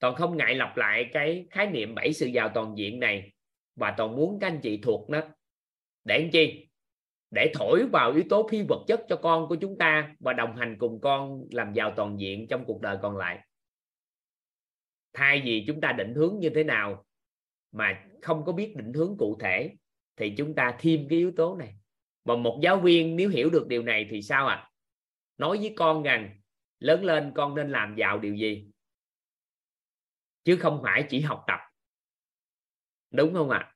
[0.00, 3.32] toàn không ngại lặp lại cái khái niệm bảy sự giàu toàn diện này
[3.76, 5.20] và toàn muốn các anh chị thuộc nó.
[6.04, 6.68] Để làm chi?
[7.30, 10.56] Để thổi vào yếu tố phi vật chất cho con của chúng ta và đồng
[10.56, 13.38] hành cùng con làm giàu toàn diện trong cuộc đời còn lại.
[15.12, 17.04] Thay vì chúng ta định hướng như thế nào
[17.72, 19.70] mà không có biết định hướng cụ thể,
[20.16, 21.74] thì chúng ta thêm cái yếu tố này.
[22.24, 24.54] Và một giáo viên nếu hiểu được điều này thì sao ạ?
[24.54, 24.70] À?
[25.38, 26.40] nói với con rằng,
[26.78, 28.69] lớn lên con nên làm giàu điều gì?
[30.44, 31.60] Chứ không phải chỉ học tập.
[33.10, 33.58] Đúng không ạ?
[33.58, 33.74] À?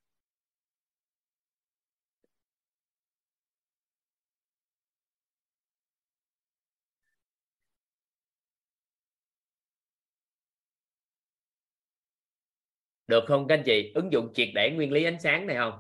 [13.07, 13.93] được không các anh chị?
[13.95, 15.79] Ứng dụng triệt để nguyên lý ánh sáng này không?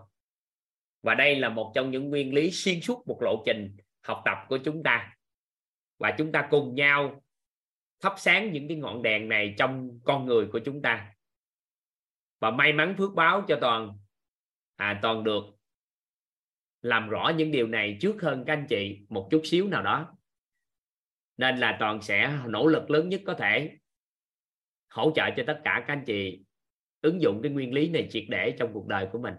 [1.02, 4.39] Và đây là một trong những nguyên lý xuyên suốt một lộ trình học tập
[4.48, 5.16] của chúng ta.
[5.98, 7.24] Và chúng ta cùng nhau
[8.05, 11.14] thắp sáng những cái ngọn đèn này trong con người của chúng ta.
[12.39, 13.98] Và may mắn phước báo cho toàn
[14.76, 15.44] à, toàn được
[16.82, 20.16] làm rõ những điều này trước hơn các anh chị một chút xíu nào đó.
[21.36, 23.78] Nên là toàn sẽ nỗ lực lớn nhất có thể
[24.89, 26.44] hỗ trợ cho tất cả các anh chị
[27.01, 29.35] ứng dụng cái nguyên lý này triệt để trong cuộc đời của mình.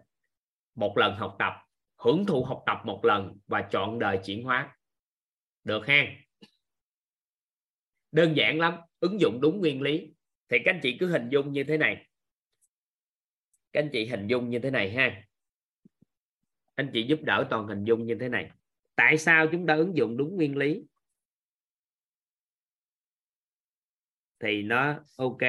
[0.75, 1.53] Một lần học tập
[1.97, 4.77] hưởng thụ học tập một lần và chọn đời chuyển hóa.
[5.63, 6.24] Được ha
[8.15, 10.13] đơn giản lắm, ứng dụng đúng nguyên lý.
[10.49, 12.07] Thì các anh chị cứ hình dung như thế này.
[13.73, 15.23] Các anh chị hình dung như thế này ha.
[16.75, 18.51] Anh chị giúp đỡ toàn hình dung như thế này.
[18.95, 20.83] Tại sao chúng ta ứng dụng đúng nguyên lý?
[24.39, 25.41] Thì nó ok.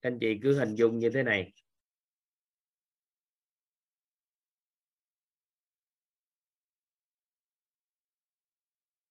[0.00, 1.52] Anh chị cứ hình dung như thế này.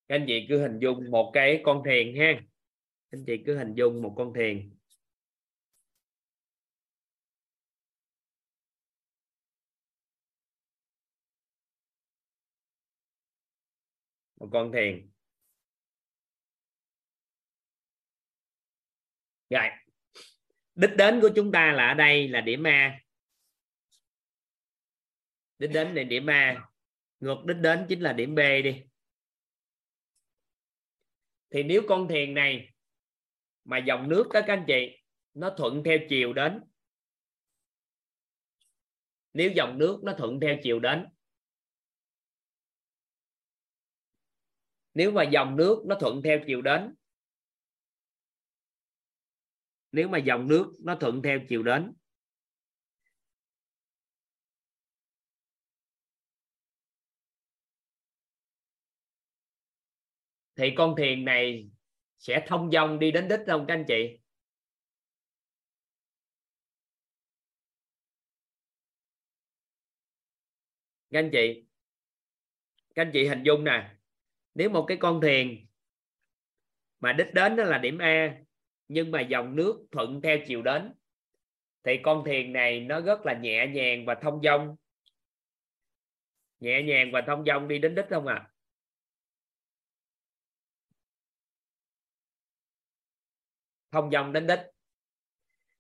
[0.07, 2.41] Các anh chị cứ hình dung một cái con thuyền ha.
[3.12, 4.78] Anh chị cứ hình dung một con thuyền.
[14.40, 15.10] Một con thuyền.
[19.49, 19.85] Rồi
[20.76, 23.00] đích đến của chúng ta là ở đây là điểm A.
[25.60, 26.70] Đích đến là điểm A.
[27.20, 28.84] Ngược đích đến chính là điểm B đi.
[31.50, 32.74] Thì nếu con thuyền này
[33.64, 34.98] mà dòng nước đó các anh chị,
[35.34, 36.64] nó thuận theo chiều đến.
[39.34, 41.08] Nếu dòng nước nó thuận theo chiều đến.
[44.94, 46.96] Nếu mà dòng nước nó thuận theo chiều đến
[49.96, 51.94] nếu mà dòng nước nó thuận theo chiều đến.
[60.56, 61.70] Thì con thuyền này
[62.20, 64.20] sẽ thông dong đi đến đích không các anh chị?
[71.12, 71.66] Các anh chị,
[72.96, 73.96] các anh chị hình dung nè.
[74.56, 75.68] Nếu một cái con thuyền
[77.00, 78.45] mà đích đến đó là điểm A
[78.88, 80.94] nhưng mà dòng nước thuận theo chiều đến.
[81.84, 84.76] Thì con thuyền này nó rất là nhẹ nhàng và thông dong.
[86.60, 88.52] Nhẹ nhàng và thông dong đi đến đích không à
[93.95, 94.60] thông dong đến đích.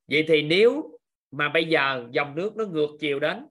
[0.07, 0.99] Vậy thì nếu
[1.31, 3.47] mà bây giờ dòng nước nó ngược chiều đến,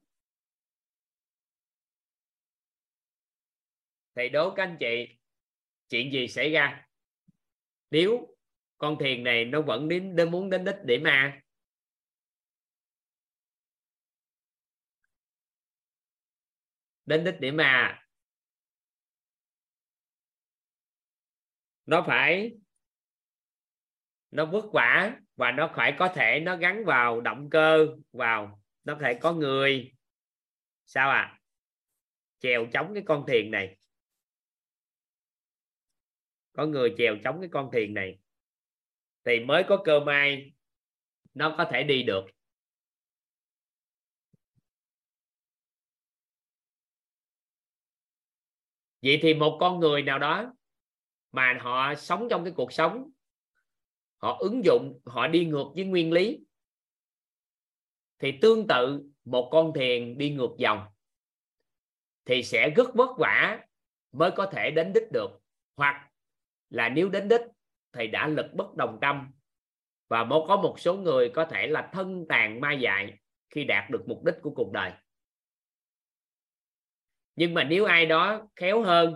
[4.14, 5.18] thì đố các anh chị,
[5.89, 6.86] chuyện gì xảy ra?
[7.90, 8.34] Nếu
[8.78, 11.40] con thuyền này nó vẫn đến, đến muốn đến đích để mà
[17.06, 18.01] đến đích điểm mà
[21.86, 22.52] nó phải
[24.30, 28.98] nó vất vả và nó phải có thể nó gắn vào động cơ vào nó
[29.01, 29.92] phải có người.
[30.86, 31.40] Sao à
[32.38, 33.76] chèo chống cái con thuyền này.
[36.52, 38.18] Có người chèo chống cái con thuyền này
[39.24, 40.52] thì mới có cơ may
[41.34, 42.24] nó có thể đi được.
[49.02, 50.55] Vậy thì một con người nào đó
[51.32, 53.10] mà họ sống trong cái cuộc sống,
[54.16, 56.40] họ ứng dụng, họ đi ngược với nguyên lý,
[58.18, 60.84] thì tương tự một con thuyền đi ngược dòng
[62.24, 63.60] thì sẽ rất vất vả
[64.12, 65.28] mới có thể đến đích được.
[65.76, 66.10] Hoặc
[66.70, 67.40] là nếu đến đích
[67.95, 69.31] thì đã lực bất đồng tâm.
[70.09, 73.19] Và có một số người có thể là thân tàn ma dại
[73.51, 74.93] khi đạt được mục đích của cuộc đời.
[77.37, 79.15] Nhưng mà nếu ai đó khéo hơn,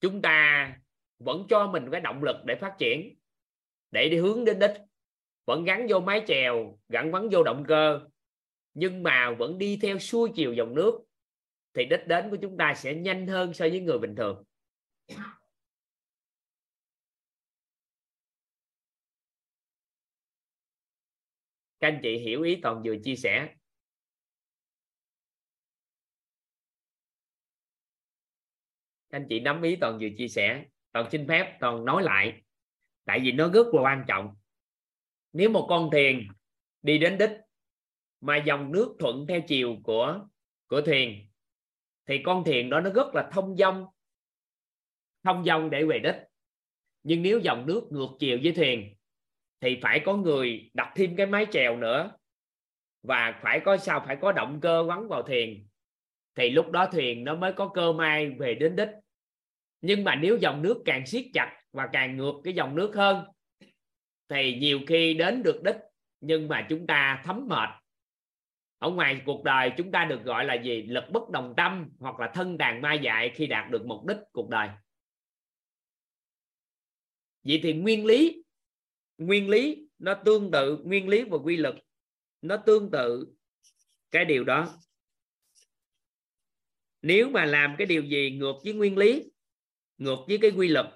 [0.00, 0.72] chúng ta
[1.18, 3.14] vẫn cho mình cái động lực để phát triển,
[3.90, 4.72] để đi hướng đến đích.
[5.44, 8.00] Vẫn gắn vô mái chèo, gắn vắn vô động cơ,
[8.74, 11.00] nhưng mà vẫn đi theo xuôi chiều dòng nước,
[11.74, 14.44] thì đích đến của chúng ta sẽ nhanh hơn so với người bình thường.
[21.80, 23.54] Các anh chị hiểu ý toàn vừa chia sẻ.
[29.08, 30.64] Các anh chị nắm ý toàn vừa chia sẻ.
[30.92, 32.42] Toàn xin phép toàn nói lại.
[33.04, 34.34] Tại vì nó rất là quan trọng.
[35.32, 36.28] Nếu một con thuyền
[36.82, 37.30] đi đến đích
[38.20, 40.26] mà dòng nước thuận theo chiều của
[40.66, 41.30] của thuyền,
[42.06, 43.86] thì con thuyền đó nó rất là thông dong
[45.24, 46.16] thông dong để về đích.
[47.02, 48.95] Nhưng nếu dòng nước ngược chiều với thuyền
[49.60, 52.12] thì phải có người đặt thêm cái mái chèo nữa.
[53.02, 54.02] Và phải có sao?
[54.06, 55.68] Phải có động cơ gắn vào thuyền.
[56.34, 58.88] Thì lúc đó thuyền nó mới có cơ may về đến đích.
[59.80, 63.24] Nhưng mà nếu dòng nước càng siết chặt và càng ngược cái dòng nước hơn,
[64.28, 65.76] thì nhiều khi đến được đích,
[66.20, 67.68] nhưng mà chúng ta thấm mệt.
[68.78, 70.82] Ở ngoài cuộc đời chúng ta được gọi là gì?
[70.82, 74.18] Lực bất đồng tâm hoặc là thân tàn ma dại khi đạt được mục đích
[74.32, 74.68] cuộc đời.
[77.44, 78.44] Vậy thì nguyên lý
[79.18, 81.74] nguyên lý, nó tương tự nguyên lý và quy luật.
[82.42, 83.26] Nó tương tự
[84.10, 84.78] cái điều đó.
[87.02, 89.30] Nếu mà làm cái điều gì ngược với nguyên lý,
[89.98, 90.86] ngược với cái quy luật,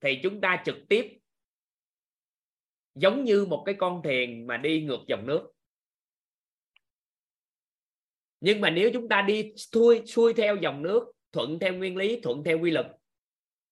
[0.00, 1.18] thì chúng ta trực tiếp
[2.94, 5.50] giống như một cái con thuyền mà đi ngược dòng nước.
[8.40, 12.20] Nhưng mà nếu chúng ta đi xuôi xuôi theo dòng nước, thuận theo nguyên lý,
[12.20, 12.86] thuận theo quy luật,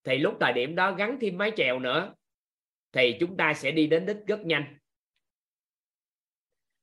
[0.04, 2.14] thì lúc thời điểm đó gắn thêm mái chèo nữa
[2.92, 4.78] thì chúng ta sẽ đi đến đích rất nhanh.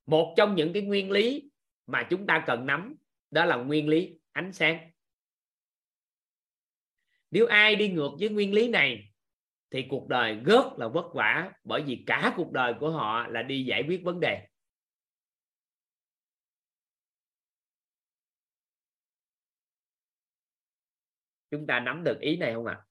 [0.06, 1.52] Một trong những cái nguyên lý
[1.86, 2.95] mà chúng ta cần nắm,
[3.31, 4.91] đó là nguyên lý ánh sáng.
[7.31, 9.11] Nếu ai đi ngược với nguyên lý này,
[9.72, 13.44] thì cuộc đời rất là vất vả, bởi vì cả cuộc đời của họ là
[13.44, 14.48] đi giải quyết vấn đề.
[21.52, 22.73] Chúng ta nắm được ý này không ạ?
[22.73, 22.89] à?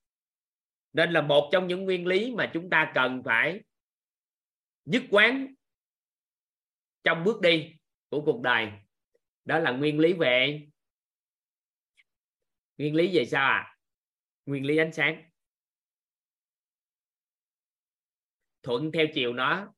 [0.99, 3.61] Nên là một trong những nguyên lý mà chúng ta cần phải
[4.85, 5.55] dứt quán
[7.05, 7.75] trong bước đi
[8.09, 8.73] của cuộc đời.
[9.45, 10.67] Đó là nguyên lý về
[12.77, 13.77] nguyên lý về sao à
[14.47, 15.23] nguyên lý ánh sáng.
[18.63, 19.75] Thuận theo chiều nó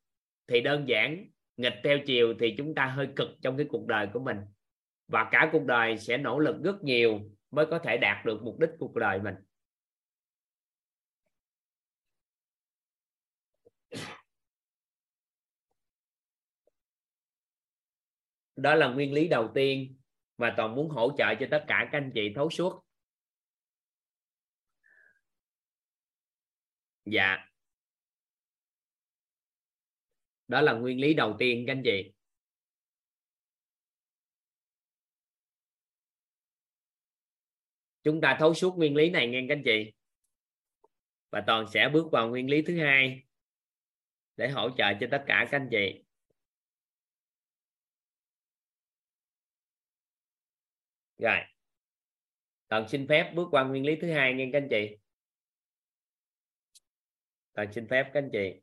[0.47, 1.25] thì đơn giản,
[1.57, 4.37] nghịch theo chiều thì chúng ta hơi cực trong cái cuộc đời của mình.
[5.07, 7.21] Và cả cuộc đời sẽ nỗ lực rất nhiều
[7.51, 9.35] mới có thể đạt được mục đích cuộc đời mình.
[18.61, 19.97] Đó là nguyên lý đầu tiên
[20.37, 22.85] mà toàn muốn hỗ trợ cho tất cả các anh chị thấu suốt.
[27.05, 27.37] Dạ.
[30.47, 32.13] Đó là nguyên lý đầu tiên các anh chị.
[38.03, 39.93] Chúng ta thấu suốt nguyên lý này nghe các anh chị.
[41.29, 43.23] Và toàn sẽ bước vào nguyên lý thứ hai
[44.37, 46.03] để hỗ trợ cho tất cả các anh chị.
[51.21, 51.39] Rồi.
[52.67, 54.97] Toàn xin phép bước qua nguyên lý thứ hai nghe các anh chị.
[57.53, 58.61] Toàn xin phép các anh chị.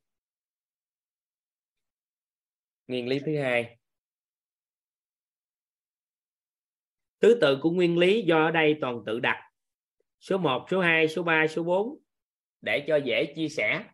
[2.87, 3.79] Nguyên lý thứ hai.
[7.21, 9.51] Thứ tự của nguyên lý do ở đây toàn tự đặt.
[10.21, 11.99] Số 1 số 2 số 3 số 4
[12.61, 13.85] để cho dễ chia sẻ.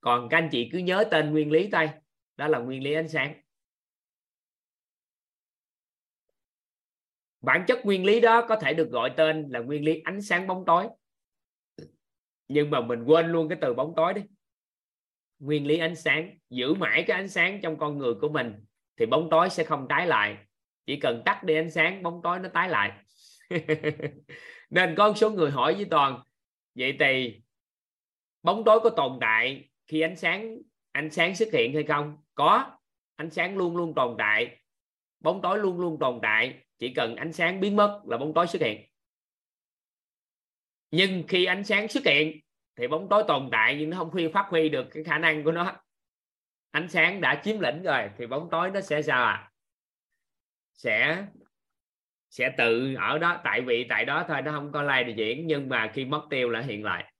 [0.00, 1.88] Còn các anh chị cứ nhớ tên nguyên lý tay
[2.36, 3.42] đó là nguyên lý ánh sáng.
[7.40, 10.46] Bản chất nguyên lý đó có thể được gọi tên là nguyên lý ánh sáng
[10.46, 10.88] bóng tối.
[12.48, 14.22] Nhưng mà mình quên luôn cái từ bóng tối đi.
[15.38, 18.54] Nguyên lý ánh sáng, giữ mãi cái ánh sáng trong con người của mình
[18.96, 20.36] thì bóng tối sẽ không tái lại.
[20.86, 22.92] Chỉ cần tắt đi ánh sáng, bóng tối nó tái lại.
[24.70, 26.22] Nên có một số người hỏi với toàn,
[26.74, 27.40] vậy thì
[28.42, 30.58] bóng tối có tồn tại khi ánh sáng
[30.92, 32.16] ánh sáng xuất hiện hay không?
[32.34, 32.78] Có,
[33.16, 34.56] ánh sáng luôn luôn tồn tại
[35.20, 38.46] bóng tối luôn luôn tồn tại, chỉ cần ánh sáng biến mất là bóng tối
[38.46, 38.88] xuất hiện.
[40.90, 42.40] Nhưng khi ánh sáng xuất hiện
[42.76, 45.44] thì bóng tối tồn tại nhưng nó không huy phát huy được cái khả năng
[45.44, 45.76] của nó.
[46.70, 49.52] Ánh sáng đã chiếm lĩnh rồi thì bóng tối nó sẽ sao à
[50.74, 51.26] sẽ
[52.30, 55.46] sẽ tự ở đó, tại vị tại đó thôi, nó không có lai like diễn
[55.46, 57.12] nhưng mà khi mất tiêu là hiện lại.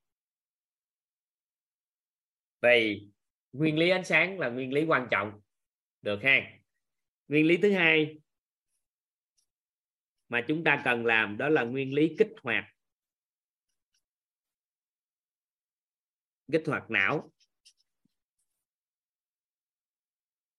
[2.63, 3.09] Vì
[3.53, 5.41] nguyên lý ánh sáng là nguyên lý quan trọng.
[6.03, 6.58] Được ha?
[7.29, 8.21] Nguyên lý thứ hai
[10.29, 12.65] mà chúng ta cần làm đó là nguyên lý kích hoạt.
[16.53, 17.33] Kích hoạt não.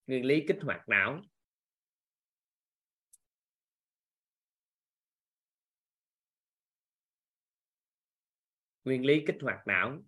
[0.08, 1.22] Nguyên lý kích hoạt não.
[8.84, 10.04] Nguyên lý kích hoạt não.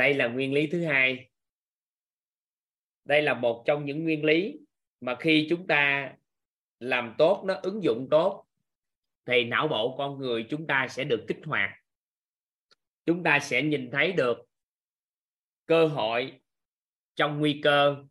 [0.00, 1.30] Đây là nguyên lý thứ hai.
[3.04, 4.58] Đây là một trong những nguyên lý
[5.00, 6.12] mà khi chúng ta
[6.78, 8.46] làm tốt, nó ứng dụng tốt,
[9.26, 11.70] thì não bộ con người chúng ta sẽ được kích hoạt.
[13.06, 14.38] Chúng ta sẽ nhìn thấy được
[15.66, 16.40] cơ hội
[17.14, 18.04] trong nguy cơ,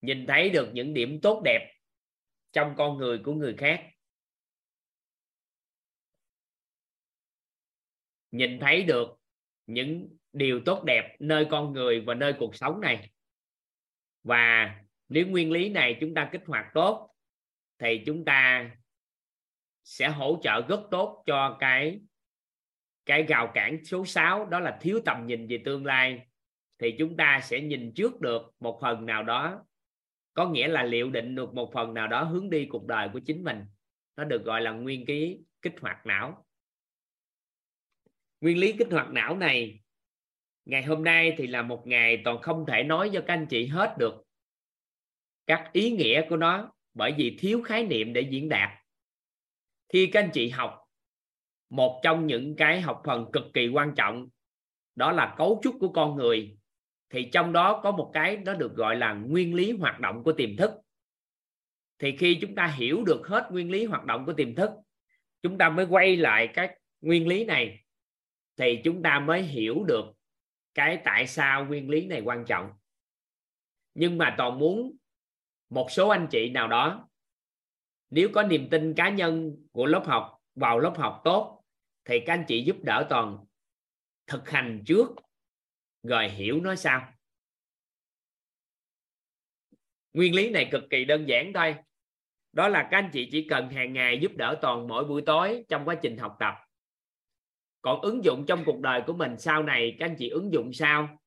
[0.00, 1.74] nhìn thấy được những điểm tốt đẹp
[2.52, 3.90] trong con người của người khác.
[8.30, 9.08] Nhìn thấy được
[9.66, 13.10] những điều tốt đẹp nơi con người và nơi cuộc sống này.
[14.22, 14.74] Và
[15.08, 17.10] nếu nguyên lý này chúng ta kích hoạt tốt,
[17.78, 18.70] thì chúng ta
[19.84, 22.00] sẽ hỗ trợ rất tốt cho cái
[23.06, 26.26] cái rào cản số 6 đó là thiếu tầm nhìn về tương lai.
[26.78, 29.64] Thì chúng ta sẽ nhìn trước được một phần nào đó.
[30.34, 33.18] Có nghĩa là liệu định được một phần nào đó hướng đi cuộc đời của
[33.18, 33.64] chính mình.
[34.16, 36.46] Nó được gọi là nguyên lý kích hoạt não.
[38.40, 39.80] Nguyên lý kích hoạt não này
[40.68, 43.66] ngày hôm nay thì là một ngày toàn không thể nói cho các anh chị
[43.66, 44.14] hết được
[45.46, 48.70] các ý nghĩa của nó bởi vì thiếu khái niệm để diễn đạt.
[49.88, 50.84] Khi các anh chị học,
[51.70, 54.28] một trong những cái học phần cực kỳ quan trọng
[54.94, 56.56] đó là cấu trúc của con người,
[57.10, 60.32] thì trong đó có một cái nó được gọi là nguyên lý hoạt động của
[60.32, 60.70] tiềm thức.
[61.98, 64.70] Thì khi chúng ta hiểu được hết nguyên lý hoạt động của tiềm thức,
[65.42, 67.84] chúng ta mới quay lại các nguyên lý này,
[68.56, 70.17] thì chúng ta mới hiểu được
[70.78, 72.72] cái tại sao nguyên lý này quan trọng.
[73.94, 74.96] Nhưng mà toàn muốn
[75.70, 77.08] một số anh chị nào đó,
[78.10, 81.64] nếu có niềm tin cá nhân của lớp học, vào lớp học tốt,
[82.04, 83.44] thì các anh chị giúp đỡ toàn
[84.26, 85.08] thực hành trước,
[86.02, 87.12] rồi hiểu nó sao
[90.12, 91.76] nguyên lý này cực kỳ đơn giản thôi.
[92.52, 95.64] Đó là các anh chị chỉ cần hàng ngày giúp đỡ toàn mỗi buổi tối
[95.68, 96.54] trong quá trình học tập
[97.82, 100.72] còn ứng dụng trong cuộc đời của mình sau này, các anh chị ứng dụng
[100.72, 101.18] sao?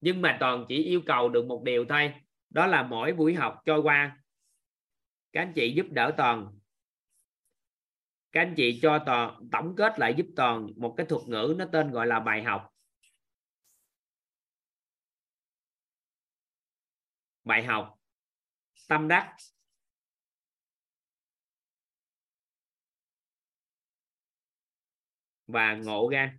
[0.00, 2.14] Nhưng mà toàn chỉ yêu cầu được một điều thôi,
[2.50, 4.22] đó là mỗi buổi học trôi qua.
[5.32, 6.58] Các anh chị giúp đỡ toàn.
[8.32, 11.64] Các anh chị cho toàn, tổng kết lại giúp toàn một cái thuật ngữ nó
[11.72, 12.68] tên gọi là bài học.
[17.44, 17.98] Bài học.
[18.88, 19.36] Tâm đắc.
[25.52, 26.34] Và ngộ ra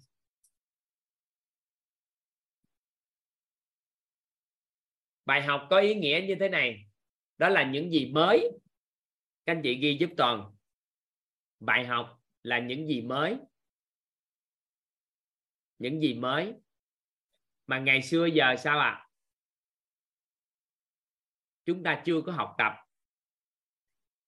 [5.26, 6.86] bài học có ý nghĩa như thế này.
[7.38, 8.52] Đó là những gì mới.
[9.46, 10.56] Các anh chị ghi giúp toàn.
[11.60, 13.38] Bài học là những gì mới.
[15.78, 16.54] Những gì mới.
[17.68, 18.90] Mà ngày xưa giờ sao ạ?
[18.90, 19.08] À?
[21.66, 22.74] chúng ta chưa có học tập.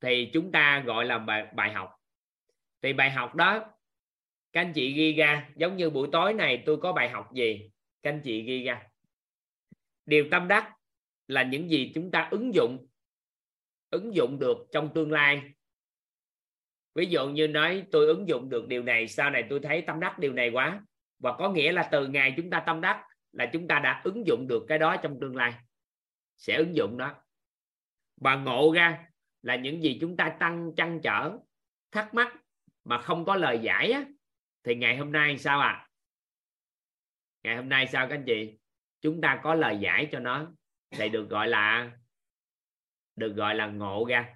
[0.02, 1.96] Thì chúng ta gọi là bài, bài học.
[2.82, 3.73] Thì bài học đó
[4.54, 7.70] các anh chị ghi ra giống như buổi tối này tôi có bài học gì?
[8.04, 8.84] Các anh chị ghi ra.
[10.06, 10.74] Điều tâm đắc
[11.28, 12.88] là những gì chúng ta ứng dụng
[13.90, 15.42] ứng dụng được trong tương lai.
[16.96, 20.00] Ví dụ như nói tôi ứng dụng được điều này sau này tôi thấy tâm
[20.00, 20.82] đắc điều này quá.
[21.20, 24.28] Và có nghĩa là từ ngày chúng ta tâm đắc là chúng ta đã ứng
[24.28, 25.54] dụng được cái đó trong tương lai.
[26.38, 27.16] Sẽ ứng dụng đó.
[28.22, 29.06] Và ngộ ra
[29.42, 31.38] là những gì chúng ta tăng chăn trở
[31.92, 32.36] thắc mắc
[32.84, 34.06] mà không có lời giải á,
[34.64, 35.88] thì ngày hôm nay sao ạ à?
[37.44, 38.54] ngày hôm nay sao các anh chị?
[39.02, 40.52] Chúng ta có lời giải cho nó.
[40.92, 41.92] Thì được gọi là,
[43.16, 44.36] được gọi là ngộ ra.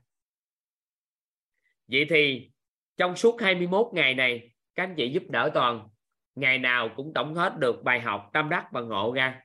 [1.88, 2.52] Vậy thì
[2.98, 5.90] trong suốt 21 ngày này, các anh chị giúp đỡ toàn,
[6.36, 9.42] ngày nào cũng tổng hết được bài học tâm đắc và ngộ ra.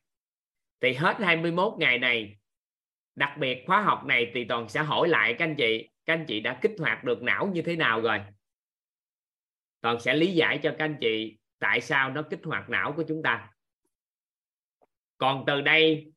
[0.80, 2.38] Thì hết 21 ngày này,
[3.14, 6.24] đặc biệt khóa học này thì toàn sẽ hỏi lại các anh chị, các anh
[6.28, 8.20] chị đã kích hoạt được não như thế nào rồi?
[9.82, 13.04] Toàn sẽ lý giải cho các anh chị tại sao nó kích hoạt não của
[13.08, 13.48] chúng ta.
[15.18, 16.12] Còn từ đây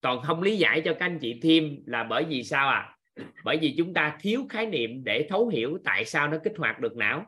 [0.00, 2.96] toàn không lý giải cho các anh chị thêm là bởi vì sao à
[3.44, 6.80] bởi vì chúng ta thiếu khái niệm để thấu hiểu tại sao nó kích hoạt
[6.80, 7.26] được não.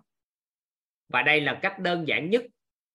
[1.09, 2.43] Và đây là cách đơn giản nhất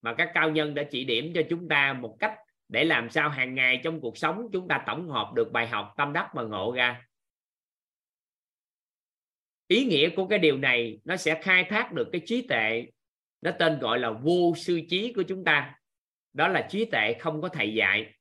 [0.01, 2.33] mà các cao nhân đã chỉ điểm cho chúng ta một cách
[2.69, 5.93] để làm sao hàng ngày trong cuộc sống chúng ta tổng hợp được bài học
[5.97, 7.01] tâm đắc và ngộ ra
[9.71, 12.87] ý nghĩa của cái điều này nó sẽ khai thác được cái trí tuệ,
[13.41, 15.79] nó tên gọi là vô sư trí của chúng ta.
[16.33, 18.13] Đó là trí tuệ không có thầy dạy.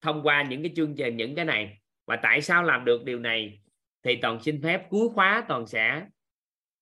[0.00, 1.78] Thông qua những cái chương trình, những cái này.
[2.06, 3.60] Và tại sao làm được điều này?
[4.02, 6.06] Thì toàn xin phép cuối khóa toàn sẽ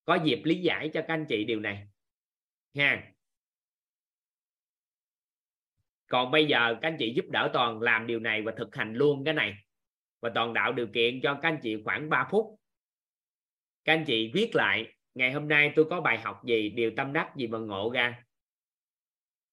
[0.04, 1.86] có dịp lý giải cho các anh chị điều này.
[2.76, 3.12] Ha.
[6.06, 8.94] Còn bây giờ các anh chị giúp đỡ toàn làm điều này và thực hành
[8.94, 9.54] luôn cái này.
[10.20, 12.58] Và toàn đạo điều kiện cho các anh chị khoảng 3 phút
[13.84, 17.12] các anh chị viết lại, ngày hôm nay tôi có bài học gì, điều tâm
[17.12, 18.22] đắc gì mà ngộ ra?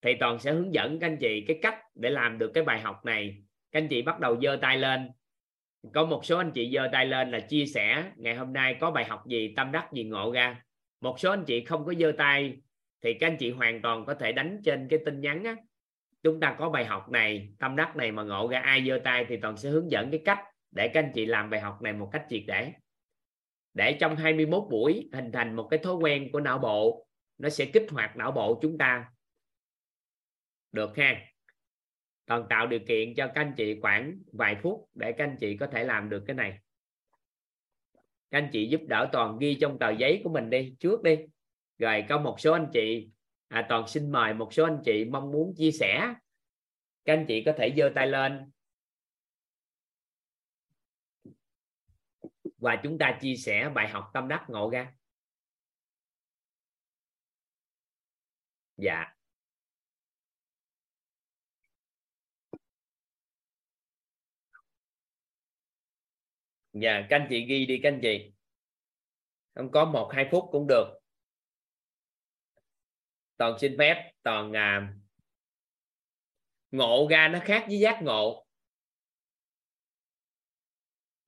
[0.02, 2.80] Thì toàn sẽ hướng dẫn các anh chị cái cách để làm được cái bài
[2.80, 3.44] học này.
[3.72, 5.12] Các anh chị bắt đầu giơ tay lên.
[5.94, 8.92] Có một số anh chị giơ tay lên là chia sẻ, ngày hôm nay có
[8.92, 10.62] bài học gì, tâm đắc gì, ngộ ra.
[11.02, 12.58] Một số anh chị không có giơ tay,
[13.04, 15.56] thì các anh chị hoàn toàn có thể đánh trên cái tin nhắn á.
[16.24, 18.60] Chúng ta có bài học này, tâm đắc này mà ngộ ra.
[18.60, 20.40] Ai giơ tay thì toàn sẽ hướng dẫn cái cách
[20.72, 22.72] để các anh chị làm bài học này một cách triệt để
[23.74, 27.08] để trong 21 buổi hình thành một cái thói quen của não bộ
[27.38, 29.12] nó sẽ kích hoạt não bộ chúng ta.
[30.72, 31.26] Được ha?
[32.26, 35.58] Còn tạo điều kiện cho các anh chị khoảng vài phút để các anh chị
[35.58, 36.58] có thể làm được cái này.
[38.32, 41.18] Các anh chị giúp đỡ toàn ghi trong tờ giấy của mình đi trước đi.
[41.78, 43.10] Rồi có một số anh chị
[43.48, 46.14] à, toàn xin mời một số anh chị mong muốn chia sẻ.
[47.06, 48.52] Các anh chị có thể giơ tay lên.
[52.62, 54.94] Và chúng ta chia sẻ bài học tâm đắc ngộ ra.
[58.78, 59.06] Dạ.
[66.74, 68.34] Dạ các anh chị ghi đi các anh chị.
[69.56, 71.00] Không có một hai phút cũng được.
[73.38, 74.94] Toàn xin phép toàn à,
[76.72, 78.46] ngộ ra nó khác với giác ngộ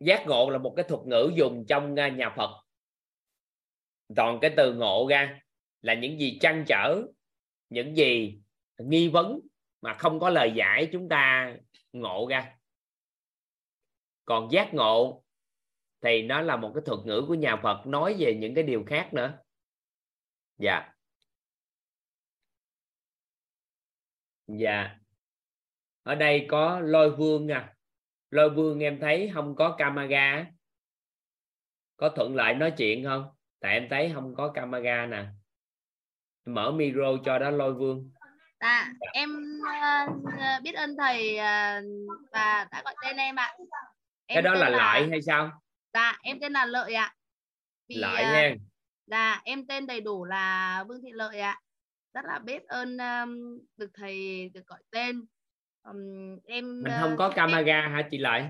[0.04, 2.64] giác ngộ là một cái thuật ngữ dùng trong nhà Phật.
[4.18, 5.42] Còn cái từ ngộ ra
[5.82, 7.02] là những gì trăn trở,
[7.70, 8.40] những gì
[8.78, 9.40] nghi vấn
[9.82, 11.56] mà không có lời giải chúng ta
[11.94, 12.58] ngộ ra.
[14.26, 15.24] Còn giác ngộ
[16.02, 18.84] thì nó là một cái thuật ngữ của nhà Phật nói về những cái điều
[18.88, 19.38] khác nữa.
[20.58, 20.94] Dạ.
[24.48, 25.00] Dạ.
[26.04, 27.76] Ở đây có lôi vương à
[28.34, 30.46] lôi vương em thấy không có camera
[31.98, 33.26] có thuận lợi nói chuyện không?
[33.60, 35.26] Tại em thấy không có camera nè.
[36.46, 38.12] Mở micro cho đó lôi vương.
[38.60, 39.30] Dạ em
[39.62, 41.86] uh, biết ơn thầy uh,
[42.32, 43.54] và đã gọi tên em ạ.
[44.26, 45.62] Em cái đó là, là lợi hay sao?
[45.94, 47.14] Dạ em tên là lợi ạ.
[47.90, 48.56] Vì, lợi uh, nha
[49.06, 51.60] dạ em tên đầy đủ là vương thị lợi ạ.
[52.14, 55.26] Rất là biết ơn um, được thầy được gọi tên
[55.84, 57.92] um, em mình không có camera em...
[57.92, 58.44] hả chị lợi?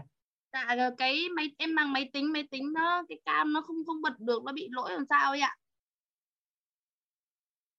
[0.53, 4.01] Dạ cái máy em mang máy tính máy tính nó cái cam nó không không
[4.01, 5.55] bật được nó bị lỗi làm sao ấy ạ?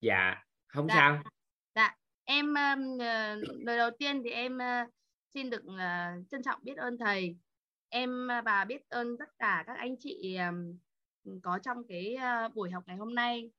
[0.01, 0.95] Dạ không dạ.
[0.95, 1.23] sao.
[1.75, 1.95] dạ.
[2.25, 2.99] Em um,
[3.65, 4.93] lời đầu tiên thì em uh,
[5.35, 7.37] xin được uh, trân trọng biết ơn thầy.
[7.89, 10.79] Em và biết ơn tất cả các anh chị um,
[11.43, 12.17] có trong cái
[12.47, 13.51] uh, buổi học ngày hôm nay.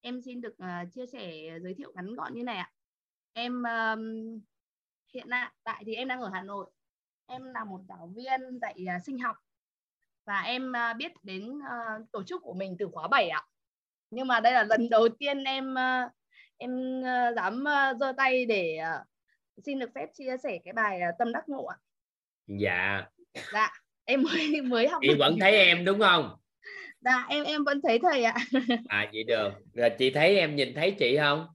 [0.00, 2.70] Em xin được uh, chia sẻ giới thiệu ngắn gọn như này ạ.
[3.32, 4.40] Em um,
[5.14, 5.28] hiện
[5.64, 6.66] tại thì em đang ở Hà Nội.
[7.26, 9.36] Em là một giáo viên dạy uh, sinh học.
[10.24, 13.42] Và em uh, biết đến uh, tổ chức của mình từ khóa 7 ạ.
[14.10, 16.12] Nhưng mà đây là lần đầu tiên em uh,
[16.58, 19.06] em uh, dám uh, giơ tay để uh,
[19.66, 21.76] xin được phép chia sẻ cái bài uh, tâm đắc ngộ ạ.
[22.46, 23.04] Dạ.
[23.52, 23.70] Dạ
[24.04, 26.36] em mới mới học chị vẫn thấy em đúng không?
[27.00, 28.34] Dạ em em vẫn thấy thầy ạ.
[28.88, 29.50] À vậy được.
[29.74, 31.46] Rồi chị thấy em nhìn thấy chị không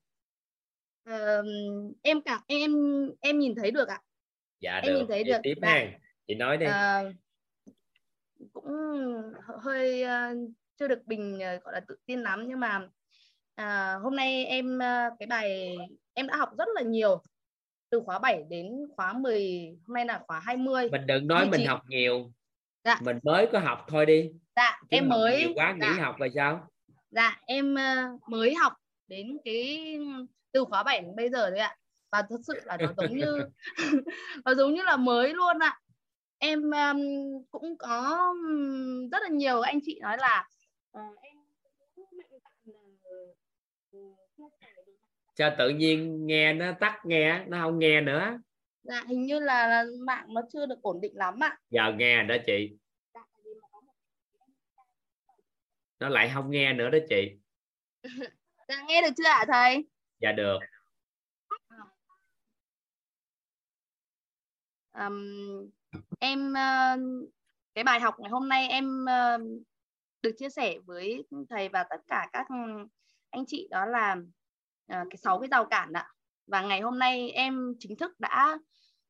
[2.01, 2.71] Em cảm em
[3.21, 4.01] em nhìn thấy được ạ.
[4.59, 5.67] Dạ Em được nhìn thấy Chị được, tiếp dạ.
[5.67, 5.85] ha
[6.27, 6.65] chị nói đi.
[6.65, 7.11] Ờ,
[8.53, 8.65] cũng
[9.63, 10.35] hơi ờ,
[10.79, 12.87] chưa được bình ờ, gọi là tự tin lắm nhưng mà
[13.55, 14.79] à, hôm nay em
[15.19, 15.75] cái bài
[16.13, 17.21] em đã học rất là nhiều
[17.89, 21.49] từ khóa 7 đến khóa 10 hôm nay là khóa 20 mình đừng nói Duy
[21.51, 21.65] mình trì.
[21.65, 22.31] học nhiều.
[22.83, 22.97] Dạ.
[23.01, 24.31] mình mới có học thôi đi.
[24.55, 26.67] Dạ Chứ em mới quá nghỉ dạ, học rồi sao?
[27.11, 27.75] Dạ em
[28.27, 28.73] mới học
[29.07, 29.97] đến cái
[30.55, 31.77] từ khóa 7 đến bây giờ đấy ạ.
[32.11, 33.45] Và thật sự là nó giống như
[34.45, 35.79] nó giống như là mới luôn ạ.
[36.37, 36.99] Em um,
[37.51, 40.47] cũng có um, rất là nhiều anh chị nói là
[40.91, 41.37] ờ, em
[41.95, 42.03] chia
[44.59, 44.83] sẻ được.
[45.37, 48.39] sao tự nhiên nghe nó tắt nghe nó không nghe nữa
[48.83, 51.57] dạ hình như là, là mạng nó chưa được ổn định lắm ạ.
[51.69, 52.77] Giờ nghe đó chị.
[53.13, 53.21] Dạ,
[55.99, 57.31] nó lại không nghe nữa đó chị.
[58.67, 59.85] Dạ, nghe được chưa ạ thầy
[60.19, 60.59] dạ được.
[64.99, 65.69] Um,
[66.19, 67.29] em uh,
[67.75, 69.41] cái bài học ngày hôm nay em uh,
[70.21, 72.47] được chia sẻ với thầy và tất cả các
[73.29, 74.15] anh chị đó là
[74.93, 76.11] uh, cái sáu cái rào cản ạ.
[76.47, 78.57] Và ngày hôm nay em chính thức đã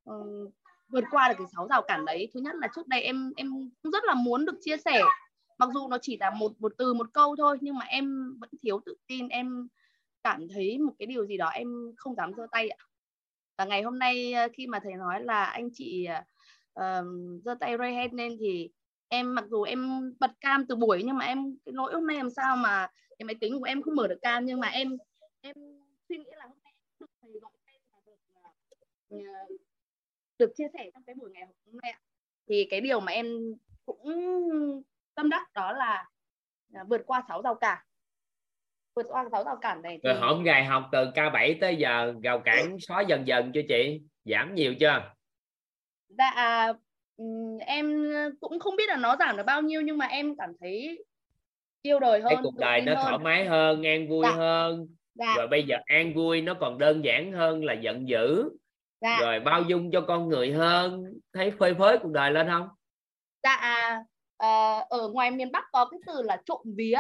[0.10, 0.54] uh,
[0.88, 2.32] vượt qua được cái sáu rào cản đấy.
[2.34, 3.52] Thứ nhất là trước đây em em
[3.84, 5.02] cũng rất là muốn được chia sẻ.
[5.58, 8.50] Mặc dù nó chỉ là một một từ một câu thôi nhưng mà em vẫn
[8.62, 9.28] thiếu tự tin.
[9.28, 9.68] Em
[10.26, 12.78] cảm thấy một cái điều gì đó em không dám giơ tay ạ.
[13.58, 16.08] Và ngày hôm nay ờ, khi mà thầy nói là anh chị
[16.74, 17.04] ờ,
[17.44, 18.70] giơ uh, tay raise hand lên thì
[19.08, 22.18] em mặc dù em bật cam từ buổi nhưng mà em cái lỗi hôm nay
[22.18, 22.88] làm sao mà
[23.20, 24.98] cái máy tính của em không mở được cam nhưng mà em
[25.42, 25.56] em
[26.10, 28.18] suy nghĩ là hôm nay được thầy gọi tên và được
[29.16, 29.62] uh,
[30.40, 32.00] được chia sẻ trong cái buổi ngày hôm nay ạ.
[32.48, 33.28] Thì cái điều mà em
[33.86, 34.04] cũng
[35.16, 36.10] tâm đắc đó là
[36.74, 37.86] à, vượt qua sáu rào cản
[38.96, 42.14] vượt qua sáu rào cản này thì rồi hổm ngày học từ K7 tới giờ
[42.24, 44.02] rào cản xóa dần dần cho chị?
[44.26, 45.12] Giảm nhiều chưa?
[46.10, 46.74] Dạ
[47.60, 48.04] em
[48.42, 51.06] cũng không biết là nó giảm được bao nhiêu nhưng mà em cảm thấy
[51.82, 53.04] yêu đời hơn cái cuộc đời nó hơn.
[53.04, 54.32] thoải mái hơn an vui Dạ.
[54.32, 54.88] hơn.
[55.16, 55.34] Dạ.
[55.38, 58.50] Rồi bây giờ an vui nó còn đơn giản hơn là giận dữ.
[59.02, 59.18] Dạ.
[59.22, 61.04] Rồi bao dung cho con người hơn.
[61.34, 62.68] Thấy phơi phới cuộc đời lên không?
[63.44, 64.02] Dạ
[64.38, 67.00] ờ, ở ngoài miền Bắc có cái từ là trộm vía.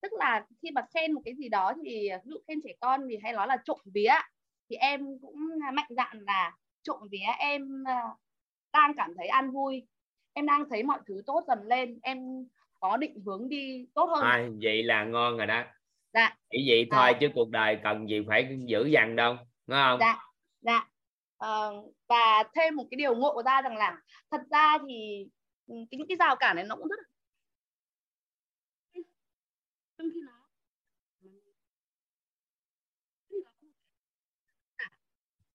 [0.00, 3.00] Tức là khi mà khen một cái gì đó thì ví dụ khen trẻ con
[3.10, 4.14] thì hay nói là trộm vía
[4.70, 5.36] thì em cũng
[5.74, 6.52] mạnh dạn là
[6.82, 8.02] trộm vía em à,
[8.72, 9.86] đang cảm thấy an vui.
[10.32, 12.18] Em đang thấy mọi thứ tốt dần lên em
[12.80, 14.24] có định hướng đi tốt hơn.
[14.24, 15.64] À, vậy là ngon rồi đó.
[16.12, 16.36] Dạ.
[16.50, 17.18] Chỉ vậy thôi À.
[17.20, 19.98] chứ cuộc đời cần gì phải dữ dằn đâu đúng không?
[20.00, 20.18] Dạ
[20.60, 20.88] dạ.
[21.36, 23.96] Ờ, và thêm một cái điều ngộ ra rằng là
[24.30, 25.26] thật ra thì
[25.66, 27.07] ừ, cái những cái rào cản này nó cũng rất là
[29.98, 30.38] trong khi nó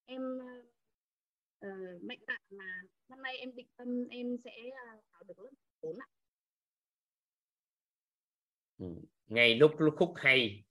[0.06, 0.22] em
[1.60, 1.70] ờ,
[2.02, 4.52] mạnh dạn là năm nay em định tâm em sẽ
[4.86, 5.49] ờ, vào được lớp
[5.82, 6.07] 4 ạ.
[8.78, 8.86] Ừ.
[9.28, 10.64] ngay lúc, lúc khúc hay.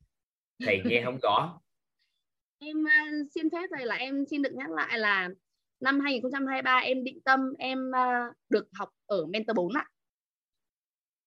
[0.65, 1.61] Thầy nghe không rõ.
[2.59, 2.93] Em ờ,
[3.35, 5.28] xin phép thầy là em xin được nhắc lại là
[5.81, 9.89] năm 2023 em định tâm em ờ, được học ở mentor 4 ạ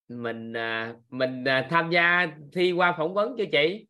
[0.08, 3.88] mình à, mình à, tham gia thi qua phỏng vấn cho chị?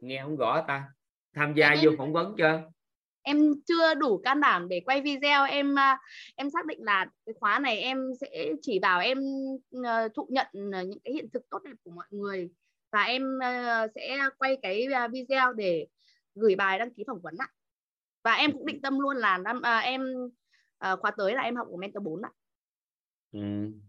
[0.00, 0.84] Nghe không rõ ta.
[1.34, 2.62] Tham gia Em- vô phỏng vấn chưa?
[3.24, 5.44] Em chưa đủ can đảm để quay video.
[5.44, 5.98] Em à,
[6.36, 9.18] em xác định là cái khóa này em sẽ chỉ vào em
[9.84, 12.50] ờ, thụ nhận ờ, những cái hiện thực tốt đẹp của mọi người.
[12.92, 15.86] Và em ờ, sẽ quay cái video để
[16.34, 17.48] gửi bài đăng ký phỏng vấn ạ.
[18.24, 20.02] Và em cũng định tâm luôn là năm à, em
[20.78, 22.30] à, khóa tới là em học của mentor 4 ạ
[23.32, 23.40] ừ,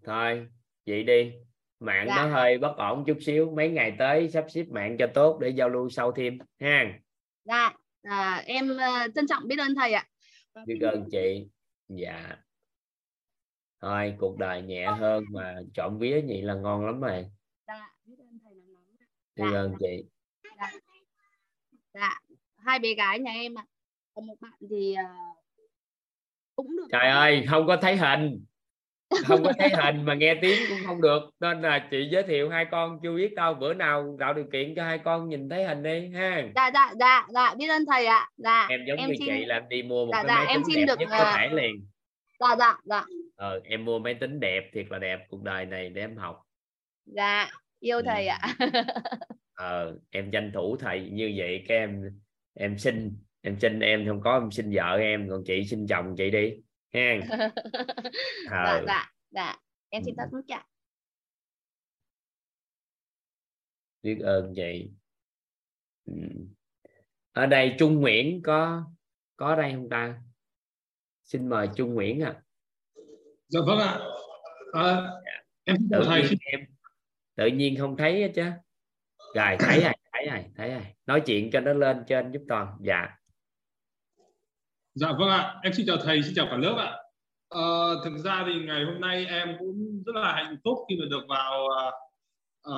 [0.06, 0.48] thôi
[0.86, 1.32] vậy đi.
[1.80, 2.16] Mạng Dạ.
[2.16, 5.50] nó hơi bất ổn chút xíu mấy ngày tới sắp xếp mạng cho tốt để
[5.50, 7.00] giao lưu sâu thêm ha.
[7.46, 10.06] Dạ à, em à, trân trọng biết ơn thầy ạ.
[10.66, 11.48] Biết ơn chị.
[11.88, 12.38] Dạ.
[13.82, 17.26] Thôi cuộc đời nhẹ hơn mà chọn vía vậy là ngon lắm rồi.
[17.68, 19.08] Dạ biết ơn thầy lắm lắm.
[19.36, 19.60] Biết Dạ.
[19.60, 20.04] ơn chị.
[20.58, 20.72] Dạ.
[21.94, 22.20] dạ
[22.58, 23.66] hai bé gái nhà em ạ.
[24.14, 25.16] Còn một bạn thì à,
[26.56, 28.46] cũng được trời ơi không có thấy hình
[29.28, 31.20] không có thấy hình mà nghe tiếng cũng không được.
[31.40, 34.76] Nên là chị giới thiệu hai con chưa biết đâu bữa nào tạo điều kiện
[34.76, 36.44] cho hai con nhìn thấy hình đi ha.
[36.56, 38.30] Dạ dạ dạ dạ biết ơn thầy ạ.
[38.38, 40.36] Dạ em giống em như xin- chị là em đi mua một Dạ, cái dạ,
[40.36, 41.86] máy em tính xin đẹp được, nhất có à, thể liền.
[42.40, 43.06] dạ dạ dạ.
[43.36, 46.42] Ờ, em mua máy tính đẹp thiệt là đẹp cuộc đời này để em học.
[47.06, 47.50] Dạ
[47.80, 48.04] yêu Ừ.
[48.06, 48.40] thầy ạ.
[49.56, 52.02] Ờ, em tranh thủ thầy như vậy cái em
[52.60, 56.16] em xin em xin em không có em xin vợ em còn chị xin chồng
[56.18, 56.54] chị đi
[56.94, 57.20] ha
[58.52, 59.58] dạ dạ dạ.
[59.90, 60.64] Em xin tất mức dạ
[64.04, 64.92] biết ơn chị.
[66.06, 66.14] Ừ.
[67.32, 68.84] ở đây Trung Nguyễn có
[69.36, 70.22] có đây không ta?
[71.24, 72.42] Xin mời Trung Nguyễn à
[73.48, 74.00] Dạ vâng ạ.
[74.74, 75.12] À,
[75.64, 76.22] em tự thầy.
[76.22, 76.60] nhiên em
[77.36, 78.44] tự nhiên không thấy hết chứ.
[79.36, 82.78] Rồi thấy rồi thấy rồi thấy rồi nói chuyện cho nó lên trên giúp toàn.
[82.82, 83.18] Dạ
[84.96, 85.56] Dạ vâng ạ.
[85.64, 86.92] Em xin chào thầy, xin chào cả lớp ạ.
[87.50, 91.06] Ờ, thực ra thì ngày hôm nay em cũng rất là hạnh phúc khi mà
[91.10, 91.68] được vào
[92.64, 92.76] à,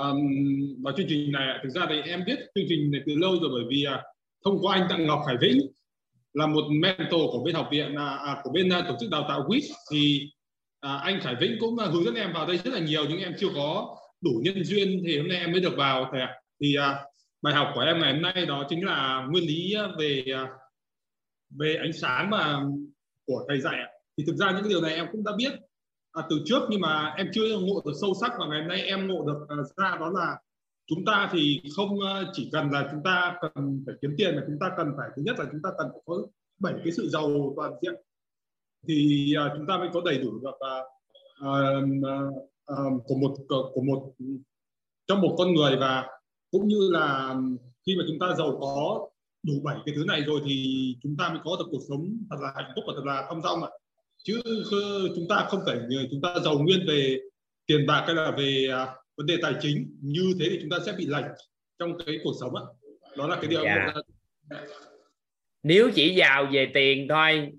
[0.84, 1.60] vào chương trình này.
[1.64, 4.00] Thực ra thì em biết chương trình này từ lâu rồi bởi vì uh,
[4.46, 5.62] thông qua anh Đặng Ngọc Hải Vĩnh
[6.34, 9.26] là một mentor của bên học viện à, à của bên uh, tổ chức đào
[9.28, 10.30] tạo WIT thì
[10.86, 13.20] uh, anh Hải Vĩnh cũng uh, hướng dẫn em vào đây rất là nhiều nhưng
[13.20, 16.34] em chưa có đủ nhân duyên thì hôm nay em mới được vào thầy ạ.
[16.62, 16.84] Thì uh,
[17.42, 20.50] bài học của em ngày hôm nay đó chính là nguyên lý về uh,
[21.50, 22.64] về ánh sáng mà
[23.26, 23.76] của thầy dạy
[24.18, 25.52] thì thực ra những cái điều này em cũng đã biết
[26.12, 28.82] à, từ trước nhưng mà em chưa ngộ được sâu sắc và ngày hôm nay
[28.82, 30.38] em ngộ được à, ra đó là
[30.88, 34.44] chúng ta thì không à, chỉ cần là chúng ta cần phải kiếm tiền mà
[34.48, 36.16] chúng ta cần phải thứ nhất là chúng ta cần phải có
[36.60, 37.94] bảy cái sự giàu toàn diện.
[38.88, 40.76] Thì à, chúng ta mới có đầy đủ được à,
[41.42, 41.52] à,
[42.04, 42.16] à,
[42.66, 44.14] à của một của một
[45.08, 46.08] trong một con người và
[46.52, 47.36] cũng như là
[47.86, 49.10] khi mà chúng ta giàu có
[49.48, 52.36] đủ bảy cái thứ này rồi thì chúng ta mới có được cuộc sống thật
[52.42, 53.70] là hạnh phúc và thật là thong dong ạ
[54.24, 54.42] chứ
[55.16, 55.78] chúng ta không phải
[56.12, 57.20] chúng ta giàu nguyên về
[57.66, 60.78] tiền bạc hay là về à, vấn đề tài chính như thế thì chúng ta
[60.86, 61.26] sẽ bị lệch
[61.80, 62.64] trong cái cuộc sống ạ
[63.18, 63.94] đó là cái điều Dạ.
[64.50, 64.60] mà-
[65.64, 67.52] nếu chỉ giàu về tiền thôi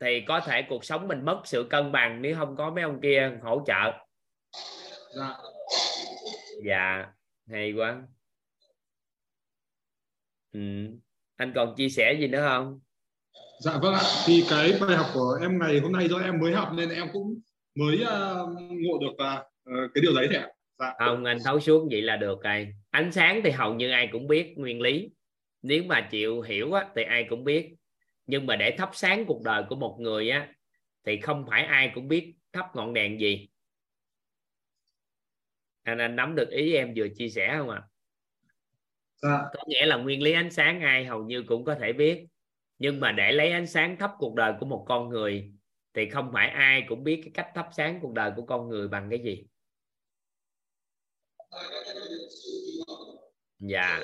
[0.00, 3.00] thì có thể cuộc sống mình mất sự cân bằng nếu không có mấy ông
[3.02, 3.92] kia hỗ trợ
[5.16, 5.36] dạ.
[6.64, 7.06] dạ
[7.50, 8.02] hay quá
[10.52, 10.60] ừ.
[11.38, 12.80] Anh còn chia sẻ gì nữa không?
[13.60, 14.00] Dạ vâng ạ.
[14.26, 17.06] Thì cái bài học của em ngày hôm nay do em mới học nên em
[17.12, 17.40] cũng
[17.74, 18.34] mới à,
[18.70, 20.48] ngộ được à, ờ, cái điều đấy thôi ạ.
[20.78, 20.94] Dạ.
[20.98, 22.74] Không anh thấu suốt vậy là được rồi.
[22.90, 25.10] Ánh sáng thì hầu như ai cũng biết nguyên lý.
[25.62, 27.74] Nếu mà chịu hiểu á, thì ai cũng biết.
[28.26, 30.48] Nhưng mà để thắp sáng cuộc đời của một người á
[31.06, 33.48] thì không phải ai cũng biết thắp ngọn đèn gì.
[35.82, 37.82] Anh anh nắm được ý em vừa chia sẻ không ạ
[39.22, 42.26] dạ có nghĩa là nguyên lý ánh sáng ai hầu như cũng có thể biết.
[42.78, 45.52] Nhưng mà để lấy ánh sáng thắp cuộc đời của một con người
[45.94, 48.88] thì không phải ai cũng biết cái cách thắp sáng cuộc đời của con người
[48.88, 49.46] bằng cái gì.
[53.58, 54.00] Dạ.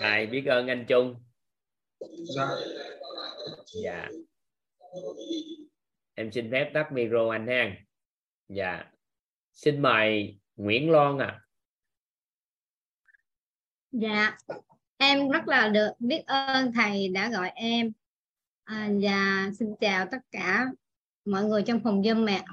[0.00, 1.22] Rồi biết ơn anh Trung?
[2.36, 2.48] Dạ.
[3.84, 4.08] Dạ.
[6.14, 7.76] Em xin phép tắt micro anh ha.
[8.48, 8.84] Dạ.
[9.52, 11.40] Xin mời Nguyễn Loan à
[13.92, 14.36] Dạ,
[14.96, 17.92] em rất là được biết ơn thầy đã gọi em.
[18.64, 20.66] À, và xin chào tất cả
[21.24, 22.44] mọi người trong phòng dân mẹ.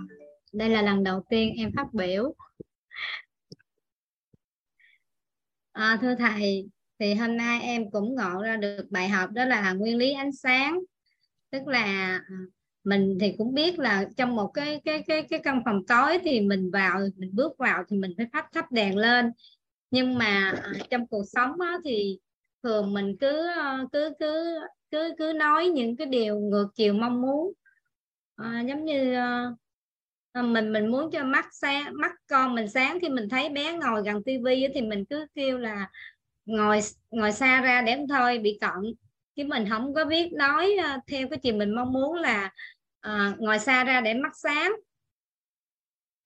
[0.54, 2.34] Đây là lần đầu tiên em phát biểu.
[5.72, 9.74] À, thưa thầy, thì hôm nay em cũng ngộ ra được bài học đó là
[9.74, 10.80] nguyên lý ánh sáng.
[11.50, 11.84] Tức là
[12.28, 12.40] à,
[12.84, 16.42] mình thì cũng biết là trong một cái cái cái cái căn phòng tối thì
[16.42, 19.32] mình vào mình bước vào thì mình phải thắp thắp đèn lên
[19.92, 22.20] nhưng mà à, trong cuộc sống á, thì
[22.64, 24.60] thường mình cứ ờ, cứ cứ
[24.92, 27.54] cứ cứ nói những cái điều ngược chiều mong muốn.
[28.36, 29.14] À, giống như
[30.34, 33.74] à, mình mình muốn cho mắt sáng mắt con mình sáng khi mình thấy bé
[33.74, 35.90] ngồi gần tivi thì mình cứ kêu là
[36.46, 36.80] ngồi
[37.12, 38.94] ngồi xa ra để không thôi bị cận.
[39.36, 42.52] Chứ mình không có biết nói theo cái chiều mình mong muốn là
[43.00, 44.72] à, ngồi xa ra để mắt sáng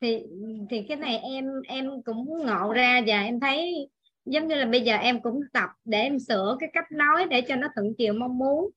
[0.02, 0.24] thì
[0.70, 3.90] thì cái này em em cũng ngộ ra và em thấy
[4.26, 7.42] giống như là bây giờ em cũng tập để em sửa cái cách nói để
[7.42, 8.70] cho nó thuận chiều mong muốn.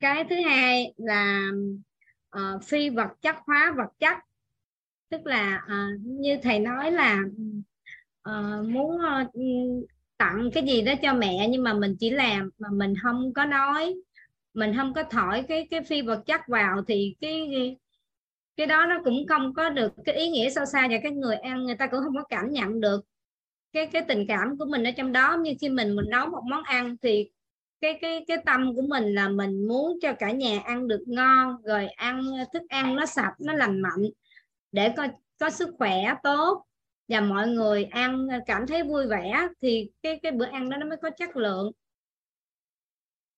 [0.00, 1.50] Cái thứ hai là
[2.36, 4.18] uh, phi vật chất hóa vật chất.
[5.08, 7.20] Tức là uh, như thầy nói là
[8.30, 9.34] uh, muốn uh,
[10.16, 13.44] tặng cái gì đó cho mẹ nhưng mà mình chỉ làm mà mình không có
[13.44, 13.94] nói
[14.54, 17.50] mình không có thổi cái cái phi vật chất vào thì cái
[18.56, 21.36] cái đó nó cũng không có được cái ý nghĩa sâu xa và cái người
[21.36, 23.04] ăn người ta cũng không có cảm nhận được
[23.72, 25.36] cái cái tình cảm của mình ở trong đó.
[25.36, 27.30] Như khi mình mình nấu một món ăn thì
[27.80, 31.62] cái cái cái tâm của mình là mình muốn cho cả nhà ăn được ngon
[31.64, 32.22] rồi ăn
[32.52, 34.02] thức ăn nó sạch nó lành mạnh
[34.72, 35.08] để có
[35.40, 36.64] có sức khỏe tốt
[37.08, 40.86] và mọi người ăn cảm thấy vui vẻ thì cái cái bữa ăn đó nó
[40.86, 41.72] mới có chất lượng.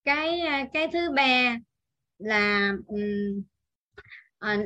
[0.05, 1.57] Cái à, cái thứ ba
[2.19, 3.43] là um,
[4.39, 4.59] à,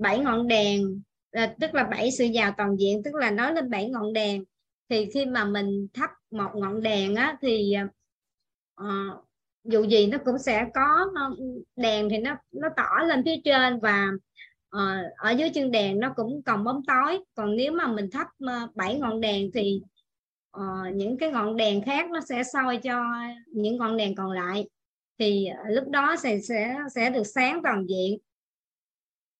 [0.00, 1.02] bảy ngọn đèn
[1.32, 4.44] là, tức là bảy sự giàu toàn diện tức là nói lên bảy ngọn đèn.
[4.88, 7.74] Thì khi mà mình thắp một ngọn đèn á, thì
[8.80, 9.24] uh,
[9.64, 11.06] dù gì nó cũng sẽ có
[11.76, 14.08] đèn thì nó nó tỏ lên phía trên và
[14.76, 17.18] uh, ở dưới chân đèn nó cũng còn bóng tối.
[17.34, 18.26] Còn nếu mà mình thắp
[18.74, 19.80] bảy ngọn đèn thì
[20.56, 23.04] uh, những cái ngọn đèn khác nó sẽ soi cho
[23.46, 24.68] những ngọn đèn còn lại.
[25.18, 28.18] Thì lúc đó sẽ sẽ sẽ được sáng toàn diện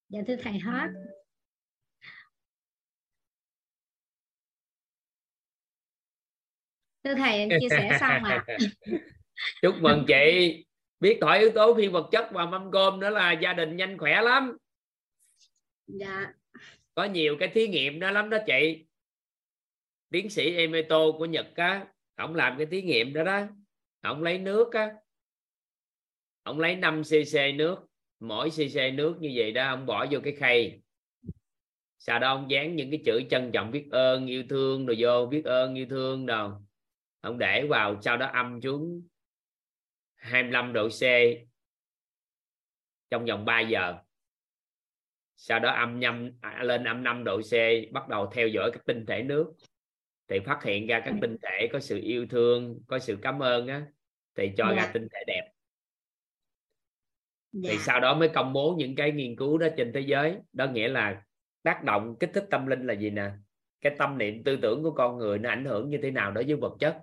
[0.09, 0.87] dạ thưa thầy hết
[7.03, 8.57] thưa thầy chia sẻ xong ạ à.
[9.61, 10.65] chúc mừng chị.
[10.99, 13.97] Biết thổi yếu tố phi vật chất và mâm cơm đó là gia đình nhanh
[13.97, 14.57] khỏe lắm.
[15.87, 16.33] Dạ.
[16.95, 18.85] Có nhiều cái thí nghiệm đó lắm đó chị.
[20.09, 23.47] Tiến sĩ Emeto của Nhật á ông làm cái thí nghiệm đó đó.
[24.01, 24.93] Ông lấy nước á.
[26.43, 27.88] Ông lấy 5 cc nước
[28.19, 30.81] mỗi cc nước như vậy đó ông bỏ vô cái khay.
[31.97, 35.25] Sau đó ông dán những cái chữ trân trọng biết ơn yêu thương rồi vô
[35.25, 36.61] biết ơn yêu thương đâu
[37.21, 39.07] ông để vào sau đó âm xuống
[40.15, 41.01] 25 độ C
[43.09, 43.95] trong vòng 3 giờ.
[45.35, 47.53] Sau đó âm nhâm à, lên âm 5 độ C
[47.91, 49.53] bắt đầu theo dõi các tinh thể nước.
[50.27, 53.67] Thì phát hiện ra các tinh thể có sự yêu thương có sự cảm ơn
[53.67, 53.85] á
[54.35, 54.75] thì cho dạ.
[54.75, 55.51] ra tinh thể đẹp
[57.51, 57.69] dạ.
[57.71, 60.37] thì sau đó mới công bố những cái nghiên cứu đó trên thế giới.
[60.53, 61.21] Đó nghĩa là
[61.63, 63.31] tác động kích thích tâm linh là gì nè?
[63.81, 66.43] Cái tâm niệm tư tưởng của con người nó ảnh hưởng như thế nào đối
[66.43, 66.97] với vật chất?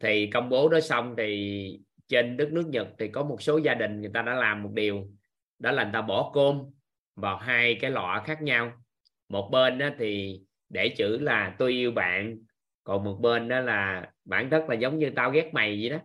[0.00, 3.74] Thì công bố đó xong thì trên đất nước Nhật thì có một số gia
[3.74, 5.08] đình người ta đã làm một điều.
[5.58, 6.70] Đó là người ta bỏ côn
[7.16, 8.72] vào hai cái lọ khác nhau.
[9.28, 12.38] Một bên đó thì để chữ là tôi yêu bạn
[12.84, 15.98] còn một bên đó là bản chất là giống như tao ghét mày vậy đó.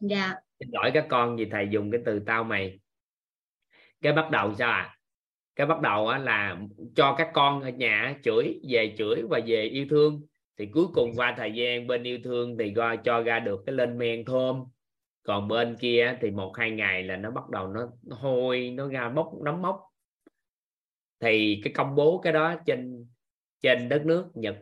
[0.00, 0.34] Dạ.
[0.58, 2.80] Xin lỗi các con vì thầy dùng cái từ tao mày
[4.02, 4.96] cái bắt đầu sao à
[5.56, 6.58] cái bắt đầu là
[6.94, 10.26] cho các con ở nhà chửi về chửi và về yêu thương.
[10.58, 13.74] Thì cuối cùng qua thời gian bên yêu thương thì coi cho ra được cái
[13.74, 14.64] lên men thơm.
[15.22, 18.88] Còn bên kia thì một hai ngày là nó bắt đầu nó, nó hôi nó
[18.88, 19.80] ra mốc nấm mốc.
[21.20, 23.06] Thì cái công bố cái đó trên
[23.62, 24.56] trên đất nước Nhật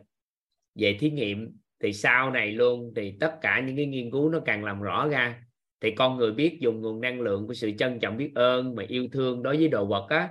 [0.75, 1.57] về thí nghiệm.
[1.79, 5.07] Thì sau này luôn thì tất cả những cái nghiên cứu nó càng làm rõ
[5.07, 5.43] ra
[5.81, 8.83] thì con người biết dùng nguồn năng lượng của sự trân trọng biết ơn mà
[8.87, 10.29] yêu thương đối với đồ vật á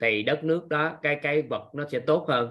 [0.00, 2.50] thì đất nước đó cái cái vật nó sẽ tốt hơn.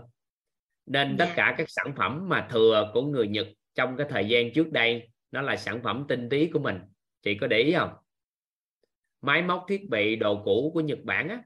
[0.85, 1.33] Nên tất dạ.
[1.35, 5.09] cả các sản phẩm mà thừa của người Nhật trong cái thời gian trước đây
[5.31, 6.79] nó là sản phẩm tinh túy của mình.
[7.21, 7.89] Chị có để ý không?
[9.21, 11.43] Máy móc thiết bị đồ cũ của Nhật Bản á.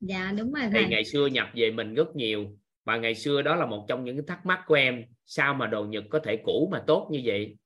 [0.00, 3.56] Dạ đúng rồi thì ngày xưa nhập về mình rất nhiều và ngày xưa đó
[3.56, 6.68] là một trong những thắc mắc của em sao mà đồ Nhật có thể cũ
[6.72, 7.56] mà tốt như vậy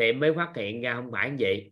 [0.00, 1.70] thì em mới phát hiện ra không phải như vậy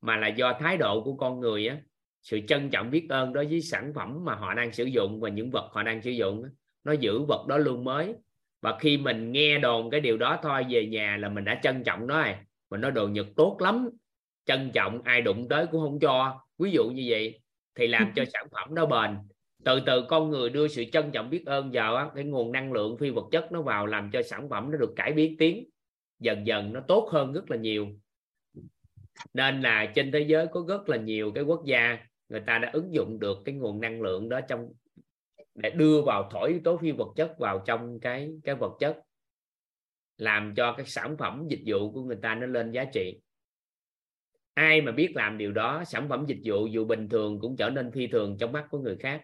[0.00, 1.76] mà là do thái độ của con người á
[2.22, 5.28] sự trân trọng biết ơn đối với sản phẩm mà họ đang sử dụng và
[5.28, 6.44] những vật họ đang sử dụng
[6.84, 8.14] nó giữ vật đó luôn mới.
[8.60, 11.84] Và khi mình nghe đồn cái điều đó thôi về nhà là mình đã trân
[11.84, 12.34] trọng nó rồi
[12.70, 13.88] mình nói đồ nhật tốt lắm
[14.44, 16.40] trân trọng ai đụng tới cũng không cho.
[16.58, 17.40] Ví dụ như vậy
[17.74, 19.16] thì làm cho sản phẩm nó bền.
[19.64, 22.72] Từ từ con người đưa sự trân trọng biết ơn vào á, cái nguồn năng
[22.72, 25.68] lượng phi vật chất nó vào làm cho sản phẩm nó được cải biến tiến
[26.18, 27.86] dần dần nó tốt hơn rất là nhiều.
[29.34, 32.70] Nên là trên thế giới có rất là nhiều cái quốc gia người ta đã
[32.72, 34.72] ứng dụng được cái nguồn năng lượng đó trong
[35.54, 38.98] để đưa vào thổi yếu tố phi vật chất vào trong cái cái vật chất
[40.18, 43.20] làm cho các sản phẩm dịch vụ của người ta nó lên giá trị.
[44.54, 47.70] Ai mà biết làm điều đó sản phẩm dịch vụ dù bình thường cũng trở
[47.70, 49.22] nên phi thường trong mắt của người khác.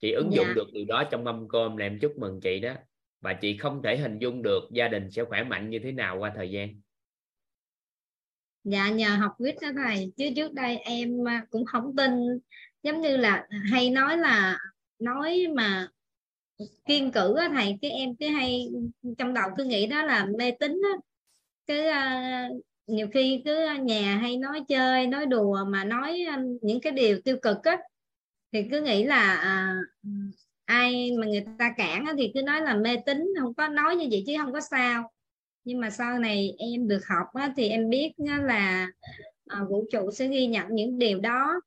[0.00, 0.52] Chị ứng dụng dạ.
[0.56, 2.74] được điều đó trong mâm cơm là em chúc mừng chị đó
[3.20, 6.18] và chị không thể hình dung được gia đình sẽ khỏe mạnh như thế nào
[6.18, 6.80] qua thời gian.
[8.64, 10.12] Dạ nhờ học viết đó thầy.
[10.16, 12.10] Chứ trước đây em à, cũng không tin.
[12.82, 14.58] Giống như là hay nói là
[14.98, 15.88] nói mà
[16.84, 17.78] kiên cử á thầy.
[17.82, 18.68] Cái em cái hay
[19.18, 20.98] trong đầu cứ nghĩ đó là mê tín á.
[21.66, 22.48] Cái uh, à,
[22.86, 27.20] nhiều khi cứ nhà hay nói chơi nói đùa mà nói à, những cái điều
[27.20, 27.78] tiêu cực á.
[28.52, 29.42] Thì cứ nghĩ là
[30.02, 30.34] uh,
[30.68, 34.08] ai mà người ta cản thì cứ nói là mê tín không có nói như
[34.10, 35.12] vậy chứ không có sao.
[35.64, 38.88] Nhưng mà sau này em được học á, thì em biết là
[39.46, 41.60] à, vũ trụ sẽ ghi nhận những điều đó.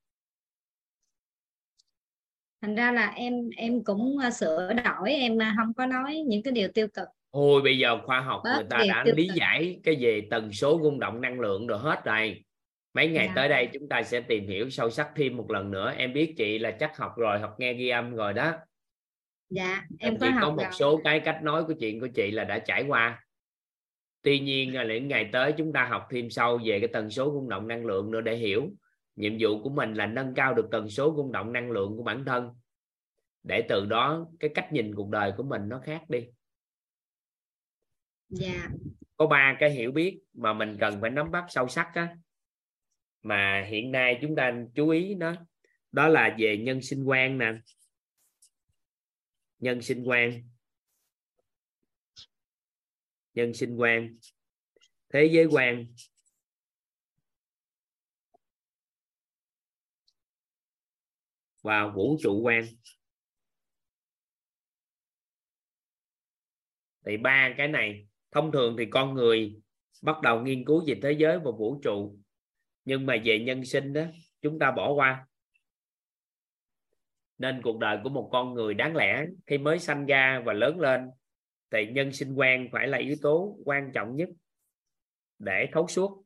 [2.62, 6.44] Thành ra là em em cũng uh, sửa đổi em uh, không có nói những
[6.44, 7.08] cái điều tiêu cực.
[7.32, 9.36] Ôi bây giờ khoa học Bớt người ta đã lý cực.
[9.36, 12.44] giải cái về tần số rung động năng lượng rồi hết rồi.
[12.94, 13.34] Mấy ngày dạ.
[13.36, 15.94] tới đây chúng ta sẽ tìm hiểu sâu sắc thêm một lần nữa.
[15.98, 18.54] Em biết chị là chắc học rồi học nghe ghi âm rồi đó
[19.52, 20.72] dạ em có, có một rồi.
[20.72, 23.26] số cái cách nói của chuyện của chị là đã trải qua.
[24.22, 27.32] Tuy nhiên là những ngày tới chúng ta học thêm sâu về cái tần số
[27.34, 28.70] rung động năng lượng nữa để hiểu.
[29.16, 32.04] Nhiệm vụ của mình là nâng cao được tần số rung động năng lượng của
[32.04, 32.50] bản thân.
[33.44, 36.28] Để từ đó cái cách nhìn cuộc đời của mình nó khác đi.
[38.30, 38.70] Dạ.
[39.18, 42.16] Có ba cái hiểu biết mà mình cần phải nắm bắt sâu sắc á
[43.24, 45.34] mà hiện nay chúng ta chú ý đó
[45.92, 47.54] đó là về nhân sinh quan nè
[49.62, 50.50] nhân sinh quan.
[53.34, 54.18] Nhân sinh quan.
[55.10, 55.94] Thế giới quan.
[61.62, 62.66] Và vũ trụ quan.
[67.06, 69.62] Thì ba cái này, thông thường thì con người
[70.02, 72.18] bắt đầu nghiên cứu về thế giới và vũ trụ.
[72.86, 74.06] Nhưng mà về nhân sinh đó,
[74.42, 75.28] chúng ta bỏ qua
[77.42, 80.80] nên cuộc đời của một con người đáng lẽ khi mới sanh ra và lớn
[80.80, 81.10] lên
[81.72, 84.30] thì nhân sinh quan phải là yếu tố quan trọng nhất
[85.40, 86.24] để thấu suốt.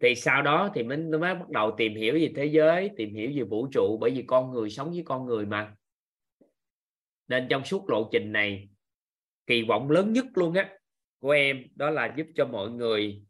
[0.00, 3.32] Thì sau đó thì mình mới bắt đầu tìm hiểu về thế giới, tìm hiểu
[3.36, 5.74] về vũ trụ, bởi vì con người sống với con người mà.
[7.28, 8.68] Nên trong suốt lộ trình này,
[9.46, 10.78] kỳ vọng lớn nhất luôn á,
[11.20, 13.22] của em đó là giúp cho mọi người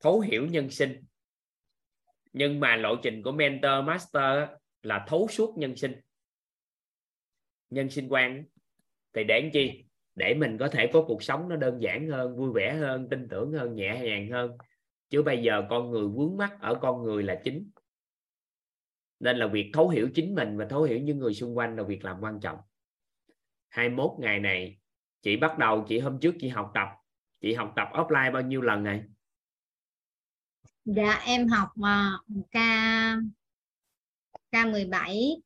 [0.00, 1.04] thấu hiểu nhân sinh.
[2.32, 4.48] Nhưng mà lộ trình của mentor, master
[4.82, 6.00] là thấu suốt nhân sinh.
[7.70, 8.44] Nhân sinh quan
[9.12, 9.84] thì để chi?
[10.14, 13.28] Để mình có thể có cuộc sống nó đơn giản hơn, vui vẻ hơn, tin
[13.28, 14.56] tưởng hơn, nhẹ nhàng hơn.
[15.10, 17.70] Chứ bây giờ con người vướng mắt ở con người là chính.
[19.20, 21.82] Nên là việc thấu hiểu chính mình và thấu hiểu những người xung quanh là
[21.82, 22.58] việc làm quan trọng.
[23.68, 24.78] 21 ngày này,
[25.22, 26.88] chị bắt đầu, chị hôm trước chị học tập.
[27.40, 29.02] Chị học tập offline bao nhiêu lần này?
[30.84, 32.18] Dạ em học ờ, mà
[32.50, 33.16] ca.
[34.52, 35.40] K17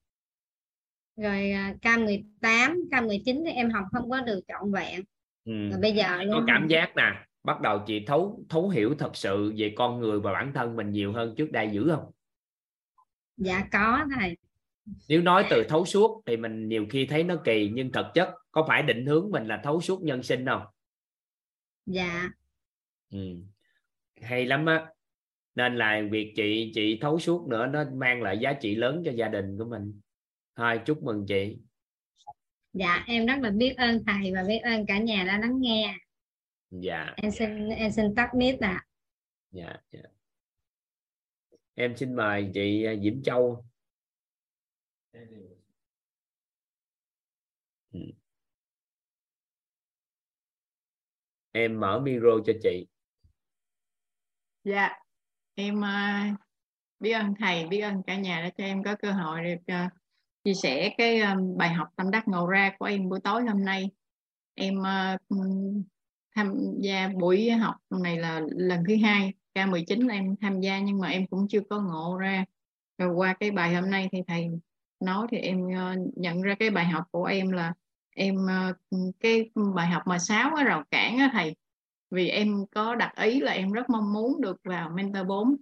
[1.17, 5.01] rồi à, K18 K19 thì em học không có được trọn vẹn.
[5.45, 5.53] Ừ.
[5.71, 9.53] rồi bây giờ có cảm giác nè bắt đầu chị thấu thấu hiểu thật sự
[9.57, 12.11] về con người và bản thân mình nhiều hơn trước đây dữ không?
[13.37, 14.37] Dạ có thầy.
[15.09, 18.35] Nếu nói từ thấu suốt thì mình nhiều khi thấy nó kỳ nhưng thực chất
[18.51, 20.63] có phải định hướng mình là thấu suốt nhân sinh không?
[21.87, 22.31] Dạ.
[23.11, 23.37] Ừ.
[24.21, 24.87] hay lắm á
[25.55, 29.13] nên là việc chị chị thấu suốt nữa nó mang lại giá trị lớn cho
[29.13, 30.01] gia đình của mình.
[30.57, 31.57] Thôi chúc mừng chị.
[32.73, 35.97] Dạ em rất là biết ơn thầy và biết ơn cả nhà đã lắng nghe.
[36.71, 38.69] Dạ em xin em xin tắt mic ạ.
[38.69, 38.87] À.
[39.51, 40.01] dạ, dạ.
[41.75, 43.65] Em xin mời chị à, Diễm Châu.
[47.93, 48.01] Ừ.
[51.53, 52.87] em mở micro cho chị.
[54.65, 55.04] Dạ
[55.55, 56.41] em uh,
[57.01, 59.93] biết ơn thầy biết ơn cả nhà đã cho em có cơ hội được uh,
[60.45, 63.65] chia sẻ cái um, bài học tâm đắc ngộ ra của em buổi tối hôm
[63.65, 63.91] nay.
[64.55, 65.39] Em uh,
[66.35, 71.09] tham gia buổi học này là lần thứ hai K19 em tham gia nhưng mà
[71.09, 72.45] em cũng chưa có ngộ ra.
[72.99, 74.49] Rồi qua cái bài hôm nay thì thầy
[75.01, 77.73] nói thì em uh, nhận ra cái bài học của em là
[78.17, 78.77] em uh,
[79.21, 81.57] cái bài học mà sáu cái rào cản á thầy
[82.15, 85.57] vì em có đặt ý là em rất mong muốn được vào mentor 4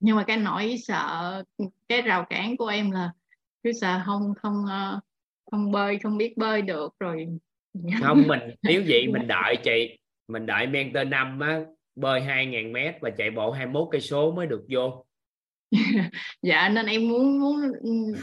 [0.00, 1.42] nhưng mà cái nỗi sợ
[1.88, 3.12] cái rào cản của em là
[3.62, 5.02] cứ sợ không không uh,
[5.50, 7.26] không bơi không biết bơi được rồi.
[8.00, 11.60] Không mình nếu vậy mình đợi chị mình đợi mentor năm á
[11.96, 15.04] bơi 2.000 mét và chạy bộ 21 cây số mới được vô.
[16.42, 17.56] Dạ nên em muốn muốn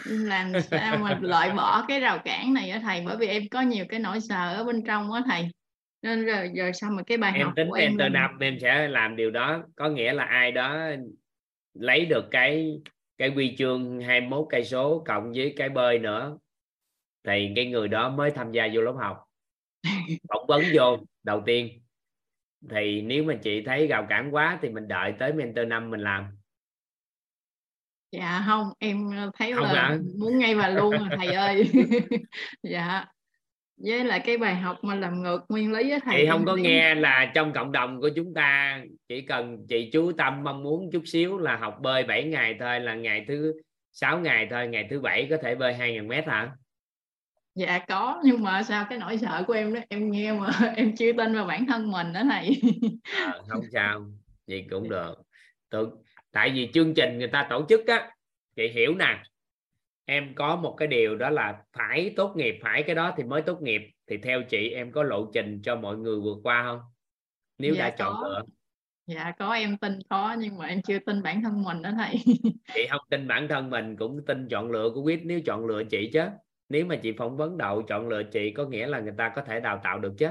[0.05, 3.03] làm sao mà loại bỏ cái rào cản này ở thầy?
[3.05, 5.49] Bởi vì em có nhiều cái nỗi sợ ở bên trong á thầy
[6.05, 8.87] nên rồi giờ sau mà cái bài em học tính của mentor năm em sẽ
[8.87, 10.87] làm điều đó có nghĩa là ai đó
[11.73, 12.79] lấy được cái
[13.17, 16.37] cái quy chương 21 cây số cộng với cái bơi nữa
[17.27, 19.23] thì cái người đó mới tham gia vô lớp học.
[20.29, 21.81] Phỏng vấn vô đầu tiên.
[22.69, 25.99] Thì nếu mà chị thấy rào cản quá thì mình đợi tới mentor năm mình
[25.99, 26.25] làm.
[28.11, 29.97] Dạ không em thấy không là hả?
[30.19, 31.71] muốn ngay và luôn thầy ơi.
[32.63, 33.05] Dạ
[33.77, 36.55] với lại cái bài học mà làm ngược nguyên lý á thầy chị không có
[36.55, 40.89] nghe là trong cộng đồng của chúng ta chỉ cần chị chú tâm mong muốn
[40.91, 43.53] chút xíu là học bơi 7 ngày thôi là ngày thứ
[43.91, 46.51] 6 ngày thôi ngày thứ bảy có thể bơi 2.000 mét hả?
[47.55, 50.95] Dạ có nhưng mà sao cái nỗi sợ của em đó em nghe mà em
[50.95, 52.61] chưa tin vào bản thân mình đó thầy.
[53.03, 54.05] À, không sao
[54.47, 55.15] gì cũng được.
[56.31, 58.11] Tại vì chương trình người ta tổ chức á
[58.55, 59.23] chị hiểu nè
[60.05, 63.41] em có một cái điều đó là phải tốt nghiệp phải cái đó thì mới
[63.41, 63.81] tốt nghiệp.
[64.09, 66.79] Thì theo chị em có lộ trình cho mọi người vượt qua không?
[67.57, 68.41] Nếu dạ, đã chọn lựa
[69.07, 72.15] dạ có em tin có nhưng mà em chưa tin bản thân mình đó thầy.
[72.75, 75.21] Chị không tin bản thân mình cũng tin chọn lựa của quyết.
[75.25, 76.23] Nếu chọn lựa chị chứ
[76.69, 79.41] nếu mà chị phỏng vấn đậu chọn lựa chị có nghĩa là người ta có
[79.41, 80.27] thể đào tạo được chứ.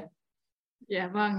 [0.89, 1.33] Dạ vâng.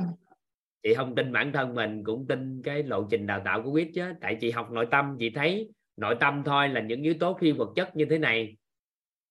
[0.83, 3.91] Chị không tin bản thân mình cũng tin cái lộ trình đào tạo của quyết
[3.95, 4.13] chứ.
[4.21, 7.51] Tại chị học nội tâm chị thấy nội tâm thôi là những yếu tố phi
[7.51, 8.57] vật chất như thế này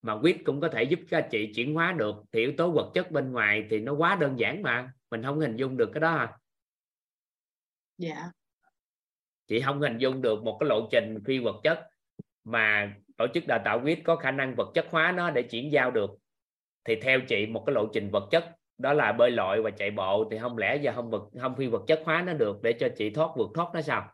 [0.03, 2.17] mà quyết cũng có thể giúp các chị chuyển hóa được.
[2.33, 4.93] Thì yếu tố vật chất bên ngoài thì nó quá đơn giản mà.
[5.11, 6.39] Mình không hình dung được cái đó à.
[7.99, 8.31] Dạ.
[9.47, 11.89] Chị không hình dung được một cái lộ trình phi vật chất
[12.45, 15.73] mà tổ chức đào tạo quýt có khả năng vật chất hóa nó để chuyển
[15.73, 16.11] giao được.
[16.85, 19.91] Thì theo chị một cái lộ trình vật chất đó là bơi lội và chạy
[19.91, 22.73] bộ thì không lẽ giờ không vật không phi vật chất hóa nó được để
[22.73, 24.13] cho chị thoát vượt thoát nó sao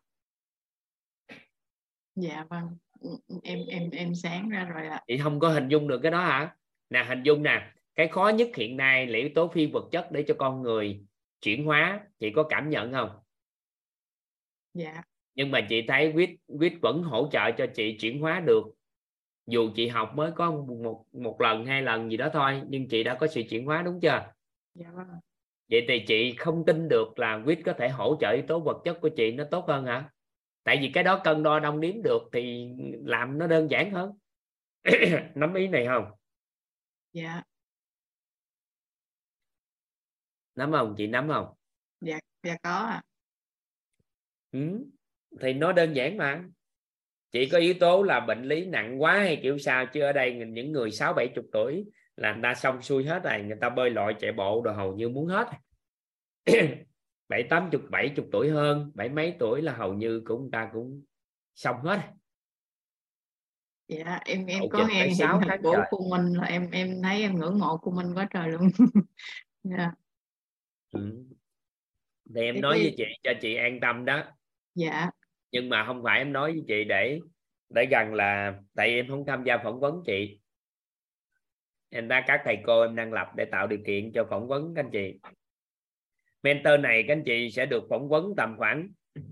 [2.16, 2.76] dạ vâng.
[3.42, 5.02] Em em em sáng ra rồi ạ.
[5.06, 6.56] Chị không có hình dung được cái đó hả?
[6.90, 7.72] Nè hình dung nè.
[7.94, 11.00] Cái khó nhất hiện nay là yếu tố phi vật chất để cho con người
[11.40, 12.00] chuyển hóa.
[12.18, 13.10] Chị có cảm nhận không?
[14.74, 15.02] Dạ.
[15.34, 18.62] Nhưng mà chị thấy quýt quýt vẫn hỗ trợ cho chị chuyển hóa được.
[19.46, 23.02] Dù chị học mới có một một lần hai lần gì đó thôi nhưng chị
[23.02, 24.32] đã có sự chuyển hóa đúng chưa?
[24.74, 25.06] Dạ vâng.
[25.70, 28.82] Vậy thì chị không tin được là quýt có thể hỗ trợ yếu tố vật
[28.84, 30.10] chất của chị nó tốt hơn hả
[30.70, 32.68] tại vì cái đó cân đo đong đếm được thì
[33.04, 34.12] làm nó đơn giản hơn.
[35.34, 36.04] Nắm ý này không?
[37.12, 37.42] Dạ.
[40.54, 40.94] Nắm không?
[40.98, 41.46] Chị nắm không?
[42.00, 43.02] Dạ dạ có ạ.
[44.52, 44.86] Ừ.
[45.40, 46.44] thì nó đơn giản mà.
[47.30, 50.34] Chỉ có yếu tố là bệnh lý nặng quá hay kiểu sao chứ ở đây
[50.34, 51.84] những người sáu bảy chục tuổi
[52.16, 54.94] là người ta xong xuôi hết rồi người ta bơi lội chạy bộ đồ hầu
[54.94, 55.48] như muốn hết
[57.30, 60.70] bảy tám chục bảy chục tuổi hơn bảy mấy tuổi là hầu như cũng ta
[60.72, 61.02] cũng
[61.54, 62.00] xong hết
[63.88, 67.22] dạ em em Hậu có nghe hiện thực của cô Minh là em em thấy
[67.22, 68.68] em ngưỡng mộ cô Minh quá trời luôn.
[69.62, 69.92] Dạ.
[70.92, 71.24] Ừ.
[72.34, 74.22] thì em Cái nói cái- với chị cho chị an tâm đó.
[74.74, 75.10] Dạ.
[75.52, 77.20] Nhưng mà không phải em nói với chị để
[77.68, 80.40] để gần là tại em không tham gia phỏng vấn chị.
[81.90, 84.74] Em đã các thầy cô em đang lập để tạo điều kiện cho phỏng vấn
[84.74, 85.18] các anh chị
[86.42, 88.88] mentor này các anh chị sẽ được phỏng vấn tầm khoảng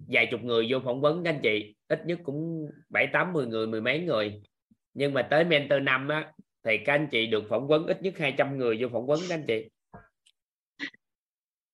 [0.09, 1.75] vài chục người vô phỏng vấn các anh chị.
[1.89, 4.43] Ít nhất cũng bảy tám mười người mười mấy người.
[4.95, 6.33] Nhưng mà tới mentor năm á
[6.65, 9.35] thì các anh chị được phỏng vấn ít nhất 200 người vô phỏng vấn các
[9.35, 9.69] anh chị.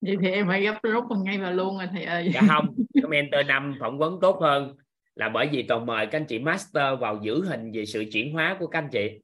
[0.01, 2.31] Vậy thì em phải gấp rút vào ngay và luôn rồi thầy ơi.
[2.35, 4.77] Dạ không cái mentor năm phỏng vấn tốt hơn
[5.15, 8.33] là bởi vì toàn mời các anh chị master vào giữ hình về sự chuyển
[8.33, 9.21] hóa của các anh chị.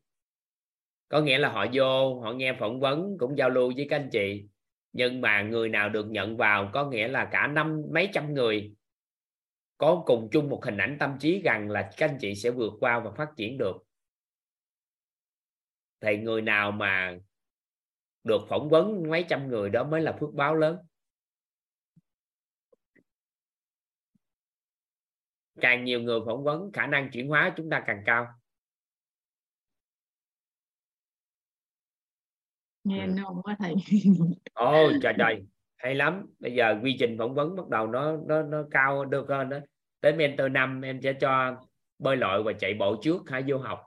[1.09, 4.09] Có nghĩa là họ vô họ nghe phỏng vấn cũng giao lưu với các anh
[4.13, 4.45] chị
[4.93, 8.75] nhưng mà người nào được nhận vào có nghĩa là cả năm mấy trăm người
[9.79, 12.73] có cùng chung một hình ảnh tâm trí rằng là các anh chị sẽ vượt
[12.81, 13.77] qua và phát triển được.
[16.01, 17.19] Thì người nào mà
[18.25, 20.77] được phỏng vấn mấy trăm người đó mới là phước báo lớn.
[25.61, 28.40] Càng nhiều người phỏng vấn, khả năng chuyển hóa chúng ta càng cao.
[32.85, 33.13] Nghe Ừ.
[33.17, 33.75] nôn quá thầy.
[34.55, 35.43] Ôi trời trời.
[35.77, 36.27] Hay lắm.
[36.39, 39.59] Bây giờ quy trình phỏng vấn bắt đầu nó nó nó cao được hơn đó.
[40.01, 41.57] Tới mentor năm em sẽ cho
[41.99, 43.81] bơi lội và chạy bộ trước hãy vô học.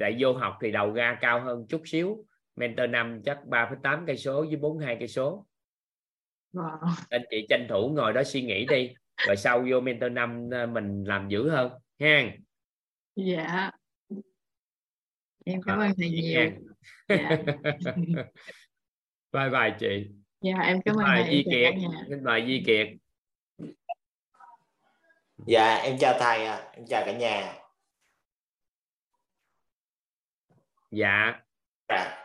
[0.00, 2.24] Tại vô học thì đầu ra cao hơn chút xíu.
[2.56, 5.46] Mentor năm chắc 3,8 cây số với 42 cây số.
[6.52, 6.78] Wow.
[7.10, 8.94] anh chị tranh thủ ngồi đó suy nghĩ đi.
[9.26, 11.72] Rồi sau vô mentor năm ờ, mình làm dữ hơn.
[12.00, 12.30] Ha
[13.16, 13.70] dạ.
[15.44, 16.50] Em cảm ơn thầy nhiều.
[17.08, 17.30] Dạ.
[19.32, 20.10] Bye bye chị.
[20.40, 21.74] Dạ em cảm ơn thầy Di Kiệt.
[22.08, 22.86] xin mời Di Kiệt.
[25.46, 27.54] Dạ em chào thầy ạ, em chào cả nhà.
[30.90, 31.40] dạ.
[31.88, 32.24] Dạ.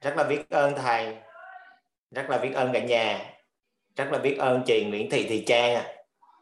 [0.00, 1.16] Rất là biết ơn thầy,
[2.10, 3.34] rất là biết ơn cả nhà,
[3.96, 5.84] rất là biết ơn chị Nguyễn Thị Thị Trang.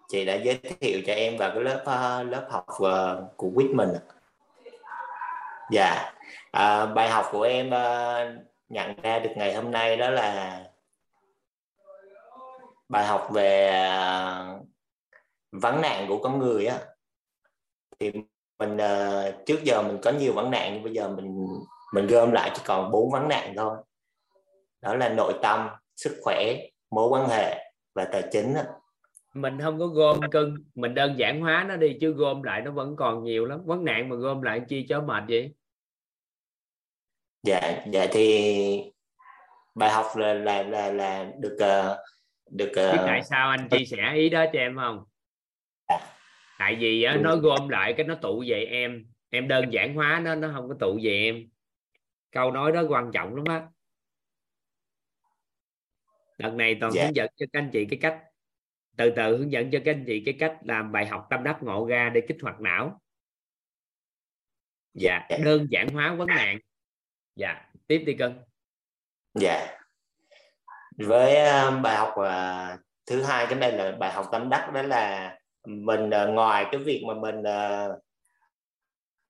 [0.08, 3.70] Chị đã giới thiệu cho em vào cái lớp ờ, lớp học ờ, của quýt
[3.70, 3.88] mình.
[5.70, 6.12] Dạ,
[6.50, 10.60] à, bài học của em uh, nhận ra được ngày hôm nay đó là
[12.88, 14.66] bài học về uh,
[15.52, 16.78] vấn nạn của con người á.
[17.98, 18.12] Thì
[18.58, 21.46] mình uh, trước giờ mình có nhiều vấn nạn nhưng bây giờ mình
[21.92, 23.76] mình gom lại chỉ còn bốn vấn nạn thôi
[24.82, 26.56] đó là nội tâm sức khỏe
[26.90, 28.64] mối quan hệ và tài chính á.
[29.34, 32.70] mình không có gom cưng mình đơn giản hóa nó đi chứ gom lại nó
[32.70, 35.54] vẫn còn nhiều lắm vấn nạn mà gom lại chi cho mệt vậy
[37.42, 38.52] dạ dạ thì
[39.74, 42.04] bài học là là là là được ờ,
[42.50, 45.04] được ờ, biết tại sao anh chia sẻ ý đó cho em không?
[46.58, 49.06] Tại vì á, nó gom lại cái nó tụ về em.
[49.30, 51.48] Em đơn giản hóa nó nó không có tụ về em.
[52.30, 53.66] Câu nói đó quan trọng lắm á.
[56.38, 57.04] Lần này toàn Dạ.
[57.04, 58.22] hướng dẫn cho các anh chị cái cách.
[58.96, 61.58] Từ từ hướng dẫn cho các anh chị cái cách làm bài học tâm đắc
[61.62, 63.00] ngộ ra để kích hoạt não.
[64.94, 65.38] Dạ Dạ.
[65.44, 66.58] đơn giản hóa vấn nạn
[67.36, 68.34] dạ tiếp đi cưng
[69.34, 69.76] dạ.
[70.98, 72.76] Với ờ, bài học ờ,
[73.06, 75.36] thứ hai cái đây là bài học tâm đắc đó là
[75.66, 77.42] mình ờ, ngoài cái việc mà mình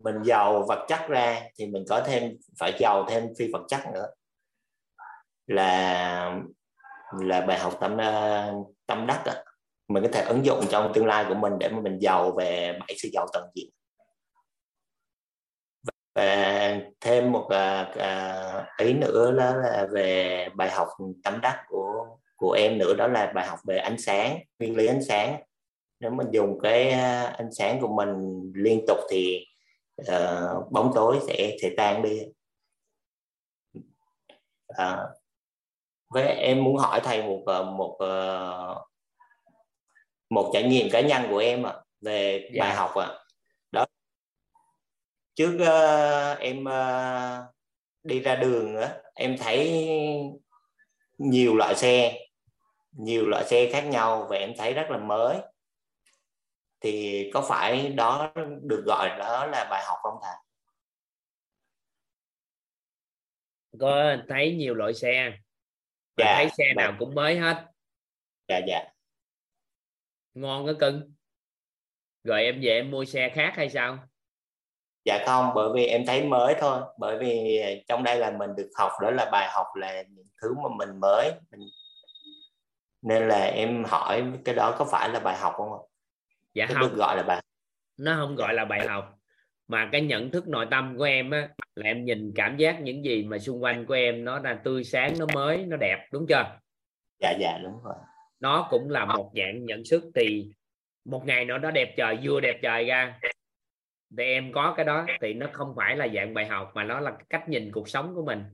[0.05, 3.81] mình giàu vật chất ra thì mình có thêm, phải giàu thêm phi vật chất
[3.95, 4.07] nữa.
[5.47, 6.41] Là
[7.21, 7.97] là bài học tâm
[8.87, 9.33] tâm đắc đó.
[9.89, 12.79] mình có thể ứng dụng trong tương lai của mình để mà mình giàu về
[12.81, 13.71] bảy sự giàu toàn diện
[16.15, 20.89] và thêm một uh, ý nữa đó là về bài học
[21.25, 22.07] tâm đắc của
[22.37, 25.43] của em nữa đó là bài học về ánh sáng nguyên lý ánh sáng.
[26.01, 26.91] Nếu mình dùng cái
[27.31, 29.47] ánh sáng của mình liên tục thì
[30.01, 32.23] uh, bóng tối sẽ sẽ tan đi.
[34.69, 34.99] À,
[36.09, 37.45] với em muốn hỏi thầy một
[37.77, 37.99] một
[40.31, 41.65] một trải nghiệm cá nhân của em
[42.01, 42.65] về dạ.
[42.65, 43.07] bài học ạ.
[43.07, 43.20] đó
[45.41, 47.55] trước uh, em uh,
[48.03, 49.85] đi ra đường uh, em thấy
[51.19, 52.19] nhiều loại xe
[52.93, 55.39] nhiều loại xe khác nhau và em thấy rất là mới.
[56.81, 60.35] Thì có phải đó được gọi đó là bài học không thầy?
[63.81, 65.39] Có thấy nhiều loại xe.
[66.17, 67.67] Dạ, thấy xe nào cũng mới hết.
[68.49, 68.85] Dạ dạ.
[70.35, 71.15] Ngon đó cưng.
[72.25, 74.10] Rồi em về em mua xe khác hay sao
[75.11, 76.81] dạ không bởi vì em thấy mới thôi.
[76.99, 80.55] Bởi vì trong đây là mình được học đó là bài học là những thứ
[80.55, 81.33] mà mình mới.
[81.51, 81.61] Mình...
[83.03, 85.69] nên là em hỏi cái đó có phải là bài học không
[86.55, 86.95] dạ cái không.
[86.95, 87.43] gọi là bài
[87.99, 89.15] nó không gọi là bài học
[89.69, 93.05] mà cái nhận thức nội tâm của em á là em nhìn cảm giác những
[93.05, 96.27] gì mà xung quanh của em nó đang tươi sáng nó mới nó đẹp đúng
[96.29, 96.59] chưa?
[97.21, 97.95] Dạ dạ đúng rồi.
[98.41, 100.51] Nó cũng là một dạng nhận thức thì
[101.05, 103.21] một ngày nó đó đẹp trời vừa đẹp trời ra
[104.17, 107.01] thì em có cái đó thì nó không phải là dạng bài học mà nó
[107.01, 108.45] là cách nhìn cuộc sống của mình.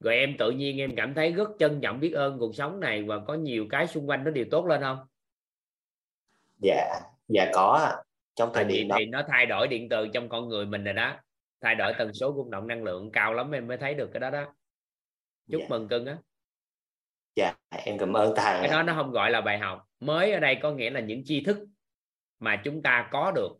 [0.00, 3.02] Rồi em tự nhiên em cảm thấy rất trân trọng biết ơn cuộc sống này
[3.02, 4.98] và có nhiều cái xung quanh nó đều tốt lên không?
[6.62, 7.96] Dạ dạ có
[8.34, 10.94] trong thời điểm đó thì nó thay đổi điện từ trong con người mình rồi
[10.94, 11.16] đó.
[11.60, 14.20] Thay đổi tần số rung động năng lượng cao lắm em mới thấy được cái
[14.20, 14.54] đó đó.
[15.50, 15.66] Chúc dạ.
[15.68, 16.16] mừng cưng á.
[17.36, 17.54] Dạ
[17.84, 19.84] em cảm ơn thầy cái đó nó không gọi là bài học.
[20.00, 21.58] Mới ở đây có nghĩa là những tri thức
[22.38, 23.58] mà chúng ta có được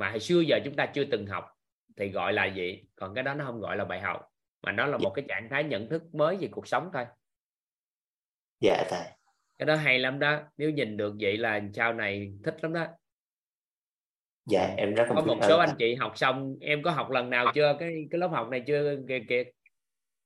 [0.00, 1.44] mà hồi xưa giờ chúng ta chưa từng học
[1.96, 2.82] thì gọi là gì?
[2.96, 4.20] Còn cái đó nó không gọi là bài học
[4.62, 7.04] mà nó là một cái trạng thái nhận thức mới về cuộc sống thôi.
[8.60, 9.06] Dạ thầy.
[9.58, 10.40] Cái đó hay lắm đó.
[10.56, 12.86] Nếu nhìn được vậy là sau này thích lắm đó.
[14.46, 17.52] Dạ em rất có một số anh chị học xong em có học lần nào
[17.54, 17.76] chưa?
[17.80, 18.96] Cái cái lớp học này chưa?
[19.08, 19.44] Kìa kìa.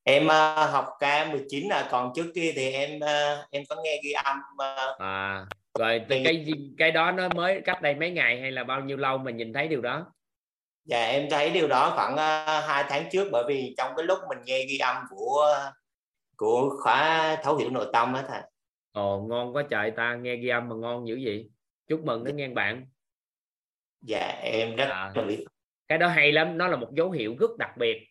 [0.03, 4.13] Em uh, học K19 là còn trước kia thì em uh, em có nghe ghi
[4.13, 5.47] âm uh, à
[5.79, 6.47] rồi thì cái
[6.79, 9.53] cái đó nó mới cách đây mấy ngày hay là bao nhiêu lâu mà nhìn
[9.53, 10.07] thấy điều đó?
[10.85, 14.19] Dạ em thấy điều đó khoảng uh, 2 tháng trước bởi vì trong cái lúc
[14.29, 15.47] mình nghe ghi âm của
[16.37, 18.41] của khóa thấu hiểu nội tâm á thầy.
[18.93, 21.51] Ồ ngon quá trời ta nghe ghi âm mà ngon dữ vậy.
[21.89, 22.87] Chúc mừng đó nghe bạn.
[24.01, 25.13] Dạ em rất à,
[25.89, 28.07] cái đó hay lắm nó là một dấu hiệu rất đặc biệt.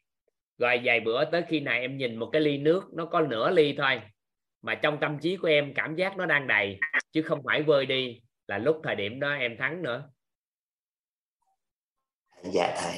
[0.57, 3.51] Rồi vài bữa tới khi này em nhìn một cái ly nước nó có nửa
[3.51, 4.01] ly thôi
[4.61, 6.79] mà trong tâm trí của em cảm giác nó đang đầy
[7.13, 10.09] chứ không phải vơi đi là lúc thời điểm đó em thắng nữa.
[12.43, 12.97] Dạ thầy.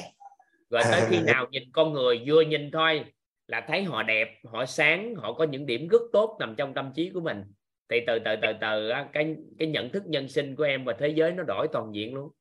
[0.70, 3.04] Rồi tới khi nào nhìn con người vừa nhìn thôi
[3.46, 6.92] là thấy họ đẹp họ sáng họ có những điểm rất tốt nằm trong tâm
[6.94, 7.44] trí của mình.
[7.88, 11.08] Thì từ từ từ từ cái cái nhận thức nhân sinh của em và thế
[11.08, 12.32] giới nó đổi toàn diện luôn.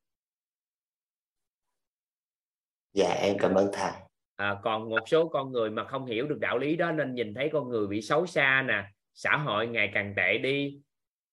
[2.93, 3.91] Dạ em cảm ơn thầy.
[4.35, 7.33] À, còn một số con người mà không hiểu được đạo lý đó nên nhìn
[7.33, 10.81] thấy con người bị xấu xa nè xã hội ngày càng tệ đi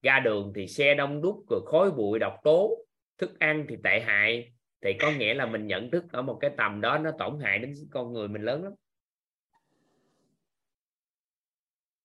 [0.02, 2.78] ra đường thì xe đông đúc rồi khói bụi độc tố.
[3.18, 4.52] Thức ăn thì tệ hại.
[4.84, 7.58] Thì có nghĩa là mình nhận thức ở một cái tầm đó nó tổn hại
[7.58, 8.72] đến con người mình lớn lắm.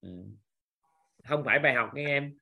[0.02, 0.10] Ừ.
[1.24, 2.38] không phải bài học nghe em.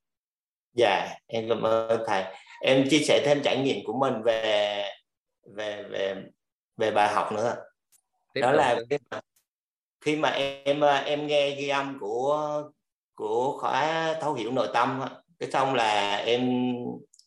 [0.74, 2.24] Dạ em cảm ơn thầy.
[2.62, 4.84] Em chia sẻ thêm trải nghiệm của mình về
[5.56, 6.24] về về
[6.78, 7.56] về bài học nữa.
[8.34, 9.22] Tiếp đó là khi mà,
[10.02, 12.64] khi mà em em nghe ghi âm của
[13.16, 15.02] của khóa thấu hiểu nội tâm
[15.40, 16.74] cái xong là em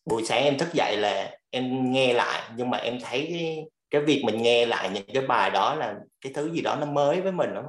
[0.04, 4.00] buổi sáng em thức dậy là em nghe lại nhưng mà em thấy cái, cái
[4.00, 7.20] việc mình nghe lại những cái bài đó là cái thứ gì đó nó mới
[7.20, 7.64] với mình lắm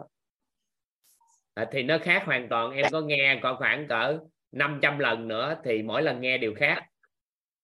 [1.54, 2.72] à, thì nó khác hoàn toàn.
[2.72, 4.20] Em có nghe có khoảng cỡ
[4.52, 6.84] 500 lần nữa thì mỗi lần nghe đều khác.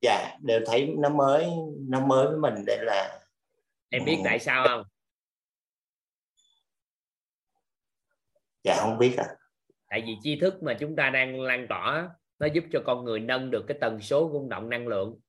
[0.02, 1.48] Dạ đều thấy nó mới
[1.90, 3.20] nó mới với mình để là
[3.90, 4.84] em biết tại sao không?
[8.64, 9.26] Dạ không biết à
[9.96, 13.20] tại vì tri thức mà chúng ta đang lan tỏa nó giúp cho con người
[13.20, 15.20] nâng được cái tần số rung động năng lượng.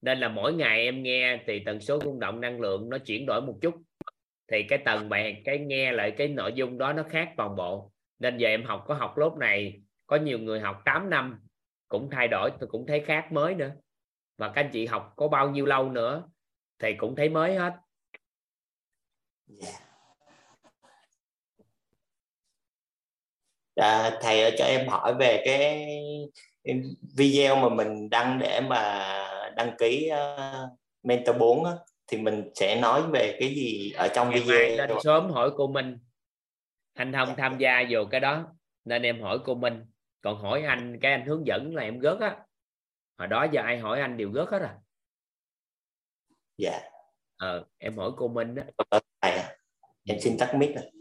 [0.00, 3.26] Nên là mỗi ngày em nghe thì tần số rung động năng lượng nó chuyển
[3.26, 3.74] đổi một chút.
[4.48, 7.92] Thì cái tầng bài, cái nghe lại cái nội dung đó nó khác toàn bộ.
[8.18, 11.40] Nên giờ em học, có học lớp này, có nhiều người học 8 năm,
[11.88, 13.70] cũng thay đổi, tôi cũng thấy khác mới nữa.
[14.38, 16.28] Và các anh chị học có bao nhiêu lâu nữa,
[16.78, 17.72] thì cũng thấy mới hết.
[19.62, 19.91] Yeah.
[23.74, 25.86] À, thầy cho em hỏi về cái
[27.16, 29.04] video mà mình đăng để mà
[29.56, 31.72] đăng ký uh, mentor 4 á,
[32.06, 35.66] thì mình sẽ nói về cái gì ở trong Ngày video lên sớm hỏi cô
[35.66, 35.98] Minh.
[36.94, 39.84] Anh không tham gia vào cái đó nên em hỏi cô Minh.
[40.20, 42.36] Còn hỏi anh cái anh hướng dẫn là em gớt á.
[43.18, 44.74] Hồi đó giờ ai hỏi anh đều gớt hết à.
[46.58, 46.80] Dạ.
[47.36, 48.54] Ờ, em hỏi cô Minh
[49.20, 49.56] thầy à.
[50.06, 50.92] em xin tắt mic này.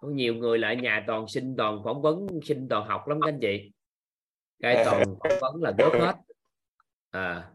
[0.00, 3.28] Có nhiều người lại nhà toàn xin toàn phỏng vấn xin toàn học lắm các
[3.28, 3.72] anh chị.
[4.58, 6.14] Cái toàn phỏng vấn là gớt hết.
[7.10, 7.50] À.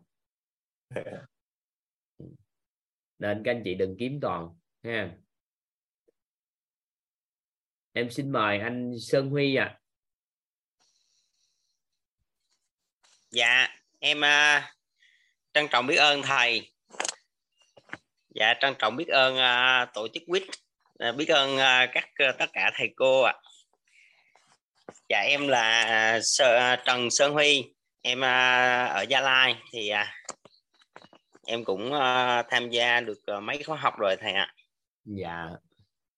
[3.19, 4.49] Nên các anh chị đừng kiếm toàn
[4.83, 5.15] ha.
[7.93, 9.77] Em xin mời anh Sơn Huy à
[13.31, 13.67] dạ
[13.99, 14.63] em uh,
[15.53, 16.73] trân trọng biết ơn thầy.
[18.29, 20.43] Dạ trân trọng biết ơn uh, tổ chức quýt
[21.09, 23.33] uh, biết ơn uh, các uh, tất cả thầy cô ạ.
[23.33, 23.41] À.
[25.09, 27.73] dạ em là uh, Trần Sơn Huy.
[28.03, 29.91] Em ở Gia Lai thì
[31.45, 31.91] em cũng
[32.49, 34.53] tham gia được mấy khóa học rồi thầy ạ.
[35.05, 35.47] Dạ.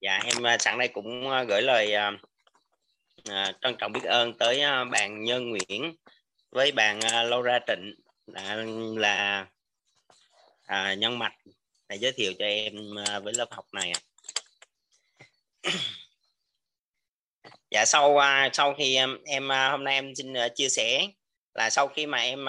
[0.01, 1.93] Dạ em sẵn đây cũng gửi lời
[3.61, 5.95] trân trọng biết ơn tới bạn Nhân Nguyễn
[6.51, 7.93] với bạn Laura Trịnh
[8.27, 8.55] là,
[8.95, 9.45] là
[10.63, 11.35] uh, nhân mạch
[11.89, 12.73] để giới thiệu cho em
[13.23, 13.93] với lớp học này
[17.71, 21.07] dạ sau à, sau khi em, em à, hôm nay em xin à, chia sẻ
[21.53, 22.45] là sau khi mà em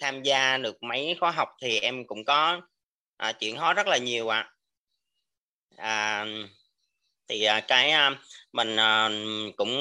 [0.00, 2.60] tham gia được mấy khóa học thì em cũng có
[3.40, 4.52] chuyển hóa rất là nhiều ạ
[5.76, 5.76] à.
[5.76, 6.26] à,
[7.28, 7.92] thì cái
[8.52, 8.76] mình
[9.56, 9.72] cũng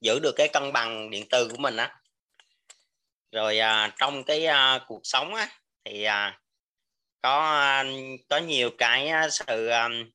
[0.00, 1.96] giữ được cái cân bằng điện từ của mình á
[3.32, 3.58] rồi
[3.98, 4.46] trong cái
[4.86, 5.48] cuộc sống á
[5.84, 6.06] thì
[7.22, 7.84] có
[8.28, 10.10] có nhiều cái sự um,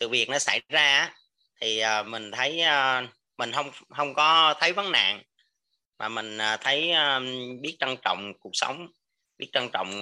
[0.00, 1.14] sự việc nó xảy ra
[1.60, 3.02] thì ờ, mình thấy ờ,
[3.38, 5.22] mình không không có thấy vấn nạn
[5.98, 6.92] mà mình ờ, thấy
[7.62, 8.86] biết trân trọng cuộc sống
[9.38, 10.00] biết trân trọng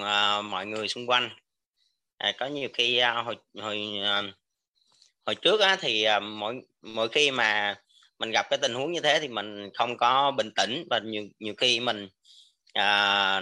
[0.49, 1.29] mọi người xung quanh.
[2.17, 3.79] À, có nhiều khi hồi hồi
[5.25, 7.75] hồi trước á, thì mỗi mỗi khi mà
[8.19, 11.23] mình gặp cái tình huống như thế thì mình không có bình tĩnh và nhiều
[11.39, 12.09] nhiều khi mình
[12.73, 13.41] à,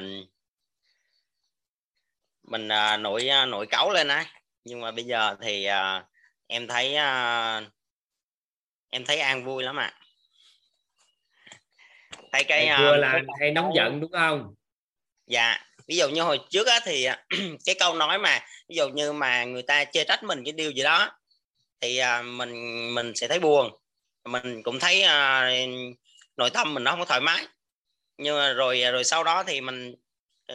[2.44, 4.26] mình à, nổi nổi cáu lên á.
[4.66, 6.06] Nhưng mà bây giờ thì à,
[6.48, 7.74] em thấy uh,
[8.90, 9.94] em thấy an vui lắm ạ.
[9.94, 10.00] À.
[12.32, 14.56] thấy cái uh, là hay nóng giận đúng không?
[15.28, 17.08] Dạ ví dụ như hồi trước á thì
[17.66, 18.40] cái câu nói mà
[18.70, 21.12] ví dụ như mà người ta chê trách mình cái điều gì đó
[21.82, 22.54] thì uh, mình
[22.96, 23.72] mình sẽ thấy buồn.
[24.26, 25.86] Mình cũng thấy uh,
[26.38, 27.48] nội tâm mình nó không có thoải mái.
[28.18, 29.96] Nhưng mà rồi rồi sau đó thì mình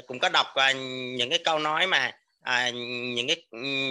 [0.07, 0.77] cũng có đọc uh,
[1.17, 2.18] những cái câu nói mà
[2.49, 2.71] à,
[3.15, 3.37] những cái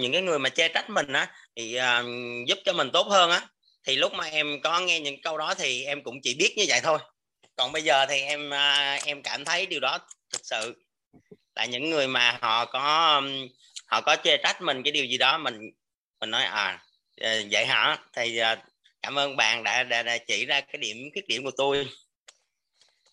[0.00, 2.02] những cái người mà chê trách mình á thì à,
[2.46, 3.48] giúp cho mình tốt hơn á.
[3.86, 6.64] Thì lúc mà em có nghe những câu đó thì em cũng chỉ biết như
[6.68, 6.98] vậy thôi.
[7.56, 9.98] Còn bây giờ thì em à, em cảm thấy điều đó
[10.32, 10.84] thực sự
[11.54, 13.22] là những người mà họ có
[13.86, 15.70] họ có chê trách mình cái điều gì đó mình
[16.20, 16.84] mình nói à,
[17.20, 17.98] à vậy hả?
[18.12, 18.62] Thì à,
[19.02, 21.88] cảm ơn bạn đã, đã, đã chỉ ra cái điểm khuyết điểm của tôi.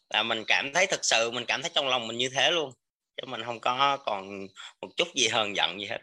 [0.09, 2.71] Là mình cảm thấy thực sự mình cảm thấy trong lòng mình như thế luôn
[3.17, 4.47] chứ mình không có còn
[4.81, 5.99] một chút gì hờn giận gì hết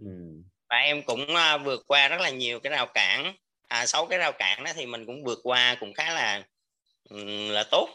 [0.00, 0.06] ừ.
[0.68, 3.36] và em cũng uh, vượt qua rất là nhiều cái rào cản.
[3.68, 6.42] À, sáu cái rào cản đó thì mình cũng vượt qua cũng khá là
[7.50, 7.88] là tốt.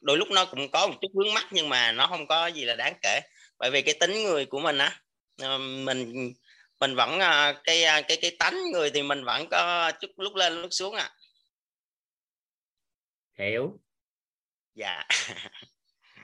[0.00, 2.64] Đôi lúc nó cũng có một chút vướng mắt nhưng mà nó không có gì
[2.64, 3.20] là đáng kể.
[3.58, 5.00] Bởi vì cái tính người của mình á
[5.42, 6.32] ờ, mình
[6.80, 10.62] mình vẫn uh, cái cái cái tánh người thì mình vẫn có chút lúc lên
[10.62, 11.10] lúc xuống à.
[13.38, 13.80] Hiểu.
[14.74, 15.04] Dạ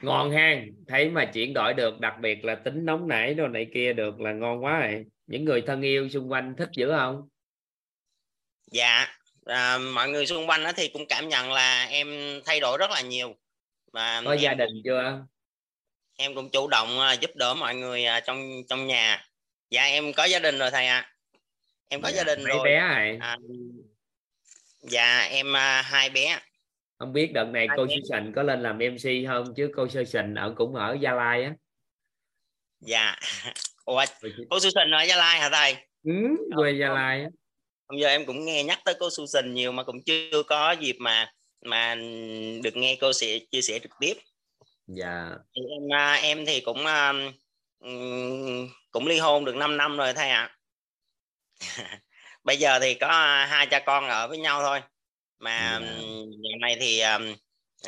[0.02, 0.62] ngon ha.
[0.88, 4.20] Thấy mà chuyển đổi được đặc biệt là tính nóng nảy đồ này kia được
[4.20, 7.28] là ngon quá rồi những người thân yêu xung quanh thích dữ không?
[8.72, 9.06] Dạ
[9.46, 12.90] à, mọi người xung quanh đó thì cũng cảm nhận là em thay đổi rất
[12.90, 13.36] là nhiều.
[13.92, 15.26] Và có gia đình chưa?
[16.16, 19.24] Em cũng chủ động uh, giúp đỡ mọi người uh, trong trong nhà.
[19.70, 21.00] Dạ em có gia đình rồi thầy ạ.
[21.00, 21.12] À.
[21.88, 22.64] em có dạ, gia đình mấy rồi.
[22.64, 23.36] bé này à,
[24.80, 25.54] dạ em
[25.84, 26.38] hai bé
[27.00, 29.54] không biết đợt này cô Susan có lên làm MC không?
[29.56, 31.54] Chứ cô Susan ở cũng ở Gia Lai á.
[32.80, 33.16] Dạ.
[33.84, 34.04] Ủa,
[34.50, 35.76] cô Susan ở Gia Lai hả thầy?
[36.04, 36.12] Ừ,
[36.56, 37.28] quê Gia Lai á.
[37.88, 40.96] bây giờ em cũng nghe nhắc tới cô Susan nhiều mà cũng chưa có dịp
[41.00, 41.32] mà
[41.64, 41.94] mà
[42.62, 44.14] được nghe cô sẽ chia sẻ trực tiếp.
[44.86, 45.30] Dạ.
[45.52, 47.12] Em à, em thì cũng à,
[48.90, 50.56] cũng ly hôn được 5 năm rồi thầy ạ.
[51.76, 52.00] À.
[52.44, 53.08] bây giờ thì có
[53.48, 54.80] hai cha con ở với nhau thôi
[55.40, 55.82] mà yeah.
[55.82, 55.88] Dạ.
[56.26, 57.02] giờ này thì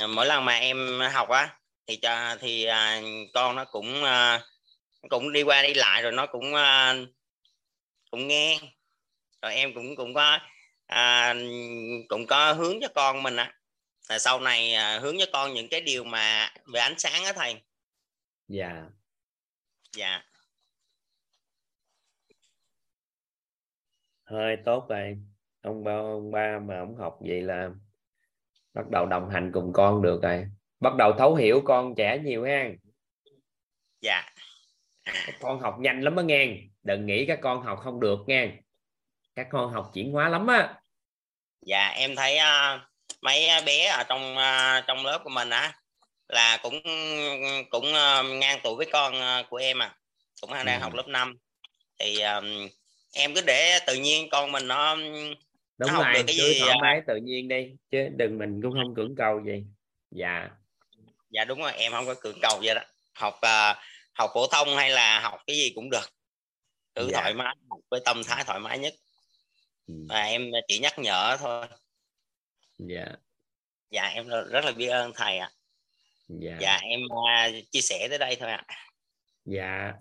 [0.04, 4.40] uh, mỗi lần mà em học á thì cho thì uh, con nó cũng uh,
[5.10, 7.08] cũng đi qua đi lại rồi nó cũng uh,
[8.10, 8.58] cũng nghe.
[9.42, 10.38] Rồi em cũng cũng có
[10.86, 11.34] à,
[12.08, 13.54] cũng có hướng cho con mình á.
[14.08, 17.32] Là sau này à, hướng cho con những cái điều mà về ánh sáng á
[17.32, 17.62] thầy.
[18.48, 18.82] Dạ.
[19.96, 20.24] Dạ.
[24.24, 25.16] Hơi tốt rồi
[25.62, 27.70] ông ba ông ba mà ông học vậy là
[28.74, 30.46] bắt đầu đồng hành cùng con được rồi.
[30.80, 32.70] Bắt đầu thấu hiểu con trẻ nhiều ha
[34.00, 34.22] dạ.
[35.04, 38.48] Các con học nhanh lắm á nghe đừng nghĩ các con học không được nghe
[39.34, 40.74] các con học chuyển hóa lắm á.
[41.66, 42.80] Dạ em thấy uh,
[43.22, 45.72] mấy bé ở trong uh, trong lớp của mình á
[46.28, 46.82] là cũng
[47.70, 49.96] cũng uh, ngang tuổi với con uh, của em à.
[50.40, 50.82] Cũng đang ừ.
[50.82, 51.38] học lớp 5
[51.98, 52.68] thì um,
[53.14, 54.96] em cứ để tự nhiên con mình nó
[55.82, 58.72] đúng nó rồi cái cứ gì thoải mái tự nhiên đi chứ đừng mình cũng
[58.72, 59.64] không cưỡng cầu gì.
[60.10, 60.50] Dạ.
[61.30, 62.82] Dạ đúng rồi em không có cưỡng cầu vậy đó.
[63.14, 63.76] Học uh,
[64.12, 66.12] học phổ thông hay là học cái gì cũng được.
[66.94, 67.20] Cứ Dạ.
[67.20, 68.94] thoải mái học với tâm thái thoải mái nhất.
[69.86, 69.94] Ừ.
[70.08, 71.66] và em chỉ nhắc nhở thôi.
[72.78, 73.06] Dạ.
[73.90, 75.50] Dạ em rất là biết ơn thầy ạ.
[76.28, 76.56] Dạ.
[76.60, 78.64] Dạ em à, chia sẻ tới đây thôi ạ.
[79.44, 79.92] Dạ.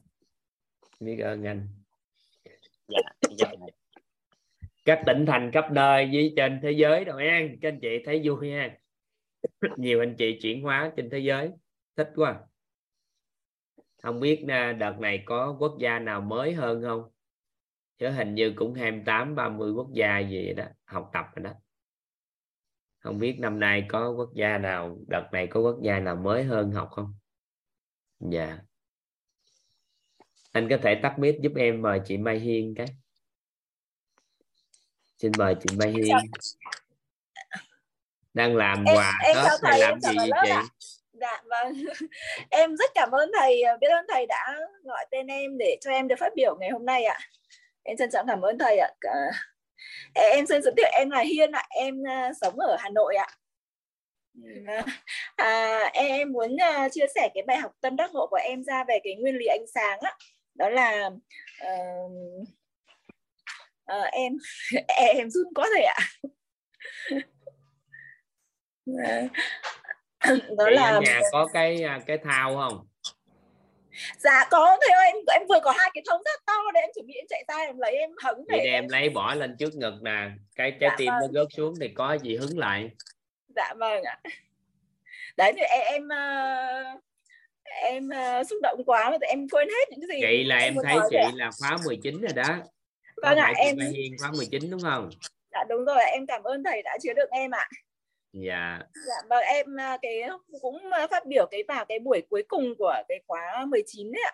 [1.00, 1.68] Biết ơn anh.
[2.88, 3.02] Dạ
[3.38, 3.48] dạ
[4.86, 8.22] các tỉnh thành khắp nơi với trên thế giới đâu nha các anh chị thấy
[8.24, 8.78] vui nha
[9.78, 11.52] nhiều anh chị chuyển hóa trên thế giới.
[11.96, 12.40] Thích quá.
[14.04, 17.12] Không biết à, đợt này có quốc gia nào mới hơn không?
[17.98, 21.52] Chứ hình như cũng 28 30 quốc gia gì vậy đó, học tập rồi đó.
[23.00, 26.44] Không biết năm nay có quốc gia nào, đợt này có quốc gia nào mới
[26.44, 27.14] hơn học không?
[28.20, 28.58] Dạ.
[30.52, 32.88] Anh có thể tắt mic giúp em mời chị Mai Hiên cái
[35.22, 36.18] xin mời chị Mai Hiên
[38.34, 40.50] đang làm Em- quà em Tết chào hay thầy, làm gì vậy chị.
[41.14, 41.74] Dạ vâng.
[42.50, 46.08] Em rất cảm ơn thầy, biết ơn thầy đã gọi tên em để cho em
[46.08, 47.20] được phát biểu ngày hôm nay ạ.
[47.84, 48.90] Em trân trọng cảm ơn thầy ạ.
[49.02, 49.32] Cả-
[50.14, 53.28] Em xin giới thiệu em là Hiên ạ, em à, sống ở Hà Nội ạ.
[55.36, 56.58] À, em, muốn
[56.92, 59.46] chia sẻ cái bài học tâm đắc ngộ của em ra về cái nguyên lý
[59.46, 60.14] ánh sáng á.
[60.56, 61.10] Đó là
[61.60, 61.70] ờ,
[63.86, 64.34] ờ, em
[64.98, 65.98] em run quá thầy ạ.
[70.58, 72.88] Đó chị là ở nhà có cái à, cái thao không?
[74.18, 77.08] Dạ có ơi em em vừa có hai cái thông rất to để em chuẩn
[77.08, 79.94] bị em chạy ra em lấy em hứng để đem lấy bỏ lên trước ngực
[80.02, 80.30] nè.
[80.56, 81.32] Cái trái Dạ tim nó vâng.
[81.34, 82.90] rớt xuống thì có gì hứng lại?
[83.56, 84.20] Dạ vâng ạ.
[85.38, 86.84] Đấy thì em em ờ,
[87.64, 90.86] em ờ, xúc động quá mà em quên hết những gì chị là em muốn
[90.86, 92.58] thấy chị rồi là khóa 19 rồi đó
[93.22, 95.10] Vâng ạ, em- Hiên khóa 19 đúng không?
[95.52, 97.70] Dạ đúng rồi em cảm ơn thầy đã chứa đựng em ạ.
[98.34, 98.80] Dạ.
[99.08, 100.22] Dạ vâng em ờ, cái
[100.62, 100.78] cũng
[101.12, 104.34] phát biểu cái vào cái buổi cuối cùng của cái khóa 19 đấy ạ.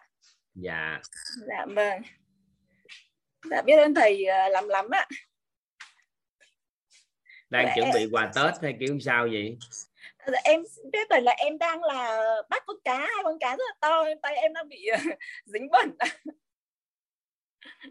[0.55, 0.99] Dạ.
[1.47, 2.01] Dạ vâng.
[3.51, 5.07] Dạ biết ơn thầy ờ, lắm lắm ạ.
[7.49, 9.57] Đang Dạ, chuẩn em- bị quà Tết hay kiểu sao vậy?
[10.27, 13.63] Dạ, em biết rồi là em đang là bắt con cá hai con cá rất
[13.67, 14.97] là to tay em đang bị ờ,
[15.45, 15.97] dính bẩn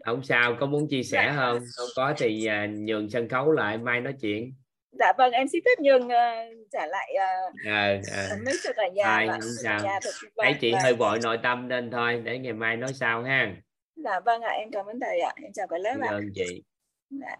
[0.05, 3.77] không sao có muốn chia sẻ không không có thì à, nhường sân khấu lại
[3.77, 4.53] mai nói chuyện
[4.91, 6.31] dạ vâng em xin phép nhường ờ,
[6.71, 8.35] trả lại uh, ờ ờ.
[8.45, 9.83] mic cho cả nhà và không cả sao.
[9.83, 9.99] nhà
[10.37, 10.81] thấy chị Vâng.
[10.83, 13.55] hơi vội nội tâm nên thôi để ngày mai nói sau ha
[13.95, 16.63] dạ vâng ạ em cảm ơn thầy ạ em chào cả lớp ạ ơn chị
[17.09, 17.35] dạ.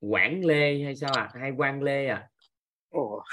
[0.00, 2.28] Quảng Lê hay sao à hay Quang Lê à
[2.94, 3.24] Ồ.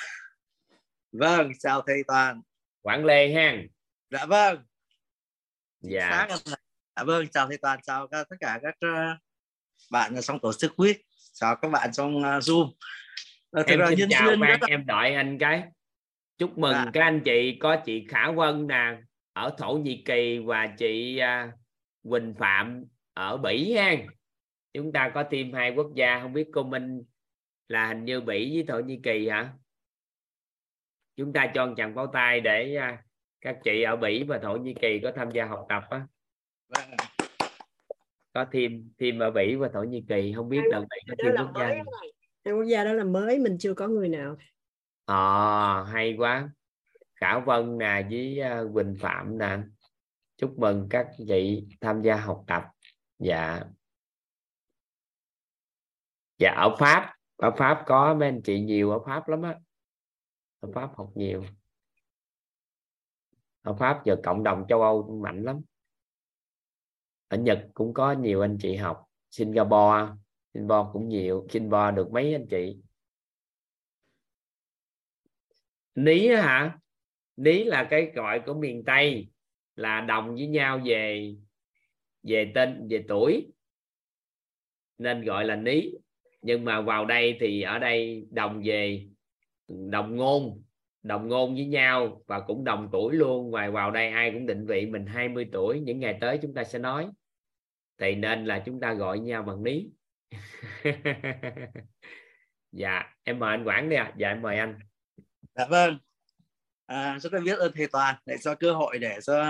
[1.12, 2.42] Vâng, chào thầy Toàn.
[2.82, 3.58] Quảng Lê ha
[4.10, 4.60] Dạ vâng.
[5.82, 6.28] dạ.
[6.96, 9.18] Dạ vâng, chào thầy Toàn, chào tất cả các ờ,
[9.92, 10.98] bạn trong tổ chức quýt,
[11.34, 12.72] chào các bạn trong uh, Zoom.
[13.52, 15.64] Ờ, thật em xin chào duyên là- em đợi anh cái
[16.38, 16.86] chúc mừng Dạ.
[16.94, 18.98] các anh chị có chị Khả Vân nè
[19.34, 21.20] ở Thổ Nhĩ Kỳ và chị
[22.04, 23.96] Quỳnh Phạm ở Bỉ ha
[24.74, 27.04] chúng ta có thêm hai quốc gia không biết cô Minh
[27.68, 29.54] là hình như Bỉ với Thổ Nhĩ Kỳ hả
[31.22, 33.04] chúng ta cho chàng pháo tay để à,
[33.42, 36.08] các chị ở Bỉ và Thổ Nhĩ Kỳ có tham gia học tập á.
[36.68, 36.90] Vâng.
[38.34, 41.34] có thêm thêm ở Bỉ và Thổ Nhĩ Kỳ không biết đợt này có thêm
[41.38, 41.68] quốc gia.
[42.46, 44.36] Hai quốc gia đó là mới mình chưa có người nào.
[45.06, 46.50] Ờ hay quá.
[47.16, 49.58] Khả Vân nè với à, Quỳnh Phạm nè.
[50.38, 52.64] Chúc mừng các chị tham gia học tập.
[53.20, 53.62] Dạ.
[56.38, 59.56] Dạ ở Pháp ở Pháp có mấy anh chị nhiều ở Pháp lắm á
[60.62, 61.44] hợp Pháp học nhiều.
[63.64, 65.62] Hợp Pháp giờ cộng đồng châu Âu mạnh lắm.
[67.28, 69.04] Ở Nhật cũng có nhiều anh chị học.
[69.30, 70.14] Singapore
[70.54, 71.48] Singapore cũng nhiều.
[71.50, 72.78] Singapore được mấy anh chị?
[75.96, 76.80] Ní hả?
[77.38, 79.32] Ní là cái gọi của miền Tây,
[79.76, 81.36] là đồng với nhau về
[82.24, 83.52] về tên, về tuổi.
[84.98, 85.92] Nên gọi là ní.
[86.42, 89.11] Nhưng mà vào đây thì ở đây đồng về
[89.90, 90.62] đồng ngôn
[91.04, 93.52] đồng ngôn với nhau và cũng đồng tuổi luôn.
[93.52, 95.80] Ngoài vào đây ai cũng định vị mình 20 tuổi.
[95.80, 97.10] Những ngày tới chúng ta sẽ nói.
[97.98, 99.92] Thì nên là chúng ta gọi nhau bằng lý.
[102.72, 104.04] dạ em mời anh Quảng đi ạ.
[104.04, 104.14] À.
[104.18, 104.80] dạ em mời anh.
[105.56, 105.98] Dạ vâng.
[106.86, 109.46] À, rất là biết ơn thầy toàn để cho cơ hội để cho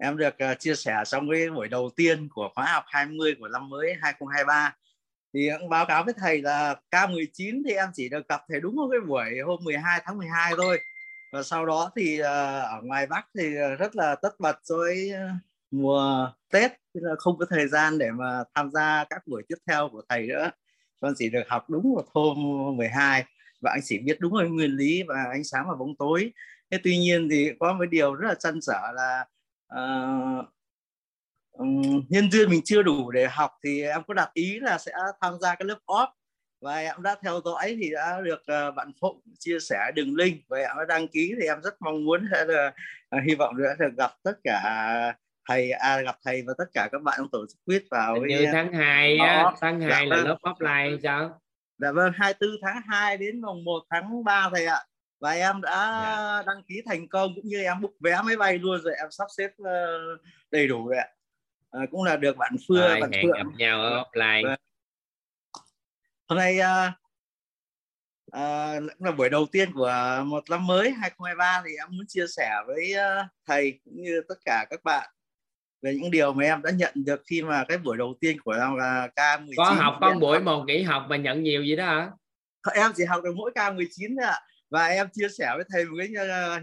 [0.00, 3.48] em được uh, chia sẻ trong cái buổi đầu tiên của khóa học 20 của
[3.48, 4.76] năm mới 2023
[5.34, 8.76] thì em báo cáo với thầy là K19 thì em chỉ được gặp thầy đúng
[8.90, 10.80] cái buổi hôm 12 tháng 12 thôi.
[11.32, 15.28] Và sau đó thì ờ, ở ngoài Bắc thì rất là tất bật rồi ờ,
[15.70, 19.56] mùa Tết nên là không có thời gian để mà tham gia các buổi tiếp
[19.66, 20.50] theo của thầy nữa.
[21.00, 22.36] Con chỉ được học đúng một hôm
[22.76, 23.24] 12
[23.60, 26.32] và anh chỉ biết đúng rồi nguyên lý và ánh sáng và bóng tối.
[26.70, 29.26] Thế tuy nhiên thì có một điều rất là chăn trở là
[29.74, 30.46] uh,
[32.08, 35.34] nhân duyên mình chưa đủ để học thì em có đặt ý là sẽ tham
[35.40, 36.08] gia cái lớp off
[36.60, 40.40] và em đã theo dõi thì đã được uh, bạn Phụng chia sẻ đường link
[40.48, 42.72] và em đã đăng ký thì em rất mong muốn sẽ là
[43.16, 44.62] uh, hy vọng sẽ được gặp tất cả
[45.48, 48.26] thầy à, gặp thầy và tất cả các bạn trong tổ chức quyết vào Hình
[48.26, 50.26] như tháng 2 á, tháng 2 dạ, là vâng.
[50.26, 51.40] lớp offline sao?
[51.78, 54.84] Dạ vâng, 24 tháng 2 đến mùng 1 tháng 3 thầy ạ.
[55.20, 56.42] Và em đã dạ.
[56.46, 59.26] đăng ký thành công cũng như em book vé máy bay luôn rồi em sắp
[59.36, 61.08] xếp uh, đầy đủ rồi ạ.
[61.70, 63.36] À, cũng là được bạn Phương, rồi, bạn hẹn Phượng.
[63.36, 64.44] gặp nhau ở offline.
[64.44, 64.58] Vâng.
[66.28, 66.92] Hôm nay uh,
[68.26, 72.50] uh, là buổi đầu tiên của một năm mới 2023 thì em muốn chia sẻ
[72.66, 72.94] với
[73.46, 75.10] thầy cũng như tất cả các bạn
[75.82, 78.52] về những điều mà em đã nhận được khi mà cái buổi đầu tiên của
[78.52, 81.84] em là K19 có học con buổi một nghỉ học mà nhận nhiều gì đó
[81.84, 82.10] hả
[82.74, 84.40] em chỉ học được mỗi K19 thôi ạ
[84.70, 86.08] và em chia sẻ với thầy một cái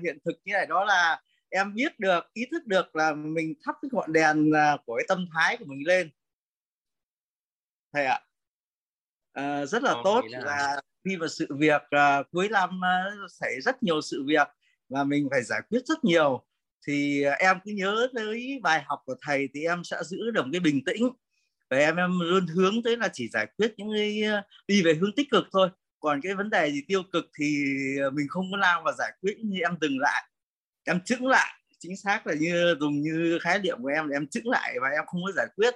[0.03, 1.19] hiện thực như này đó là
[1.50, 5.06] em biết được ý thức được là mình thắp cái ngọn đèn ờ, của cái
[5.08, 6.09] tâm thái của mình lên.
[7.93, 8.19] Thầy ạ.
[9.34, 13.61] À, rất là Ồ, tốt là khi mà sự việc uh, cuối năm uh, xảy
[13.61, 14.48] rất nhiều sự việc
[14.90, 16.43] và mình phải giải quyết rất nhiều
[16.88, 20.45] thì à, em cứ nhớ tới bài học của thầy thì em sẽ giữ được
[20.51, 21.09] cái bình tĩnh.
[21.69, 24.93] Và em em luôn hướng tới là chỉ giải quyết những cái à, đi về
[24.93, 25.69] hướng tích cực thôi.
[26.00, 27.66] Còn cái vấn đề gì tiêu cực thì
[28.01, 30.24] à, mình không có lao và giải quyết như em dừng lại
[30.88, 34.27] em chững lại, chính xác là như, dùng như khái niệm của em là em
[34.27, 35.74] chững lại và em không có giải quyết.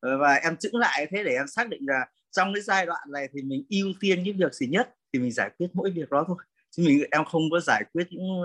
[0.00, 3.08] Ờ, và em chững lại thế để em xác định là trong cái giai đoạn
[3.12, 6.10] này thì mình ưu tiên những việc gì nhất thì mình giải quyết mỗi việc
[6.10, 6.36] đó thôi.
[6.70, 8.42] Chứ mình, em không có giải quyết những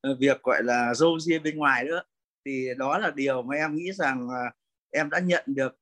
[0.00, 2.02] ờ, việc gọi là râu ria bên ngoài nữa.
[2.46, 4.28] Thì đó là điều mà em nghĩ rằng
[4.90, 5.76] em đã nhận được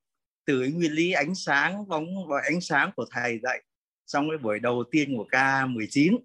[0.46, 3.62] từ cái nguyên lý ánh sáng, bóng và ánh sáng của thầy dạy
[4.06, 6.16] trong cái buổi đầu tiên của K19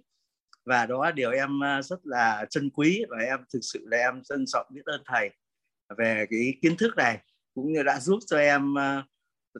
[0.68, 3.98] và đó là điều em ờ, rất là trân quý và em thực sự là
[3.98, 5.30] em trân trọng biết ơn thầy
[5.98, 7.20] về cái kiến thức này,
[7.54, 9.04] cũng như đã giúp cho em ờ,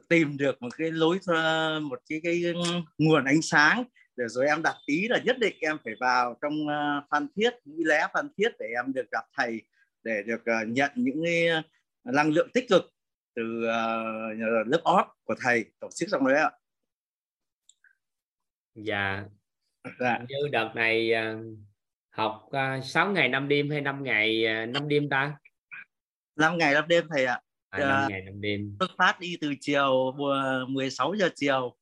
[0.08, 2.62] tìm được một cái lối ờ, một cái cái ừ,
[2.98, 3.84] nguồn ánh sáng
[4.16, 6.52] để rồi em đặt ý là nhất định em phải vào trong
[7.10, 9.62] phan thiết mỹ lé phan thiết để em được gặp thầy,
[10.02, 11.48] để được nhận những cái
[12.04, 12.82] năng lượng tích cực
[13.36, 13.42] từ
[14.66, 16.50] lớp off của thầy tổ chức trong đấy ạ.
[18.74, 19.24] Dạ
[20.00, 20.18] dạ.
[20.28, 21.58] Như đợt này uh,
[22.10, 25.38] học uh, 6 ngày 5 đêm hay 5 ngày uh, 5 đêm ta?
[26.36, 27.40] 5 ngày 5 đêm thầy ạ.
[27.70, 28.76] À, 5 uh, ngày 5 đêm.
[28.80, 30.14] Xuất phát đi từ chiều
[30.68, 31.76] 16 giờ chiều.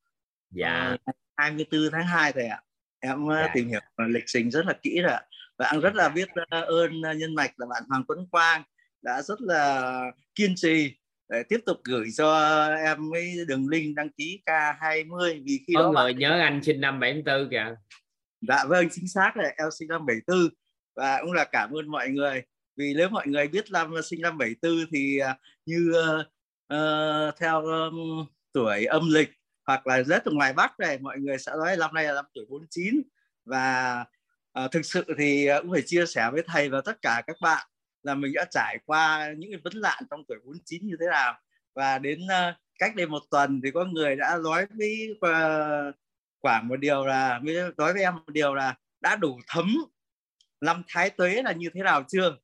[0.51, 0.95] Dạ.
[1.09, 2.61] Uh, 24 tháng 2 thầy ạ.
[2.99, 3.51] Em dạ.
[3.53, 5.21] tìm hiểu lịch trình rất là kỹ rồi ạ.
[5.57, 8.63] Và rất là biết ơn nhân mạch là bạn Hoàng Tuấn Quang
[9.01, 10.01] đã rất là
[10.35, 10.95] kiên trì
[11.29, 15.81] để tiếp tục gửi cho em cái đường link đăng ký K20 vì khi có
[15.81, 16.19] đó người bạn...
[16.19, 17.75] nhớ anh sinh năm 74 kìa.
[18.41, 20.49] Dạ vâng chính xác là em sinh năm 74
[20.95, 22.43] và cũng là cảm ơn mọi người
[22.77, 25.19] vì nếu mọi người biết năm sinh năm 74 thì
[25.65, 25.93] như
[26.73, 29.29] uh, theo um, tuổi âm lịch
[29.67, 32.25] hoặc là rất ở ngoài Bắc này mọi người sẽ nói năm nay là năm
[32.33, 33.01] tuổi 49
[33.45, 34.05] và
[34.63, 37.35] uh, thực sự thì uh, cũng phải chia sẻ với thầy và tất cả các
[37.41, 37.67] bạn
[38.07, 41.39] là mình đã trải qua những cái vấn nạn trong tuổi 49 như thế nào.
[41.75, 45.95] Và đến uh, cách đây một tuần thì có người đã nói với ờ, uh,
[46.41, 49.75] khoảng một điều là mới nói với em một điều là đã đủ thấm
[50.61, 52.37] năm thái tuế là như thế nào chưa?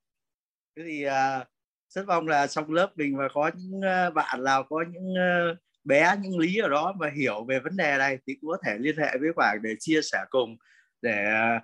[0.76, 1.48] Thế thì uh,
[1.90, 5.58] rất mong là trong lớp mình và có những uh, bạn nào có những uh,
[5.84, 8.78] bé những lý ở đó mà hiểu về vấn đề này thì cũng có thể
[8.80, 10.58] liên hệ với Quảng để chia sẻ cùng
[11.02, 11.26] để
[11.58, 11.64] uh,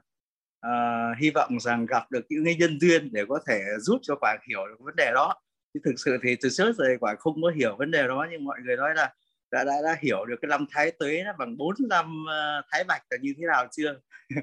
[0.59, 0.71] Ờ,
[1.19, 4.67] hy vọng rằng gặp được những nhân duyên để có thể giúp cho Quảng hiểu
[4.67, 5.35] được vấn đề đó.
[5.73, 8.43] Chứ thực sự thì từ trước rồi Quảng không có hiểu vấn đề đó nhưng
[8.45, 9.13] mọi người nói là
[9.51, 12.83] đã đã, đã hiểu được cái năm thái tuế nó bằng bốn năm uh, thái
[12.83, 13.99] bạch là như thế nào chưa?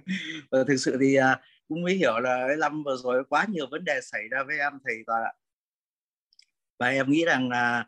[0.51, 1.25] Và thực sự thì uh,
[1.69, 4.59] cũng mới hiểu là cái năm vừa rồi quá nhiều vấn đề xảy ra với
[4.59, 5.33] em thầy toàn ạ.
[6.79, 7.87] Và em nghĩ rằng là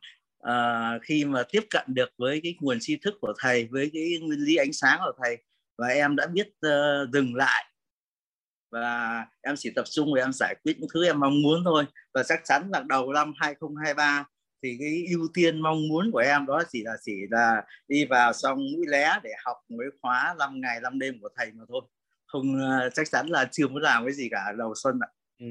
[0.48, 4.18] uh, khi mà tiếp cận được với cái nguồn tri thức của thầy với cái
[4.20, 5.38] nguyên lý ánh sáng của thầy
[5.78, 7.64] và em đã biết uh, dừng lại
[8.70, 11.84] và em chỉ tập trung để em giải quyết những thứ em mong muốn thôi.
[12.14, 14.24] Và chắc chắn là đầu năm 2023
[14.62, 18.32] thì cái ưu tiên mong muốn của em đó chỉ là chỉ là đi vào
[18.32, 21.80] xong mũi lé để học mấy khóa 5 ngày 5 đêm của thầy mà thôi.
[22.26, 25.08] Không ờ, chắc chắn là chưa muốn làm cái gì cả đầu xuân ạ.
[25.38, 25.46] Ừ.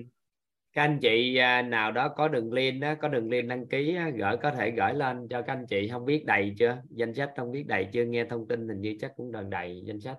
[0.74, 3.98] các anh chị à, nào đó có đường link đó, có đường link đăng ký
[4.18, 5.90] gửi, có thể gửi lên cho các anh chị.
[5.92, 6.78] Không biết đầy chưa?
[6.90, 8.04] Danh sách không biết đầy chưa?
[8.04, 10.18] Nghe thông tin hình như chắc cũng gần đầy danh sách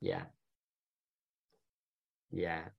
[0.00, 0.16] dạ.
[0.16, 0.39] yeah
[2.30, 2.70] dạ.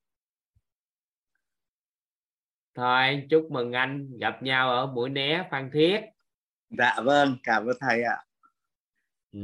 [2.76, 6.02] Thôi chúc mừng anh gặp nhau ở buổi né phan thiết.
[6.70, 8.18] Dạ vâng cảm ơn thầy ạ.
[9.32, 9.40] Ừ.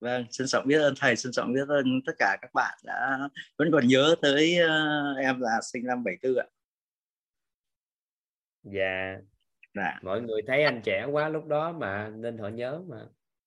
[0.00, 3.28] vâng xin trọng biết ơn thầy xin trọng biết ơn tất cả các bạn đã
[3.58, 6.46] vẫn còn nhớ tới uh, em là sinh năm 74 ạ.
[8.62, 9.16] Dạ.
[9.74, 9.98] Dạ.
[10.02, 12.98] Mọi người thấy anh trẻ quá lúc đó mà nên họ nhớ mà.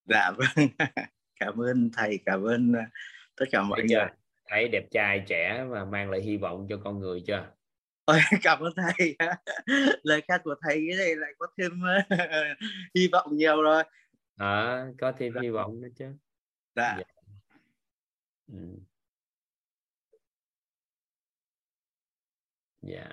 [0.06, 0.68] Dạ vâng.
[1.40, 2.92] Cảm ơn thầy cảm ơn uh,
[3.35, 4.06] tất cả mọi người
[4.51, 7.51] thấy đẹp trai trẻ và mang lại hy vọng cho con người chưa?
[8.05, 9.15] Ôi, cảm ơn thầy
[10.03, 11.81] lời khen của thầy cái này lại có thêm
[12.95, 13.83] hy vọng nhiều rồi.
[14.35, 16.05] À, có thêm hy vọng nữa chứ.
[16.75, 17.03] Dạ, dạ.
[18.47, 18.57] Ừ.
[22.81, 23.09] dạ.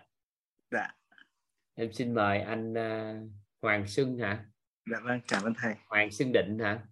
[0.71, 0.95] Dạ.
[1.75, 3.31] Em xin mời anh uh,
[3.63, 4.45] Hoàng Xuân hả?
[4.91, 5.75] Dạ vâng cảm ơn thầy.
[5.87, 6.83] Hoàng Xuân Định hả?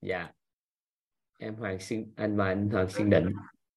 [0.00, 0.32] Dạ
[1.42, 3.32] em Hoàng Sinh anh và anh Hoàng Sinh Định.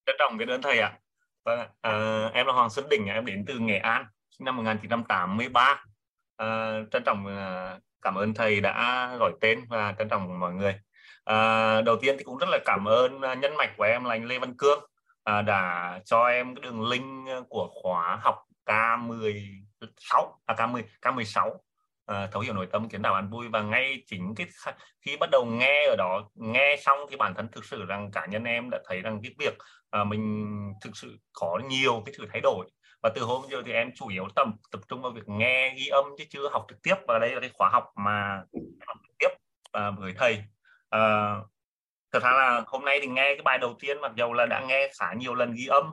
[0.05, 0.99] Trân trọng biết ơn thầy ạ.
[1.43, 1.69] À.
[1.81, 5.85] à, em là Hoàng Xuân Định em đến từ Nghệ An sinh năm 1983
[6.37, 10.75] à, trân trọng à, cảm ơn thầy đã gọi tên và trân trọng mọi người.
[11.23, 14.15] À, đầu tiên thì cũng rất là cảm ơn à, nhân mạch của em là
[14.15, 14.79] anh Lê Văn Cương.
[15.23, 18.35] À, đã cho em cái đường link của khóa học
[18.65, 21.57] K16 à K10 K16
[22.11, 23.47] uh, thấu hiểu nội tâm kiến tạo bạn vui.
[23.47, 24.47] Và ngay chính cái
[25.05, 28.25] khi bắt đầu nghe ở đó nghe xong thì bản thân thực sự rằng cá
[28.25, 29.53] nhân em đã thấy rằng cái việc
[30.01, 32.65] uh, mình thực sự có nhiều cái sự thay đổi.
[33.03, 35.87] Và từ hôm giờ thì em chủ yếu tập tập trung vào việc nghe ghi
[35.87, 36.95] âm chứ chưa học trực tiếp.
[37.07, 38.43] Và đây là cái khóa học mà
[38.87, 39.29] học trực tiếp
[39.77, 40.33] uh, với thầy.
[40.95, 41.47] Uh,
[42.11, 44.65] thật ra là hôm nay thì nghe cái bài đầu tiên mặc dầu là đã
[44.67, 45.85] nghe khá nhiều lần ghi âm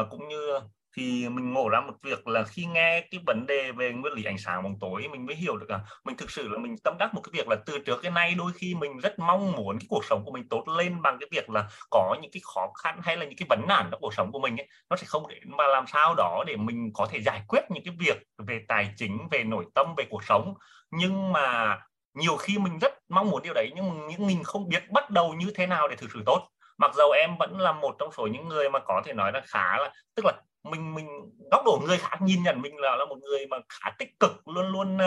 [0.00, 0.58] uh, cũng như
[0.96, 4.24] thì mình ngộ ra một việc là khi nghe cái vấn đề về nguyên lý
[4.24, 6.96] ánh sáng bóng tối mình mới hiểu được là mình thực sự là mình tâm
[6.98, 9.78] đắc một cái việc là từ trước cái nay đôi khi mình rất mong muốn
[9.78, 12.72] cái cuộc sống của mình tốt lên bằng cái việc là có những cái khó
[12.82, 15.04] khăn hay là những cái vấn nạn trong cuộc sống của mình ấy, nó sẽ
[15.06, 18.22] không đến mà làm sao đó để mình có thể giải quyết những cái việc
[18.38, 20.54] về tài chính về nội tâm về cuộc sống.
[20.90, 21.78] Nhưng mà
[22.14, 25.34] nhiều khi mình rất mong muốn điều đấy nhưng những mình không biết bắt đầu
[25.34, 26.48] như thế nào để thực sự tốt.
[26.78, 29.40] Mặc dầu em vẫn là một trong số những người mà có thể nói là
[29.46, 30.32] khá là tức là
[30.64, 31.06] mình mình
[31.50, 34.48] góc độ người khác nhìn nhận mình là là một người mà khá tích cực
[34.48, 34.98] luôn luôn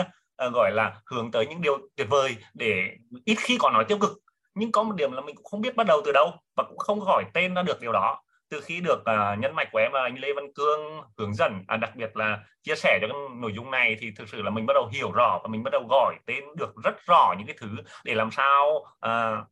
[0.46, 2.90] uh, gọi là hướng tới những điều tuyệt vời để
[3.24, 4.12] ít khi có nói tiêu cực.
[4.54, 6.78] Nhưng có một điểm là mình cũng không biết bắt đầu từ đâu và cũng
[6.78, 8.22] không gọi tên ra được điều đó.
[8.50, 10.80] Từ khi được uh, nhân mạch của em là anh Lê Văn Cương
[11.18, 14.28] hướng dẫn à, đặc biệt là chia sẻ cho cái nội dung này thì thực
[14.28, 17.06] sự là mình bắt đầu hiểu rõ và mình bắt đầu gọi tên được rất
[17.06, 17.68] rõ những cái thứ
[18.04, 19.46] để làm sao uh,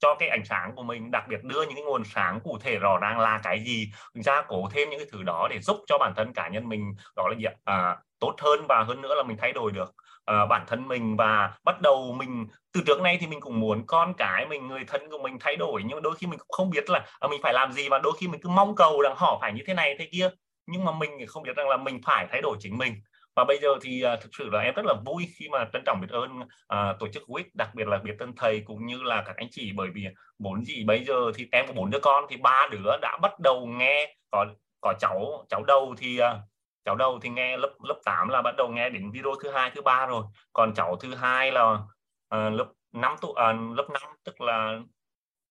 [0.00, 2.78] cho cái ánh sáng của mình đặc biệt đưa những cái nguồn sáng cụ thể
[2.78, 5.98] rõ ràng là cái gì gia cố thêm những cái thứ đó để giúp cho
[5.98, 9.22] bản thân cá nhân mình đó là gì à, tốt hơn và hơn nữa là
[9.22, 13.18] mình thay đổi được à, bản thân mình và bắt đầu mình từ trước nay
[13.20, 16.14] thì mình cũng muốn con cái mình người thân của mình thay đổi nhưng đôi
[16.16, 18.40] khi mình cũng không biết là à, mình phải làm gì và đôi khi mình
[18.40, 20.30] cứ mong cầu rằng họ phải như thế này thế kia.
[20.66, 22.94] Nhưng mà mình không biết rằng là mình phải thay đổi chính mình
[23.36, 25.82] và bây giờ thì uh, thực sự là em rất là vui khi mà trân
[25.86, 29.02] trọng biết ơn uh, tổ chức WIC đặc biệt là biết ơn thầy cũng như
[29.02, 29.72] là các anh chị.
[29.74, 30.06] Bởi vì
[30.38, 33.40] bốn gì bây giờ thì em có bốn đứa con thì ba đứa đã bắt
[33.40, 34.46] đầu nghe có
[34.80, 36.36] có cháu cháu đầu thì uh,
[36.84, 39.70] cháu đầu thì nghe lớp lớp 8 là bắt đầu nghe đến video thứ hai
[39.74, 40.24] thứ ba rồi.
[40.52, 41.82] Còn cháu thứ hai là uh,
[42.30, 43.36] lớp 5 tu, uh,
[43.76, 44.80] lớp 5 tức là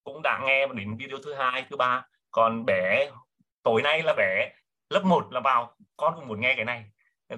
[0.03, 2.06] cũng đã nghe đến video thứ hai thứ ba.
[2.32, 3.11] Còn bé
[3.64, 4.51] tối nay là bé
[4.90, 6.85] lớp 1 là vào con cũng muốn nghe cái này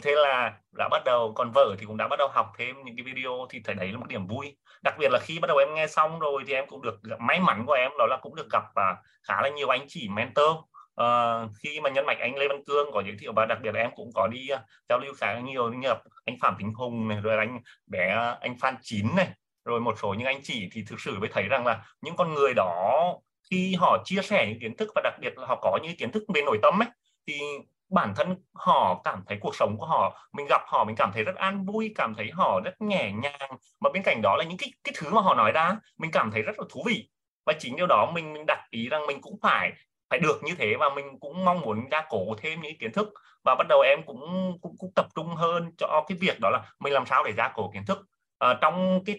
[0.02, 2.96] thế là đã bắt đầu còn vợ thì cũng đã bắt đầu học thêm những
[2.96, 4.58] cái video thì thấy đấy là một điểm vui.
[4.84, 7.40] Đặc biệt là khi bắt đầu em nghe xong rồi thì em cũng được may
[7.40, 10.58] mắn của em đó là cũng được gặp và khá là nhiều anh chị mentor.
[11.02, 13.76] Uh, khi mà nhân mạch anh Lê Văn Cương có giới thiệu và đặc biệt
[13.76, 16.74] là em cũng có đi uh, giao lưu khá nhiều như là anh Phạm Tính
[16.74, 19.28] Hùng này rồi anh bé uh, anh Phan Chín này
[19.66, 22.34] rồi một số những anh chị thì thực sự mới thấy rằng là những con
[22.34, 23.14] người đó
[23.52, 26.12] khi họ chia sẻ những kiến thức và đặc biệt là họ có những kiến
[26.12, 26.90] thức về nội tâm ấy
[27.28, 27.40] thì
[27.92, 31.24] bản thân họ cảm thấy cuộc sống của họ mình gặp họ mình cảm thấy
[31.24, 33.50] rất an vui cảm thấy họ rất nhẹ nhàng.
[33.80, 36.32] Mà bên cạnh đó là những cái cái thứ mà họ nói ra mình cảm
[36.32, 37.10] thấy rất là thú vị.
[37.46, 39.72] Và chính điều đó mình mình đặt ý rằng mình cũng phải
[40.10, 43.10] phải được như thế và mình cũng mong muốn gia cố thêm những kiến thức.
[43.44, 44.20] Và bắt đầu em cũng
[44.62, 47.52] cũng, cũng tập trung hơn cho cái việc đó là mình làm sao để gia
[47.56, 48.00] cố kiến thức.
[48.40, 49.18] À, trong cái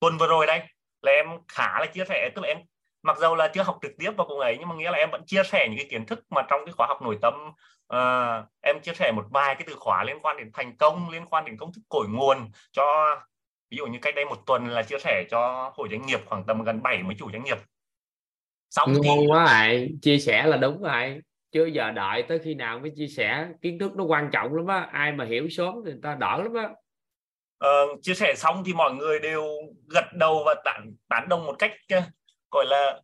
[0.00, 0.62] tuần vừa rồi đây
[1.02, 2.58] là em khá là chia sẻ tức là em
[3.06, 5.10] mặc dù là chưa học trực tiếp vào cùng ấy nhưng mà nghĩa là em
[5.10, 7.34] vẫn chia sẻ những cái kiến thức mà trong cái khóa học nội tâm
[7.94, 11.26] uh, em chia sẻ một vài cái từ khóa liên quan đến thành công liên
[11.26, 13.16] quan đến công thức cội nguồn cho
[13.70, 16.44] ví dụ như cách đây một tuần là chia sẻ cho hội doanh nghiệp khoảng
[16.46, 17.58] tầm gần 70 chủ doanh nghiệp.
[18.70, 19.26] Xong ngon thì...
[19.28, 21.20] quá vậy chia sẻ là đúng rồi.
[21.52, 24.66] Chưa giờ đợi tới khi nào mới chia sẻ kiến thức nó quan trọng lắm
[24.66, 26.68] á ai mà hiểu sớm thì người ta đỡ lắm á.
[27.68, 29.44] Uh, chia sẻ xong thì mọi người đều
[29.88, 32.04] gật đầu và tán tán đồng một cách uh,
[32.56, 33.00] gọi là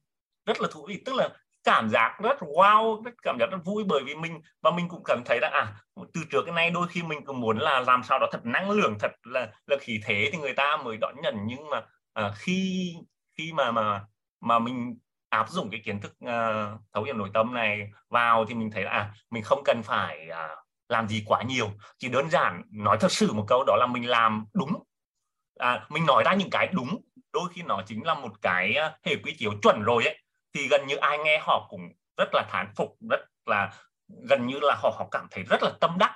[0.47, 1.29] rất là thú vị tức là
[1.65, 5.03] cảm giác rất wow rất cảm giác rất vui bởi vì mình và mình cũng
[5.05, 5.75] cảm thấy là à
[6.15, 8.71] từ trước cái này đôi khi mình cũng muốn là làm sao đó thật năng
[8.71, 11.35] lượng thật là là khí thế thì người ta mới đón nhận.
[11.47, 11.83] Nhưng mà
[12.13, 12.95] à, khi
[13.39, 14.05] khi mà mà
[14.41, 14.99] mà mình
[15.29, 18.83] áp dụng cái kiến thức uh, thấu hiểu nội tâm này vào thì mình thấy
[18.85, 20.59] là à, mình không cần phải uh,
[20.89, 21.71] làm gì quá nhiều.
[21.99, 24.83] Chỉ đơn giản nói thật sự một câu đó là mình làm đúng.
[25.59, 27.01] À, mình nói ra những cái đúng
[27.33, 30.19] đôi khi nó chính là một cái ờ, hệ quy chiếu chuẩn rồi ấy.
[30.55, 31.81] Thì gần như ai nghe họ cũng
[32.17, 33.73] rất là thán phục rất là
[34.29, 36.13] gần như là họ họ cảm thấy rất là tâm đắc.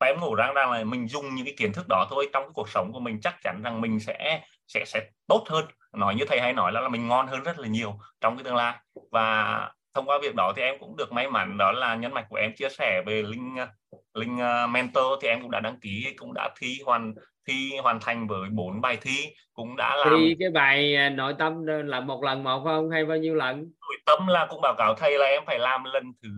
[0.00, 2.42] Và em ngủ rằng rằng là mình dùng những cái kiến thức đó thôi trong
[2.44, 5.64] cái cuộc sống của mình chắc chắn rằng mình sẽ sẽ sẽ tốt hơn.
[5.92, 8.44] Nói như thầy hay nói là, là mình ngon hơn rất là nhiều trong cái
[8.44, 8.78] tương lai.
[9.12, 12.26] Và thông qua việc đó thì em cũng được may mắn đó là nhân mạch
[12.28, 13.56] của em chia sẻ về linh
[14.14, 17.14] linh ờ, mentor thì em cũng đã đăng ký cũng đã thi hoàn
[17.48, 21.34] thi hoàn thành với bốn bài thi cũng đã làm thi cái bài à, nội
[21.38, 23.56] tâm là một lần một không hay bao nhiêu lần?
[23.56, 26.28] Nội tâm là cũng báo cáo thầy là em phải làm lần thứ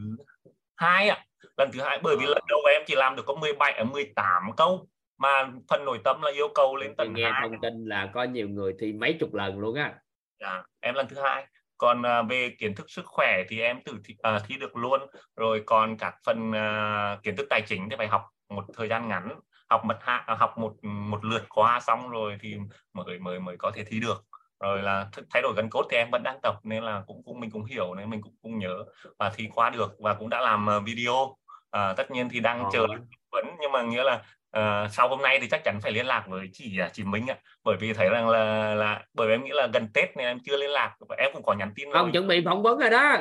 [0.77, 1.25] hai ạ.
[1.57, 4.87] Lần thứ hai bởi vì lần đầu em chỉ làm được có 17 18 câu.
[5.19, 7.49] Mà phần nội tâm là yêu cầu lên tầng nghe 2.
[7.49, 9.95] thông tin là có nhiều người thi mấy chục lần luôn á.
[10.41, 11.47] Dạ, em lần thứ hai.
[11.79, 15.01] Còn à, về kiến thức sức khỏe thì em tự thi, à, thi được luôn.
[15.37, 19.09] Rồi còn các phần à, kiến thức tài chính thì phải học một thời gian
[19.09, 19.29] ngắn
[19.73, 22.57] học một hạ à, học một một lượt qua xong rồi thì
[22.93, 24.25] mới mới mới có thể thi được.
[24.61, 27.41] Rồi là thay đổi gần cốt thì em vẫn đang tập nên là cũng cũng
[27.41, 28.85] mình cũng hiểu nên mình cũng cũng nhớ
[29.19, 31.37] và thi qua được và cũng đã làm à, video.
[31.71, 32.87] À, tất nhiên thì đang chờ
[33.33, 34.23] vẫn nhưng mà nghĩa là
[34.59, 37.27] uh, sau hôm nay thì chắc chắn phải liên lạc với chị à, chị Minh
[37.31, 37.37] ạ.
[37.65, 40.39] Bởi vì thấy rằng là là bởi vì em nghĩ là gần Tết nên em
[40.45, 42.13] chưa liên lạc và em cũng có nhắn tin không rồi.
[42.13, 43.17] chuẩn bị phỏng vấn rồi đó.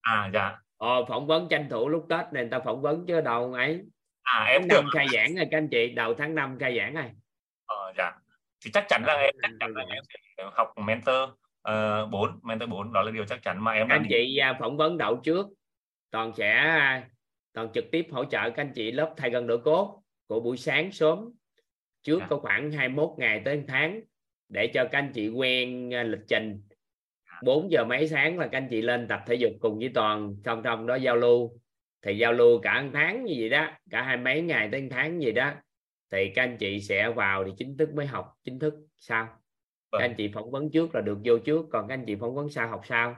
[0.00, 0.58] À dạ.
[0.78, 3.84] Ờ, phỏng vấn tranh thủ lúc Tết nên ta phỏng vấn chứ đâu ấy
[4.22, 7.10] à em năm khai giảng rồi các anh chị đầu tháng 5 khai giảng rồi.
[7.66, 8.12] Ờ dạ.
[8.64, 10.02] Thì chắc chắn là em chắc chắn là em
[10.36, 11.30] sẽ học mentor
[11.62, 14.36] ờ, bốn uh, mentor 4 đó là điều chắc chắn mà em các anh chị
[14.36, 15.46] à, phỏng vấn đậu trước
[16.10, 17.02] toàn sẽ
[17.52, 20.56] toàn trực tiếp hỗ trợ các anh chị lớp thay gần đổi cốt của buổi
[20.56, 21.32] sáng sớm.
[22.02, 22.26] Trước à.
[22.30, 24.00] có khoảng 21 ngày tới 1 tháng
[24.48, 26.62] để cho các anh chị quen à, lịch trình.
[27.42, 30.36] 4 giờ mấy sáng là các anh chị lên tập thể dục cùng với toàn
[30.44, 31.60] trong trong đó giao lưu
[32.02, 34.88] thì giao lưu cả một tháng như vậy đó cả hai mấy ngày tới một
[34.90, 35.52] tháng gì đó
[36.12, 39.28] thì các anh chị sẽ vào thì chính thức mới học chính thức sao?
[39.92, 40.00] Vâng.
[40.00, 42.34] các anh chị phỏng vấn trước là được vô trước còn các anh chị phỏng
[42.34, 43.16] vấn sau học sau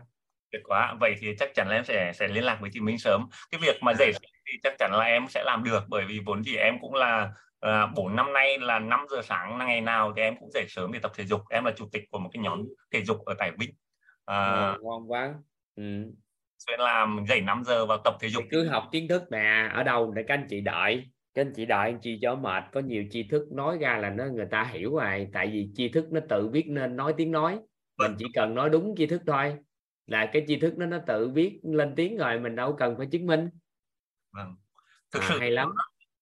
[0.53, 2.99] tuyệt quá vậy thì chắc chắn là em sẽ sẽ liên lạc với chị Minh
[2.99, 3.27] sớm.
[3.51, 4.13] Cái việc mà dạy
[4.47, 7.33] thì chắc chắn là em sẽ làm được bởi vì vốn gì em cũng là
[7.61, 10.93] à, bốn năm nay là 5 giờ sáng ngày nào thì em cũng dậy sớm
[10.93, 11.41] để tập thể dục.
[11.51, 13.71] Em là chủ tịch của một cái nhóm thể dục ở tại Vinh.
[14.25, 15.35] À, ngon quá.
[15.77, 15.83] Ừ.
[16.67, 18.45] xuyên làm dậy 5 giờ vào tập thể dục.
[18.51, 21.05] Cứ học kiến thức nè ở đâu để các anh chị đợi.
[21.35, 24.11] Các anh chị đợi anh chị cho mệt có nhiều tri thức nói ra là
[24.11, 27.33] nó người ta hiểu rồi tại vì tri thức nó tự viết nên nói tiếng
[27.33, 27.59] nói.
[27.99, 29.57] Mình chỉ cần nói đúng tri thức thôi
[30.07, 33.07] là cái tri thức nó nó tự viết lên tiếng rồi mình đâu cần phải
[33.13, 33.49] chứng minh.
[34.33, 34.55] Vâng.
[35.13, 35.69] thực à, sự hay lắm.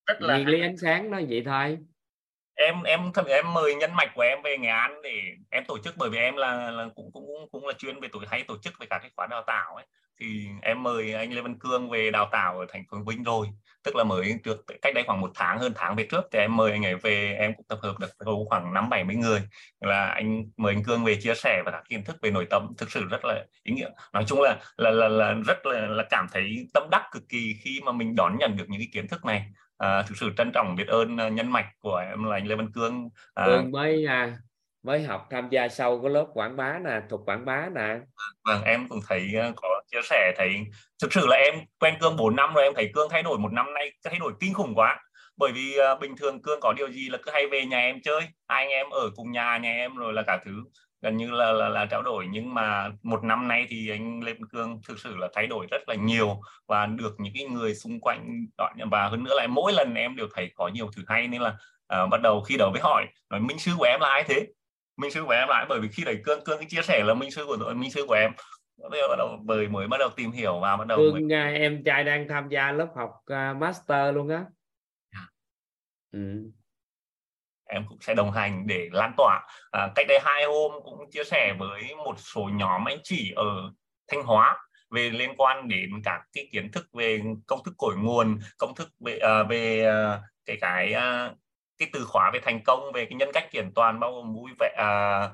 [0.07, 1.79] rất là lý ánh sáng nó vậy thôi
[2.61, 5.11] em em thật em mời nhân mạch của em về Nghệ An để
[5.51, 8.19] em tổ chức bởi vì em là, là cũng cũng cũng là chuyên về tổ
[8.29, 9.87] hay tổ chức về cả cái khóa đào tạo ấy.
[10.21, 13.47] Thì em mời anh Lê Văn Cương về đào tạo ở thành phố Vinh rồi.
[13.85, 16.57] Tức là mới trước cách đây khoảng một tháng hơn tháng về trước thì em
[16.57, 18.09] mời anh ấy về em cũng tập hợp được
[18.49, 19.43] khoảng năm bảy mươi người.
[19.81, 22.69] Là anh mời anh Cương về chia sẻ và các kiến thức về nội tâm
[22.79, 23.89] thực sự rất là ý nghĩa.
[24.13, 27.55] Nói chung là là là, là rất là, là cảm thấy tâm đắc cực kỳ
[27.65, 29.45] khi mà mình đón nhận được những cái kiến thức này
[29.81, 32.73] à, thực sự trân trọng biết ơn nhân mạch của em là anh Lê Văn
[32.73, 33.09] Cương.
[33.35, 34.37] À, Cương mới à,
[34.83, 37.99] mới học tham gia sau cái lớp quảng bá nè thuộc quảng bá nè.
[38.45, 40.67] Vâng em cũng thấy ờ, có chia sẻ thấy
[41.03, 43.53] thực sự là em quen cương 4 năm rồi em thấy cương thay đổi một
[43.53, 45.01] năm nay thay đổi kinh khủng quá.
[45.37, 48.01] Bởi vì uh, bình thường cương có điều gì là cứ hay về nhà em
[48.03, 50.65] chơi hai anh em ở cùng nhà nhà em rồi là cả thứ
[51.03, 52.27] gần như là là, là trao đổi.
[52.31, 55.67] Nhưng mà một năm nay thì anh Lê Văn Cương thực sự là thay đổi
[55.71, 58.47] rất là nhiều và được những cái người xung quanh
[58.91, 61.57] và hơn nữa là mỗi lần em đều thấy có nhiều thứ hay nên là
[62.05, 64.47] uh, bắt đầu khi đầu với hỏi nói minh sư của em là ai thế?
[64.97, 67.31] Minh sư của em lại bởi vì khi đấy cương cương chia sẻ là minh
[67.31, 68.33] sư của minh sư của em.
[68.91, 71.39] Bây giờ bắt đầu mới mới bắt đầu tìm hiểu và bắt đầu Phương mới...
[71.39, 74.45] À, em trai đang tham gia lớp học uh, master luôn á.
[75.13, 75.27] Dạ.
[76.13, 76.51] ừ
[77.71, 79.41] em cũng sẽ đồng hành để lan tỏa.
[79.73, 83.73] À, cách đây hai hôm cũng chia sẻ với một số nhóm anh chị ở
[84.09, 84.57] Thanh Hóa
[84.91, 88.89] về liên quan đến các cái kiến thức về công thức cội nguồn công thức
[89.01, 91.31] về à, về à, cái cái à,
[91.79, 94.51] cái từ khóa về thành công về cái nhân cách kiện toàn bao gồm vui
[94.59, 95.29] vẻ à,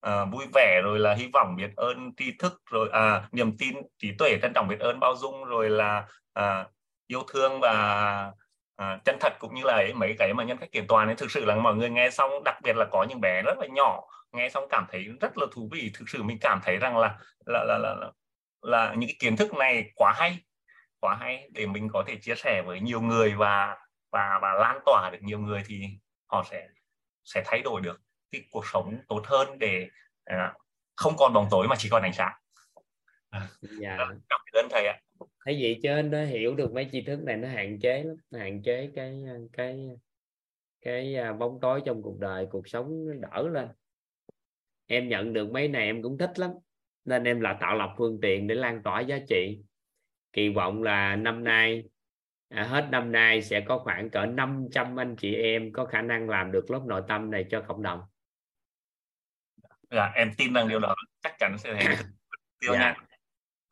[0.00, 3.76] à, vui vẻ rồi là hy vọng biết ơn tri thức rồi à, niềm tin
[3.98, 6.66] trí tuệ trân trọng biết ơn bao dung rồi là à,
[7.06, 8.32] yêu thương và
[8.78, 11.16] à, chân thật cũng như là ấy, mấy cái mà nhân cách kiện toàn ấy
[11.16, 13.66] thực sự là mọi người nghe xong đặc biệt là có những bé rất là
[13.66, 15.90] nhỏ nghe xong cảm thấy rất là thú vị.
[15.94, 18.12] Thực sự mình cảm thấy rằng là là là là, là,
[18.62, 20.38] là những cái kiến thức này quá hay
[21.00, 21.48] quá hay.
[21.52, 23.76] Để mình có thể chia sẻ với nhiều người và
[24.12, 25.82] và và lan tỏa được nhiều người thì
[26.26, 26.68] họ sẽ
[27.24, 28.00] sẽ thay đổi được
[28.30, 29.88] cái cuộc sống tốt hơn để
[30.24, 30.54] à,
[30.96, 32.32] không còn bóng tối mà chỉ còn ánh sáng
[33.80, 33.96] dạ.
[34.28, 35.00] cảm ơn thầy ạ.
[35.44, 38.38] Thấy vậy chứ nó hiểu được mấy tri thức này nó hạn chế lắm nó
[38.38, 39.88] hạn chế cái cái
[40.80, 43.68] cái à, bóng tối trong cuộc đời cuộc sống nó đỡ lên.
[44.86, 46.50] Em nhận được mấy này em cũng thích lắm
[47.04, 49.58] nên em là tạo lập phương tiện để lan tỏa giá trị.
[50.32, 51.84] Kỳ vọng là năm nay
[52.48, 56.28] à, hết năm nay sẽ có khoảng cỡ 500 anh chị em có khả năng
[56.28, 58.00] làm được lớp nội tâm này cho cộng đồng.
[59.90, 61.96] Dạ em tin rằng điều đó chắc chắn sẽ thành
[62.60, 62.78] tiêu dạ.
[62.78, 63.07] nha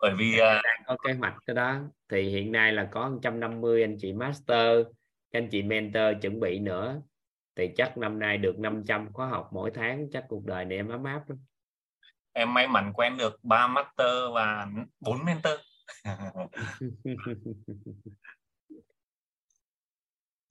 [0.01, 0.39] bởi vì uh...
[0.65, 1.81] đang có kế hoạch cái đó.
[2.09, 4.87] Thì hiện nay là có 150 anh chị master
[5.33, 7.03] anh chị mentor chuẩn bị nữa.
[7.57, 10.89] Thì chắc năm nay được 500 khóa học mỗi tháng chắc cuộc đời này em
[10.89, 11.39] ấm áp lắm.
[12.33, 14.67] Em may mắn quen được ba master và
[15.01, 15.55] bốn mentor.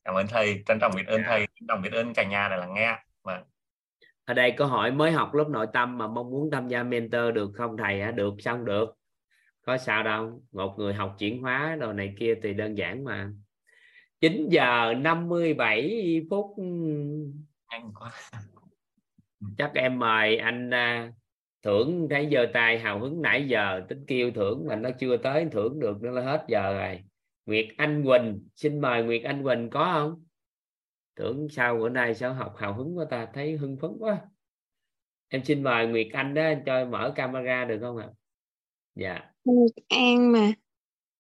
[0.04, 1.28] Cảm ơn thầy trân trọng biết ơn dạ.
[1.28, 3.00] thầy trân trọng biết ơn cả nhà đã lắng nghe.
[3.24, 3.44] Vâng
[4.26, 7.34] ở đây có hỏi mới học lớp nội tâm mà mong muốn tham gia mentor
[7.34, 8.12] được không thầy hả?
[8.12, 8.98] Được xong được
[9.66, 13.32] có sao đâu một người học chuyển hóa đồ này kia thì đơn giản mà.
[14.22, 16.56] 9 giờ 57 phút.
[17.72, 18.12] Nhanh quá.
[19.58, 21.12] Chắc em mời anh à,
[21.64, 25.48] thưởng thấy giờ tay hào hứng nãy giờ tính kêu thưởng mà nó chưa tới
[25.52, 27.04] thưởng được nó là hết giờ rồi.
[27.46, 30.26] Nguyệt Anh Quỳnh xin mời Nguyệt Anh Quỳnh có không?
[31.16, 34.22] Tưởng sau bữa nay sao học hào hứng quá ta thấy hưng phấn quá.
[35.28, 38.10] Em xin mời Nguyệt Anh đó cho mở camera được không ạ?
[38.96, 40.52] Dạ Nguyệt An mà.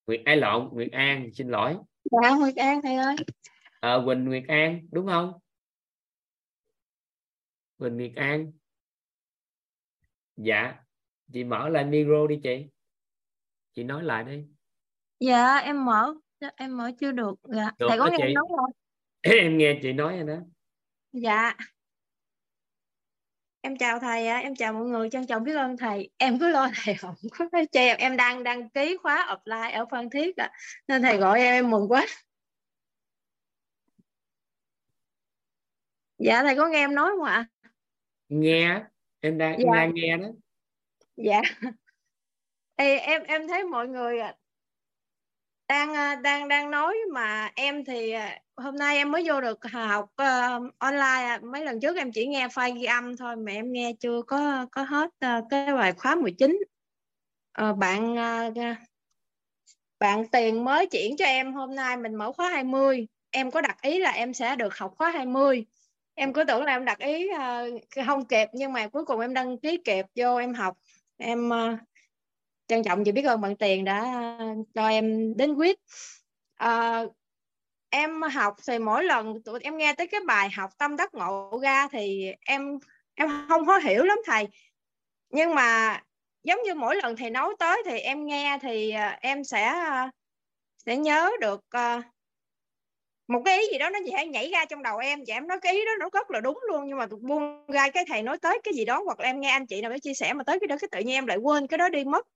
[0.07, 0.69] Nguyệt Ai lộn?
[0.73, 1.75] Nguyệt An xin lỗi.
[2.11, 3.15] Dạ Nguyệt An thầy ơi.
[3.79, 5.33] Ờ à, Quỳnh Nguyệt An đúng không?
[7.77, 8.51] Quỳnh Nguyệt An.
[10.37, 10.75] Dạ
[11.33, 12.65] chị mở lại micro đi chị.
[13.73, 14.45] Chị nói lại đi.
[15.19, 16.13] Dạ em mở.
[16.55, 17.35] Em mở chưa được.
[17.43, 18.23] Dạ được thầy có nghe chị.
[18.23, 18.71] em nói không?
[19.21, 20.43] Em nghe chị nói rồi đó.
[21.11, 21.55] Dạ
[23.65, 26.69] em chào thầy em chào mọi người trân trọng biết ơn thầy em cứ lo
[26.75, 30.51] thầy không có cho em em đang đăng ký khóa offline ở phan thiết à.
[30.87, 32.05] nên thầy gọi em em mừng quá
[36.17, 37.47] dạ thầy có nghe em nói không ạ
[38.29, 38.81] nghe
[39.19, 39.71] em đang dạ.
[39.73, 40.27] đang nghe đó
[41.15, 41.41] dạ
[42.75, 44.19] Ê, em em thấy mọi người
[45.67, 48.25] đang ờ, đang đang nói mà em thì ờ,
[48.57, 51.37] hôm nay em mới vô được học uh, online.
[51.41, 54.65] Mấy lần trước em chỉ nghe file ghi âm thôi mà em nghe chưa có
[54.71, 56.59] có hết uh, cái bài khóa 19
[57.61, 58.77] uh, bạn uh,
[59.99, 63.81] bạn tiền mới chuyển cho em hôm nay mình mở khóa 20 em có đặt
[63.81, 65.65] ý là em sẽ được học khóa 20
[66.15, 69.33] em cứ tưởng là em đặt ý uh, không kịp nhưng mà cuối cùng em
[69.33, 70.77] đăng ký kịp vô em học.
[71.17, 71.79] Em uh,
[72.67, 73.99] trân trọng và biết ơn bạn tiền đã
[74.39, 75.79] ờ, cho em đến quyết.
[76.55, 77.03] À,
[77.89, 81.59] em học thì mỗi lần tụi em nghe tới cái bài học tâm đắc ngộ
[81.63, 82.79] ra thì em
[83.15, 84.47] em không có hiểu lắm thầy.
[85.29, 86.01] Nhưng mà
[86.43, 89.73] giống như mỗi lần thầy nói tới thì em nghe thì ờ, em sẽ
[90.85, 91.61] sẽ nhớ được
[93.27, 95.19] một cái ý gì đó nó sẽ nhảy ra trong đầu em.
[95.27, 96.83] Và em nói cái ý đó nó rất là đúng luôn.
[96.87, 99.49] Nhưng mà buông ra cái thầy nói tới cái gì đó hoặc là em nghe
[99.49, 101.37] anh chị nào đó chia sẻ mà tới cái đó cái tự nhiên em lại
[101.37, 102.27] quên cái đó đi mất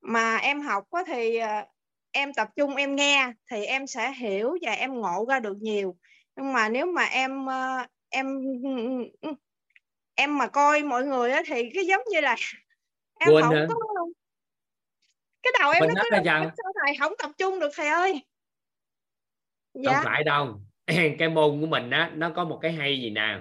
[0.00, 1.64] mà em học có thì ờ,
[2.12, 5.96] em tập trung em nghe thì em sẽ hiểu và em ngộ ra được nhiều.
[6.36, 8.26] Nhưng mà nếu mà em ờ, em
[10.14, 12.36] em mà coi mọi người á thì cái giống như là
[13.20, 13.66] em Quên không hả?
[13.68, 13.74] có
[15.42, 16.16] cái đầu em Mình nó cứ
[16.56, 18.24] sao thầy không tập trung được thầy ơi.
[19.74, 19.92] Dạ.
[19.92, 20.60] không phải đâu.
[21.18, 23.40] Cái môn của mình á nó có một cái hay gì nào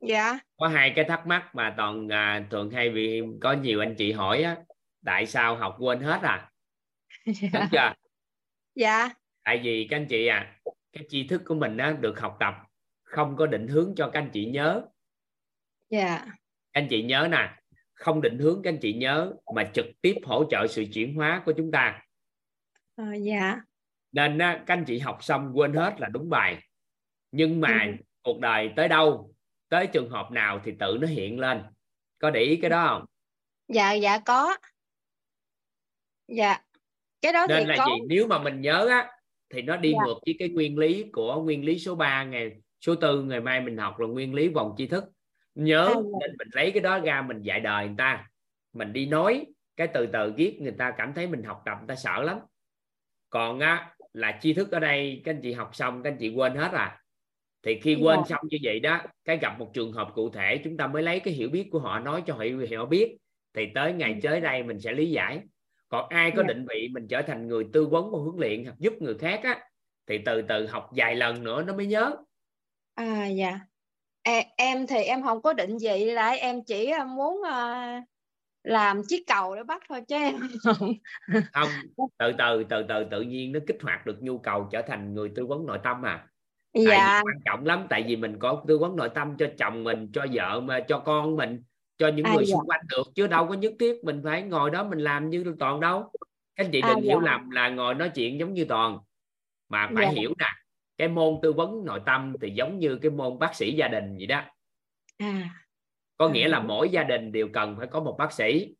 [0.00, 0.38] dạ.
[0.56, 4.12] Có hai cái thắc mắc mà toàn à, thường hay vì có nhiều anh chị
[4.12, 4.56] hỏi á
[5.08, 6.50] tại sao học quên hết à?
[7.24, 7.48] Dạ.
[7.52, 7.92] đúng chưa?
[8.74, 9.08] Dạ.
[9.44, 10.60] Tại vì các anh chị à
[10.92, 12.54] cái tri thức của mình á, được học tập
[13.02, 14.82] không có định hướng cho các anh chị nhớ.
[15.90, 16.26] Dạ.
[16.72, 17.54] Anh chị nhớ nè
[17.94, 21.42] không định hướng các anh chị nhớ mà trực tiếp hỗ trợ sự chuyển hóa
[21.46, 22.02] của chúng ta.
[22.96, 23.60] À, dạ.
[24.12, 26.62] Nên á, các anh chị học xong quên hết là đúng bài.
[27.30, 28.04] Nhưng mà ừ.
[28.22, 29.34] cuộc đời tới đâu
[29.68, 31.62] tới trường hợp nào thì tự nó hiện lên.
[32.18, 33.04] Có để ý cái đó không?
[33.68, 34.56] Dạ dạ có
[36.28, 36.58] dạ.
[37.22, 37.86] Cái đó nên thì là có.
[37.86, 39.10] gì nếu mà mình nhớ á
[39.50, 39.98] thì nó đi Dạ.
[40.06, 43.60] ngược với cái nguyên lý của nguyên lý số 3 ngày số tư ngày mai
[43.60, 45.04] mình học là nguyên lý vòng tri thức.
[45.54, 46.00] Nhớ À, dạ.
[46.20, 48.26] nên mình lấy cái đó ra mình dạy đời người ta.
[48.72, 51.88] Mình đi nói cái từ từ viết người ta cảm thấy mình học tập người
[51.88, 52.38] ta sợ lắm.
[53.30, 56.28] Còn á là tri thức ở đây các anh chị học xong các anh chị
[56.34, 57.02] quên hết à.
[57.62, 58.24] Thì khi quên Dạ.
[58.28, 61.20] xong như vậy đó cái gặp một trường hợp cụ thể chúng ta mới lấy
[61.20, 62.44] cái hiểu biết của họ nói cho họ
[62.78, 63.16] họ biết.
[63.54, 65.40] Thì tới ngày tới đây mình sẽ lý giải
[65.88, 66.48] còn ai có Dạ.
[66.48, 69.40] định vị mình trở thành người tư vấn và huấn luyện hoặc giúp người khác
[69.42, 69.60] á
[70.06, 72.16] thì từ từ học vài lần nữa nó mới nhớ.
[72.94, 73.60] À dạ.
[74.22, 77.86] Em, em thì em không có định vị là em chỉ ờ, muốn ờ,
[78.64, 80.36] làm chiếc cầu để bắt thôi chứ em
[81.52, 81.68] không
[82.18, 85.32] từ từ từ từ tự nhiên nó kích hoạt được nhu cầu trở thành người
[85.34, 86.28] tư vấn nội tâm à.
[86.86, 87.22] Tại dạ.
[87.24, 90.10] vì quan trọng lắm tại vì mình có tư vấn nội tâm cho chồng mình
[90.12, 91.62] cho vợ mà cho con mình
[91.98, 92.52] cho những À, người dạ.
[92.52, 95.54] xung quanh được chứ đâu có nhất thiết mình phải ngồi đó mình làm như
[95.58, 96.12] toàn đâu
[96.54, 97.30] các anh chị À, đừng hiểu dạ.
[97.32, 98.98] lầm là ngồi nói chuyện giống như toàn
[99.68, 100.10] mà phải Dạ.
[100.10, 100.46] hiểu nè
[100.98, 104.16] cái môn tư vấn nội tâm thì giống như cái môn bác sĩ gia đình
[104.16, 104.42] vậy đó
[105.18, 105.50] à
[106.16, 106.48] có nghĩa À.
[106.48, 108.74] là mỗi gia đình đều cần phải có một bác sĩ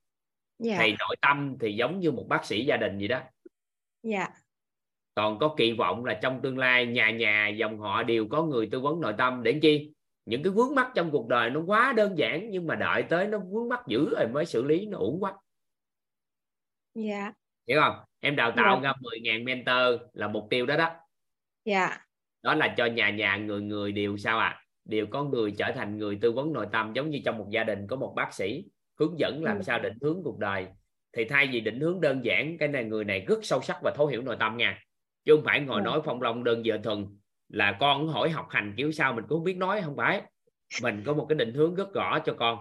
[0.59, 3.21] dạ thì nội tâm thì giống như một bác sĩ gia đình vậy đó
[4.03, 4.29] dạ
[5.15, 8.69] còn có kỳ vọng là trong tương lai nhà nhà dòng họ đều có người
[8.73, 9.93] tư vấn nội tâm để chi
[10.29, 13.27] những cái vướng mắc trong cuộc đời nó quá đơn giản nhưng mà đợi tới
[13.27, 15.33] nó vướng mắc dữ rồi mới xử lý nó uổng quá.
[16.95, 17.33] Dạ.
[17.69, 17.97] Hiểu không?
[18.21, 18.81] Em đào tạo Dạ.
[18.83, 20.91] ra 10.000 mentor là mục tiêu đó đó.
[21.65, 21.99] Dạ.
[22.43, 25.99] Đó là cho nhà nhà người người đều sao à đều có người trở thành
[25.99, 28.65] người tư vấn nội tâm giống như trong một gia đình có một bác sĩ
[28.99, 29.63] hướng dẫn làm Ừ.
[29.63, 30.67] sao định hướng cuộc đời.
[31.13, 33.93] Thì thay vì định hướng đơn giản cái này người này rất sâu sắc và
[33.97, 34.83] thấu hiểu nội tâm nha.
[35.25, 35.85] Chứ không phải ngồi Ừ.
[35.85, 37.18] nói phong long đơn giờ thuần
[37.49, 40.23] là con hỏi học hành kiểu sao mình cũng không biết nói không phải.
[40.83, 42.59] Mình có một cái định hướng rất rõ cho con.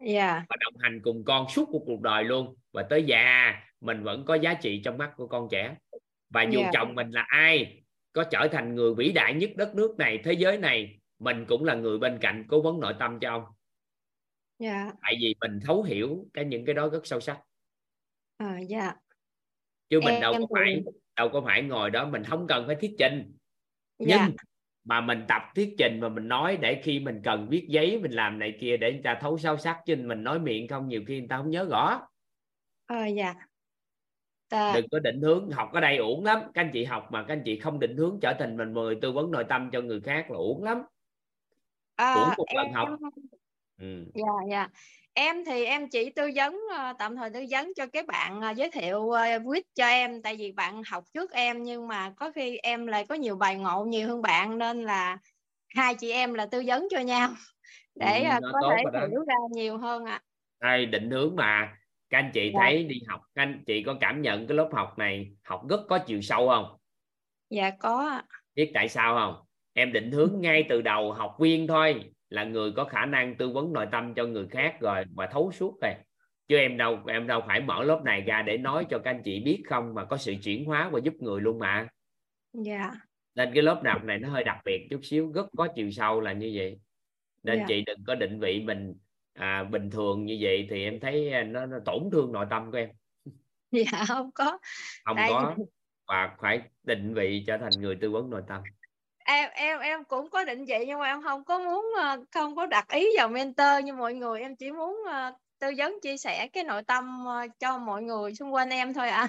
[0.00, 0.44] Dạ.
[0.48, 2.56] Và đồng hành cùng con suốt một cuộc đời luôn.
[2.72, 5.76] Và tới già mình vẫn có giá trị trong mắt của con trẻ.
[6.30, 6.70] Và dù Dạ.
[6.72, 10.32] chồng mình là ai có trở thành người vĩ đại nhất đất nước này thế
[10.32, 13.44] giới này mình cũng là người bên cạnh cố vấn nội tâm cho ông.
[14.58, 14.92] Dạ.
[15.02, 17.38] Tại vì mình thấu hiểu cái những cái đó rất sâu sắc.
[18.36, 18.94] À, dạ.
[19.88, 20.82] Chứ mình Em đâu có thì- phải
[21.16, 23.32] đâu có phải ngồi đó mình không cần phải thuyết trình
[23.98, 24.28] nhưng dạ.
[24.84, 28.12] mà mình tập thuyết trình và mình nói để khi mình cần viết giấy mình
[28.12, 31.02] làm này kia để người ta thấu sâu sắc chứ mình nói miệng không nhiều
[31.06, 32.08] khi người ta không nhớ rõ.
[32.86, 33.34] À, dạ.
[34.48, 36.40] Ta, đừng có định hướng học ở đây uổng lắm.
[36.54, 38.98] Các anh chị học mà các anh chị không định hướng trở thành mình người
[39.02, 40.82] tư vấn nội tâm cho người khác là uổng lắm.
[41.96, 42.88] À, uổng một lần em học
[43.80, 44.04] ừ.
[44.14, 44.68] dạ dạ
[45.16, 48.50] em thì em chỉ tư vấn ờ, tạm thời tư vấn cho cái bạn ờ,
[48.50, 50.22] giới thiệu uh, quýt cho em.
[50.22, 53.56] Tại vì bạn học trước em nhưng mà có khi em lại có nhiều bài
[53.56, 55.18] ngộ nhiều hơn bạn nên là
[55.68, 57.30] hai chị em là tư vấn cho nhau
[57.94, 60.20] để Ừ, ờ, nó có thể hiểu ra nhiều hơn ạ.
[60.60, 61.78] Đây, định hướng mà.
[62.10, 62.60] Các anh chị Dạ.
[62.60, 65.80] thấy đi học các anh chị có cảm nhận cái lớp học này học rất
[65.88, 66.76] có chiều sâu không?
[67.50, 68.22] Dạ có
[68.54, 69.46] biết tại sao không?
[69.72, 73.48] Em định hướng ngay từ đầu học viên thôi là người có khả năng tư
[73.48, 75.92] vấn nội tâm cho người khác rồi mà thấu suốt rồi.
[76.48, 79.22] Chứ em đâu em đâu phải mở lớp này ra để nói cho các anh
[79.24, 81.88] chị biết không mà có sự chuyển hóa và giúp người luôn mà.
[82.52, 82.92] Dạ.
[83.34, 86.20] Nên cái lớp học này nó hơi đặc biệt chút xíu rất có chiều sâu
[86.20, 86.78] là như vậy.
[87.42, 87.64] Nên Dạ.
[87.68, 88.94] chị đừng có định vị mình
[89.32, 92.70] à, bình thường như vậy thì em thấy à, nó, nó tổn thương nội tâm
[92.70, 92.88] của em.
[93.70, 94.58] Dạ không có.
[95.04, 95.56] Không Tại có.
[96.06, 98.62] Và phải định vị trở thành người tư vấn nội tâm
[99.26, 102.56] em em em cũng có định vị nhưng mà em không có muốn ờ, không
[102.56, 106.16] có đặt ý vào mentor như mọi người em chỉ muốn ờ, tư vấn chia
[106.16, 109.28] sẻ cái nội tâm ờ, cho mọi người xung quanh em thôi ạ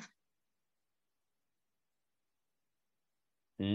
[3.58, 3.66] ừ.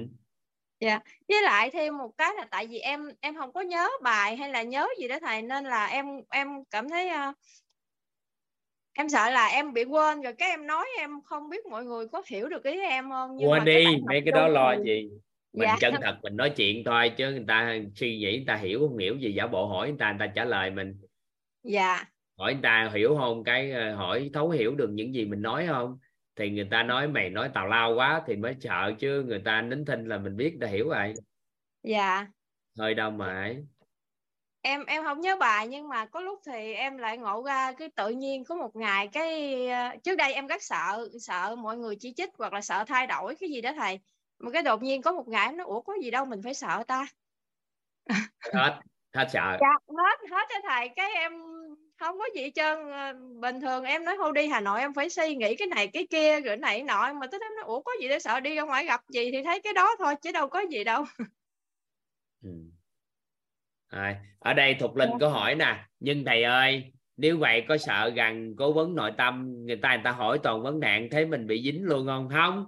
[0.81, 1.01] Dạ.
[1.29, 4.49] Với lại thêm một cái là tại vì em em không có nhớ bài hay
[4.51, 7.11] là nhớ gì đó thầy nên là em em cảm thấy
[8.93, 12.09] em sợ là em bị quên rồi cái em nói em không biết mọi người
[12.09, 15.11] có hiểu được ý em không nhưng quên mà đi mấy cái đó lo gì
[15.53, 15.77] mình Dạ.
[15.81, 18.99] chân thật mình nói chuyện thôi chứ người ta suy nghĩ người ta hiểu không
[18.99, 21.01] hiểu gì giả bộ hỏi người ta người ta trả lời mình
[21.63, 22.05] Dạ.
[22.39, 25.67] hỏi người ta hiểu không cái ờ, hỏi thấu hiểu được những gì mình nói
[25.67, 25.99] không
[26.37, 29.63] thì người ta nói mày nói tào lao quá thì mới sợ chứ người ta
[29.63, 31.15] nín thinh là mình biết ta hiểu rồi
[31.83, 32.27] Dạ.
[32.79, 33.65] hơi mà ấy.
[34.63, 37.89] em em không nhớ bài nhưng mà có lúc thì em lại ngộ ra cái
[37.97, 41.97] tự nhiên có một ngày cái ờ, trước đây em rất sợ sợ mọi người
[42.01, 44.01] chỉ trích hoặc là sợ thay đổi cái gì đó thầy
[44.43, 46.55] mà cái đột nhiên có một ngày em nói ủa có gì đâu mình phải
[46.55, 47.07] sợ ta.
[48.53, 48.81] Hết
[49.15, 49.57] hết sợ.
[49.61, 50.89] Dạ hết hết cho thầy.
[50.97, 51.33] Cái em
[51.99, 52.91] không có gì trơn.
[52.91, 55.87] Ờ, bình thường em nói thôi đi Hà Nội em phải suy nghĩ cái này
[55.87, 57.13] cái kia rồi này nọ.
[57.13, 59.43] Mà tới em nói ủa có gì để sợ đi ra ngoài gặp gì thì
[59.43, 61.05] thấy cái đó thôi chứ đâu có gì đâu.
[62.43, 62.51] Ừ.
[64.39, 68.55] Ở đây Thục Linh có hỏi nè nhưng thầy ơi nếu vậy có sợ rằng
[68.59, 71.63] cố vấn nội tâm người ta người ta hỏi toàn vấn nạn thế mình bị
[71.63, 72.29] dính luôn không?
[72.33, 72.67] Không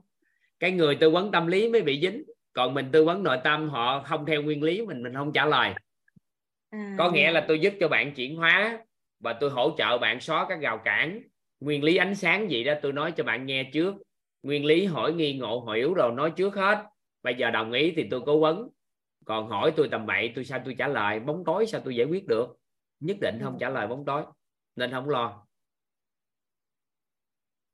[0.64, 2.24] cái người tư vấn tâm lý mới bị dính.
[2.52, 5.46] Còn mình tư vấn nội tâm họ không theo nguyên lý mình mình không trả
[5.46, 5.74] lời.
[6.70, 8.84] À, có nghĩa là tôi giúp cho bạn chuyển hóa
[9.20, 11.20] và tôi hỗ trợ bạn xóa các rào cản.
[11.60, 13.94] Nguyên lý ánh sáng gì đó tôi nói cho bạn nghe trước.
[14.42, 16.86] Nguyên lý hỏi nghi ngộ hiểu rồi nói trước hết.
[17.22, 18.68] Bây giờ đồng ý thì tôi cố vấn.
[19.24, 21.20] Còn hỏi tôi tầm bậy tôi sao tôi trả lời?
[21.20, 22.56] Bóng tối sao tôi giải quyết được?
[23.00, 24.22] Nhất định không trả lời bóng tối
[24.76, 25.46] nên không lo.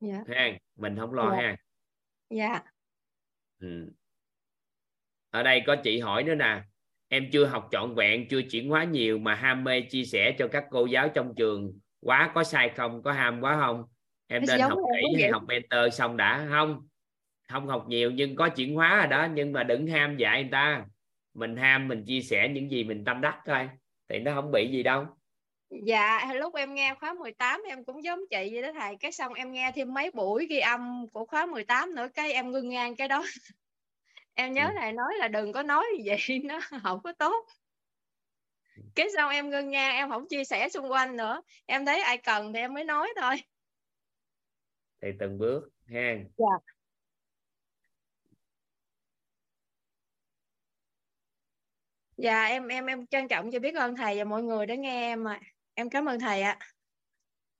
[0.01, 0.25] Dạ.
[0.29, 1.37] Ha mình không lo Dạ.
[1.37, 1.57] ha
[2.31, 2.70] dạ
[3.61, 3.93] ừ.
[5.31, 6.63] ở đây có chị hỏi nữa nè.
[7.09, 10.49] Em chưa học trọn vẹn chưa chuyển hóa nhiều mà ham mê chia sẻ cho
[10.49, 11.79] các cô giáo trong trường.
[12.01, 13.85] Quá có sai không có ham quá không?
[14.27, 16.89] Em nên học kỹ hay học mentor xong đã không?
[17.49, 20.51] Không học nhiều nhưng có chuyển hóa rồi đó nhưng mà đừng ham dạy người
[20.53, 20.85] ta.
[21.35, 23.69] Mình ham mình chia sẻ những gì mình tâm đắc thôi
[24.09, 25.07] thì nó không bị gì đâu
[25.71, 28.97] Dạ, lúc em nghe khóa 18 em cũng giống chị vậy đó thầy.
[29.01, 32.51] Cái xong em nghe thêm mấy buổi ghi âm của khóa 18 nữa cái em
[32.53, 33.23] ngưng ngang cái đó.
[34.35, 34.75] Em nhớ Ừ.
[34.81, 37.47] thầy nói là đừng có nói vậy nó không có tốt.
[38.95, 41.43] Cái xong em ngưng ngang em không chia sẻ xung quanh nữa.
[41.67, 43.37] Em thấy ai cần thì em mới nói thôi.
[45.01, 46.47] thì từng bước ha Dạ.
[52.17, 55.01] Dạ em em em trân trọng cho biết ơn thầy và mọi người đã nghe
[55.13, 55.41] em ạ.
[55.81, 56.59] Em cảm ơn thầy ạ.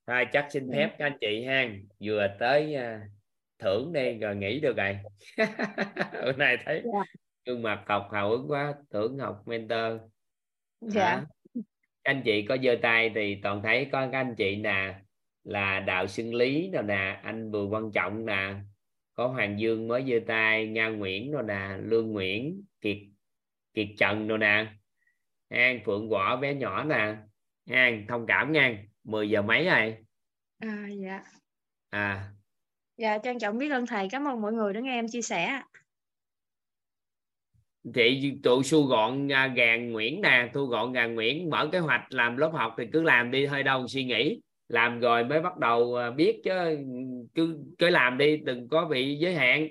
[0.07, 0.73] thôi chắc xin Ừ.
[0.77, 1.69] phép các anh chị ha
[2.01, 3.01] vừa tới à,
[3.59, 4.99] thưởng đi rồi nghỉ được rồi
[6.13, 7.01] bữa nay thấy Dạ.
[7.47, 10.01] gương mặt học hào hứng quá thưởng học mentor
[10.81, 11.05] Dạ.
[11.05, 11.25] Hả?
[12.03, 14.95] anh chị có giơ tay thì toàn thấy có các anh chị nè
[15.45, 18.55] là đạo xưng lý rồi nè anh bùi văn trọng nè
[19.15, 22.99] có hoàng dương mới giơ tay nga nguyễn rồi nè lương nguyễn kiệt
[23.75, 24.67] kiệt trần rồi nè
[25.49, 27.17] an phượng võ bé nhỏ nè
[27.67, 29.97] an thông cảm nha 10 giờ mấy rồi?
[30.59, 31.23] À, dạ.
[31.91, 32.31] à.
[32.97, 34.09] Dạ trân trọng biết ơn thầy.
[34.11, 35.63] Cảm ơn mọi người đã nghe em chia sẻ.
[37.95, 40.51] chị tụi su gọn à, gàng Nguyễn nè.
[40.55, 41.51] Thu gọn gàng Nguyễn.
[41.51, 43.47] Mở kế hoạch làm lớp học thì cứ làm đi.
[43.47, 44.41] Hơi đâu suy nghĩ.
[44.69, 46.79] Làm rồi mới bắt đầu à, biết chứ.
[47.35, 48.37] Cứ cứ làm đi.
[48.37, 49.69] Đừng có bị giới hạn.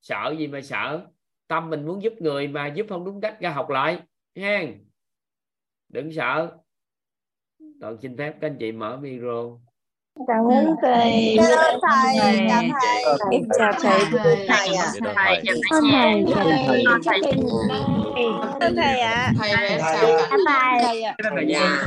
[0.00, 1.06] Sợ gì mà sợ.
[1.48, 4.00] Tâm mình muốn giúp người mà giúp không đúng cách ra học lại.
[4.36, 4.62] Ha
[5.92, 6.56] đừng sợ
[7.82, 9.42] toàn xin phép các anh chị mở micro
[10.28, 13.04] cảm ơn thầy Cảm ơn thầy, cảm ơn thầy.
[13.32, 14.00] em chào thầy
[14.48, 14.86] Thầy ạ.
[15.16, 16.22] thầy nhà thầy
[18.34, 19.32] Cảm ơn thầy ạ.
[19.38, 19.50] thầy
[20.30, 21.14] Bye bye.
[21.30, 21.86] thầy ạ